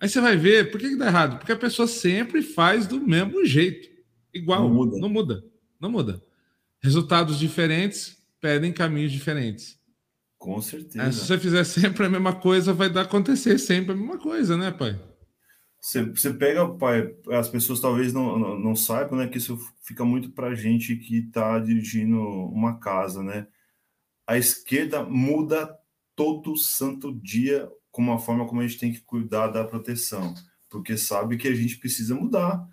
Aí 0.00 0.08
você 0.08 0.20
vai 0.20 0.36
ver, 0.36 0.70
por 0.70 0.80
que, 0.80 0.90
que 0.90 0.96
dá 0.96 1.06
errado? 1.06 1.38
Porque 1.38 1.52
a 1.52 1.56
pessoa 1.56 1.88
sempre 1.88 2.42
faz 2.42 2.86
do 2.86 3.00
mesmo 3.00 3.44
jeito, 3.44 3.88
igual, 4.32 4.62
não 4.62 4.74
muda, 4.74 4.98
não 4.98 5.08
muda. 5.08 5.44
Não 5.80 5.90
muda. 5.90 6.22
Resultados 6.82 7.38
diferentes 7.38 8.16
pedem 8.40 8.72
caminhos 8.72 9.12
diferentes. 9.12 9.77
Com 10.38 10.60
certeza. 10.62 11.02
É, 11.02 11.12
se 11.12 11.26
você 11.26 11.38
fizer 11.38 11.64
sempre 11.64 12.06
a 12.06 12.08
mesma 12.08 12.34
coisa, 12.34 12.72
vai 12.72 12.88
dar 12.88 13.02
acontecer 13.02 13.58
sempre 13.58 13.92
a 13.92 13.96
mesma 13.96 14.18
coisa, 14.18 14.56
né, 14.56 14.70
pai? 14.70 14.98
Você, 15.80 16.04
você 16.04 16.32
pega, 16.32 16.68
pai, 16.68 17.14
as 17.32 17.48
pessoas 17.48 17.80
talvez 17.80 18.12
não, 18.12 18.38
não, 18.38 18.58
não 18.58 18.76
saibam, 18.76 19.18
né, 19.18 19.28
que 19.28 19.38
isso 19.38 19.58
fica 19.82 20.04
muito 20.04 20.30
para 20.30 20.54
gente 20.54 20.96
que 20.96 21.18
está 21.18 21.58
dirigindo 21.58 22.20
uma 22.20 22.78
casa, 22.78 23.22
né? 23.22 23.46
A 24.26 24.36
esquerda 24.36 25.04
muda 25.04 25.76
todo 26.14 26.56
santo 26.56 27.12
dia 27.12 27.68
com 27.90 28.02
uma 28.02 28.18
forma 28.18 28.46
como 28.46 28.60
a 28.60 28.66
gente 28.66 28.78
tem 28.78 28.92
que 28.92 29.00
cuidar 29.00 29.48
da 29.48 29.64
proteção, 29.64 30.34
porque 30.68 30.96
sabe 30.96 31.36
que 31.36 31.48
a 31.48 31.54
gente 31.54 31.78
precisa 31.78 32.14
mudar 32.14 32.66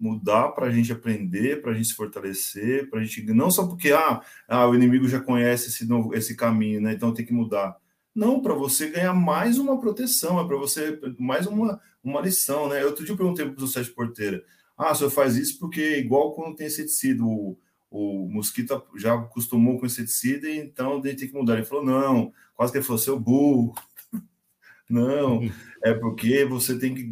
mudar 0.00 0.48
para 0.48 0.66
a 0.66 0.70
gente 0.70 0.90
aprender, 0.90 1.60
para 1.60 1.72
a 1.72 1.74
gente 1.74 1.88
se 1.88 1.94
fortalecer, 1.94 2.88
para 2.88 3.00
a 3.00 3.04
gente 3.04 3.22
não 3.34 3.50
só 3.50 3.66
porque 3.66 3.92
ah, 3.92 4.22
ah, 4.48 4.66
o 4.66 4.74
inimigo 4.74 5.06
já 5.06 5.20
conhece 5.20 5.68
esse 5.68 5.86
novo 5.86 6.14
esse 6.14 6.34
caminho, 6.34 6.80
né? 6.80 6.94
Então 6.94 7.12
tem 7.12 7.26
que 7.26 7.32
mudar. 7.32 7.76
Não, 8.14 8.40
para 8.40 8.54
você 8.54 8.88
ganhar 8.88 9.12
mais 9.12 9.58
uma 9.58 9.78
proteção, 9.78 10.40
é 10.40 10.46
para 10.46 10.56
você 10.56 10.98
mais 11.18 11.46
uma, 11.46 11.80
uma 12.02 12.20
lição, 12.20 12.68
né? 12.68 12.84
Outro 12.84 13.04
dia 13.04 13.12
eu 13.12 13.16
perguntei 13.16 13.48
para 13.48 13.62
o 13.62 13.68
Sérgio 13.68 13.94
Porteira: 13.94 14.42
ah, 14.76 14.92
o 14.92 14.94
senhor 14.94 15.10
faz 15.10 15.36
isso 15.36 15.58
porque 15.58 15.98
igual 15.98 16.32
quando 16.32 16.56
tem 16.56 16.66
inseticida, 16.66 17.22
o, 17.22 17.58
o 17.90 18.28
mosquito 18.30 18.82
já 18.96 19.14
acostumou 19.14 19.78
com 19.78 19.86
inseticida, 19.86 20.50
então 20.50 21.00
tem 21.00 21.14
que 21.14 21.32
mudar. 21.32 21.54
Ele 21.54 21.66
falou: 21.66 21.84
não, 21.84 22.32
quase 22.54 22.72
que 22.72 22.78
ele 22.78 22.86
falou: 22.86 22.98
seu 22.98 23.20
burro. 23.20 23.74
não, 24.88 25.40
é 25.84 25.92
porque 25.92 26.44
você 26.46 26.78
tem 26.78 26.94
que 26.94 27.02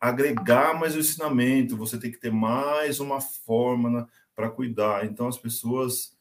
agregar 0.00 0.78
mais 0.78 0.94
o 0.94 1.00
ensinamento, 1.00 1.76
você 1.76 1.98
tem 1.98 2.10
que 2.10 2.18
ter 2.18 2.32
mais 2.32 3.00
uma 3.00 3.20
forma 3.20 3.90
né, 3.90 4.06
para 4.34 4.50
cuidar. 4.50 5.04
Então, 5.04 5.26
as 5.28 5.38
pessoas. 5.38 6.16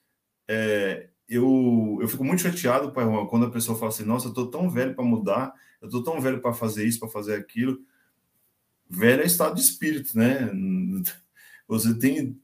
É, 0.47 1.09
eu, 1.27 1.97
eu 2.01 2.07
fico 2.07 2.23
muito 2.23 2.41
chateado, 2.41 2.91
Pai 2.91 3.03
Juan, 3.03 3.25
quando 3.25 3.45
a 3.45 3.51
pessoa 3.51 3.77
fala 3.77 3.89
assim: 3.89 4.05
Nossa, 4.05 4.27
eu 4.27 4.29
estou 4.29 4.49
tão 4.49 4.69
velho 4.69 4.95
para 4.95 5.03
mudar, 5.03 5.53
eu 5.81 5.87
estou 5.87 6.03
tão 6.03 6.19
velho 6.21 6.39
para 6.41 6.53
fazer 6.53 6.85
isso, 6.85 6.99
para 6.99 7.09
fazer 7.09 7.35
aquilo. 7.35 7.79
Velho 8.89 9.21
é 9.21 9.25
estado 9.25 9.55
de 9.55 9.61
espírito, 9.61 10.17
né? 10.17 10.49
Você 11.67 11.97
tem. 11.97 12.39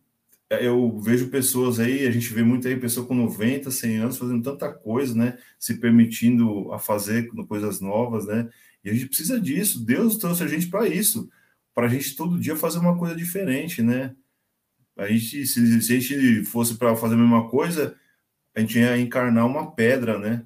Eu 0.49 0.99
vejo 0.99 1.29
pessoas 1.29 1.79
aí, 1.79 2.05
a 2.05 2.11
gente 2.11 2.31
vê 2.31 2.43
muito 2.43 2.67
aí, 2.67 2.75
pessoa 2.79 3.07
com 3.07 3.15
90, 3.15 3.71
100 3.71 3.97
anos 3.97 4.17
fazendo 4.17 4.43
tanta 4.43 4.71
coisa, 4.71 5.15
né? 5.15 5.38
Se 5.57 5.79
permitindo 5.79 6.71
a 6.71 6.77
fazer 6.77 7.27
coisas 7.47 7.79
novas, 7.79 8.27
né? 8.27 8.49
E 8.84 8.89
a 8.89 8.93
gente 8.93 9.07
precisa 9.07 9.39
disso. 9.39 9.84
Deus 9.84 10.17
trouxe 10.17 10.43
a 10.43 10.47
gente 10.47 10.67
para 10.67 10.88
isso, 10.88 11.29
para 11.73 11.88
a 11.88 11.89
gente 11.89 12.15
todo 12.15 12.39
dia 12.39 12.55
fazer 12.55 12.79
uma 12.79 12.97
coisa 12.97 13.15
diferente, 13.15 13.81
né? 13.81 14.13
A 14.97 15.07
gente, 15.07 15.45
se, 15.47 15.81
se 15.81 15.95
a 15.95 15.99
gente 15.99 16.43
fosse 16.45 16.75
para 16.75 16.95
fazer 16.95 17.15
a 17.15 17.17
mesma 17.17 17.49
coisa, 17.49 17.95
a 18.55 18.59
gente 18.59 18.77
ia 18.77 18.97
encarnar 18.99 19.45
uma 19.45 19.71
pedra, 19.71 20.19
né? 20.19 20.43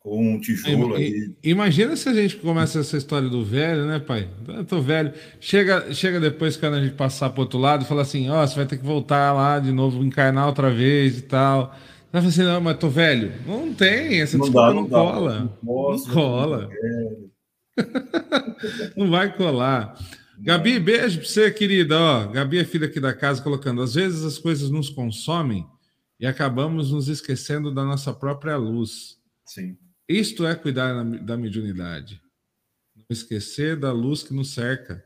Com 0.00 0.34
um 0.34 0.40
tijolo 0.40 0.94
ali. 0.94 1.34
Imagina 1.42 1.96
se 1.96 2.08
a 2.08 2.14
gente 2.14 2.36
começa 2.36 2.80
essa 2.80 2.96
história 2.96 3.28
do 3.28 3.44
velho, 3.44 3.86
né, 3.86 3.98
pai? 3.98 4.28
Eu 4.46 4.64
tô 4.64 4.80
velho. 4.80 5.12
Chega, 5.40 5.92
chega 5.94 6.20
depois, 6.20 6.56
quando 6.56 6.74
a 6.74 6.84
gente 6.84 6.94
passar 6.94 7.30
para 7.30 7.40
outro 7.40 7.58
lado, 7.58 7.84
e 7.84 7.88
fala 7.88 8.02
assim: 8.02 8.28
Ó, 8.28 8.42
oh, 8.42 8.46
você 8.46 8.54
vai 8.54 8.66
ter 8.66 8.76
que 8.76 8.84
voltar 8.84 9.32
lá 9.32 9.58
de 9.58 9.72
novo, 9.72 10.04
encarnar 10.04 10.46
outra 10.46 10.70
vez 10.70 11.18
e 11.18 11.22
tal. 11.22 11.74
Vai 12.12 12.22
falar 12.22 12.28
assim: 12.28 12.42
não, 12.42 12.60
mas 12.60 12.78
tô 12.78 12.88
velho. 12.88 13.32
Não 13.46 13.72
tem, 13.74 14.20
essa 14.20 14.36
não 14.36 14.44
desculpa 14.44 14.68
dá, 14.68 14.74
não, 14.74 14.82
não, 14.82 14.88
cola. 14.88 15.40
Não, 15.40 15.48
posso, 15.48 16.06
não 16.08 16.14
cola. 16.14 16.70
Não 16.82 17.35
não 18.96 19.10
vai 19.10 19.36
colar. 19.36 19.98
Gabi, 20.38 20.78
beijo 20.78 21.18
para 21.18 21.28
você, 21.28 21.50
querida. 21.50 21.98
Ó, 21.98 22.28
Gabi 22.28 22.58
é 22.58 22.64
filha 22.64 22.86
aqui 22.86 23.00
da 23.00 23.14
casa, 23.14 23.42
colocando. 23.42 23.82
Às 23.82 23.94
vezes 23.94 24.24
as 24.24 24.38
coisas 24.38 24.70
nos 24.70 24.90
consomem 24.90 25.66
e 26.20 26.26
acabamos 26.26 26.90
nos 26.90 27.08
esquecendo 27.08 27.72
da 27.72 27.84
nossa 27.84 28.12
própria 28.12 28.56
luz. 28.56 29.18
Sim. 29.44 29.76
Isto 30.08 30.46
é 30.46 30.54
cuidar 30.54 31.02
da 31.04 31.36
mediunidade. 31.36 32.20
Não 32.94 33.04
esquecer 33.10 33.76
da 33.76 33.92
luz 33.92 34.22
que 34.22 34.34
nos 34.34 34.52
cerca. 34.52 35.04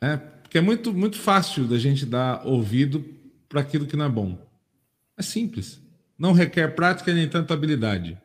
É, 0.00 0.16
porque 0.16 0.58
é 0.58 0.60
muito, 0.60 0.92
muito 0.92 1.18
fácil 1.18 1.66
da 1.66 1.78
gente 1.78 2.06
dar 2.06 2.46
ouvido 2.46 3.04
para 3.48 3.60
aquilo 3.60 3.86
que 3.86 3.96
não 3.96 4.04
é 4.04 4.08
bom. 4.08 4.46
É 5.16 5.22
simples. 5.22 5.80
Não 6.18 6.32
requer 6.32 6.74
prática 6.74 7.12
nem 7.12 7.28
tanta 7.28 7.54
habilidade. 7.54 8.18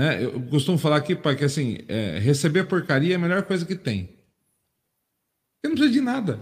É, 0.00 0.24
eu 0.24 0.40
costumo 0.44 0.78
falar 0.78 0.96
aqui, 0.96 1.14
pai, 1.14 1.36
que 1.36 1.44
assim, 1.44 1.80
é, 1.86 2.18
receber 2.18 2.64
porcaria 2.64 3.12
é 3.12 3.16
a 3.16 3.18
melhor 3.18 3.42
coisa 3.42 3.66
que 3.66 3.76
tem. 3.76 4.06
Porque 4.06 5.68
não 5.68 5.74
precisa 5.74 5.92
de 5.92 6.00
nada. 6.00 6.40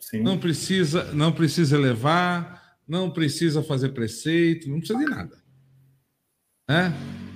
Sim. 0.00 0.22
Não 0.22 0.38
precisa, 0.38 1.12
não 1.12 1.32
precisa 1.32 1.78
levar, 1.78 2.78
não 2.88 3.10
precisa 3.10 3.62
fazer 3.62 3.90
preceito, 3.90 4.70
não 4.70 4.78
precisa 4.78 4.98
de 4.98 5.04
nada. 5.04 5.36
É? 6.66 6.90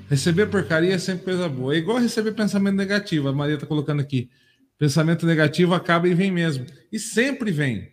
Receber 0.09 0.47
porcaria 0.47 0.95
é 0.95 0.99
sempre 0.99 1.27
coisa 1.27 1.47
boa. 1.51 1.75
É 1.75 1.79
igual 1.79 1.99
receber 1.99 2.33
pensamento 2.33 2.77
negativo. 2.77 3.29
A 3.29 3.33
Maria 3.33 3.57
está 3.57 3.67
colocando 3.67 4.01
aqui. 4.01 4.31
Pensamento 4.79 5.27
negativo 5.27 5.75
acaba 5.75 6.09
e 6.09 6.15
vem 6.15 6.31
mesmo. 6.31 6.65
E 6.91 6.99
sempre 6.99 7.51
vem. 7.51 7.93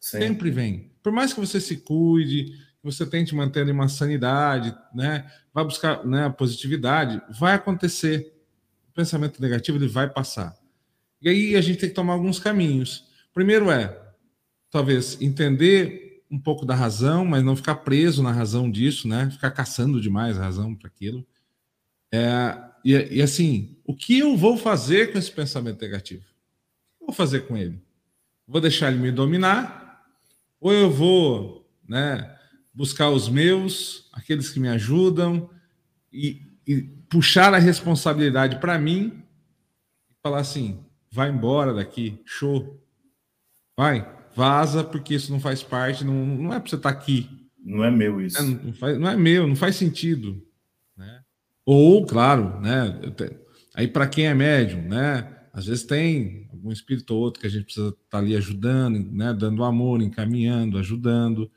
Sim. 0.00 0.18
Sempre 0.18 0.50
vem. 0.50 0.92
Por 1.02 1.12
mais 1.12 1.34
que 1.34 1.40
você 1.40 1.60
se 1.60 1.76
cuide, 1.76 2.44
que 2.46 2.84
você 2.84 3.04
tente 3.04 3.34
manter 3.34 3.68
uma 3.70 3.88
sanidade, 3.88 4.74
né? 4.94 5.30
Vai 5.52 5.64
buscar 5.64 6.04
né, 6.06 6.26
a 6.26 6.30
positividade, 6.30 7.20
vai 7.38 7.54
acontecer. 7.54 8.32
O 8.88 8.92
pensamento 8.92 9.40
negativo 9.40 9.78
ele 9.78 9.88
vai 9.88 10.08
passar. 10.08 10.56
E 11.20 11.28
aí 11.28 11.56
a 11.56 11.60
gente 11.60 11.78
tem 11.78 11.88
que 11.88 11.94
tomar 11.94 12.14
alguns 12.14 12.38
caminhos. 12.38 13.06
Primeiro 13.34 13.70
é, 13.70 13.96
talvez, 14.70 15.20
entender 15.20 16.24
um 16.30 16.38
pouco 16.38 16.64
da 16.64 16.74
razão, 16.74 17.24
mas 17.24 17.42
não 17.42 17.56
ficar 17.56 17.76
preso 17.76 18.22
na 18.22 18.30
razão 18.30 18.70
disso, 18.70 19.08
né? 19.08 19.28
Ficar 19.30 19.50
caçando 19.50 20.00
demais 20.00 20.38
a 20.38 20.44
razão 20.44 20.74
para 20.74 20.88
aquilo. 20.88 21.26
É, 22.12 22.56
e, 22.84 23.16
e, 23.16 23.22
assim, 23.22 23.76
o 23.84 23.94
que 23.94 24.18
eu 24.18 24.36
vou 24.36 24.56
fazer 24.56 25.12
com 25.12 25.18
esse 25.18 25.30
pensamento 25.30 25.80
negativo? 25.80 26.22
O 26.22 26.98
que 26.98 27.02
eu 27.02 27.06
vou 27.08 27.14
fazer 27.14 27.40
com 27.40 27.56
ele? 27.56 27.82
Vou 28.46 28.60
deixar 28.60 28.90
ele 28.90 29.00
me 29.00 29.10
dominar? 29.10 30.04
Ou 30.60 30.72
eu 30.72 30.90
vou 30.90 31.68
né, 31.88 32.38
buscar 32.72 33.10
os 33.10 33.28
meus, 33.28 34.08
aqueles 34.12 34.50
que 34.50 34.60
me 34.60 34.68
ajudam, 34.68 35.50
e, 36.12 36.42
e 36.66 36.82
puxar 37.08 37.52
a 37.54 37.58
responsabilidade 37.58 38.58
para 38.60 38.78
mim 38.78 39.22
e 40.10 40.14
falar 40.22 40.40
assim: 40.40 40.80
vai 41.10 41.30
embora 41.30 41.74
daqui, 41.74 42.20
show. 42.24 42.78
Vai, 43.76 44.06
vaza, 44.34 44.84
porque 44.84 45.14
isso 45.14 45.32
não 45.32 45.40
faz 45.40 45.62
parte, 45.62 46.04
não, 46.04 46.14
não 46.14 46.52
é 46.52 46.60
para 46.60 46.68
você 46.68 46.76
estar 46.76 46.92
tá 46.92 46.98
aqui. 46.98 47.28
Não 47.64 47.84
é 47.84 47.90
meu 47.90 48.20
isso. 48.20 48.38
É, 48.38 48.42
não, 48.42 48.72
faz, 48.72 48.98
não, 48.98 49.08
é 49.08 49.16
meu, 49.16 49.46
não 49.46 49.56
faz 49.56 49.76
sentido. 49.76 50.42
Né? 50.96 51.22
Ou, 51.64 52.04
claro, 52.04 52.60
né? 52.60 53.00
Aí 53.74 53.86
para 53.86 54.06
quem 54.06 54.26
é 54.26 54.34
médium, 54.34 54.82
né? 54.82 55.36
Às 55.52 55.66
vezes 55.66 55.84
tem 55.84 56.48
algum 56.52 56.70
espírito 56.70 57.14
ou 57.14 57.20
outro 57.20 57.40
que 57.40 57.46
a 57.46 57.50
gente 57.50 57.64
precisa 57.64 57.88
estar 57.88 58.00
tá 58.10 58.18
ali 58.18 58.36
ajudando, 58.36 58.98
né? 59.12 59.34
Dando 59.34 59.64
amor, 59.64 60.00
encaminhando, 60.00 60.78
ajudando, 60.78 61.50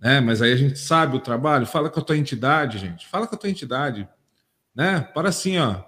né? 0.00 0.20
Mas 0.20 0.40
aí 0.40 0.52
a 0.52 0.56
gente 0.56 0.78
sabe 0.78 1.16
o 1.16 1.20
trabalho. 1.20 1.66
Fala 1.66 1.90
com 1.90 2.00
a 2.00 2.02
tua 2.02 2.16
entidade, 2.16 2.78
gente. 2.78 3.06
Fala 3.06 3.26
com 3.26 3.34
a 3.34 3.38
tua 3.38 3.50
entidade, 3.50 4.08
né? 4.74 5.00
Para 5.00 5.28
assim, 5.28 5.58
ó. 5.58 5.84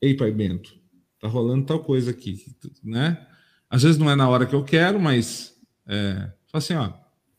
Ei, 0.00 0.14
Pai 0.14 0.30
Bento, 0.30 0.74
tá 1.18 1.28
rolando 1.28 1.66
tal 1.66 1.80
coisa 1.80 2.10
aqui, 2.10 2.54
né? 2.82 3.26
Às 3.68 3.82
vezes 3.82 3.98
não 3.98 4.10
é 4.10 4.16
na 4.16 4.28
hora 4.28 4.46
que 4.46 4.54
eu 4.54 4.64
quero, 4.64 4.98
mas 4.98 5.56
é, 5.86 6.30
assim, 6.52 6.74
ó, 6.74 6.92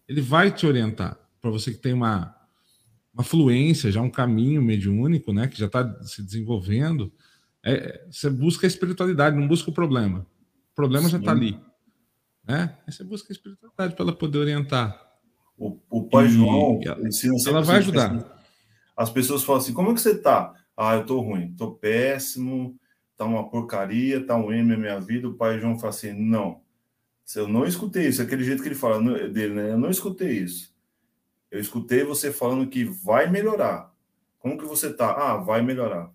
ele 0.08 0.22
vai 0.22 0.52
te 0.52 0.66
orientar 0.66 1.18
para 1.42 1.50
você 1.50 1.72
que 1.72 1.80
tem 1.80 1.94
uma, 1.94 2.36
uma 3.14 3.24
fluência, 3.24 3.92
já 3.92 4.02
um 4.02 4.10
caminho 4.10 4.62
mediúnico, 4.62 5.34
né, 5.34 5.48
que 5.48 5.58
já 5.58 5.66
está 5.66 6.04
se 6.04 6.22
desenvolvendo. 6.22 7.12
É, 7.64 8.06
você 8.10 8.30
busca 8.30 8.66
a 8.66 8.70
espiritualidade, 8.70 9.36
não 9.36 9.48
busca 9.48 9.70
o 9.70 9.74
problema. 9.74 10.26
O 10.72 10.76
problema 10.76 11.06
Sim. 11.06 11.12
já 11.12 11.18
está 11.18 11.32
ali, 11.32 11.60
né? 12.48 12.78
Aí 12.88 12.94
você 12.94 13.04
busca 13.04 13.32
a 13.32 13.34
espiritualidade 13.34 13.96
para 13.96 14.04
ela 14.04 14.14
poder 14.14 14.38
orientar. 14.38 15.11
O, 15.62 15.78
o 15.92 16.04
pai 16.10 16.26
e 16.26 16.30
João 16.30 16.80
ela, 16.84 16.98
ela 17.48 17.62
vai 17.62 17.78
ajudar. 17.78 18.16
Assim. 18.16 18.26
As 18.98 19.12
pessoas 19.12 19.44
falam 19.44 19.62
assim: 19.62 19.74
como 19.74 19.92
é 19.92 19.94
que 19.94 20.02
você 20.02 20.14
está? 20.14 20.56
Ah, 20.76 20.96
eu 20.96 21.02
estou 21.02 21.22
ruim, 21.22 21.52
estou 21.52 21.76
péssimo, 21.76 22.76
tá 23.16 23.26
uma 23.26 23.48
porcaria, 23.48 24.26
tá 24.26 24.36
um 24.36 24.52
M 24.52 24.70
na 24.70 24.76
minha 24.76 25.00
vida. 25.00 25.30
O 25.30 25.36
pai 25.36 25.60
João 25.60 25.78
fala 25.78 25.92
assim: 25.92 26.14
não, 26.14 26.62
eu 27.36 27.48
não 27.48 27.64
escutei 27.64 28.08
isso, 28.08 28.24
aquele 28.24 28.44
jeito 28.44 28.64
que 28.64 28.70
ele 28.70 28.76
fala 28.76 29.00
dele, 29.30 29.54
né? 29.54 29.72
Eu 29.74 29.78
não 29.78 29.92
escutei 29.92 30.32
isso. 30.32 30.74
Eu 31.52 31.60
escutei 31.60 32.04
você 32.04 32.32
falando 32.32 32.68
que 32.68 32.84
vai 32.84 33.30
melhorar. 33.30 33.94
Como 34.40 34.58
que 34.58 34.66
você 34.66 34.92
tá? 34.92 35.12
Ah, 35.12 35.38
vai 35.38 35.62
melhorar. 35.62 36.10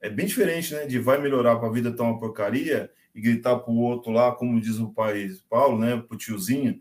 É 0.00 0.08
bem 0.08 0.26
diferente, 0.26 0.72
né? 0.72 0.86
De 0.86 1.00
vai 1.00 1.20
melhorar 1.20 1.56
para 1.56 1.66
a 1.66 1.72
vida 1.72 1.90
tá 1.90 2.04
uma 2.04 2.20
porcaria 2.20 2.92
e 3.12 3.20
gritar 3.20 3.56
para 3.56 3.72
o 3.72 3.80
outro 3.80 4.12
lá, 4.12 4.30
como 4.30 4.60
diz 4.60 4.78
o 4.78 4.90
pai 4.90 5.28
Paulo, 5.50 5.80
né? 5.80 5.96
Pro 5.96 6.16
tiozinho, 6.16 6.78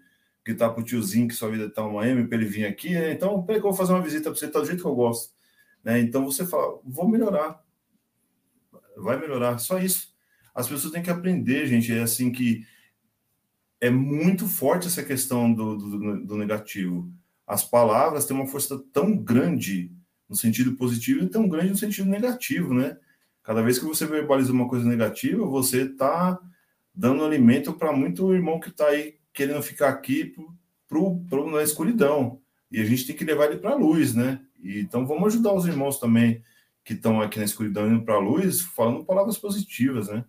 gritar 0.47 0.71
pro 0.71 0.83
tiozinho 0.83 1.27
que 1.27 1.33
sua 1.33 1.49
vida 1.49 1.69
tá 1.69 1.85
uma 1.85 2.07
M 2.07 2.27
para 2.27 2.37
ele 2.37 2.47
vir 2.47 2.65
aqui, 2.65 2.93
né? 2.93 3.13
Então, 3.13 3.43
peraí 3.43 3.61
que 3.61 3.67
eu 3.67 3.71
vou 3.71 3.77
fazer 3.77 3.93
uma 3.93 4.01
visita 4.01 4.29
para 4.29 4.39
você, 4.39 4.47
tá 4.47 4.59
do 4.59 4.65
jeito 4.65 4.81
que 4.81 4.87
eu 4.87 4.95
gosto. 4.95 5.33
Né? 5.83 5.99
Então 5.99 6.25
você 6.25 6.45
fala, 6.45 6.79
vou 6.83 7.07
melhorar 7.07 7.61
vai 8.97 9.19
melhorar. 9.19 9.57
Só 9.59 9.79
isso. 9.79 10.13
As 10.53 10.67
pessoas 10.67 10.91
têm 10.91 11.03
que 11.03 11.09
aprender, 11.09 11.67
gente. 11.67 11.93
É 11.93 12.01
assim 12.01 12.31
que 12.31 12.65
é 13.79 13.89
muito 13.89 14.47
forte 14.47 14.87
essa 14.87 15.03
questão 15.03 15.53
do, 15.53 15.77
do, 15.77 16.25
do 16.25 16.37
negativo. 16.37 17.11
As 17.45 17.63
palavras 17.63 18.25
têm 18.25 18.35
uma 18.35 18.47
força 18.47 18.77
tão 18.91 19.15
grande 19.15 19.91
no 20.27 20.35
sentido 20.35 20.75
positivo 20.75 21.23
e 21.23 21.29
tão 21.29 21.47
grande 21.47 21.69
no 21.69 21.77
sentido 21.77 22.09
negativo, 22.09 22.73
né? 22.73 22.97
Cada 23.43 23.61
vez 23.61 23.79
que 23.79 23.85
você 23.85 24.05
verbaliza 24.05 24.51
uma 24.51 24.67
coisa 24.67 24.85
negativa, 24.85 25.45
você 25.45 25.83
está 25.83 26.37
dando 26.93 27.23
alimento 27.23 27.71
para 27.71 27.93
muito 27.93 28.33
irmão 28.33 28.59
que 28.59 28.69
está 28.69 28.87
aí 28.87 29.17
querendo 29.37 29.61
ficar 29.61 29.89
aqui 29.89 30.33
pro, 30.87 31.19
pro, 31.29 31.51
na 31.51 31.61
escuridão. 31.61 32.39
E 32.71 32.81
a 32.81 32.83
gente 32.83 33.05
tem 33.05 33.15
que 33.15 33.23
levar 33.23 33.45
ele 33.45 33.57
para 33.57 33.71
a 33.71 33.75
luz, 33.75 34.15
né? 34.15 34.39
E, 34.63 34.79
então 34.79 35.05
vamos 35.05 35.27
ajudar 35.27 35.53
os 35.53 35.67
irmãos 35.67 35.99
também 35.99 36.41
que 36.83 36.93
estão 36.93 37.21
aqui 37.21 37.37
na 37.37 37.45
escuridão 37.45 37.87
indo 37.87 38.03
para 38.03 38.15
a 38.15 38.19
luz, 38.19 38.61
falando 38.61 39.05
palavras 39.05 39.37
positivas, 39.37 40.07
né? 40.07 40.25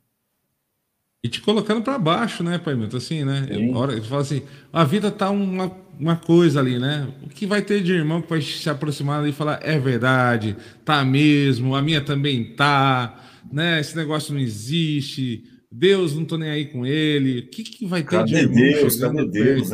E 1.25 1.29
te 1.29 1.41
colocando 1.41 1.83
para 1.83 1.99
baixo, 1.99 2.45
né, 2.45 2.59
Pai 2.59 2.75
Milton? 2.75 2.99
Assim, 2.99 3.25
né? 3.25 3.47
Hora, 3.75 3.93
ele 3.93 4.03
fala 4.03 4.21
assim: 4.21 4.43
a 4.73 4.85
vida 4.85 5.11
tá 5.11 5.31
uma, 5.31 5.73
uma 5.99 6.17
coisa 6.17 6.61
ali, 6.61 6.79
né? 6.79 7.13
O 7.25 7.29
que 7.29 7.47
vai 7.47 7.63
ter 7.63 7.83
de 7.83 7.93
irmão 7.93 8.21
que 8.21 8.29
vai 8.29 8.43
se 8.43 8.69
aproximar 8.69 9.21
ali 9.21 9.31
e 9.31 9.33
falar: 9.33 9.59
é 9.63 9.79
verdade, 9.79 10.55
tá 10.85 11.03
mesmo, 11.03 11.75
a 11.75 11.81
minha 11.81 12.05
também 12.05 12.55
tá, 12.55 13.25
né? 13.51 13.81
Esse 13.81 13.97
negócio 13.97 14.35
não 14.35 14.41
existe, 14.41 15.45
Deus 15.71 16.15
não 16.15 16.25
tô 16.25 16.39
nem 16.39 16.51
aí 16.51 16.67
com 16.67 16.87
ele. 16.87 17.41
O 17.41 17.51
que, 17.51 17.63
que 17.63 17.87
vai 17.87 18.03
ter 18.03 18.11
cadê 18.11 18.31
de 18.31 18.37
irmão 18.39 18.55
Deus, 18.55 18.97
cadê 18.97 19.27
Deus, 19.27 19.71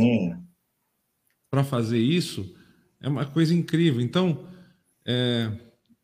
Para 1.51 1.63
fazer 1.63 1.99
isso 1.99 2.55
é 3.01 3.09
uma 3.09 3.27
coisa 3.27 3.55
incrível. 3.55 4.01
Então, 4.01 4.49
é, 5.05 5.51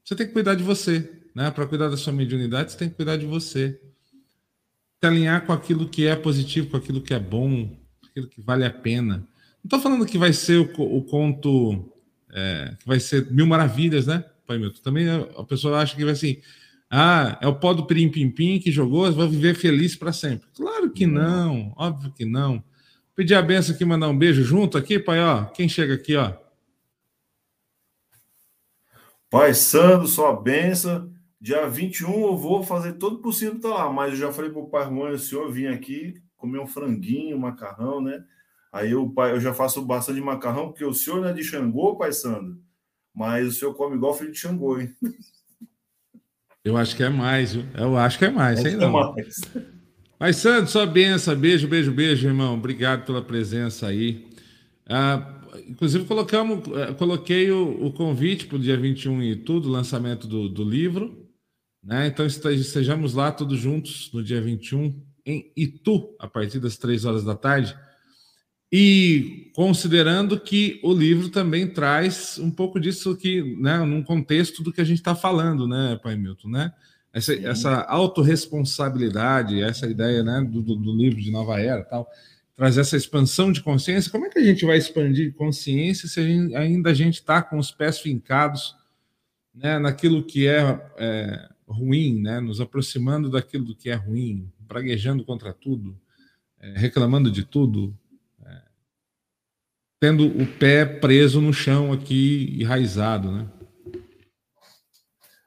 você 0.05 0.15
tem 0.15 0.27
que 0.27 0.33
cuidar 0.33 0.55
de 0.55 0.63
você, 0.63 1.11
né? 1.35 1.51
Para 1.51 1.67
cuidar 1.67 1.89
da 1.89 1.97
sua 1.97 2.13
mediunidade, 2.13 2.73
você 2.73 2.79
tem 2.79 2.89
que 2.91 2.95
cuidar 2.95 3.17
de 3.17 3.27
você. 3.27 3.81
Se 5.03 5.07
alinhar 5.07 5.47
com 5.47 5.53
aquilo 5.53 5.89
que 5.89 6.07
é 6.07 6.15
positivo, 6.15 6.69
com 6.69 6.77
aquilo 6.77 7.01
que 7.01 7.15
é 7.15 7.19
bom, 7.19 7.75
aquilo 8.05 8.29
que 8.29 8.43
vale 8.43 8.65
a 8.65 8.71
pena. 8.71 9.17
Não 9.17 9.65
estou 9.65 9.81
falando 9.81 10.05
que 10.05 10.19
vai 10.19 10.33
ser 10.33 10.59
o, 10.59 10.83
o 10.83 11.03
conto, 11.05 11.91
é, 12.33 12.77
que 12.79 12.87
vai 12.87 13.01
ser 13.01 13.31
mil 13.31 13.47
maravilhas, 13.47 14.07
né, 14.07 14.25
Pai 14.47 14.59
Milton? 14.59 14.83
Também 14.83 15.09
a 15.09 15.45
pessoa 15.45 15.79
acha 15.79 15.97
que 15.97 16.05
vai 16.05 16.13
assim, 16.13 16.37
ah, 16.91 17.39
é 17.41 17.47
o 17.47 17.55
pó 17.55 17.73
do 17.73 17.87
Pirim 17.87 18.09
Pim 18.09 18.29
Pim 18.29 18.59
que 18.59 18.73
jogou, 18.73 19.11
vai 19.13 19.29
viver 19.29 19.55
feliz 19.55 19.95
para 19.95 20.13
sempre. 20.13 20.49
Claro 20.53 20.91
que 20.91 21.07
não, 21.07 21.73
óbvio 21.77 22.13
que 22.13 22.25
não. 22.25 22.63
Pedir 23.15 23.35
a 23.35 23.43
benção 23.43 23.75
aqui, 23.75 23.85
mandar 23.85 24.09
um 24.09 24.19
beijo 24.19 24.43
junto 24.43 24.77
aqui, 24.77 24.99
pai, 24.99 25.21
ó. 25.21 25.45
Quem 25.45 25.69
chega 25.69 25.95
aqui, 25.95 26.17
ó. 26.17 26.33
Pai 29.31 29.55
Santo, 29.55 30.09
sua 30.09 30.35
benção. 30.35 31.13
Dia 31.41 31.69
21 31.69 32.11
eu 32.27 32.37
vou 32.37 32.63
fazer 32.63 32.95
todo 32.95 33.17
o 33.17 33.23
possível 33.23 33.57
estar 33.57 33.69
lá, 33.69 33.93
mas 33.93 34.13
eu 34.13 34.19
já 34.19 34.33
falei 34.33 34.51
para 34.51 34.61
o 34.61 34.69
pai 34.69 34.85
Juan, 34.87 35.13
o 35.13 35.19
senhor 35.19 35.51
vir 35.51 35.69
aqui 35.69 36.21
comer 36.37 36.59
um 36.59 36.67
franguinho, 36.67 37.37
um 37.37 37.41
macarrão, 37.41 38.01
né? 38.01 38.25
Aí 38.73 38.91
eu, 38.91 39.09
pai, 39.09 39.33
eu 39.33 39.41
já 39.41 39.55
faço 39.55 39.85
bastante 39.85 40.21
macarrão, 40.21 40.69
porque 40.69 40.85
o 40.85 40.93
senhor 40.93 41.21
não 41.21 41.29
é 41.29 41.33
de 41.33 41.45
Xangô, 41.45 41.97
pai 41.97 42.13
Sandro, 42.13 42.59
mas 43.15 43.47
o 43.47 43.53
senhor 43.53 43.75
come 43.75 43.97
igual 43.97 44.15
filho 44.15 44.33
de 44.33 44.39
Xangô, 44.39 44.81
hein? 44.81 44.95
Eu 46.65 46.77
acho 46.77 46.95
que 46.95 47.03
é 47.03 47.09
mais, 47.09 47.55
viu? 47.55 47.65
Eu 47.75 47.97
acho 47.97 48.19
que 48.19 48.25
é 48.27 48.31
mais, 48.31 48.61
sei 48.61 48.75
é 48.75 48.77
não. 48.77 48.93
Mais. 48.93 49.41
Mas, 50.19 50.37
Sandro, 50.37 50.71
sua 50.71 50.87
benção, 50.87 51.35
beijo, 51.35 51.67
beijo, 51.67 51.91
beijo, 51.91 52.29
irmão. 52.29 52.55
Obrigado 52.55 53.07
pela 53.07 53.23
presença 53.23 53.87
aí. 53.87 54.29
Ah, 54.87 55.41
inclusive, 55.67 56.05
colocamos, 56.05 56.69
eh, 56.77 56.93
coloquei 56.93 57.51
o, 57.51 57.87
o 57.87 57.93
convite 57.93 58.47
para 58.47 58.57
o 58.57 58.61
dia 58.61 58.77
21 58.77 59.23
e 59.23 59.37
tudo, 59.37 59.71
lançamento 59.71 60.27
do, 60.27 60.49
do 60.49 60.63
livro. 60.63 61.27
Né? 61.83 62.09
Então, 62.09 62.27
estejamos 62.27 63.15
lá 63.15 63.33
todos 63.33 63.59
juntos 63.59 64.11
no 64.13 64.23
dia 64.23 64.43
21, 64.43 65.03
em 65.25 65.51
Itu, 65.57 66.15
a 66.19 66.29
partir 66.29 66.59
das 66.59 66.77
3 66.77 67.07
horas 67.07 67.25
da 67.25 67.35
tarde. 67.35 67.75
E 68.73 69.51
considerando 69.55 70.39
que 70.39 70.79
o 70.83 70.93
livro 70.93 71.29
também 71.29 71.67
traz 71.67 72.39
um 72.39 72.51
pouco 72.51 72.79
disso 72.79 73.17
que, 73.17 73.57
né, 73.57 73.79
num 73.79 74.03
contexto 74.03 74.63
do 74.63 74.73
que 74.73 74.81
a 74.81 74.85
gente 74.85 74.99
está 74.99 75.15
falando, 75.15 75.67
né, 75.67 75.99
Pai 76.03 76.17
Milton, 76.17 76.49
né? 76.49 76.73
Essa, 77.13 77.35
essa 77.35 77.81
autorresponsabilidade, 77.83 79.61
essa 79.61 79.89
ideia 79.89 80.23
né, 80.23 80.47
do, 80.49 80.63
do, 80.63 80.97
livro 80.97 81.21
de 81.21 81.33
Nova 81.33 81.61
Era 81.61 81.83
tal, 81.83 82.09
traz 82.55 82.79
essa 82.79 82.97
expansão 82.97 83.51
de 83.51 83.61
consciência. 83.61 84.13
Como 84.13 84.27
é 84.27 84.29
que 84.29 84.39
a 84.39 84.45
gente 84.45 84.65
vai 84.65 84.79
expandir 84.79 85.35
consciência 85.35 86.09
se 86.09 86.21
a 86.21 86.23
gente, 86.23 86.55
ainda 86.55 86.91
a 86.91 86.95
gente 86.95 87.15
está 87.15 87.43
com 87.43 87.59
os 87.59 87.73
pés 87.73 87.99
fincados 87.99 88.77
né, 89.53 89.81
naquilo 89.81 90.23
que 90.23 90.47
é, 90.47 90.81
é 90.99 91.49
ruim, 91.67 92.21
né, 92.21 92.39
nos 92.39 92.61
aproximando 92.61 93.29
daquilo 93.29 93.75
que 93.75 93.91
é 93.91 93.95
ruim, 93.95 94.49
praguejando 94.69 95.25
contra 95.25 95.53
tudo, 95.53 95.99
é, 96.61 96.75
reclamando 96.79 97.29
de 97.29 97.45
tudo, 97.45 97.93
tendo 100.01 100.27
o 100.27 100.47
pé 100.47 100.87
preso 100.87 101.43
no 101.43 101.53
chão 101.53 101.93
aqui, 101.93 102.57
enraizado, 102.59 103.31
né? 103.31 103.47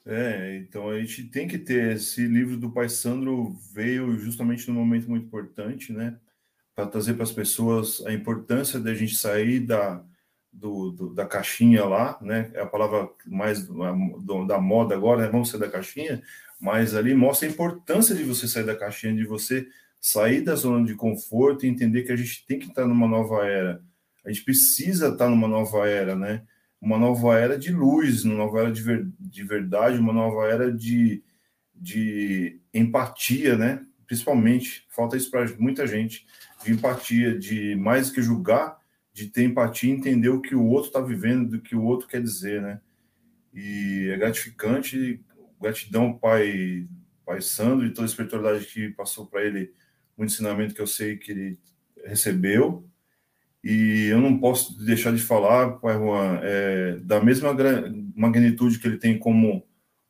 É, 0.05 0.57
então 0.57 0.89
a 0.89 0.99
gente 0.99 1.23
tem 1.23 1.47
que 1.47 1.57
ter 1.57 1.93
esse 1.93 2.27
livro 2.27 2.57
do 2.57 2.69
Pai 2.69 2.88
Sandro 2.88 3.55
veio 3.73 4.17
justamente 4.19 4.69
num 4.69 4.75
momento 4.75 5.09
muito 5.09 5.25
importante, 5.25 5.91
né? 5.91 6.17
Para 6.75 6.85
trazer 6.85 7.15
para 7.15 7.23
as 7.23 7.31
pessoas 7.31 8.05
a 8.05 8.13
importância 8.13 8.80
da 8.80 8.93
gente 8.93 9.15
sair 9.15 9.61
da, 9.61 10.03
do, 10.51 10.91
do, 10.91 11.13
da 11.13 11.25
caixinha 11.25 11.85
lá, 11.85 12.19
né? 12.21 12.51
É 12.53 12.61
a 12.61 12.67
palavra 12.67 13.09
mais 13.25 13.65
do, 13.65 14.45
da 14.45 14.59
moda 14.59 14.93
agora, 14.93 15.21
né? 15.21 15.30
Vamos 15.30 15.49
sair 15.49 15.61
da 15.61 15.69
caixinha, 15.69 16.21
mas 16.59 16.93
ali 16.93 17.15
mostra 17.15 17.47
a 17.47 17.51
importância 17.51 18.13
de 18.13 18.23
você 18.23 18.47
sair 18.47 18.65
da 18.65 18.75
caixinha, 18.75 19.15
de 19.15 19.25
você 19.25 19.67
sair 19.99 20.41
da 20.41 20.53
zona 20.53 20.85
de 20.85 20.95
conforto 20.95 21.65
e 21.65 21.69
entender 21.69 22.03
que 22.03 22.11
a 22.11 22.15
gente 22.15 22.45
tem 22.45 22.59
que 22.59 22.67
estar 22.67 22.85
numa 22.85 23.07
nova 23.07 23.45
era 23.47 23.81
a 24.26 24.32
gente 24.32 24.44
precisa 24.44 25.10
estar 25.10 25.30
numa 25.30 25.48
nova 25.48 25.88
era, 25.88 26.16
né? 26.16 26.44
Uma 26.80 26.98
nova 26.98 27.38
era 27.38 27.58
de 27.58 27.72
luz, 27.72 28.24
uma 28.24 28.36
nova 28.36 28.60
era 28.62 28.72
de, 28.72 28.82
ver, 28.82 29.08
de 29.20 29.44
verdade, 29.44 29.98
uma 29.98 30.14
nova 30.14 30.48
era 30.48 30.72
de, 30.72 31.24
de 31.74 32.60
empatia, 32.74 33.58
né? 33.58 33.86
Principalmente, 34.06 34.86
falta 34.90 35.18
isso 35.18 35.30
para 35.32 35.45
muita 35.58 35.88
gente, 35.88 36.26
de 36.64 36.72
empatia, 36.72 37.38
de 37.38 37.76
mais 37.76 38.10
que 38.10 38.22
julgar, 38.22 38.78
de 39.14 39.28
ter 39.28 39.44
empatia 39.44 39.90
e 39.90 39.94
entender 39.94 40.30
o 40.30 40.41
que 40.41 40.56
o 40.56 40.66
outro 40.66 40.88
está 40.88 41.02
vivendo, 41.02 41.52
do 41.52 41.62
que 41.62 41.76
o 41.76 41.84
outro 41.84 42.08
quer 42.08 42.22
dizer, 42.22 42.62
né? 42.62 42.82
E 43.54 44.10
é 44.12 44.18
gratificante, 44.18 45.24
gratidão 45.62 46.18
pai, 46.18 46.88
pai 47.26 47.41
Sandro 47.41 47.86
e 47.86 47.94
toda 47.94 48.06
a 48.06 48.10
espiritualidade 48.10 48.66
que 48.66 48.90
passou 48.90 49.28
para 49.28 49.44
ele, 49.44 49.72
um 50.18 50.26
ensinamento 50.26 50.74
que 50.74 50.82
eu 50.82 50.88
sei 50.88 51.18
que 51.18 51.32
ele 51.32 51.60
recebeu, 52.06 52.90
e 53.64 54.07
eu 54.07 54.19
não 54.19 54.38
posso 54.38 54.77
deixar 54.84 55.14
de 55.14 55.22
falar, 55.22 55.73
Pai 55.80 55.95
Juan, 55.98 56.40
é, 56.44 56.98
da 56.98 57.22
mesma 57.22 57.56
magnitude 58.15 58.80
que 58.80 58.88
ele 58.88 58.98
tem 58.98 59.18
como 59.18 59.65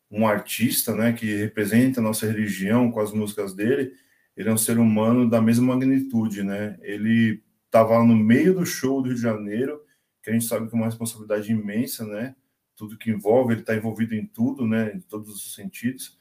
um 0.09 0.27
artista, 0.27 0.95
né, 0.95 1.13
que 1.13 1.35
representa 1.35 1.99
a 1.99 2.03
nossa 2.03 2.25
religião 2.25 2.91
com 2.91 2.99
as 2.99 3.11
músicas 3.11 3.53
dele, 3.53 3.93
ele 4.35 4.49
é 4.49 4.53
um 4.53 4.57
ser 4.57 4.79
humano 4.79 5.29
da 5.29 5.41
mesma 5.41 5.73
magnitude, 5.73 6.43
né? 6.43 6.77
Ele 6.81 7.43
estava 7.65 8.03
no 8.03 8.15
meio 8.15 8.53
do 8.55 8.65
show 8.65 9.01
do 9.01 9.09
Rio 9.09 9.15
de 9.15 9.21
Janeiro, 9.21 9.81
que 10.23 10.29
a 10.29 10.33
gente 10.33 10.45
sabe 10.45 10.67
que 10.67 10.75
é 10.75 10.77
uma 10.77 10.87
responsabilidade 10.87 11.51
imensa, 11.51 12.05
né? 12.05 12.35
Tudo 12.75 12.97
que 12.97 13.11
envolve, 13.11 13.53
ele 13.53 13.61
está 13.61 13.75
envolvido 13.75 14.15
em 14.15 14.25
tudo, 14.25 14.67
né? 14.67 14.91
Em 14.95 14.99
todos 15.01 15.29
os 15.29 15.53
sentidos. 15.53 16.17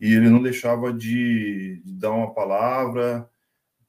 E 0.00 0.12
ele 0.12 0.30
não 0.30 0.42
deixava 0.42 0.92
de, 0.92 1.82
de 1.84 1.92
dar 1.94 2.12
uma 2.12 2.32
palavra, 2.32 3.28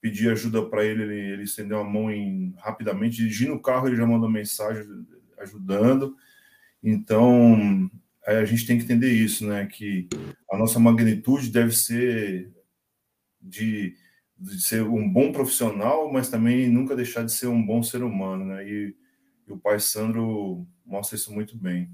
pedi 0.07 0.29
ajuda 0.29 0.63
para 0.63 0.85
ele, 0.85 1.03
ele, 1.03 1.19
ele 1.33 1.43
estendeu 1.43 1.79
a 1.79 1.83
mão 1.83 2.09
em, 2.09 2.55
rapidamente, 2.59 3.17
dirigindo 3.17 3.53
o 3.53 3.61
carro, 3.61 3.87
ele 3.87 3.97
já 3.97 4.07
mandou 4.07 4.29
mensagem 4.29 4.85
ajudando. 5.37 6.15
Então, 6.81 7.89
a 8.25 8.45
gente 8.45 8.65
tem 8.65 8.77
que 8.77 8.85
entender 8.85 9.11
isso, 9.11 9.45
né? 9.45 9.65
Que 9.65 10.07
a 10.49 10.57
nossa 10.57 10.79
magnitude 10.79 11.51
deve 11.51 11.73
ser 11.75 12.53
de, 13.41 13.95
de 14.37 14.61
ser 14.61 14.83
um 14.83 15.11
bom 15.11 15.33
profissional, 15.33 16.11
mas 16.11 16.29
também 16.29 16.69
nunca 16.69 16.95
deixar 16.95 17.25
de 17.25 17.33
ser 17.33 17.47
um 17.47 17.65
bom 17.65 17.83
ser 17.83 18.01
humano, 18.01 18.45
né? 18.45 18.65
E, 18.65 18.95
e 19.45 19.51
o 19.51 19.57
pai 19.57 19.79
Sandro 19.81 20.65
mostra 20.85 21.17
isso 21.17 21.33
muito 21.33 21.57
bem 21.57 21.91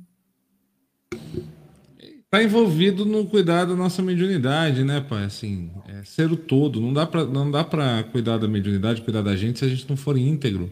está 2.33 2.43
envolvido 2.43 3.05
no 3.05 3.27
cuidar 3.27 3.65
da 3.65 3.75
nossa 3.75 4.01
mediunidade, 4.01 4.83
né, 4.83 4.99
pai? 4.99 5.25
Assim, 5.25 5.69
é 5.87 6.03
ser 6.03 6.31
o 6.31 6.35
todo. 6.35 6.81
Não 6.81 6.91
dá 6.91 7.05
para 7.05 7.25
não 7.25 7.51
dá 7.51 7.63
para 7.63 8.03
cuidar 8.05 8.39
da 8.39 8.47
mediunidade, 8.47 9.03
cuidar 9.03 9.21
da 9.21 9.35
gente 9.35 9.59
se 9.59 9.65
a 9.65 9.67
gente 9.67 9.87
não 9.87 9.95
for 9.95 10.17
íntegro, 10.17 10.71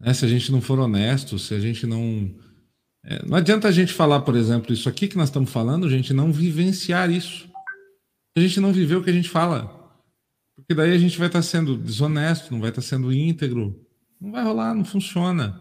né? 0.00 0.14
Se 0.14 0.24
a 0.24 0.28
gente 0.28 0.50
não 0.50 0.62
for 0.62 0.78
honesto, 0.78 1.38
se 1.38 1.52
a 1.52 1.60
gente 1.60 1.86
não 1.86 2.34
é, 3.04 3.26
não 3.26 3.36
adianta 3.36 3.68
a 3.68 3.72
gente 3.72 3.92
falar, 3.92 4.20
por 4.22 4.34
exemplo, 4.34 4.72
isso 4.72 4.88
aqui 4.88 5.06
que 5.06 5.18
nós 5.18 5.28
estamos 5.28 5.50
falando, 5.50 5.90
gente 5.90 6.14
não 6.14 6.32
vivenciar 6.32 7.10
isso. 7.10 7.46
A 8.34 8.40
gente 8.40 8.58
não 8.58 8.72
viveu 8.72 9.00
o 9.00 9.04
que 9.04 9.10
a 9.10 9.14
gente 9.14 9.28
fala. 9.28 9.78
Porque 10.56 10.72
daí 10.72 10.92
a 10.92 10.98
gente 10.98 11.18
vai 11.18 11.26
estar 11.26 11.40
tá 11.40 11.42
sendo 11.42 11.76
desonesto, 11.76 12.52
não 12.52 12.60
vai 12.60 12.70
estar 12.70 12.80
tá 12.80 12.88
sendo 12.88 13.12
íntegro. 13.12 13.86
Não 14.18 14.32
vai 14.32 14.42
rolar, 14.42 14.74
não 14.74 14.84
funciona. 14.84 15.60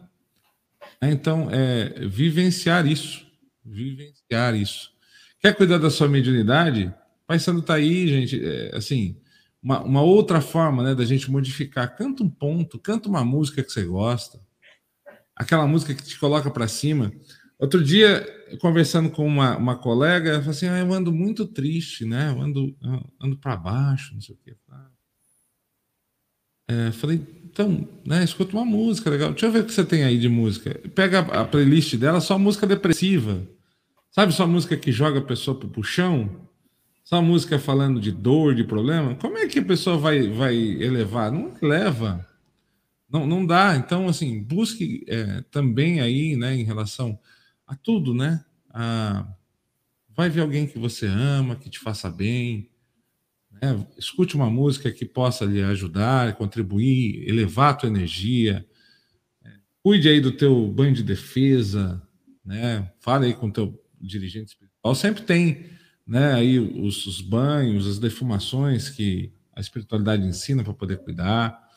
Então, 1.01 1.49
é 1.51 2.07
vivenciar 2.07 2.85
isso. 2.85 3.25
Vivenciar 3.65 4.55
isso. 4.55 4.98
Quer 5.39 5.55
cuidar 5.55 5.77
da 5.77 5.89
sua 5.89 6.07
mediunidade? 6.07 6.93
Pai 7.25 7.39
Santo 7.39 7.61
tá 7.61 7.75
aí, 7.75 8.07
gente. 8.07 8.43
É, 8.43 8.75
assim, 8.75 9.15
uma, 9.61 9.81
uma, 9.81 10.01
outra 10.01 10.41
forma 10.41 10.83
né, 10.83 10.95
da 10.95 11.05
gente 11.05 11.31
modificar. 11.31 11.95
Canta 11.95 12.23
um 12.23 12.29
ponto, 12.29 12.77
canta 12.79 13.07
uma 13.07 13.23
música 13.23 13.63
que 13.63 13.71
você 13.71 13.83
gosta. 13.83 14.39
Aquela 15.35 15.65
música 15.65 15.93
que 15.93 16.03
te 16.03 16.19
coloca 16.19 16.51
para 16.51 16.67
cima. 16.67 17.11
Outro 17.57 17.83
dia, 17.83 18.25
conversando 18.59 19.09
com 19.09 19.25
uma, 19.25 19.57
uma 19.57 19.77
colega, 19.77 20.31
ela 20.31 20.39
falou 20.39 20.51
assim: 20.51 20.67
ah, 20.67 20.79
eu 20.79 20.93
ando 20.93 21.11
muito 21.11 21.45
triste, 21.45 22.03
né? 22.03 22.31
Eu 22.31 22.41
ando, 22.41 22.75
ando 23.21 23.37
para 23.37 23.55
baixo, 23.55 24.13
não 24.13 24.21
sei 24.21 24.35
o 24.35 24.39
quê. 24.43 24.55
É, 26.67 26.91
falei, 26.91 27.19
então, 27.45 27.87
né, 28.05 28.23
escuta 28.23 28.55
uma 28.55 28.63
música 28.63 29.09
legal. 29.09 29.31
Deixa 29.31 29.47
eu 29.47 29.51
ver 29.51 29.61
o 29.61 29.65
que 29.65 29.73
você 29.73 29.83
tem 29.83 30.03
aí 30.03 30.19
de 30.19 30.29
música. 30.29 30.79
Pega 30.93 31.19
a, 31.19 31.41
a 31.41 31.45
playlist 31.45 31.95
dela, 31.95 32.21
só 32.21 32.37
música 32.37 32.67
depressiva. 32.67 33.41
Sabe 34.19 34.33
só 34.33 34.45
música 34.45 34.75
que 34.75 34.91
joga 34.91 35.19
a 35.19 35.23
pessoa 35.23 35.57
para 35.57 35.79
o 35.79 35.81
chão? 35.81 36.45
Só 37.05 37.21
música 37.21 37.57
falando 37.57 38.01
de 38.01 38.11
dor, 38.11 38.53
de 38.53 38.65
problema? 38.65 39.15
Como 39.15 39.37
é 39.37 39.47
que 39.47 39.59
a 39.59 39.63
pessoa 39.63 39.97
vai, 39.97 40.27
vai 40.27 40.57
elevar? 40.57 41.31
Não 41.31 41.55
eleva. 41.61 42.27
Não, 43.09 43.25
não 43.25 43.45
dá. 43.45 43.77
Então, 43.77 44.09
assim, 44.09 44.43
busque 44.43 45.05
é, 45.07 45.41
também 45.49 46.01
aí, 46.01 46.35
né, 46.35 46.53
em 46.53 46.65
relação 46.65 47.17
a 47.65 47.77
tudo, 47.77 48.13
né? 48.13 48.43
A, 48.71 49.25
vai 50.09 50.29
ver 50.29 50.41
alguém 50.41 50.67
que 50.67 50.77
você 50.77 51.05
ama, 51.05 51.55
que 51.55 51.69
te 51.69 51.79
faça 51.79 52.09
bem. 52.09 52.69
Né? 53.49 53.87
Escute 53.97 54.35
uma 54.35 54.49
música 54.49 54.91
que 54.91 55.05
possa 55.05 55.45
lhe 55.45 55.63
ajudar, 55.63 56.35
contribuir, 56.35 57.25
elevar 57.25 57.69
a 57.71 57.77
tua 57.77 57.89
energia. 57.89 58.67
É, 59.45 59.49
cuide 59.81 60.09
aí 60.09 60.19
do 60.19 60.33
teu 60.33 60.67
banho 60.67 60.93
de 60.93 61.03
defesa, 61.03 62.05
né? 62.43 62.91
Fale 62.99 63.27
aí 63.27 63.33
com 63.33 63.49
teu 63.49 63.78
dirigente 64.01 64.49
espiritual 64.49 64.95
sempre 64.95 65.23
tem 65.23 65.65
né, 66.05 66.33
aí 66.33 66.59
os, 66.59 67.05
os 67.05 67.21
banhos, 67.21 67.87
as 67.87 67.99
defumações 67.99 68.89
que 68.89 69.31
a 69.55 69.61
espiritualidade 69.61 70.25
ensina 70.25 70.63
para 70.63 70.73
poder 70.73 70.97
cuidar. 70.97 71.69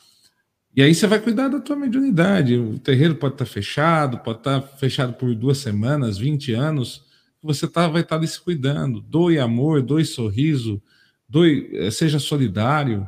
E 0.75 0.81
aí 0.81 0.95
você 0.95 1.05
vai 1.05 1.19
cuidar 1.19 1.49
da 1.49 1.59
tua 1.59 1.75
mediunidade. 1.75 2.57
O 2.57 2.79
terreiro 2.79 3.15
pode 3.15 3.35
estar 3.35 3.45
tá 3.45 3.51
fechado, 3.51 4.17
pode 4.19 4.39
estar 4.39 4.61
tá 4.61 4.67
fechado 4.77 5.13
por 5.13 5.35
duas 5.35 5.59
semanas, 5.59 6.17
20 6.17 6.53
anos. 6.53 7.05
Você 7.43 7.67
tá, 7.67 7.87
vai 7.87 8.01
estar 8.01 8.19
tá 8.19 8.25
se 8.25 8.39
cuidando. 8.41 9.01
Doe 9.01 9.37
amor, 9.37 9.83
doe 9.83 10.03
sorriso, 10.03 10.81
doe, 11.29 11.69
eh, 11.73 11.91
seja 11.91 12.17
solidário. 12.17 13.07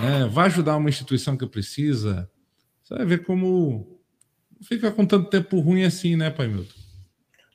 Né? 0.00 0.28
Vá 0.32 0.46
ajudar 0.46 0.76
uma 0.76 0.88
instituição 0.88 1.36
que 1.36 1.46
precisa. 1.46 2.28
Você 2.82 2.94
vai 2.94 3.06
ver 3.06 3.24
como 3.24 4.00
fica 4.62 4.90
com 4.90 5.06
tanto 5.06 5.30
tempo 5.30 5.60
ruim 5.60 5.84
assim, 5.84 6.16
né, 6.16 6.30
Pai 6.30 6.48
Milton? 6.48 6.74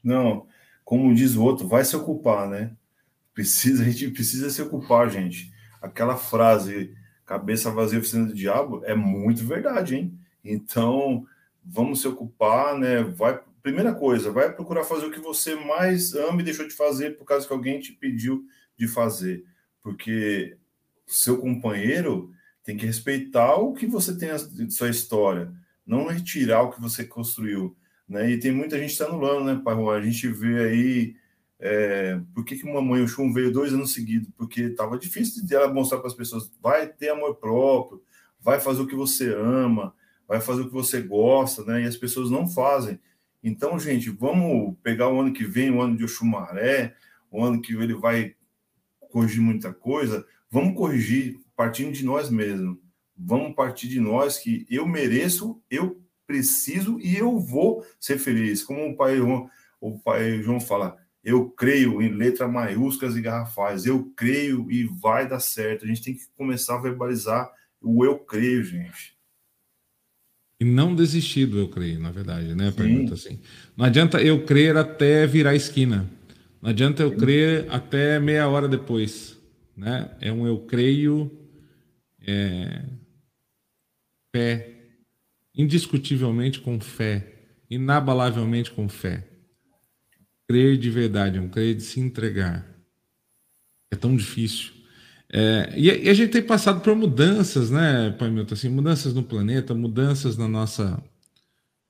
Não, 0.04 0.46
como 0.92 1.16
diz 1.16 1.38
o 1.38 1.44
outro, 1.44 1.70
vai 1.70 1.86
se 1.86 1.96
ocupar, 1.96 2.50
né? 2.50 2.76
Precisa, 3.34 3.82
a 3.82 3.90
gente 3.90 4.12
precisa 4.12 4.50
se 4.50 4.62
ocupar, 4.62 5.10
gente. 5.10 5.50
Aquela 5.82 6.18
frase, 6.18 6.94
cabeça 7.26 7.72
vazia 7.72 7.98
oficina 7.98 8.26
do 8.26 8.34
diabo, 8.34 8.84
é 8.84 8.94
muito 8.94 9.46
verdade, 9.46 9.96
hein? 9.96 10.20
Então, 10.44 11.26
vamos 11.64 12.02
se 12.02 12.10
ocupar, 12.10 12.78
né? 12.78 13.04
Vai, 13.04 13.40
primeira 13.64 13.96
coisa, 13.96 14.34
vai 14.34 14.52
procurar 14.52 14.84
fazer 14.84 15.06
o 15.06 15.12
que 15.12 15.22
você 15.22 15.56
mais 15.56 16.14
ama 16.14 16.42
e 16.42 16.44
deixou 16.44 16.68
de 16.68 16.74
fazer 16.74 17.18
por 17.18 17.24
causa 17.24 17.48
que 17.48 17.54
alguém 17.54 17.80
te 17.80 17.94
pediu 17.94 18.44
de 18.78 18.86
fazer. 18.86 19.46
Porque 19.82 20.58
seu 21.08 21.38
companheiro 21.38 22.34
tem 22.66 22.76
que 22.76 22.86
respeitar 22.86 23.56
o 23.56 23.72
que 23.72 23.88
você 23.88 24.18
tem 24.18 24.30
de 24.36 24.74
sua 24.74 24.90
história, 24.90 25.54
não 25.88 26.08
retirar 26.08 26.64
o 26.64 26.70
que 26.70 26.82
você 26.82 27.06
construiu. 27.06 27.78
Né? 28.12 28.32
E 28.32 28.38
tem 28.38 28.52
muita 28.52 28.78
gente 28.78 28.94
se 28.94 29.02
anulando, 29.02 29.46
né, 29.46 29.62
Pai 29.64 29.74
A 29.74 30.02
gente 30.02 30.28
vê 30.28 30.66
aí 30.66 31.16
é, 31.58 32.20
por 32.34 32.44
que, 32.44 32.58
que 32.58 32.66
Mamãe 32.66 33.02
Oxum 33.04 33.32
veio 33.32 33.54
dois 33.54 33.74
anos 33.74 33.94
seguidos? 33.94 34.28
Porque 34.36 34.64
estava 34.64 34.98
difícil 34.98 35.46
de 35.46 35.56
ela 35.56 35.74
mostrar 35.74 36.00
para 36.00 36.08
as 36.08 36.14
pessoas, 36.14 36.52
vai 36.62 36.88
ter 36.88 37.10
amor 37.10 37.36
próprio, 37.36 38.04
vai 38.42 38.60
fazer 38.60 38.82
o 38.82 38.88
que 38.88 38.96
você 38.96 39.34
ama, 39.34 39.96
vai 40.28 40.42
fazer 40.42 40.64
o 40.64 40.66
que 40.66 40.74
você 40.74 41.02
gosta, 41.02 41.64
né? 41.64 41.84
E 41.84 41.86
as 41.86 41.96
pessoas 41.96 42.30
não 42.30 42.50
fazem. 42.50 43.00
Então, 43.42 43.80
gente, 43.80 44.10
vamos 44.10 44.76
pegar 44.84 45.08
o 45.08 45.22
ano 45.22 45.32
que 45.32 45.46
vem, 45.46 45.72
o 45.72 45.82
ano 45.82 45.96
de 45.96 46.04
Oxumaré, 46.04 46.94
o 47.32 47.42
ano 47.42 47.62
que 47.62 47.74
ele 47.74 47.94
vai 47.94 48.36
corrigir 49.10 49.42
muita 49.42 49.74
coisa, 49.74 50.26
vamos 50.50 50.76
corrigir 50.76 51.40
partindo 51.56 51.94
de 51.94 52.04
nós 52.04 52.30
mesmos. 52.30 52.78
Vamos 53.16 53.56
partir 53.56 53.88
de 53.88 54.02
nós 54.02 54.38
que 54.38 54.66
eu 54.70 54.86
mereço, 54.86 55.62
eu 55.70 56.01
preciso 56.32 56.98
e 57.02 57.18
eu 57.18 57.38
vou 57.38 57.86
ser 58.00 58.18
feliz. 58.18 58.64
Como 58.64 58.90
o 58.90 58.96
pai 58.96 59.18
João, 59.18 59.50
o 59.82 60.00
pai 60.00 60.42
João 60.42 60.62
fala, 60.62 60.98
eu 61.22 61.50
creio 61.50 62.02
em 62.02 62.10
letras 62.10 62.50
maiúsculas 62.50 63.18
e 63.18 63.22
garrafais, 63.22 63.86
eu 63.86 64.12
creio 64.16 64.72
e 64.72 64.86
vai 64.86 65.28
dar 65.28 65.42
certo. 65.42 65.84
A 65.84 65.88
gente 65.88 66.02
tem 66.02 66.14
que 66.14 66.22
começar 66.38 66.76
a 66.76 66.82
verbalizar 66.82 67.52
o 67.82 68.06
eu 68.06 68.18
creio, 68.18 68.64
gente. 68.64 69.18
E 70.58 70.64
não 70.64 70.96
desistir 70.96 71.48
do 71.48 71.60
eu 71.60 71.68
creio, 71.68 72.00
na 72.00 72.12
verdade, 72.12 72.56
né? 72.56 72.72
Pergunta 72.72 73.16
assim. 73.16 73.40
Não 73.76 73.84
adianta 73.84 74.22
eu 74.22 74.46
crer 74.46 74.78
até 74.78 75.28
virar 75.28 75.56
esquina. 75.56 76.10
Não 76.62 76.70
adianta 76.70 77.04
eu 77.04 77.16
crer 77.18 77.66
até 77.70 78.20
meia 78.20 78.48
hora 78.48 78.70
depois. 78.70 79.38
Né? 79.76 80.10
É 80.22 80.32
um 80.32 80.46
eu 80.46 80.60
creio 80.60 81.32
é, 82.26 82.84
fé, 84.34 84.81
indiscutivelmente 85.56 86.60
com 86.60 86.80
fé, 86.80 87.46
inabalavelmente 87.70 88.72
com 88.72 88.88
fé. 88.88 89.28
Crer 90.48 90.78
de 90.78 90.90
verdade, 90.90 91.38
é 91.38 91.42
um 91.42 91.50
crer 91.50 91.76
de 91.76 91.84
se 91.84 92.00
entregar. 92.00 92.68
É 93.92 93.96
tão 93.96 94.16
difícil. 94.16 94.72
É, 95.34 95.74
e, 95.78 95.88
e, 95.88 96.10
a 96.10 96.14
gente 96.14 96.32
tem 96.32 96.44
passado 96.44 96.82
por 96.82 96.96
mudanças, 96.96 97.72
né, 97.72 98.12
Pai 98.12 98.30
Milton? 98.30 98.54
Assim, 98.54 98.70
mudanças 98.70 99.14
no 99.14 99.24
planeta, 99.24 99.74
mudanças 99.74 100.38
na 100.38 100.48
nossa 100.48 101.02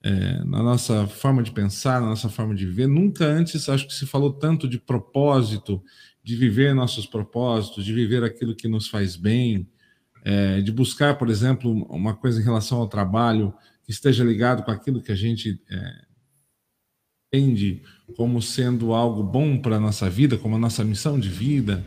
é, 0.03 0.43
na 0.43 0.63
nossa 0.63 1.07
forma 1.07 1.43
de 1.43 1.51
pensar, 1.51 2.01
na 2.01 2.07
nossa 2.07 2.29
forma 2.29 2.55
de 2.55 2.65
viver. 2.65 2.87
Nunca 2.87 3.25
antes 3.25 3.69
acho 3.69 3.87
que 3.87 3.93
se 3.93 4.05
falou 4.05 4.33
tanto 4.33 4.67
de 4.67 4.79
propósito, 4.79 5.83
de 6.23 6.35
viver 6.35 6.73
nossos 6.73 7.05
propósitos, 7.05 7.85
de 7.85 7.93
viver 7.93 8.23
aquilo 8.23 8.55
que 8.55 8.67
nos 8.67 8.87
faz 8.87 9.15
bem, 9.15 9.67
é, 10.23 10.61
de 10.61 10.71
buscar, 10.71 11.17
por 11.17 11.29
exemplo, 11.29 11.83
uma 11.89 12.15
coisa 12.15 12.39
em 12.39 12.43
relação 12.43 12.79
ao 12.79 12.87
trabalho 12.87 13.53
que 13.83 13.91
esteja 13.91 14.23
ligado 14.23 14.63
com 14.63 14.71
aquilo 14.71 15.01
que 15.01 15.11
a 15.11 15.15
gente 15.15 15.59
é, 15.69 16.05
entende 17.33 17.81
como 18.15 18.41
sendo 18.41 18.93
algo 18.93 19.23
bom 19.23 19.57
para 19.57 19.77
a 19.77 19.79
nossa 19.79 20.09
vida, 20.09 20.37
como 20.37 20.55
a 20.55 20.59
nossa 20.59 20.83
missão 20.83 21.19
de 21.19 21.29
vida. 21.29 21.83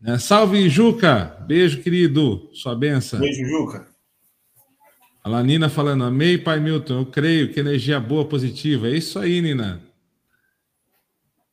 Né? 0.00 0.18
Salve, 0.18 0.68
Juca! 0.68 1.36
Beijo, 1.46 1.82
querido. 1.82 2.48
Sua 2.52 2.74
benção. 2.74 3.20
Beijo, 3.20 3.44
Juca. 3.44 3.88
A 5.22 5.28
Lanina 5.28 5.68
falando, 5.68 6.04
amei, 6.04 6.38
pai 6.38 6.60
Milton, 6.60 7.00
eu 7.00 7.06
creio 7.06 7.52
que 7.52 7.60
energia 7.60 8.00
boa, 8.00 8.24
positiva. 8.24 8.88
É 8.88 8.96
isso 8.96 9.18
aí, 9.18 9.42
Nina. 9.42 9.82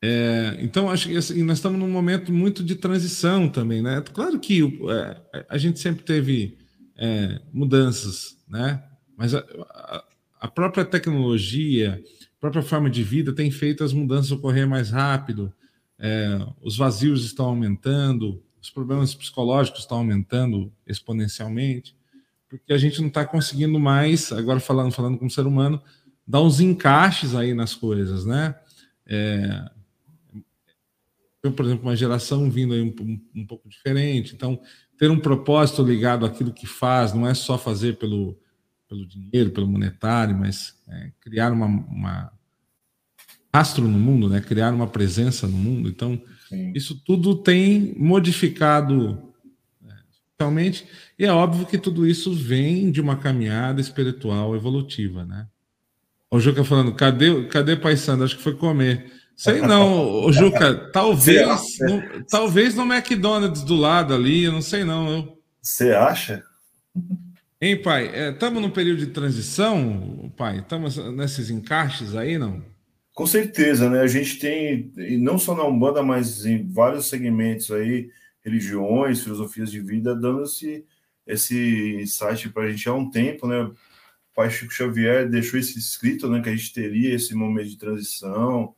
É, 0.01 0.57
então, 0.59 0.89
acho 0.89 1.07
que 1.07 1.17
assim, 1.17 1.43
nós 1.43 1.57
estamos 1.57 1.79
num 1.79 1.89
momento 1.89 2.31
muito 2.31 2.63
de 2.63 2.75
transição 2.75 3.49
também, 3.49 3.81
né? 3.81 4.03
Claro 4.13 4.39
que 4.39 4.61
é, 4.89 5.45
a 5.49 5.57
gente 5.57 5.79
sempre 5.79 6.03
teve 6.03 6.57
é, 6.97 7.41
mudanças, 7.51 8.37
né? 8.47 8.83
Mas 9.17 9.33
a, 9.33 9.43
a, 10.39 10.47
própria 10.47 10.85
tecnologia, 10.85 12.03
a 12.37 12.39
própria 12.39 12.61
forma 12.61 12.89
de 12.89 13.03
vida 13.03 13.33
tem 13.33 13.49
feito 13.49 13.83
as 13.83 13.93
mudanças 13.93 14.31
ocorrer 14.31 14.67
mais 14.67 14.91
rápido, 14.91 15.51
é, 15.97 16.39
os 16.61 16.77
vazios 16.77 17.25
estão 17.25 17.45
aumentando, 17.45 18.43
os 18.61 18.69
problemas 18.69 19.15
psicológicos 19.15 19.81
estão 19.81 19.99
aumentando 19.99 20.71
exponencialmente 20.85 21.95
porque 22.49 22.73
a 22.73 22.77
gente 22.77 22.99
não 23.01 23.07
está 23.07 23.25
conseguindo 23.25 23.79
mais, 23.79 24.31
agora 24.31 24.59
falando, 24.59 24.91
falando 24.91 25.17
como 25.17 25.29
ser 25.29 25.45
humano, 25.45 25.81
dar 26.27 26.41
uns 26.41 26.59
encaixes 26.59 27.35
aí 27.35 27.53
nas 27.53 27.75
coisas, 27.75 28.25
né? 28.25 28.55
É, 29.05 29.69
por 31.51 31.65
exemplo, 31.65 31.83
uma 31.87 31.95
geração 31.95 32.49
vindo 32.49 32.73
aí 32.73 32.81
um, 32.81 32.93
um, 33.01 33.41
um, 33.41 33.45
pouco 33.45 33.67
diferente, 33.69 34.33
então 34.33 34.59
ter 34.97 35.09
um 35.09 35.19
propósito 35.19 35.83
ligado 35.83 36.25
àquilo 36.25 36.53
que 36.53 36.65
faz, 36.65 37.13
não 37.13 37.27
é 37.27 37.33
só 37.33 37.57
fazer 37.57 37.97
pelo, 37.97 38.37
pelo 38.87 39.05
dinheiro, 39.05 39.51
pelo 39.51 39.67
monetário, 39.67 40.37
mas 40.37 40.75
é, 40.87 41.11
criar 41.19 41.51
uma, 41.51 41.65
uma 41.65 42.31
rastro 43.53 43.87
no 43.87 43.99
mundo, 43.99 44.29
né? 44.29 44.41
Criar 44.41 44.73
uma 44.73 44.87
presença 44.87 45.47
no 45.47 45.57
mundo. 45.57 45.89
Então, 45.89 46.21
Sim. 46.49 46.71
isso 46.75 47.01
tudo 47.03 47.35
tem 47.35 47.93
modificado 47.97 49.33
Realmente, 50.37 50.85
e 51.17 51.23
é 51.23 51.31
óbvio 51.31 51.65
que 51.65 51.77
tudo 51.77 52.05
isso 52.05 52.33
vem 52.33 52.91
de 52.91 52.99
uma 52.99 53.15
caminhada 53.15 53.79
espiritual 53.79 54.53
evolutiva, 54.53 55.23
né? 55.23 55.47
O 56.29 56.41
Juca 56.41 56.61
falando, 56.65 56.93
cadê, 56.93 57.45
cadê 57.45 57.77
Pai? 57.77 57.93
Acho 57.93 58.35
que 58.35 58.43
foi 58.43 58.53
comer. 58.53 59.13
Sei 59.35 59.59
não, 59.61 60.23
o 60.25 60.31
Juca, 60.31 60.73
talvez, 60.93 61.77
no, 61.79 62.25
talvez 62.25 62.73
no 62.73 62.83
McDonald's 62.83 63.63
do 63.63 63.75
lado 63.75 64.13
ali, 64.13 64.45
eu 64.45 64.51
não 64.51 64.61
sei 64.61 64.85
não. 64.85 65.37
Você 65.61 65.91
acha? 65.91 66.43
Hein, 67.59 67.81
pai? 67.81 68.29
Estamos 68.29 68.59
é, 68.59 68.61
num 68.61 68.71
período 68.71 68.99
de 68.99 69.07
transição, 69.07 70.31
pai? 70.37 70.59
Estamos 70.59 70.97
nesses 71.13 71.49
encaixes 71.49 72.15
aí, 72.15 72.37
não? 72.37 72.63
Com 73.13 73.25
certeza, 73.25 73.89
né? 73.89 74.01
A 74.01 74.07
gente 74.07 74.39
tem, 74.39 74.91
e 74.97 75.17
não 75.17 75.37
só 75.37 75.55
na 75.55 75.63
Umbanda, 75.63 76.03
mas 76.03 76.45
em 76.45 76.67
vários 76.67 77.07
segmentos 77.07 77.71
aí, 77.71 78.09
religiões, 78.43 79.23
filosofias 79.23 79.71
de 79.71 79.79
vida, 79.79 80.15
dando 80.15 80.43
esse, 80.43 80.85
esse 81.25 81.97
insight 82.01 82.49
para 82.49 82.63
a 82.63 82.69
gente 82.69 82.87
há 82.87 82.93
um 82.93 83.09
tempo, 83.09 83.47
né? 83.47 83.63
O 83.63 83.75
pai 84.33 84.49
Chico 84.49 84.73
Xavier 84.73 85.29
deixou 85.29 85.59
esse 85.59 85.79
escrito, 85.79 86.29
né? 86.29 86.41
Que 86.41 86.49
a 86.49 86.55
gente 86.55 86.73
teria 86.73 87.15
esse 87.15 87.33
momento 87.33 87.69
de 87.69 87.77
transição. 87.77 88.75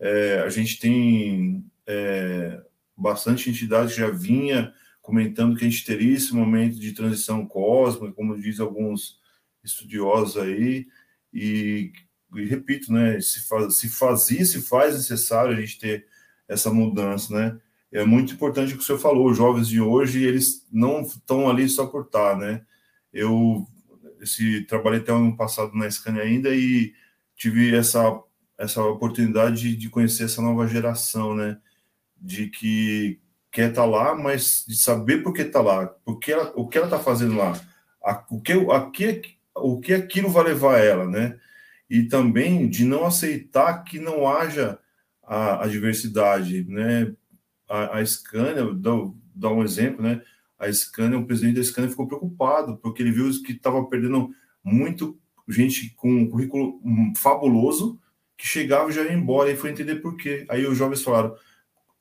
É, 0.00 0.40
a 0.40 0.48
gente 0.48 0.80
tem 0.80 1.64
é, 1.86 2.62
bastante 2.96 3.50
entidade 3.50 3.92
que 3.92 4.00
já 4.00 4.10
vinha 4.10 4.72
comentando 5.02 5.56
que 5.56 5.64
a 5.64 5.68
gente 5.68 5.84
teria 5.84 6.16
esse 6.16 6.34
momento 6.34 6.78
de 6.78 6.92
transição 6.92 7.46
cósmica, 7.46 8.12
como 8.12 8.40
diz 8.40 8.60
alguns 8.60 9.18
estudiosos 9.62 10.36
aí, 10.42 10.86
e, 11.32 11.92
e 12.34 12.44
repito, 12.44 12.92
né? 12.92 13.20
Se, 13.20 13.46
faz, 13.48 13.76
se 13.76 13.88
fazia, 13.88 14.44
se 14.44 14.62
faz 14.62 14.94
necessário 14.94 15.56
a 15.56 15.60
gente 15.60 15.78
ter 15.78 16.06
essa 16.48 16.72
mudança, 16.72 17.34
né? 17.34 17.60
é 17.92 18.04
muito 18.04 18.34
importante 18.34 18.72
o 18.72 18.76
que 18.76 18.82
o 18.82 18.86
senhor 18.86 18.98
falou. 18.98 19.30
Os 19.30 19.36
jovens 19.36 19.68
de 19.68 19.80
hoje, 19.80 20.24
eles 20.24 20.66
não 20.72 21.02
estão 21.02 21.48
ali 21.48 21.68
só 21.68 21.86
por 21.86 22.04
estar, 22.04 22.36
né? 22.38 22.62
Eu 23.12 23.66
esse, 24.20 24.62
trabalhei 24.62 25.00
até 25.00 25.12
ano 25.12 25.36
passado 25.36 25.74
na 25.74 25.90
Scania 25.90 26.22
ainda 26.22 26.54
e 26.54 26.94
tive 27.36 27.74
essa, 27.74 28.00
essa 28.60 28.82
oportunidade 28.84 29.74
de 29.76 29.88
conhecer 29.88 30.24
essa 30.24 30.42
nova 30.42 30.66
geração, 30.66 31.34
né? 31.34 31.58
De 32.16 32.48
que 32.48 33.18
quer 33.50 33.70
estar 33.70 33.82
tá 33.82 33.88
lá, 33.88 34.14
mas 34.14 34.64
de 34.68 34.76
saber 34.76 35.22
por 35.22 35.32
que 35.32 35.42
está 35.42 35.60
lá, 35.60 35.86
porque 36.04 36.32
ela, 36.32 36.52
o 36.54 36.68
que 36.68 36.78
ela 36.78 36.86
está 36.86 36.98
fazendo 36.98 37.36
lá, 37.36 37.60
a, 38.04 38.24
o, 38.30 38.40
que, 38.40 38.52
a, 38.52 38.90
que, 38.90 39.22
o 39.56 39.80
que 39.80 39.94
aquilo 39.94 40.28
vai 40.28 40.44
levar 40.44 40.78
ela, 40.78 41.06
né? 41.06 41.38
E 41.88 42.04
também 42.04 42.68
de 42.68 42.84
não 42.84 43.04
aceitar 43.06 43.82
que 43.82 43.98
não 43.98 44.28
haja 44.28 44.78
a, 45.24 45.64
a 45.64 45.66
diversidade, 45.66 46.64
né? 46.68 47.12
a, 47.70 47.98
a 47.98 48.04
Scania, 48.04 48.64
dou 48.74 49.14
um 49.44 49.62
exemplo, 49.62 50.02
né? 50.02 50.20
A 50.58 50.70
Scania, 50.70 51.16
o 51.16 51.24
presidente 51.24 51.56
da 51.56 51.64
Scania 51.64 51.88
ficou 51.88 52.08
preocupado, 52.08 52.76
porque 52.78 53.02
ele 53.02 53.12
viu 53.12 53.30
que 53.42 53.52
estava 53.52 53.82
perdendo 53.86 54.30
muito 54.62 55.18
gente 55.48 55.90
com 55.96 56.10
um 56.10 56.28
currículo 56.28 56.80
fabuloso, 57.16 57.98
que 58.40 58.46
chegava 58.46 58.88
e 58.88 58.92
já 58.94 59.02
ia 59.02 59.12
embora, 59.12 59.50
e 59.50 59.56
foi 59.56 59.70
entender 59.70 59.96
por 59.96 60.16
quê. 60.16 60.46
Aí 60.48 60.66
os 60.66 60.78
jovens 60.78 61.02
falaram, 61.02 61.36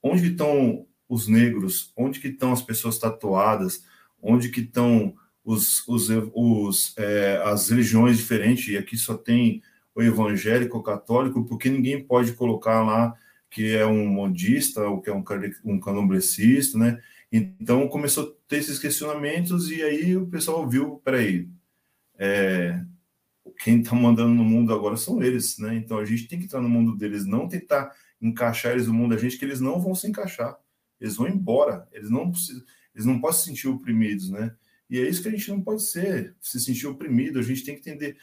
onde 0.01 0.31
estão 0.31 0.87
os 1.09 1.27
negros? 1.27 1.91
Onde 1.97 2.21
que 2.21 2.29
estão 2.29 2.53
as 2.53 2.61
pessoas 2.61 2.97
tatuadas? 2.97 3.83
Onde 4.21 4.47
que 4.47 4.61
estão 4.61 5.13
os, 5.43 5.85
os, 5.85 6.07
os 6.33 6.97
é, 6.97 7.41
as 7.43 7.69
religiões 7.69 8.17
diferentes? 8.17 8.69
E 8.69 8.77
aqui 8.77 8.95
só 8.95 9.17
tem 9.17 9.61
o 9.93 10.01
evangélico, 10.01 10.77
o 10.77 10.83
católico, 10.83 11.43
porque 11.43 11.69
ninguém 11.69 12.01
pode 12.01 12.31
colocar 12.31 12.85
lá 12.85 13.13
que 13.49 13.75
é 13.75 13.85
um 13.85 14.07
modista, 14.07 14.87
ou 14.87 15.01
que 15.01 15.09
é 15.09 15.13
um, 15.13 15.23
um 15.65 15.77
canomblecista, 15.77 16.77
né? 16.77 17.01
Então 17.29 17.85
começou 17.89 18.23
a 18.23 18.47
ter 18.47 18.59
esses 18.59 18.79
questionamentos 18.79 19.69
e 19.69 19.83
aí 19.83 20.15
o 20.15 20.25
pessoal 20.27 20.69
viu, 20.69 21.01
peraí, 21.03 21.49
é, 22.17 22.81
quem 23.57 23.81
está 23.81 23.95
mandando 23.95 24.33
no 24.33 24.43
mundo 24.43 24.73
agora 24.73 24.97
são 24.97 25.21
eles, 25.21 25.57
né? 25.57 25.75
Então 25.75 25.97
a 25.97 26.05
gente 26.05 26.27
tem 26.27 26.39
que 26.39 26.45
estar 26.45 26.61
no 26.61 26.69
mundo 26.69 26.95
deles, 26.95 27.25
não 27.25 27.47
tentar 27.47 27.91
encaixar 28.21 28.73
eles 28.73 28.87
no 28.87 28.93
mundo 28.93 29.15
da 29.15 29.21
gente, 29.21 29.37
que 29.37 29.45
eles 29.45 29.59
não 29.59 29.79
vão 29.79 29.95
se 29.95 30.07
encaixar, 30.07 30.57
eles 30.99 31.15
vão 31.15 31.27
embora, 31.27 31.87
eles 31.91 32.09
não 32.09 32.29
precisam, 32.29 32.63
eles 32.93 33.05
não 33.05 33.19
podem 33.19 33.37
se 33.37 33.45
sentir 33.45 33.67
oprimidos, 33.67 34.29
né? 34.29 34.53
E 34.89 34.99
é 34.99 35.07
isso 35.07 35.21
que 35.21 35.27
a 35.27 35.31
gente 35.31 35.49
não 35.49 35.61
pode 35.61 35.83
ser, 35.83 36.35
se 36.41 36.59
sentir 36.59 36.87
oprimido, 36.87 37.39
a 37.39 37.43
gente 37.43 37.63
tem 37.63 37.75
que 37.75 37.81
entender 37.81 38.17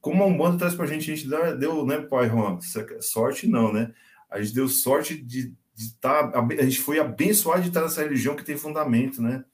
como 0.00 0.22
a 0.22 0.26
Umbanda 0.26 0.58
traz 0.58 0.74
para 0.74 0.84
a 0.84 0.88
gente, 0.88 1.10
a 1.10 1.14
gente 1.14 1.28
deu, 1.58 1.84
né, 1.84 1.98
pai 2.00 2.28
Juan? 2.28 2.58
Sorte 3.00 3.46
não, 3.46 3.72
né? 3.72 3.92
a 4.28 4.40
gente 4.40 4.54
deu 4.54 4.68
sorte 4.68 5.16
de 5.16 5.54
estar. 5.76 6.30
Tá, 6.30 6.40
a 6.40 6.62
gente 6.64 6.80
foi 6.80 6.98
abençoado 6.98 7.62
de 7.62 7.68
estar 7.68 7.82
nessa 7.82 8.02
religião 8.02 8.36
que 8.36 8.44
tem 8.44 8.56
fundamento, 8.56 9.22
né? 9.22 9.44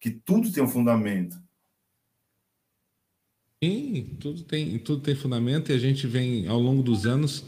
Que 0.00 0.10
tudo 0.10 0.50
tem 0.50 0.62
um 0.62 0.68
fundamento. 0.68 1.36
Sim, 3.64 4.18
tudo 4.20 4.42
tem, 4.42 4.78
tudo 4.78 5.00
tem 5.00 5.14
fundamento 5.14 5.70
e 5.70 5.74
a 5.74 5.78
gente 5.78 6.06
vem, 6.06 6.46
ao 6.46 6.60
longo 6.60 6.82
dos 6.82 7.06
anos, 7.06 7.46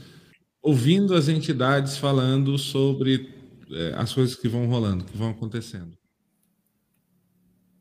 ouvindo 0.62 1.14
as 1.14 1.28
entidades 1.28 1.98
falando 1.98 2.56
sobre 2.56 3.34
é, 3.70 3.93
as 3.94 4.14
coisas 4.14 4.34
que 4.34 4.48
vão 4.48 4.66
rolando, 4.66 5.05
que 5.05 5.14
vão 5.14 5.28
acontecendo. 5.28 5.94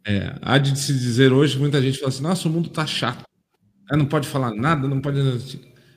É, 0.05 0.37
há 0.41 0.57
de 0.57 0.77
se 0.77 0.91
dizer 0.91 1.31
hoje, 1.31 1.57
muita 1.57 1.81
gente 1.81 1.97
fala 1.97 2.09
assim, 2.09 2.23
nossa, 2.23 2.49
o 2.49 2.51
mundo 2.51 2.69
tá 2.69 2.85
chato. 2.85 3.23
Não 3.89 4.05
pode 4.05 4.27
falar 4.27 4.53
nada, 4.53 4.85
não 4.85 4.99
pode... 4.99 5.17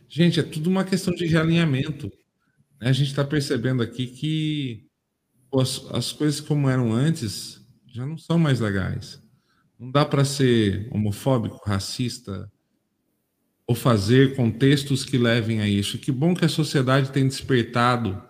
Gente, 0.08 0.38
é 0.38 0.44
tudo 0.44 0.70
uma 0.70 0.84
questão 0.84 1.12
de 1.12 1.26
realinhamento. 1.26 2.06
Né? 2.80 2.88
A 2.88 2.92
gente 2.92 3.08
está 3.08 3.24
percebendo 3.24 3.82
aqui 3.82 4.06
que 4.06 4.86
as, 5.60 5.84
as 5.90 6.12
coisas 6.12 6.40
como 6.40 6.70
eram 6.70 6.92
antes 6.92 7.60
já 7.88 8.06
não 8.06 8.16
são 8.16 8.38
mais 8.38 8.60
legais. 8.60 9.20
Não 9.78 9.90
dá 9.90 10.04
para 10.04 10.24
ser 10.24 10.88
homofóbico, 10.90 11.60
racista, 11.64 12.50
ou 13.68 13.74
fazer 13.74 14.34
contextos 14.34 15.04
que 15.04 15.18
levem 15.18 15.60
a 15.60 15.68
isso. 15.68 15.98
Que 15.98 16.10
bom 16.10 16.34
que 16.34 16.44
a 16.44 16.48
sociedade 16.48 17.12
tem 17.12 17.28
despertado 17.28 18.20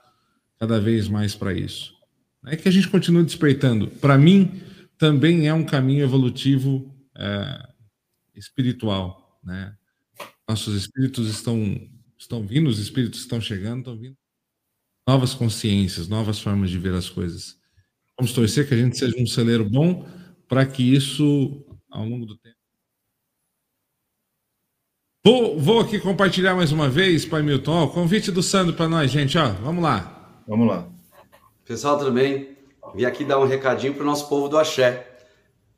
cada 0.58 0.80
vez 0.80 1.08
mais 1.08 1.34
para 1.34 1.54
isso. 1.54 1.94
É 2.44 2.56
que 2.56 2.68
a 2.68 2.72
gente 2.72 2.88
continue 2.88 3.24
despertando. 3.24 3.88
Para 3.88 4.18
mim, 4.18 4.60
também 4.98 5.46
é 5.46 5.54
um 5.54 5.64
caminho 5.64 6.02
evolutivo 6.02 6.92
é, 7.16 7.68
espiritual. 8.34 9.38
Né? 9.44 9.74
Nossos 10.48 10.74
espíritos 10.74 11.28
estão, 11.28 11.80
estão 12.18 12.44
vindo, 12.44 12.68
os 12.68 12.80
espíritos 12.80 13.20
estão 13.20 13.40
chegando, 13.40 13.78
estão 13.78 13.96
vindo. 13.96 14.16
Novas 15.06 15.34
consciências, 15.34 16.08
novas 16.08 16.40
formas 16.40 16.68
de 16.68 16.78
ver 16.78 16.94
as 16.94 17.08
coisas. 17.08 17.56
Vamos 18.18 18.32
torcer 18.32 18.66
que 18.66 18.74
a 18.74 18.76
gente 18.76 18.98
seja 18.98 19.14
um 19.16 19.26
celeiro 19.26 19.64
bom 19.64 20.06
para 20.48 20.64
que 20.64 20.94
isso, 20.94 21.62
ao 21.90 22.04
longo 22.04 22.24
do 22.24 22.36
tempo. 22.38 22.56
Vou, 25.24 25.58
vou 25.58 25.80
aqui 25.80 26.00
compartilhar 26.00 26.54
mais 26.54 26.72
uma 26.72 26.88
vez, 26.88 27.26
Pai 27.26 27.42
Milton, 27.42 27.72
ó, 27.72 27.84
o 27.84 27.90
convite 27.90 28.32
do 28.32 28.42
Sandro 28.42 28.74
para 28.74 28.88
nós, 28.88 29.10
gente. 29.10 29.36
Ó, 29.36 29.46
vamos 29.62 29.82
lá. 29.82 30.42
Vamos 30.46 30.66
lá. 30.66 30.88
Pessoal, 31.66 31.98
tudo 31.98 32.12
bem? 32.12 32.56
Vim 32.94 33.04
aqui 33.04 33.24
dar 33.24 33.38
um 33.38 33.46
recadinho 33.46 33.92
para 33.92 34.02
o 34.02 34.06
nosso 34.06 34.26
povo 34.28 34.48
do 34.48 34.56
Axé. 34.56 35.06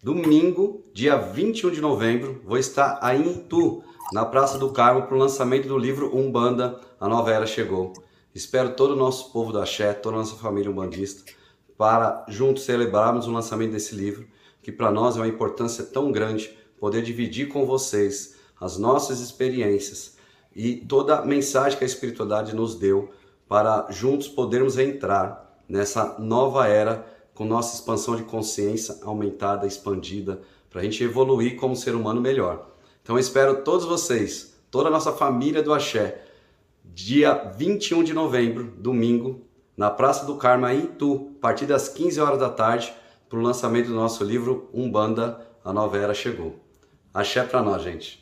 Domingo, 0.02 0.88
dia 0.94 1.16
21 1.16 1.72
de 1.72 1.80
novembro, 1.80 2.40
vou 2.44 2.56
estar 2.56 2.98
aí 3.02 3.20
em 3.20 3.32
Itu, 3.32 3.82
na 4.12 4.24
Praça 4.24 4.56
do 4.56 4.70
Carmo, 4.70 5.02
para 5.02 5.14
o 5.14 5.18
lançamento 5.18 5.66
do 5.66 5.76
livro 5.76 6.16
Umbanda, 6.16 6.80
A 7.00 7.08
Nova 7.08 7.32
Era 7.32 7.44
Chegou. 7.44 7.92
Espero 8.32 8.74
todo 8.74 8.92
o 8.92 8.96
nosso 8.96 9.32
povo 9.32 9.52
do 9.52 9.60
Axé, 9.60 9.92
toda 9.92 10.16
a 10.16 10.20
nossa 10.20 10.36
família 10.36 10.70
umbandista, 10.70 11.30
para 11.76 12.24
juntos 12.28 12.62
celebrarmos 12.62 13.26
o 13.26 13.32
lançamento 13.32 13.72
desse 13.72 13.94
livro 13.96 14.26
que 14.70 14.76
para 14.76 14.90
nós 14.90 15.16
é 15.16 15.20
uma 15.20 15.28
importância 15.28 15.84
tão 15.84 16.12
grande 16.12 16.56
poder 16.78 17.02
dividir 17.02 17.48
com 17.48 17.66
vocês 17.66 18.36
as 18.60 18.78
nossas 18.78 19.20
experiências 19.20 20.16
e 20.54 20.76
toda 20.76 21.16
a 21.16 21.26
mensagem 21.26 21.76
que 21.76 21.84
a 21.84 21.86
espiritualidade 21.86 22.54
nos 22.54 22.74
deu 22.76 23.10
para 23.48 23.86
juntos 23.90 24.28
podermos 24.28 24.78
entrar 24.78 25.58
nessa 25.68 26.16
nova 26.18 26.66
era 26.68 27.06
com 27.34 27.44
nossa 27.44 27.74
expansão 27.74 28.16
de 28.16 28.22
consciência 28.22 28.98
aumentada, 29.02 29.66
expandida, 29.66 30.40
para 30.68 30.80
a 30.80 30.84
gente 30.84 31.02
evoluir 31.02 31.56
como 31.56 31.74
ser 31.74 31.94
humano 31.94 32.20
melhor. 32.20 32.70
Então 33.02 33.16
eu 33.16 33.20
espero 33.20 33.62
todos 33.62 33.86
vocês, 33.86 34.54
toda 34.70 34.88
a 34.88 34.92
nossa 34.92 35.12
família 35.12 35.62
do 35.62 35.72
Axé, 35.72 36.22
dia 36.84 37.34
21 37.56 38.04
de 38.04 38.12
novembro, 38.12 38.72
domingo, 38.76 39.40
na 39.76 39.90
Praça 39.90 40.26
do 40.26 40.36
Carmo, 40.36 40.66
em 40.68 40.84
Itu, 40.84 41.32
a 41.38 41.40
partir 41.40 41.66
das 41.66 41.88
15 41.88 42.20
horas 42.20 42.38
da 42.38 42.50
tarde, 42.50 42.92
para 43.30 43.38
o 43.38 43.42
lançamento 43.42 43.86
do 43.86 43.94
nosso 43.94 44.24
livro 44.24 44.68
Umbanda, 44.74 45.40
a 45.64 45.72
nova 45.72 45.96
era 45.96 46.12
chegou. 46.12 46.58
Axé 47.14 47.44
para 47.44 47.62
nós, 47.62 47.82
gente. 47.84 48.18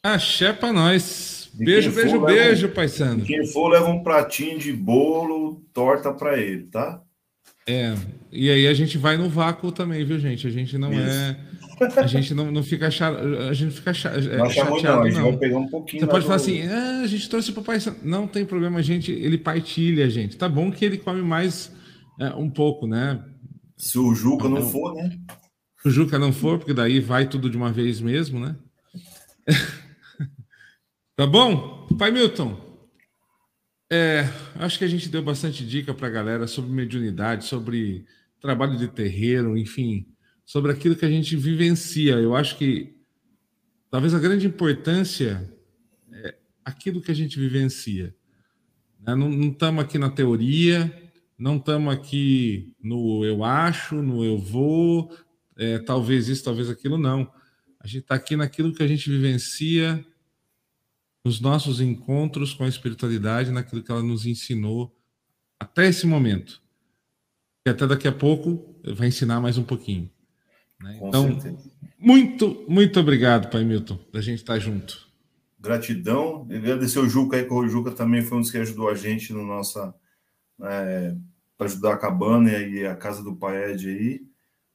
Axé 0.00 0.52
para 0.52 0.72
nós. 0.72 1.50
Beijo, 1.52 1.90
beijo, 1.90 2.20
for, 2.20 2.26
beijo, 2.26 2.68
Pai 2.68 2.86
Sandro. 2.86 3.26
Quem 3.26 3.44
for, 3.46 3.68
leva 3.68 3.88
um 3.88 4.02
pratinho 4.02 4.58
de 4.58 4.72
bolo, 4.72 5.60
torta 5.72 6.12
para 6.12 6.38
ele, 6.38 6.64
tá? 6.64 7.02
É, 7.66 7.94
e 8.30 8.48
aí 8.48 8.68
a 8.68 8.74
gente 8.74 8.96
vai 8.96 9.16
no 9.16 9.28
vácuo 9.28 9.72
também, 9.72 10.04
viu, 10.04 10.20
gente? 10.20 10.46
A 10.46 10.50
gente 10.50 10.78
não 10.78 10.92
Isso. 10.92 11.00
é. 11.00 11.36
A 11.96 12.06
gente 12.06 12.32
não, 12.32 12.50
não 12.52 12.62
fica 12.62 12.90
chato, 12.90 13.18
a 13.50 13.52
gente 13.52 13.74
fica 13.74 13.92
chateado, 13.92 14.38
não, 14.38 14.50
chateado, 14.50 14.82
não. 14.82 15.02
A 15.02 15.10
gente 15.10 15.18
não. 15.18 15.30
vai 15.30 15.36
pegar 15.36 15.58
um 15.58 15.68
pouquinho. 15.68 16.00
Você 16.00 16.06
pode 16.06 16.24
falar 16.24 16.36
assim, 16.36 16.62
ah, 16.62 17.00
a 17.02 17.06
gente 17.06 17.28
trouxe 17.28 17.50
para 17.52 17.60
o 17.60 17.64
Pai 17.64 17.80
Sandro. 17.80 18.00
Não 18.04 18.26
tem 18.26 18.46
problema, 18.46 18.78
a 18.78 18.82
gente, 18.82 19.10
ele 19.10 19.36
partilha, 19.36 20.08
gente. 20.08 20.36
Tá 20.36 20.48
bom 20.48 20.70
que 20.70 20.84
ele 20.84 20.96
come 20.96 21.20
mais 21.22 21.74
é, 22.18 22.28
um 22.34 22.50
pouco, 22.50 22.86
né? 22.86 23.24
Se 23.76 23.98
o 23.98 24.14
Juca 24.14 24.48
não, 24.48 24.60
não 24.60 24.70
for, 24.70 24.94
né? 24.94 25.18
Se 25.82 25.88
o 25.88 25.90
Juca 25.90 26.18
não 26.18 26.32
for, 26.32 26.58
porque 26.58 26.74
daí 26.74 27.00
vai 27.00 27.28
tudo 27.28 27.50
de 27.50 27.56
uma 27.56 27.72
vez 27.72 28.00
mesmo, 28.00 28.40
né? 28.40 28.56
tá 31.14 31.26
bom? 31.26 31.86
Pai 31.98 32.10
Milton, 32.10 32.66
é, 33.90 34.28
acho 34.56 34.78
que 34.78 34.84
a 34.84 34.88
gente 34.88 35.08
deu 35.08 35.22
bastante 35.22 35.64
dica 35.64 35.94
para 35.94 36.08
a 36.08 36.10
galera 36.10 36.46
sobre 36.46 36.72
mediunidade, 36.72 37.44
sobre 37.44 38.04
trabalho 38.40 38.76
de 38.76 38.88
terreiro, 38.88 39.56
enfim, 39.56 40.06
sobre 40.44 40.72
aquilo 40.72 40.96
que 40.96 41.04
a 41.04 41.10
gente 41.10 41.36
vivencia. 41.36 42.14
Eu 42.14 42.34
acho 42.34 42.56
que 42.56 42.96
talvez 43.90 44.14
a 44.14 44.18
grande 44.18 44.46
importância 44.46 45.52
é 46.12 46.34
aquilo 46.64 47.00
que 47.00 47.10
a 47.10 47.14
gente 47.14 47.38
vivencia. 47.38 48.14
Né? 49.00 49.14
Não 49.14 49.48
estamos 49.48 49.84
aqui 49.84 49.98
na 49.98 50.10
teoria, 50.10 51.05
não 51.38 51.56
estamos 51.56 51.92
aqui 51.92 52.74
no 52.82 53.24
eu 53.24 53.44
acho, 53.44 53.96
no 53.96 54.24
eu 54.24 54.38
vou, 54.38 55.14
é, 55.56 55.78
talvez 55.78 56.28
isso, 56.28 56.44
talvez 56.44 56.70
aquilo, 56.70 56.96
não. 56.96 57.30
A 57.80 57.86
gente 57.86 58.02
está 58.02 58.14
aqui 58.14 58.36
naquilo 58.36 58.72
que 58.72 58.82
a 58.82 58.86
gente 58.86 59.10
vivencia 59.10 60.04
nos 61.24 61.40
nossos 61.40 61.80
encontros 61.80 62.54
com 62.54 62.64
a 62.64 62.68
espiritualidade, 62.68 63.50
naquilo 63.50 63.82
que 63.82 63.90
ela 63.90 64.02
nos 64.02 64.26
ensinou 64.26 64.96
até 65.58 65.86
esse 65.88 66.06
momento. 66.06 66.62
E 67.66 67.70
até 67.70 67.86
daqui 67.86 68.06
a 68.06 68.12
pouco 68.12 68.76
vai 68.94 69.08
ensinar 69.08 69.40
mais 69.40 69.58
um 69.58 69.64
pouquinho. 69.64 70.10
Né? 70.80 71.00
Então, 71.02 71.40
certeza. 71.40 71.70
muito, 71.98 72.64
muito 72.68 73.00
obrigado, 73.00 73.50
Pai 73.50 73.64
Milton, 73.64 73.98
da 74.12 74.20
gente 74.20 74.38
estar 74.38 74.58
junto. 74.58 75.06
Gratidão. 75.58 76.46
Agradecer 76.50 77.00
o 77.00 77.08
Juca 77.08 77.36
aí, 77.36 77.44
que 77.44 77.52
o 77.52 77.68
Juca 77.68 77.90
também 77.90 78.22
foi 78.22 78.38
um 78.38 78.40
dos 78.40 78.50
que 78.50 78.58
ajudou 78.58 78.88
a 78.88 78.94
gente 78.94 79.32
no 79.32 79.44
nossa 79.44 79.94
é, 80.62 81.16
para 81.56 81.66
ajudar 81.66 81.94
a 81.94 81.98
cabana 81.98 82.52
e 82.58 82.86
a 82.86 82.94
casa 82.94 83.22
do 83.22 83.36
pai 83.36 83.72
Ed 83.72 83.88
aí. 83.88 84.26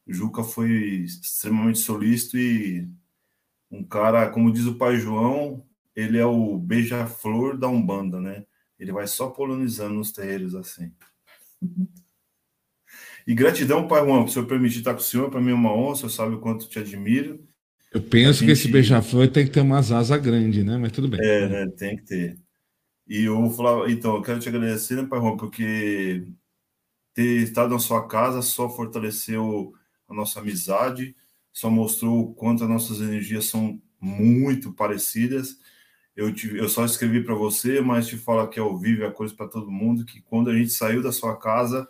O 0.08 0.14
Juca 0.14 0.44
foi 0.44 0.70
extremamente 1.04 1.80
solícito 1.80 2.38
e 2.38 2.90
um 3.70 3.84
cara, 3.84 4.30
como 4.30 4.52
diz 4.52 4.66
o 4.66 4.76
pai 4.76 4.98
João, 4.98 5.66
ele 5.96 6.18
é 6.18 6.26
o 6.26 6.58
beija-flor 6.58 7.58
da 7.58 7.68
Umbanda, 7.68 8.20
né? 8.20 8.46
Ele 8.80 8.92
vai 8.92 9.08
só 9.08 9.30
polonizando 9.30 10.00
os 10.00 10.12
terreiros 10.12 10.56
assim. 10.56 10.92
E 13.28 13.36
gratidão, 13.36 13.88
Pai 13.88 14.04
Juan, 14.04 14.22
por 14.22 14.26
o 14.26 14.30
senhor 14.30 14.48
permitir 14.48 14.80
estar 14.80 14.94
com 14.94 15.00
o 15.00 15.04
senhor. 15.04 15.30
Para 15.30 15.40
mim 15.40 15.52
é 15.52 15.54
uma 15.54 15.72
honra, 15.72 15.92
o 15.92 15.96
senhor 15.96 16.10
sabe 16.10 16.36
o 16.36 16.40
quanto 16.40 16.68
te 16.68 16.80
admiro. 16.80 17.40
Eu 17.94 18.02
penso 18.02 18.40
gente... 18.40 18.46
que 18.46 18.52
esse 18.52 18.68
beija-flor 18.68 19.28
tem 19.28 19.46
que 19.46 19.52
ter 19.52 19.62
umas 19.62 19.92
asas 19.92 20.20
grandes, 20.20 20.66
né? 20.66 20.78
Mas 20.78 20.92
tudo 20.92 21.08
bem. 21.08 21.20
É, 21.22 21.48
né? 21.48 21.68
Tem 21.78 21.98
que 21.98 22.04
ter. 22.04 22.38
E 23.12 23.26
eu 23.26 23.36
vou 23.42 23.52
falar, 23.52 23.90
então, 23.92 24.16
eu 24.16 24.22
quero 24.22 24.40
te 24.40 24.48
agradecer, 24.48 24.96
né, 24.96 25.06
Pai 25.06 25.20
Juan, 25.20 25.36
porque 25.36 26.26
ter 27.14 27.44
estado 27.44 27.72
na 27.72 27.80
sua 27.80 28.08
casa 28.08 28.42
só 28.42 28.70
fortaleceu 28.70 29.74
a 30.08 30.14
nossa 30.14 30.40
amizade, 30.40 31.14
só 31.52 31.70
mostrou 31.70 32.22
o 32.22 32.34
quanto 32.34 32.64
as 32.64 32.70
nossas 32.70 33.02
energias 33.02 33.48
são 33.48 33.82
muito 34.00 34.74
parecidas. 34.74 35.60
Eu, 36.16 36.34
te, 36.34 36.56
eu 36.56 36.70
só 36.70 36.86
escrevi 36.86 37.24
para 37.24 37.36
você, 37.36 37.82
mas 37.82 38.08
te 38.08 38.18
falo 38.18 38.48
que 38.50 38.60
ao 38.62 38.78
vivo 38.80 39.04
é 39.04 39.12
coisa 39.12 39.36
para 39.36 39.50
todo 39.50 39.72
mundo, 39.72 40.06
que 40.06 40.22
quando 40.22 40.50
a 40.50 40.56
gente 40.58 40.72
saiu 40.72 41.04
da 41.04 41.12
sua 41.12 41.38
casa, 41.38 41.88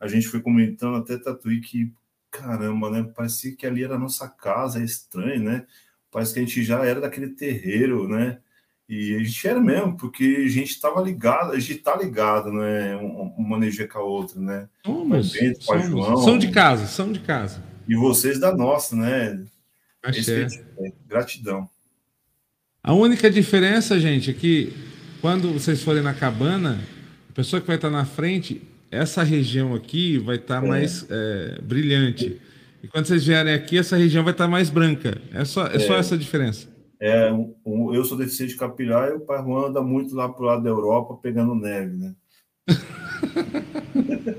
a 0.00 0.08
gente 0.08 0.28
foi 0.28 0.42
comentando 0.42 0.96
até 0.96 1.18
Tatuí 1.18 1.60
que, 1.60 1.92
caramba, 2.32 2.90
né? 2.90 3.04
Parecia 3.14 3.54
que 3.56 3.66
ali 3.66 3.84
era 3.84 3.96
a 3.96 3.98
nossa 3.98 4.28
casa, 4.28 4.80
é 4.80 4.84
estranho, 4.84 5.42
né? 5.44 5.66
Parece 6.10 6.34
que 6.34 6.40
a 6.40 6.42
gente 6.42 6.64
já 6.64 6.84
era 6.84 7.00
daquele 7.00 7.30
terreiro, 7.30 8.08
né? 8.08 8.40
E 8.88 9.16
a 9.16 9.18
gente 9.18 9.48
era 9.48 9.60
mesmo, 9.60 9.96
porque 9.96 10.44
a 10.44 10.48
gente 10.48 10.70
estava 10.70 11.00
ligado, 11.00 11.52
a 11.52 11.58
gente 11.58 11.78
está 11.78 11.96
ligado, 11.96 12.52
né? 12.52 12.96
Uma 13.36 13.56
energia 13.56 13.88
com 13.88 13.98
a 13.98 14.02
outra, 14.02 14.38
né? 14.38 14.68
Somos, 14.84 15.32
Bento, 15.32 15.64
somos, 15.64 15.86
João, 15.86 16.16
são 16.18 16.38
de 16.38 16.50
casa, 16.50 16.86
são 16.86 17.10
de 17.10 17.20
casa. 17.20 17.62
E 17.88 17.94
vocês 17.94 18.38
da 18.38 18.54
nossa, 18.54 18.94
né? 18.94 19.42
Esse, 20.06 20.44
é, 20.78 20.92
gratidão. 21.06 21.68
A 22.82 22.92
única 22.92 23.30
diferença, 23.30 23.98
gente, 23.98 24.30
é 24.30 24.34
que 24.34 24.74
quando 25.22 25.50
vocês 25.54 25.82
forem 25.82 26.02
na 26.02 26.12
cabana, 26.12 26.78
a 27.30 27.32
pessoa 27.32 27.58
que 27.58 27.66
vai 27.66 27.76
estar 27.76 27.88
na 27.88 28.04
frente, 28.04 28.60
essa 28.90 29.22
região 29.22 29.74
aqui 29.74 30.18
vai 30.18 30.36
estar 30.36 30.62
é. 30.62 30.68
mais 30.68 31.06
é, 31.08 31.58
brilhante. 31.62 32.38
E 32.82 32.86
quando 32.88 33.06
vocês 33.06 33.24
vierem 33.24 33.54
aqui, 33.54 33.78
essa 33.78 33.96
região 33.96 34.22
vai 34.22 34.34
estar 34.34 34.46
mais 34.46 34.68
branca. 34.68 35.16
É 35.32 35.42
só, 35.46 35.66
é, 35.66 35.78
só 35.78 35.96
é. 35.96 36.00
essa 36.00 36.18
diferença. 36.18 36.73
É, 37.00 37.30
um, 37.32 37.94
eu 37.94 38.04
sou 38.04 38.16
deficiente 38.16 38.56
capilar 38.56 39.10
e 39.10 39.14
o 39.14 39.20
pai 39.20 39.42
Juan 39.42 39.68
anda 39.68 39.82
muito 39.82 40.14
lá 40.14 40.28
pro 40.28 40.44
lado 40.44 40.62
da 40.62 40.70
Europa 40.70 41.18
pegando 41.22 41.54
neve, 41.54 41.96
né? 41.96 42.14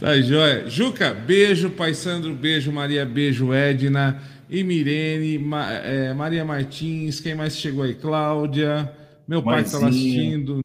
tá, 0.00 0.20
joia. 0.20 0.68
Juca, 0.68 1.12
beijo, 1.12 1.70
Pai 1.70 1.94
Sandro, 1.94 2.34
beijo, 2.34 2.72
Maria, 2.72 3.04
beijo, 3.04 3.52
Edna. 3.52 4.20
Imirene, 4.48 5.38
Ma, 5.38 5.72
é, 5.72 6.12
Maria 6.12 6.44
Martins, 6.44 7.18
quem 7.18 7.34
mais 7.34 7.56
chegou 7.56 7.82
aí? 7.82 7.94
Cláudia, 7.94 8.92
meu 9.26 9.42
pai 9.42 9.62
está 9.62 9.78
lá 9.78 9.88
assistindo, 9.88 10.60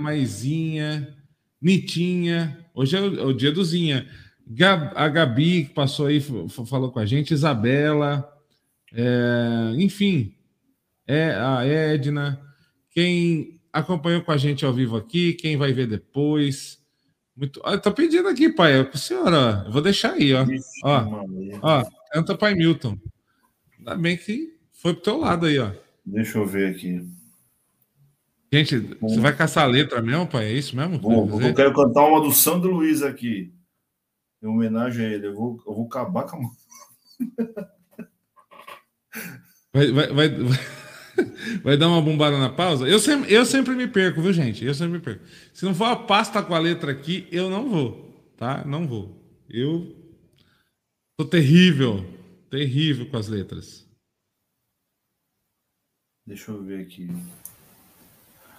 Maizinha, 0.00 1.16
Nitinha, 1.60 2.58
hoje 2.74 2.96
é 2.96 3.00
o, 3.00 3.20
é 3.20 3.24
o 3.24 3.32
dia 3.32 3.52
do 3.52 3.64
Zinha. 3.64 4.06
Gab, 4.46 4.92
a 4.96 5.08
Gabi, 5.08 5.66
que 5.66 5.74
passou 5.74 6.06
aí, 6.06 6.20
falou 6.66 6.90
com 6.90 6.98
a 6.98 7.06
gente, 7.06 7.32
Isabela, 7.32 8.28
é, 8.92 9.74
enfim, 9.76 10.34
é 11.10 11.34
a 11.34 11.64
Edna, 11.64 12.40
quem 12.90 13.60
acompanhou 13.72 14.22
com 14.22 14.30
a 14.30 14.36
gente 14.36 14.64
ao 14.64 14.72
vivo 14.72 14.96
aqui, 14.96 15.32
quem 15.32 15.56
vai 15.56 15.72
ver 15.72 15.88
depois. 15.88 16.80
Muito. 17.36 17.60
Ah, 17.64 17.76
tô 17.76 17.92
pedindo 17.92 18.28
aqui, 18.28 18.48
pai, 18.48 18.78
é 18.78 18.84
com 18.84 18.94
a 18.94 18.98
senhora. 18.98 19.64
Eu 19.66 19.72
vou 19.72 19.82
deixar 19.82 20.12
aí, 20.12 20.32
ó. 20.32 20.46
ó, 20.84 21.26
ó, 21.62 21.84
canta 22.12 22.36
pai 22.36 22.54
Milton. 22.54 22.96
Ainda 23.78 23.96
bem 23.96 24.16
que 24.16 24.54
foi 24.72 24.94
pro 24.94 25.02
teu 25.02 25.18
lado 25.18 25.46
aí, 25.46 25.58
ó. 25.58 25.72
Deixa 26.06 26.38
eu 26.38 26.46
ver 26.46 26.74
aqui. 26.74 27.04
Gente, 28.52 28.78
você 29.00 29.18
vai 29.18 29.34
caçar 29.34 29.64
a 29.64 29.68
letra 29.68 30.00
mesmo, 30.02 30.26
pai? 30.26 30.46
É 30.46 30.52
isso 30.52 30.76
mesmo? 30.76 30.98
Vou, 30.98 31.40
eu 31.40 31.54
quero 31.54 31.74
cantar 31.74 32.04
uma 32.04 32.20
do 32.20 32.32
Sandro 32.32 32.72
Luiz 32.72 33.02
aqui. 33.02 33.52
Em 34.42 34.46
homenagem 34.46 35.06
a 35.06 35.08
ele. 35.08 35.26
Eu 35.26 35.34
vou, 35.34 35.60
eu 35.66 35.74
vou 35.74 35.86
acabar 35.86 36.24
com 36.24 36.36
a 36.36 36.40
mão. 36.40 36.50
Vai, 39.72 39.92
vai, 39.92 40.08
vai, 40.08 40.28
vai, 41.62 41.76
dar 41.76 41.88
uma 41.88 42.02
bombada 42.02 42.38
na 42.38 42.48
pausa? 42.48 42.88
Eu 42.88 42.98
sempre, 42.98 43.32
eu 43.32 43.44
sempre 43.44 43.74
me 43.74 43.86
perco, 43.86 44.20
viu, 44.20 44.32
gente? 44.32 44.64
Eu 44.64 44.74
sempre 44.74 44.94
me 44.94 45.00
perco. 45.00 45.24
Se 45.52 45.64
não 45.64 45.74
for 45.74 45.86
a 45.86 45.96
pasta 45.96 46.42
com 46.42 46.54
a 46.54 46.58
letra 46.58 46.90
aqui, 46.90 47.26
eu 47.30 47.48
não 47.48 47.68
vou, 47.68 48.32
tá? 48.36 48.64
Não 48.64 48.86
vou. 48.86 49.16
Eu 49.48 49.96
tô 51.16 51.24
terrível, 51.24 52.04
terrível 52.50 53.06
com 53.06 53.16
as 53.16 53.28
letras. 53.28 53.86
Deixa 56.26 56.50
eu 56.50 56.62
ver 56.62 56.82
aqui. 56.82 57.08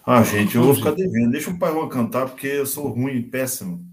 Ah, 0.05 0.23
gente, 0.23 0.55
eu 0.55 0.63
vou 0.63 0.75
ficar 0.75 0.91
devendo. 0.91 1.31
Deixa 1.31 1.51
o 1.51 1.59
pai 1.59 1.71
Juan 1.71 1.87
cantar, 1.87 2.27
porque 2.27 2.47
eu 2.47 2.65
sou 2.65 2.87
ruim, 2.87 3.21
péssimo. 3.21 3.90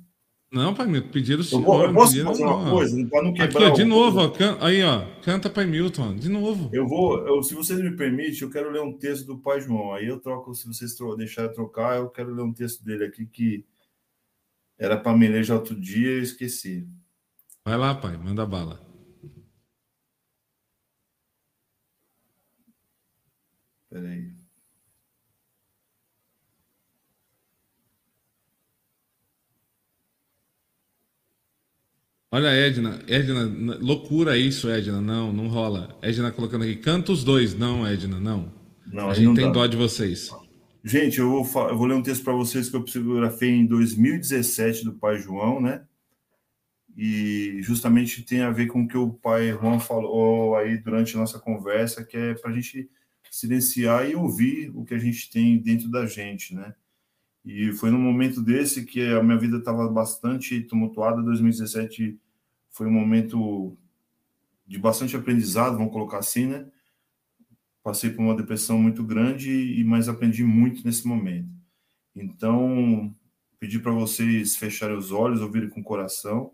Não, 0.51 0.75
Pai 0.75 0.87
Milton, 0.87 1.11
pediram 1.11 1.41
o 1.41 1.45
senhor. 1.45 1.83
Eu, 1.83 1.89
eu 1.89 1.95
posso 1.95 2.25
fazer 2.25 2.43
uma 2.43 2.65
não. 2.65 2.71
coisa, 2.71 3.07
para 3.07 3.23
não 3.23 3.35
quebrar. 3.35 3.63
Aqui, 3.65 3.71
ó, 3.71 3.75
de 3.75 3.85
novo, 3.85 4.21
ó, 4.21 4.31
can... 4.31 4.57
aí, 4.61 4.83
ó, 4.83 5.05
canta 5.23 5.51
Pai 5.51 5.67
Milton, 5.67 6.17
de 6.17 6.31
novo. 6.31 6.71
Eu 6.73 6.89
vou, 6.89 7.19
eu, 7.27 7.43
se 7.43 7.55
vocês 7.55 7.79
me 7.79 7.95
permitem, 7.95 8.41
eu 8.41 8.51
quero 8.51 8.71
ler 8.71 8.81
um 8.81 8.97
texto 8.97 9.27
do 9.27 9.39
Pai 9.39 9.61
João. 9.61 9.93
Aí 9.93 10.07
eu 10.07 10.19
troco, 10.19 10.55
se 10.55 10.67
vocês 10.67 10.97
deixarem 11.19 11.53
trocar, 11.53 11.99
eu 11.99 12.09
quero 12.09 12.35
ler 12.35 12.43
um 12.43 12.53
texto 12.53 12.83
dele 12.83 13.05
aqui 13.05 13.27
que 13.27 13.67
era 14.79 14.97
para 14.97 15.15
me 15.15 15.29
ler 15.29 15.45
já 15.45 15.55
outro 15.55 15.79
dia 15.79 16.19
e 16.19 16.23
esqueci. 16.23 16.89
Vai 17.63 17.77
lá, 17.77 17.95
pai, 17.95 18.17
manda 18.17 18.47
bala. 18.47 18.81
Peraí. 23.91 24.38
Olha, 32.31 32.49
Edna, 32.49 33.01
Edna, 33.09 33.79
loucura 33.81 34.37
isso, 34.37 34.69
Edna. 34.69 35.01
Não, 35.01 35.33
não 35.33 35.49
rola. 35.49 35.99
Edna 36.03 36.31
colocando 36.31 36.65
aqui, 36.65 36.77
canta 36.77 37.11
os 37.11 37.25
dois. 37.25 37.55
Não, 37.55 37.87
Edna, 37.87 38.21
não. 38.21 38.53
não 38.87 39.09
a 39.09 39.15
gente 39.15 39.35
tem 39.35 39.47
dá. 39.47 39.53
dó 39.53 39.67
de 39.67 39.77
vocês. 39.77 40.31
Gente, 40.85 41.19
eu 41.19 41.43
vou, 41.43 41.69
eu 41.69 41.77
vou 41.77 41.87
ler 41.87 41.95
um 41.95 42.03
texto 42.03 42.23
para 42.23 42.35
vocês 42.35 42.69
que 42.69 42.77
eu 42.77 42.85
psicografei 42.85 43.51
em 43.51 43.67
2017 43.67 44.85
do 44.85 44.93
pai 44.93 45.19
João, 45.19 45.61
né? 45.61 45.83
E 46.97 47.61
justamente 47.63 48.23
tem 48.23 48.43
a 48.43 48.51
ver 48.51 48.67
com 48.67 48.83
o 48.83 48.89
que 48.89 48.99
o 48.99 49.11
pai 49.11 49.51
João 49.51 49.81
falou 49.81 50.55
aí 50.57 50.77
durante 50.77 51.17
a 51.17 51.21
nossa 51.21 51.39
conversa, 51.39 52.05
que 52.05 52.17
é 52.17 52.35
para 52.35 52.51
a 52.51 52.55
gente 52.55 52.91
silenciar 53.31 54.09
e 54.09 54.15
ouvir 54.15 54.71
o 54.75 54.85
que 54.85 54.95
a 54.95 54.99
gente 54.99 55.31
tem 55.31 55.59
dentro 55.59 55.89
da 55.91 56.05
gente, 56.05 56.55
né? 56.55 56.75
E 57.51 57.73
foi 57.73 57.91
num 57.91 57.99
momento 57.99 58.43
desse 58.43 58.85
que 58.85 59.03
a 59.07 59.23
minha 59.23 59.39
vida 59.39 59.57
estava 59.57 59.89
bastante 59.89 60.61
tumultuada. 60.61 61.23
2017 61.23 62.21
foi 62.69 62.87
um 62.87 62.93
momento 62.93 63.75
de 64.67 64.79
bastante 64.79 65.17
aprendizado, 65.17 65.79
vamos 65.79 65.91
colocar 65.91 66.19
assim, 66.19 66.45
né? 66.45 66.67
Passei 67.83 68.11
por 68.11 68.21
uma 68.21 68.37
depressão 68.37 68.79
muito 68.79 69.03
grande 69.03 69.51
e 69.51 69.83
mas 69.83 70.11
aprendi 70.11 70.45
muito 70.45 70.85
nesse 70.85 71.09
momento. 71.09 71.49
Então, 72.15 73.17
pedi 73.59 73.79
para 73.79 73.93
vocês 73.93 74.55
fecharem 74.55 74.99
os 74.99 75.11
olhos, 75.11 75.41
ouvirem 75.41 75.71
com 75.71 75.81
o 75.81 75.85
coração. 75.85 76.53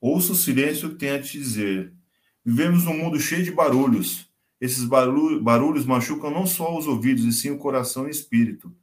Ouça 0.00 0.32
o 0.32 0.36
silêncio 0.36 0.88
que 0.88 0.96
tem 0.96 1.10
a 1.10 1.20
te 1.20 1.38
dizer. 1.38 1.92
Vivemos 2.42 2.82
num 2.82 2.96
mundo 2.96 3.20
cheio 3.20 3.44
de 3.44 3.52
barulhos. 3.52 4.26
Esses 4.58 4.86
barulhos 4.86 5.84
machucam 5.84 6.30
não 6.30 6.46
só 6.46 6.78
os 6.78 6.86
ouvidos, 6.86 7.26
e 7.26 7.32
sim 7.34 7.50
o 7.50 7.58
coração 7.58 8.04
e 8.04 8.06
o 8.06 8.10
espírito. 8.10 8.74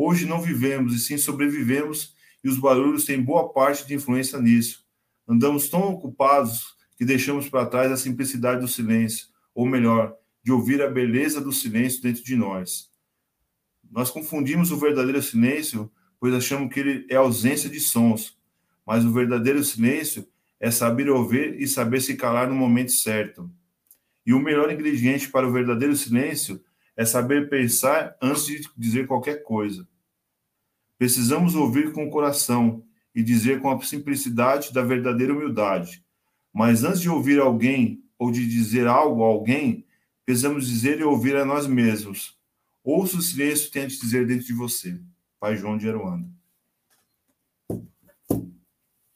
Hoje 0.00 0.26
não 0.26 0.40
vivemos, 0.40 0.94
e 0.94 1.00
sim 1.00 1.18
sobrevivemos, 1.18 2.14
e 2.44 2.48
os 2.48 2.56
barulhos 2.56 3.04
têm 3.04 3.20
boa 3.20 3.52
parte 3.52 3.84
de 3.84 3.94
influência 3.94 4.40
nisso. 4.40 4.86
Andamos 5.26 5.68
tão 5.68 5.88
ocupados 5.88 6.76
que 6.96 7.04
deixamos 7.04 7.48
para 7.48 7.66
trás 7.66 7.90
a 7.90 7.96
simplicidade 7.96 8.60
do 8.60 8.68
silêncio, 8.68 9.26
ou 9.52 9.66
melhor, 9.66 10.14
de 10.40 10.52
ouvir 10.52 10.80
a 10.80 10.88
beleza 10.88 11.40
do 11.40 11.52
silêncio 11.52 12.00
dentro 12.00 12.22
de 12.22 12.36
nós. 12.36 12.88
Nós 13.90 14.08
confundimos 14.08 14.70
o 14.70 14.76
verdadeiro 14.76 15.20
silêncio, 15.20 15.90
pois 16.20 16.32
achamos 16.32 16.72
que 16.72 16.78
ele 16.78 17.06
é 17.10 17.16
ausência 17.16 17.68
de 17.68 17.80
sons, 17.80 18.38
mas 18.86 19.04
o 19.04 19.12
verdadeiro 19.12 19.64
silêncio 19.64 20.28
é 20.60 20.70
saber 20.70 21.10
ouvir 21.10 21.60
e 21.60 21.66
saber 21.66 22.00
se 22.00 22.14
calar 22.14 22.48
no 22.48 22.54
momento 22.54 22.92
certo. 22.92 23.50
E 24.24 24.32
o 24.32 24.38
melhor 24.38 24.70
ingrediente 24.70 25.28
para 25.28 25.48
o 25.48 25.52
verdadeiro 25.52 25.96
silêncio 25.96 26.62
é 26.98 27.04
saber 27.04 27.48
pensar 27.48 28.16
antes 28.20 28.44
de 28.44 28.68
dizer 28.76 29.06
qualquer 29.06 29.44
coisa. 29.44 29.86
Precisamos 30.98 31.54
ouvir 31.54 31.92
com 31.92 32.04
o 32.04 32.10
coração 32.10 32.82
e 33.14 33.22
dizer 33.22 33.60
com 33.60 33.70
a 33.70 33.80
simplicidade 33.80 34.72
da 34.72 34.82
verdadeira 34.82 35.32
humildade. 35.32 36.04
Mas 36.52 36.82
antes 36.82 37.00
de 37.00 37.08
ouvir 37.08 37.38
alguém 37.38 38.02
ou 38.18 38.32
de 38.32 38.44
dizer 38.44 38.88
algo 38.88 39.22
a 39.22 39.28
alguém, 39.28 39.86
precisamos 40.26 40.66
dizer 40.66 40.98
e 40.98 41.04
ouvir 41.04 41.36
a 41.36 41.44
nós 41.44 41.68
mesmos. 41.68 42.36
Ouça 42.82 43.18
o 43.18 43.22
silêncio 43.22 43.66
que 43.66 43.72
tem 43.72 43.84
a 43.84 43.88
te 43.88 44.00
dizer 44.00 44.26
dentro 44.26 44.46
de 44.46 44.52
você. 44.52 45.00
Pai 45.38 45.56
João 45.56 45.78
de 45.78 45.88
Aruanda. 45.88 46.28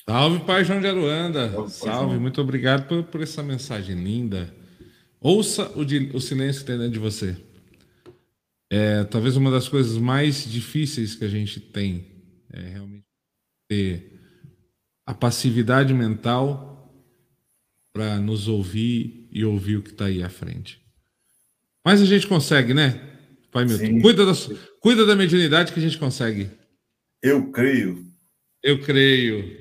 Salve, 0.09 0.44
Pai 0.44 0.64
João 0.64 0.80
de 0.80 0.86
Aruanda. 0.86 1.50
Salve, 1.50 1.72
Salve. 1.72 2.18
muito 2.20 2.40
obrigado 2.40 2.86
por, 2.86 3.02
por, 3.02 3.20
essa 3.20 3.42
mensagem 3.42 3.96
linda. 3.96 4.54
Ouça 5.20 5.68
o, 5.76 5.84
de, 5.84 6.12
o 6.14 6.20
silêncio 6.20 6.60
que 6.60 6.66
tem 6.68 6.78
dentro 6.78 6.92
de 6.92 7.00
você. 7.00 7.36
É, 8.74 9.05
talvez 9.05 9.36
uma 9.36 9.51
das 9.51 9.69
coisas 9.69 9.99
mais 9.99 10.51
difíceis 10.51 11.15
que 11.15 11.27
a 11.27 11.28
gente 11.28 11.61
tem 11.61 12.07
é 12.51 12.70
realmente 12.70 13.05
ter 13.69 14.19
a 15.05 15.12
passividade 15.12 15.93
mental 15.93 16.90
para 17.93 18.19
nos 18.19 18.49
ouvir 18.49 19.28
e 19.31 19.44
ouvir 19.44 19.77
o 19.77 19.82
que 19.82 19.90
está 19.90 20.07
aí 20.07 20.23
à 20.23 20.31
frente. 20.31 20.81
Mas 21.85 22.01
a 22.01 22.07
gente 22.07 22.27
consegue, 22.27 22.73
né, 22.73 22.99
Pai 23.51 23.66
Milton? 23.66 24.01
Cuida 24.01 24.24
da, 24.24 24.32
cuida 24.81 25.05
da 25.05 25.15
mediunidade 25.15 25.70
que 25.70 25.78
a 25.78 25.82
gente 25.82 25.99
consegue. 25.99 26.51
Eu 27.23 27.53
creio. 27.53 28.07
Eu 28.62 28.81
creio. 28.81 29.55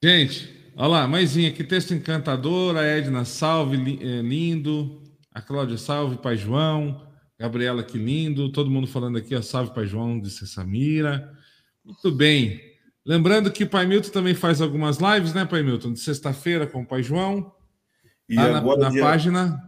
Gente, 0.00 0.48
olha 0.76 0.88
lá, 0.88 1.08
mãezinha, 1.08 1.50
que 1.50 1.64
texto 1.64 1.92
encantador. 1.92 2.76
A 2.76 2.84
Edna, 2.84 3.24
salve, 3.24 3.98
é, 4.00 4.22
lindo. 4.22 5.02
A 5.32 5.42
Cláudia, 5.42 5.76
salve, 5.76 6.18
Pai 6.18 6.36
João. 6.36 7.05
Gabriela, 7.38 7.82
que 7.82 7.98
lindo. 7.98 8.50
Todo 8.50 8.70
mundo 8.70 8.86
falando 8.86 9.18
aqui, 9.18 9.34
ó, 9.34 9.42
salve 9.42 9.74
Pai 9.74 9.86
João, 9.86 10.18
disse 10.18 10.46
Samira. 10.46 11.32
Muito 11.84 12.10
bem. 12.10 12.60
Lembrando 13.04 13.52
que 13.52 13.64
o 13.64 13.68
Pai 13.68 13.86
Milton 13.86 14.10
também 14.10 14.34
faz 14.34 14.60
algumas 14.60 14.98
lives, 14.98 15.32
né, 15.32 15.44
Pai 15.44 15.62
Milton? 15.62 15.92
De 15.92 16.00
sexta-feira 16.00 16.66
com 16.66 16.82
o 16.82 16.86
Pai 16.86 17.02
João. 17.02 17.52
E 18.28 18.36
agora, 18.38 18.80
na, 18.80 18.84
na 18.86 18.90
dia, 18.90 19.02
página. 19.02 19.62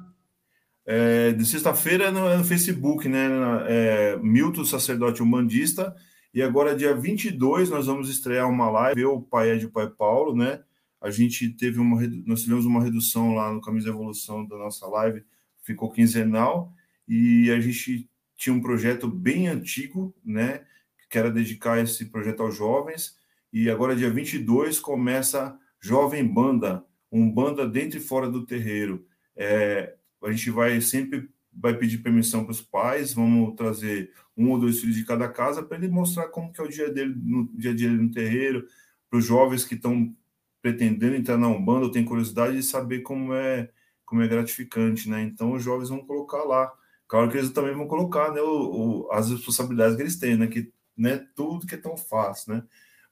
É, 0.84 1.32
de 1.32 1.44
sexta-feira 1.44 2.10
no, 2.10 2.36
no, 2.38 2.44
Facebook, 2.44 3.08
né? 3.08 3.28
É, 3.68 4.16
Milton, 4.16 4.64
sacerdote 4.64 5.22
humanista. 5.22 5.94
E 6.34 6.42
agora, 6.42 6.74
dia 6.74 6.94
22, 6.94 7.70
nós 7.70 7.86
vamos 7.86 8.08
estrear 8.08 8.48
uma 8.48 8.70
live, 8.70 9.02
eu, 9.02 9.14
o 9.14 9.22
Pai 9.22 9.50
Ed 9.50 9.62
e 9.62 9.66
o 9.66 9.70
Pai 9.70 9.88
Paulo, 9.88 10.34
né? 10.34 10.60
A 11.00 11.10
gente 11.10 11.50
teve 11.50 11.78
uma, 11.78 12.00
nós 12.26 12.42
tivemos 12.42 12.66
uma 12.66 12.82
redução 12.82 13.34
lá 13.34 13.52
no 13.52 13.60
Caminho 13.60 13.84
da 13.84 13.90
Evolução 13.90 14.44
da 14.44 14.56
nossa 14.56 14.86
live, 14.88 15.22
ficou 15.62 15.92
quinzenal 15.92 16.74
e 17.08 17.50
a 17.50 17.58
gente 17.60 18.08
tinha 18.36 18.54
um 18.54 18.60
projeto 18.60 19.08
bem 19.08 19.48
antigo, 19.48 20.14
né, 20.24 20.64
que 21.10 21.18
era 21.18 21.30
dedicar 21.30 21.80
esse 21.82 22.06
projeto 22.06 22.42
aos 22.42 22.56
jovens, 22.56 23.16
e 23.52 23.70
agora 23.70 23.96
dia 23.96 24.10
22 24.10 24.78
começa 24.78 25.58
Jovem 25.80 26.26
Banda, 26.26 26.84
um 27.10 27.30
banda 27.30 27.66
dentro 27.66 27.98
e 27.98 28.02
fora 28.02 28.28
do 28.28 28.44
terreiro. 28.44 29.06
É, 29.34 29.94
a 30.22 30.30
gente 30.30 30.50
vai 30.50 30.80
sempre 30.80 31.30
vai 31.60 31.74
pedir 31.76 31.98
permissão 31.98 32.44
para 32.44 32.52
os 32.52 32.60
pais, 32.60 33.12
vamos 33.12 33.56
trazer 33.56 34.12
um 34.36 34.50
ou 34.50 34.60
dois 34.60 34.80
filhos 34.80 34.94
de 34.94 35.04
cada 35.04 35.28
casa 35.28 35.62
para 35.62 35.76
ele 35.76 35.88
mostrar 35.88 36.28
como 36.28 36.52
que 36.52 36.60
é 36.60 36.64
o 36.64 36.68
dia 36.68 36.88
dele 36.88 37.14
no 37.16 37.48
dia 37.54 37.72
a 37.72 37.74
dia 37.74 37.90
no 37.90 38.10
terreiro, 38.10 38.66
para 39.10 39.18
os 39.18 39.24
jovens 39.24 39.64
que 39.64 39.74
estão 39.74 40.14
pretendendo 40.62 41.16
entrar 41.16 41.36
na 41.36 41.48
Umbanda 41.48 41.86
ou 41.86 41.90
têm 41.90 42.04
curiosidade 42.04 42.56
de 42.56 42.62
saber 42.62 43.00
como 43.00 43.32
é 43.32 43.70
como 44.04 44.22
é 44.22 44.28
gratificante, 44.28 45.08
né? 45.10 45.22
Então 45.22 45.52
os 45.52 45.62
jovens 45.62 45.90
vão 45.90 45.98
colocar 45.98 46.42
lá. 46.44 46.72
Claro 47.08 47.30
que 47.30 47.38
eles 47.38 47.50
também 47.50 47.74
vão 47.74 47.88
colocar 47.88 48.30
né, 48.32 48.40
o, 48.40 49.06
o, 49.06 49.12
as 49.12 49.30
responsabilidades 49.30 49.96
que 49.96 50.02
eles 50.02 50.16
têm, 50.16 50.36
né? 50.36 50.46
Que 50.46 50.70
né, 50.96 51.26
tudo 51.34 51.66
que 51.66 51.74
é 51.74 51.78
tão 51.78 51.96
fácil, 51.96 52.54
né? 52.54 52.62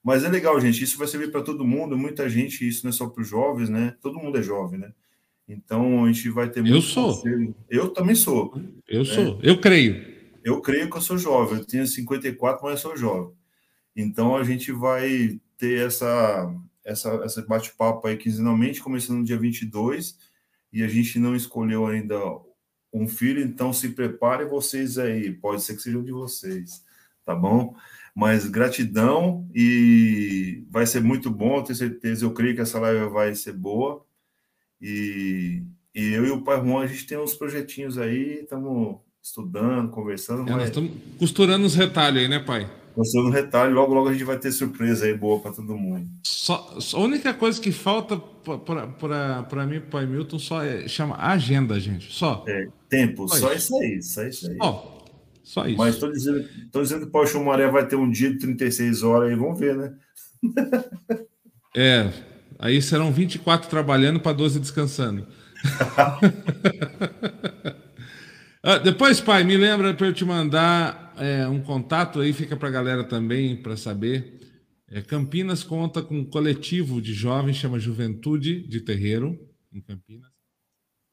Mas 0.05 0.23
é 0.23 0.29
legal, 0.29 0.61
gente. 0.61 0.85
Isso 0.85 0.99
vai 0.99 1.09
servir 1.09 1.33
para 1.33 1.43
todo 1.43 1.65
mundo. 1.65 1.97
Muita 1.97 2.29
gente, 2.29 2.69
isso 2.69 2.85
não 2.85 2.91
é 2.91 2.93
só 2.93 3.09
para 3.09 3.23
os 3.23 3.29
jovens, 3.29 3.69
né? 3.69 3.97
Todo 4.01 4.19
mundo 4.21 4.39
é 4.39 4.43
jovem, 4.43 4.79
né? 4.79 4.93
Então 5.49 6.05
a 6.05 6.13
gente 6.13 6.29
vai 6.29 6.49
ter. 6.49 6.65
Eu 6.65 6.81
sou. 6.81 7.23
Eu 7.69 7.89
também 7.89 8.15
sou. 8.15 8.55
Eu 8.87 9.01
né? 9.01 9.05
sou. 9.05 9.41
Eu 9.43 9.61
creio. 9.61 10.15
Eu 10.45 10.61
creio 10.61 10.89
que 10.89 10.97
eu 10.97 11.01
sou 11.01 11.19
jovem. 11.19 11.59
Eu 11.59 11.65
tenho 11.65 11.87
54, 11.87 12.63
mas 12.63 12.73
eu 12.73 12.79
sou 12.79 12.97
jovem. 12.97 13.35
Então 13.97 14.37
a 14.37 14.45
gente 14.45 14.71
vai 14.71 15.41
ter 15.57 15.87
essa 15.87 16.55
essa, 16.87 17.11
essa 17.25 17.43
bate-papo 17.43 18.07
aí 18.07 18.17
quinzenalmente, 18.17 18.81
começando 18.81 19.19
no 19.19 19.25
dia 19.25 19.37
22, 19.37 20.17
e 20.73 20.85
a 20.85 20.89
gente 20.89 21.19
não 21.19 21.35
escolheu 21.35 21.87
ainda 21.87 22.17
um 22.97 23.09
filho, 23.09 23.43
então 23.43 23.73
se 23.73 23.91
preparem 23.91 24.49
vocês 24.49 24.99
aí, 24.99 25.33
pode 25.33 25.63
ser 25.63 25.75
que 25.77 25.83
sejam 25.83 26.03
de 26.03 26.13
vocês, 26.13 26.83
tá 27.25 27.35
bom? 27.35 27.75
Mas 28.15 28.47
gratidão 28.47 29.47
e 29.55 30.65
vai 30.71 30.87
ser 30.87 31.03
muito 31.03 31.31
bom, 31.31 31.63
tenho 31.63 31.77
certeza, 31.77 32.25
eu 32.25 32.33
creio 32.33 32.55
que 32.55 32.63
essa 32.63 32.81
live 32.81 33.11
vai 33.11 33.35
ser 33.35 33.53
boa. 33.53 34.05
E, 34.81 35.63
e 35.95 36.13
eu 36.13 36.27
e 36.27 36.31
o 36.31 36.43
Pai 36.43 36.57
Juan, 36.65 36.83
a 36.83 36.87
gente 36.87 37.07
tem 37.07 37.19
uns 37.19 37.35
projetinhos 37.35 37.99
aí, 37.99 38.41
estamos 38.41 38.97
estudando, 39.23 39.91
conversando. 39.91 40.43
É, 40.43 40.45
mas... 40.45 40.57
Nós 40.57 40.69
estamos 40.69 40.91
costurando 41.19 41.67
os 41.67 41.75
retalhos 41.75 42.23
aí, 42.23 42.29
né, 42.29 42.39
pai? 42.39 42.71
Mostrando 42.97 43.29
um 43.29 43.31
retalho, 43.31 43.75
logo, 43.75 43.93
logo 43.93 44.09
a 44.09 44.13
gente 44.13 44.25
vai 44.25 44.39
ter 44.39 44.51
surpresa 44.51 45.05
aí 45.05 45.15
boa 45.15 45.39
para 45.39 45.53
todo 45.53 45.77
mundo. 45.77 46.09
Só, 46.23 46.79
a 46.95 46.99
única 46.99 47.35
coisa 47.35 47.61
que 47.61 47.71
falta 47.71 48.17
para 48.17 49.67
mim, 49.67 49.81
para 49.81 50.07
Milton, 50.07 50.39
só 50.39 50.65
é, 50.65 50.89
chama 50.89 51.15
agenda, 51.19 51.79
gente. 51.79 52.11
Só. 52.11 52.43
É, 52.49 52.69
tempo, 52.89 53.29
só, 53.29 53.37
só 53.37 53.53
isso. 53.53 53.77
aí, 53.77 54.03
só 54.03 54.23
isso 54.23 54.51
aí. 54.51 54.57
Ó, 54.61 54.83
só 55.43 55.67
isso. 55.67 55.77
Mas 55.77 55.95
estou 55.95 56.11
dizendo, 56.11 56.49
tô 56.73 56.81
dizendo 56.81 57.03
que 57.03 57.09
o 57.09 57.11
Paulo 57.11 57.29
Chumaré 57.29 57.71
vai 57.71 57.87
ter 57.87 57.97
um 57.97 58.11
dia 58.11 58.31
de 58.31 58.39
36 58.39 59.03
horas 59.03 59.29
aí, 59.29 59.37
vamos 59.37 59.61
ver, 59.61 59.77
né? 59.77 59.93
é, 61.77 62.11
aí 62.59 62.81
serão 62.81 63.13
24 63.13 63.69
trabalhando 63.69 64.21
para 64.21 64.33
12 64.33 64.59
descansando. 64.59 65.27
ah, 68.63 68.79
depois, 68.79 69.21
pai, 69.21 69.45
me 69.45 69.59
lembra 69.59 69.93
para 69.93 70.07
eu 70.07 70.15
te 70.15 70.25
mandar 70.25 71.06
é, 71.19 71.49
um 71.49 71.61
contato 71.61 72.21
aí, 72.21 72.33
fica 72.33 72.57
para 72.57 72.69
a 72.69 72.73
galera 72.73 73.05
também 73.05 73.57
para 73.57 73.77
saber. 73.77 74.41
É, 74.89 75.01
Campinas 75.01 75.63
conta 75.63 76.03
com 76.03 76.19
um 76.19 76.25
coletivo 76.25 77.01
de 77.01 77.13
jovens, 77.13 77.57
chama 77.57 77.79
Juventude 77.79 78.67
de 78.67 78.81
Terreiro, 78.81 79.39
em 79.73 79.81
Campinas. 79.81 80.31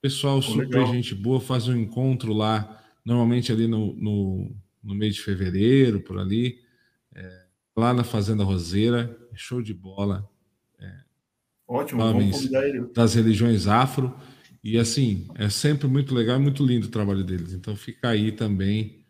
Pessoal 0.02 0.42
super 0.42 0.68
legal. 0.68 0.94
gente 0.94 1.16
boa, 1.16 1.40
faz 1.40 1.68
um 1.68 1.76
encontro 1.76 2.34
lá, 2.34 2.84
normalmente 3.06 3.52
ali 3.52 3.68
no, 3.68 3.96
no, 3.96 4.56
no 4.84 4.94
mês 4.94 5.16
de 5.16 5.22
fevereiro, 5.22 6.02
por 6.02 6.20
ali, 6.20 6.60
é, 7.16 7.46
lá 7.76 7.94
na 7.94 8.04
Fazenda 8.04 8.44
Roseira, 8.44 9.18
show 9.34 9.62
de 9.62 9.74
bola. 9.74 10.30
É, 10.80 10.92
Ótimo, 11.68 12.02
jovens 12.02 12.50
das 12.94 13.16
religiões 13.16 13.68
afro. 13.68 14.14
E 14.64 14.78
assim, 14.78 15.28
é 15.36 15.50
sempre 15.50 15.88
muito 15.88 16.14
legal 16.14 16.38
e 16.38 16.42
muito 16.42 16.66
lindo 16.66 16.88
o 16.88 16.92
trabalho 16.92 17.24
deles. 17.24 17.54
Então 17.54 17.76
fica 17.76 18.10
aí 18.10 18.32
também 18.32 19.03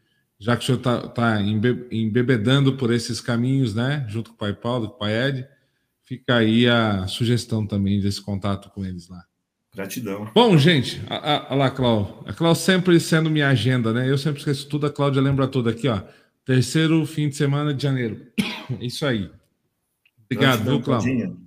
já 0.44 0.58
que 0.58 0.64
o 0.64 0.66
senhor 0.66 0.78
está 0.78 1.08
tá 1.08 1.42
embebedando 1.90 2.74
por 2.76 2.92
esses 2.92 3.22
caminhos, 3.22 3.74
né, 3.74 4.06
junto 4.10 4.32
com 4.32 4.36
o 4.36 4.38
pai 4.40 4.54
Paulo, 4.54 4.90
com 4.90 4.96
o 4.96 5.00
pai 5.00 5.30
Ed, 5.30 5.48
fica 6.04 6.36
aí 6.36 6.68
a 6.68 7.08
sugestão 7.08 7.66
também 7.66 8.02
desse 8.02 8.22
contato 8.22 8.70
com 8.72 8.84
eles 8.84 9.08
lá. 9.08 9.24
Gratidão. 9.74 10.30
Bom, 10.36 10.58
gente, 10.58 11.02
olha 11.10 11.56
lá, 11.56 11.72
Cláudio. 11.72 12.26
A 12.28 12.34
Cláudia 12.34 12.62
sempre 12.62 13.00
sendo 13.00 13.30
minha 13.30 13.48
agenda, 13.48 13.94
né? 13.94 14.10
Eu 14.10 14.18
sempre 14.18 14.40
esqueço 14.40 14.68
tudo, 14.68 14.86
a 14.86 14.92
Cláudia 14.92 15.22
lembra 15.22 15.48
tudo 15.48 15.70
aqui, 15.70 15.88
ó. 15.88 16.02
Terceiro 16.44 17.06
fim 17.06 17.30
de 17.30 17.38
semana 17.38 17.74
de 17.74 17.82
janeiro. 17.82 18.28
Isso 18.82 19.06
aí. 19.06 19.32
Obrigado, 20.26 20.66
viu, 20.66 20.82
Cláudio? 20.82 21.40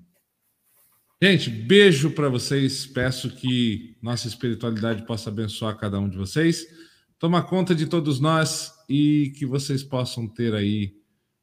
Gente, 1.22 1.50
beijo 1.50 2.12
para 2.12 2.30
vocês. 2.30 2.86
Peço 2.86 3.28
que 3.28 3.94
nossa 4.00 4.26
espiritualidade 4.26 5.04
possa 5.04 5.28
abençoar 5.28 5.76
cada 5.76 6.00
um 6.00 6.08
de 6.08 6.16
vocês. 6.16 6.66
Toma 7.18 7.42
conta 7.42 7.74
de 7.74 7.86
todos 7.86 8.20
nós 8.20 8.74
e 8.88 9.32
que 9.36 9.46
vocês 9.46 9.82
possam 9.82 10.28
ter 10.28 10.54
aí 10.54 10.94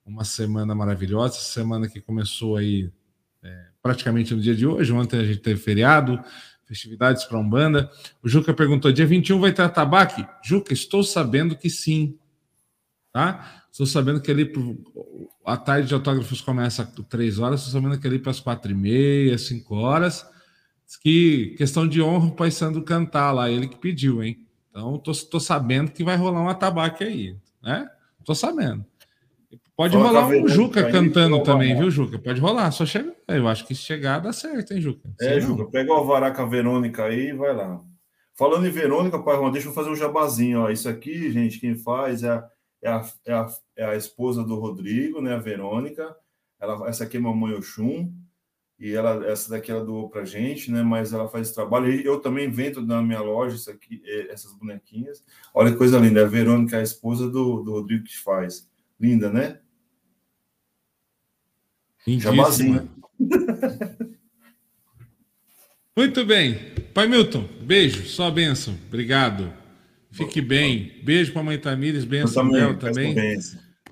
uma 0.05 0.23
semana 0.23 0.75
maravilhosa, 0.75 1.35
semana 1.35 1.89
que 1.89 1.99
começou 1.99 2.57
aí 2.57 2.91
é, 3.41 3.67
praticamente 3.81 4.35
no 4.35 4.41
dia 4.41 4.55
de 4.55 4.67
hoje. 4.67 4.93
Ontem 4.93 5.19
a 5.19 5.23
gente 5.23 5.39
teve 5.39 5.59
feriado, 5.59 6.23
festividades 6.65 7.23
para 7.23 7.39
Umbanda. 7.39 7.89
O 8.21 8.29
Juca 8.29 8.53
perguntou: 8.53 8.91
dia 8.91 9.05
21 9.05 9.39
vai 9.39 9.51
ter 9.51 9.63
atabaque? 9.63 10.25
Juca, 10.43 10.73
estou 10.73 11.03
sabendo 11.03 11.55
que 11.55 11.69
sim. 11.69 12.19
Tá? 13.11 13.63
Estou 13.71 13.87
sabendo 13.87 14.21
que 14.21 14.29
ali 14.29 14.51
a 15.45 15.57
tarde 15.57 15.87
de 15.87 15.93
autógrafos 15.95 16.41
começa 16.41 16.83
às 16.83 17.07
três 17.07 17.39
horas, 17.39 17.61
estou 17.61 17.81
sabendo 17.81 17.99
que 17.99 18.07
ali 18.07 18.19
para 18.19 18.31
as 18.31 18.39
quatro 18.39 18.71
e 18.71 18.75
meia, 18.75 19.37
cinco 19.37 19.75
horas. 19.75 20.25
Que 21.01 21.55
questão 21.57 21.87
de 21.87 21.99
honra 21.99 22.27
o 22.27 22.35
Pai 22.35 22.51
Sandro 22.51 22.83
cantar 22.83 23.31
lá, 23.31 23.49
ele 23.49 23.67
que 23.67 23.77
pediu, 23.77 24.21
hein? 24.21 24.42
Então, 24.73 24.97
tô 24.97 25.39
sabendo 25.39 25.91
que 25.91 26.03
vai 26.03 26.15
rolar 26.17 26.41
um 26.41 26.49
atabaque 26.49 27.03
aí, 27.03 27.37
né? 27.61 27.87
Tô 28.25 28.33
sabendo. 28.33 28.83
Pode 29.75 29.93
Fala 29.93 30.07
rolar 30.07 30.27
um 30.29 30.47
Juca 30.47 30.91
cantando 30.91 31.43
também, 31.43 31.77
viu, 31.77 31.91
Juca? 31.91 32.17
Pode 32.17 32.41
rolar, 32.41 32.71
só 32.71 32.83
chega. 32.83 33.13
Eu 33.27 33.47
acho 33.47 33.67
que 33.67 33.75
chegar 33.75 34.19
dá 34.19 34.33
certo, 34.33 34.73
hein, 34.73 34.81
Juca? 34.81 35.07
É, 35.21 35.39
Juca, 35.39 35.65
pega 35.65 35.91
o 35.91 35.95
Alvará 35.95 36.31
com 36.31 36.41
a 36.41 36.45
Verônica 36.45 37.05
aí 37.05 37.29
e 37.29 37.33
vai 37.33 37.55
lá. 37.55 37.81
Falando 38.33 38.65
em 38.65 38.71
Verônica, 38.71 39.21
pai 39.21 39.37
Juan, 39.37 39.51
deixa 39.51 39.67
eu 39.67 39.73
fazer 39.73 39.91
um 39.91 39.95
jabazinho. 39.95 40.61
Ó. 40.61 40.69
Isso 40.71 40.89
aqui, 40.89 41.31
gente, 41.31 41.59
quem 41.59 41.75
faz 41.75 42.23
é 42.23 42.29
a, 42.31 42.49
é 42.81 42.89
a, 42.89 43.05
é 43.27 43.33
a, 43.33 43.47
é 43.77 43.85
a 43.85 43.95
esposa 43.95 44.43
do 44.43 44.55
Rodrigo, 44.55 45.21
né? 45.21 45.35
A 45.35 45.39
Verônica. 45.39 46.15
Ela, 46.59 46.89
essa 46.89 47.03
aqui 47.03 47.17
é 47.17 47.19
Mamãe 47.19 47.53
Oxum 47.53 48.11
e 48.83 48.93
ela 48.93 49.25
essa 49.25 49.49
daqui 49.49 49.71
ela 49.71 49.85
doou 49.85 50.09
para 50.09 50.25
gente, 50.25 50.69
né? 50.69 50.83
Mas 50.83 51.13
ela 51.13 51.29
faz 51.29 51.47
esse 51.47 51.55
trabalho. 51.55 51.89
E 51.89 52.05
eu 52.05 52.19
também 52.19 52.51
vendo 52.51 52.85
na 52.85 53.01
minha 53.01 53.21
loja 53.21 53.55
isso 53.55 53.71
aqui, 53.71 54.01
é, 54.03 54.29
essas 54.29 54.51
bonequinhas. 54.51 55.23
Olha 55.53 55.71
que 55.71 55.77
coisa 55.77 55.97
linda. 55.97 56.19
É 56.19 56.23
a 56.23 56.27
Verônica, 56.27 56.77
a 56.77 56.83
esposa 56.83 57.29
do, 57.29 57.63
do 57.63 57.71
Rodrigo 57.71 58.03
que 58.03 58.19
faz. 58.19 58.69
Linda, 58.99 59.31
né? 59.31 59.61
Jabazinho. 62.05 62.89
Muito 65.95 66.25
bem. 66.25 66.59
Pai 66.93 67.07
Milton, 67.07 67.47
beijo, 67.61 68.05
só 68.05 68.29
benção. 68.29 68.77
Obrigado. 68.87 69.53
Fique 70.11 70.41
bem. 70.41 70.99
Beijo 71.05 71.31
para 71.31 71.39
a 71.39 71.45
mãe 71.45 71.57
Tamires, 71.57 72.03
benção 72.03 72.49
dela 72.49 72.73
também. 72.73 73.15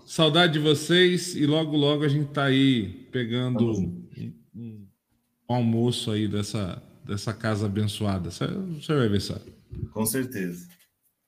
Saudade 0.06 0.52
de 0.54 0.60
vocês 0.60 1.34
e 1.34 1.46
logo, 1.46 1.78
logo 1.78 2.04
a 2.04 2.10
gente 2.10 2.28
está 2.28 2.44
aí 2.44 3.08
pegando 3.10 3.72
um, 4.54 4.81
almoço 5.54 6.12
aí 6.12 6.28
dessa, 6.28 6.82
dessa 7.06 7.34
casa 7.34 7.66
abençoada. 7.66 8.30
Você 8.30 8.48
vai 8.94 9.10
ver 9.10 9.22
só. 9.22 9.38
Com 9.92 10.06
certeza. 10.06 10.68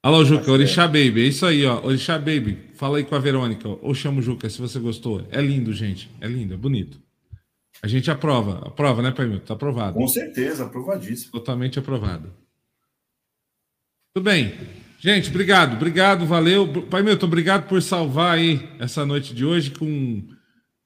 Alô, 0.04 0.26
Juca, 0.26 0.52
Orixá 0.52 0.86
Baby, 0.86 1.22
é 1.22 1.28
isso 1.28 1.46
aí, 1.46 1.66
ó. 1.66 1.82
Orixá 1.86 2.18
Baby, 2.18 2.72
fala 2.76 2.98
aí 2.98 3.06
com 3.06 3.16
a 3.16 3.20
Verônica, 3.20 3.70
ou 3.70 3.96
chama 3.96 4.20
o 4.20 4.22
Juca 4.22 4.50
se 4.50 4.60
você 4.60 4.78
gostou. 4.78 5.26
É 5.32 5.42
lindo, 5.42 5.72
gente. 5.72 6.12
É 6.20 6.28
lindo, 6.28 6.54
é 6.54 6.58
bonito. 6.58 7.02
A 7.82 7.88
gente 7.88 8.12
aprova. 8.12 8.68
Aprova, 8.68 9.02
né, 9.02 9.12
Pai 9.12 9.28
Milton? 9.28 9.46
Tá 9.46 9.54
aprovado. 9.54 9.94
Com 9.96 10.08
certeza, 10.08 10.66
aprovadíssimo. 10.66 11.32
Totalmente 11.32 11.80
aprovado. 11.80 12.34
Tudo 14.14 14.26
bem. 14.26 14.54
Gente, 15.00 15.30
obrigado, 15.30 15.76
obrigado, 15.76 16.26
valeu. 16.26 16.84
Pai 16.84 17.02
Milton, 17.02 17.26
obrigado 17.26 17.68
por 17.68 17.82
salvar 17.82 18.38
aí 18.38 18.70
essa 18.80 19.06
noite 19.06 19.34
de 19.34 19.44
hoje 19.44 19.72
com 19.72 20.26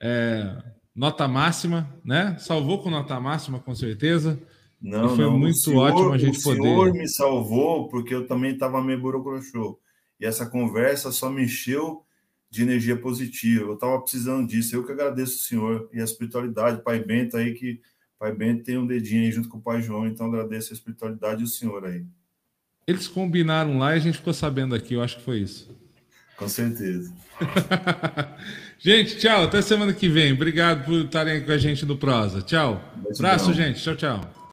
é, 0.01 0.57
nota 0.97 1.27
máxima, 1.27 1.95
né? 2.03 2.35
Salvou 2.39 2.81
com 2.81 2.89
nota 2.89 3.19
máxima, 3.19 3.59
com 3.59 3.75
certeza. 3.75 4.41
Não, 4.81 5.05
e 5.05 5.15
foi 5.15 5.25
não. 5.25 5.37
muito 5.37 5.59
senhor, 5.59 5.91
ótimo 5.91 6.11
a 6.11 6.17
gente 6.17 6.41
poder. 6.41 6.59
O 6.59 6.63
senhor 6.63 6.93
me 6.93 7.07
salvou 7.07 7.87
porque 7.87 8.15
eu 8.15 8.27
também 8.27 8.53
estava 8.53 8.83
meio 8.83 8.99
burocrochô. 8.99 9.79
E 10.19 10.25
essa 10.25 10.47
conversa 10.47 11.11
só 11.11 11.29
me 11.29 11.43
encheu 11.43 12.03
de 12.49 12.63
energia 12.63 12.97
positiva. 12.97 13.65
Eu 13.65 13.75
estava 13.75 14.01
precisando 14.01 14.47
disso. 14.47 14.75
Eu 14.75 14.83
que 14.83 14.91
agradeço 14.91 15.35
o 15.35 15.43
senhor 15.43 15.89
e 15.93 16.01
a 16.01 16.03
espiritualidade, 16.03 16.83
Pai 16.83 17.03
Bento 17.03 17.37
aí 17.37 17.53
que 17.53 17.79
Pai 18.17 18.33
Bento 18.33 18.63
tem 18.63 18.79
um 18.79 18.87
dedinho 18.87 19.21
aí 19.21 19.31
junto 19.31 19.47
com 19.47 19.59
o 19.59 19.61
Pai 19.61 19.81
João, 19.81 20.07
então 20.07 20.25
agradeço 20.25 20.73
a 20.73 20.75
espiritualidade 20.75 21.41
e 21.41 21.43
o 21.43 21.47
senhor 21.47 21.85
aí. 21.85 22.03
Eles 22.87 23.07
combinaram 23.07 23.77
lá 23.77 23.93
e 23.93 23.97
a 23.97 23.99
gente 23.99 24.17
ficou 24.17 24.33
sabendo 24.33 24.73
aqui, 24.73 24.95
eu 24.95 25.03
acho 25.03 25.17
que 25.17 25.23
foi 25.23 25.39
isso. 25.39 25.69
Com 26.35 26.47
certeza. 26.47 27.13
gente, 28.79 29.17
tchau. 29.17 29.43
Até 29.43 29.61
semana 29.61 29.93
que 29.93 30.07
vem. 30.07 30.33
Obrigado 30.33 30.85
por 30.85 31.05
estarem 31.05 31.41
com 31.41 31.51
a 31.51 31.57
gente 31.57 31.85
no 31.85 31.97
Prosa. 31.97 32.41
Tchau. 32.41 32.81
Abraço, 33.17 33.53
gente. 33.53 33.81
Tchau, 33.81 33.95
tchau. 33.95 34.36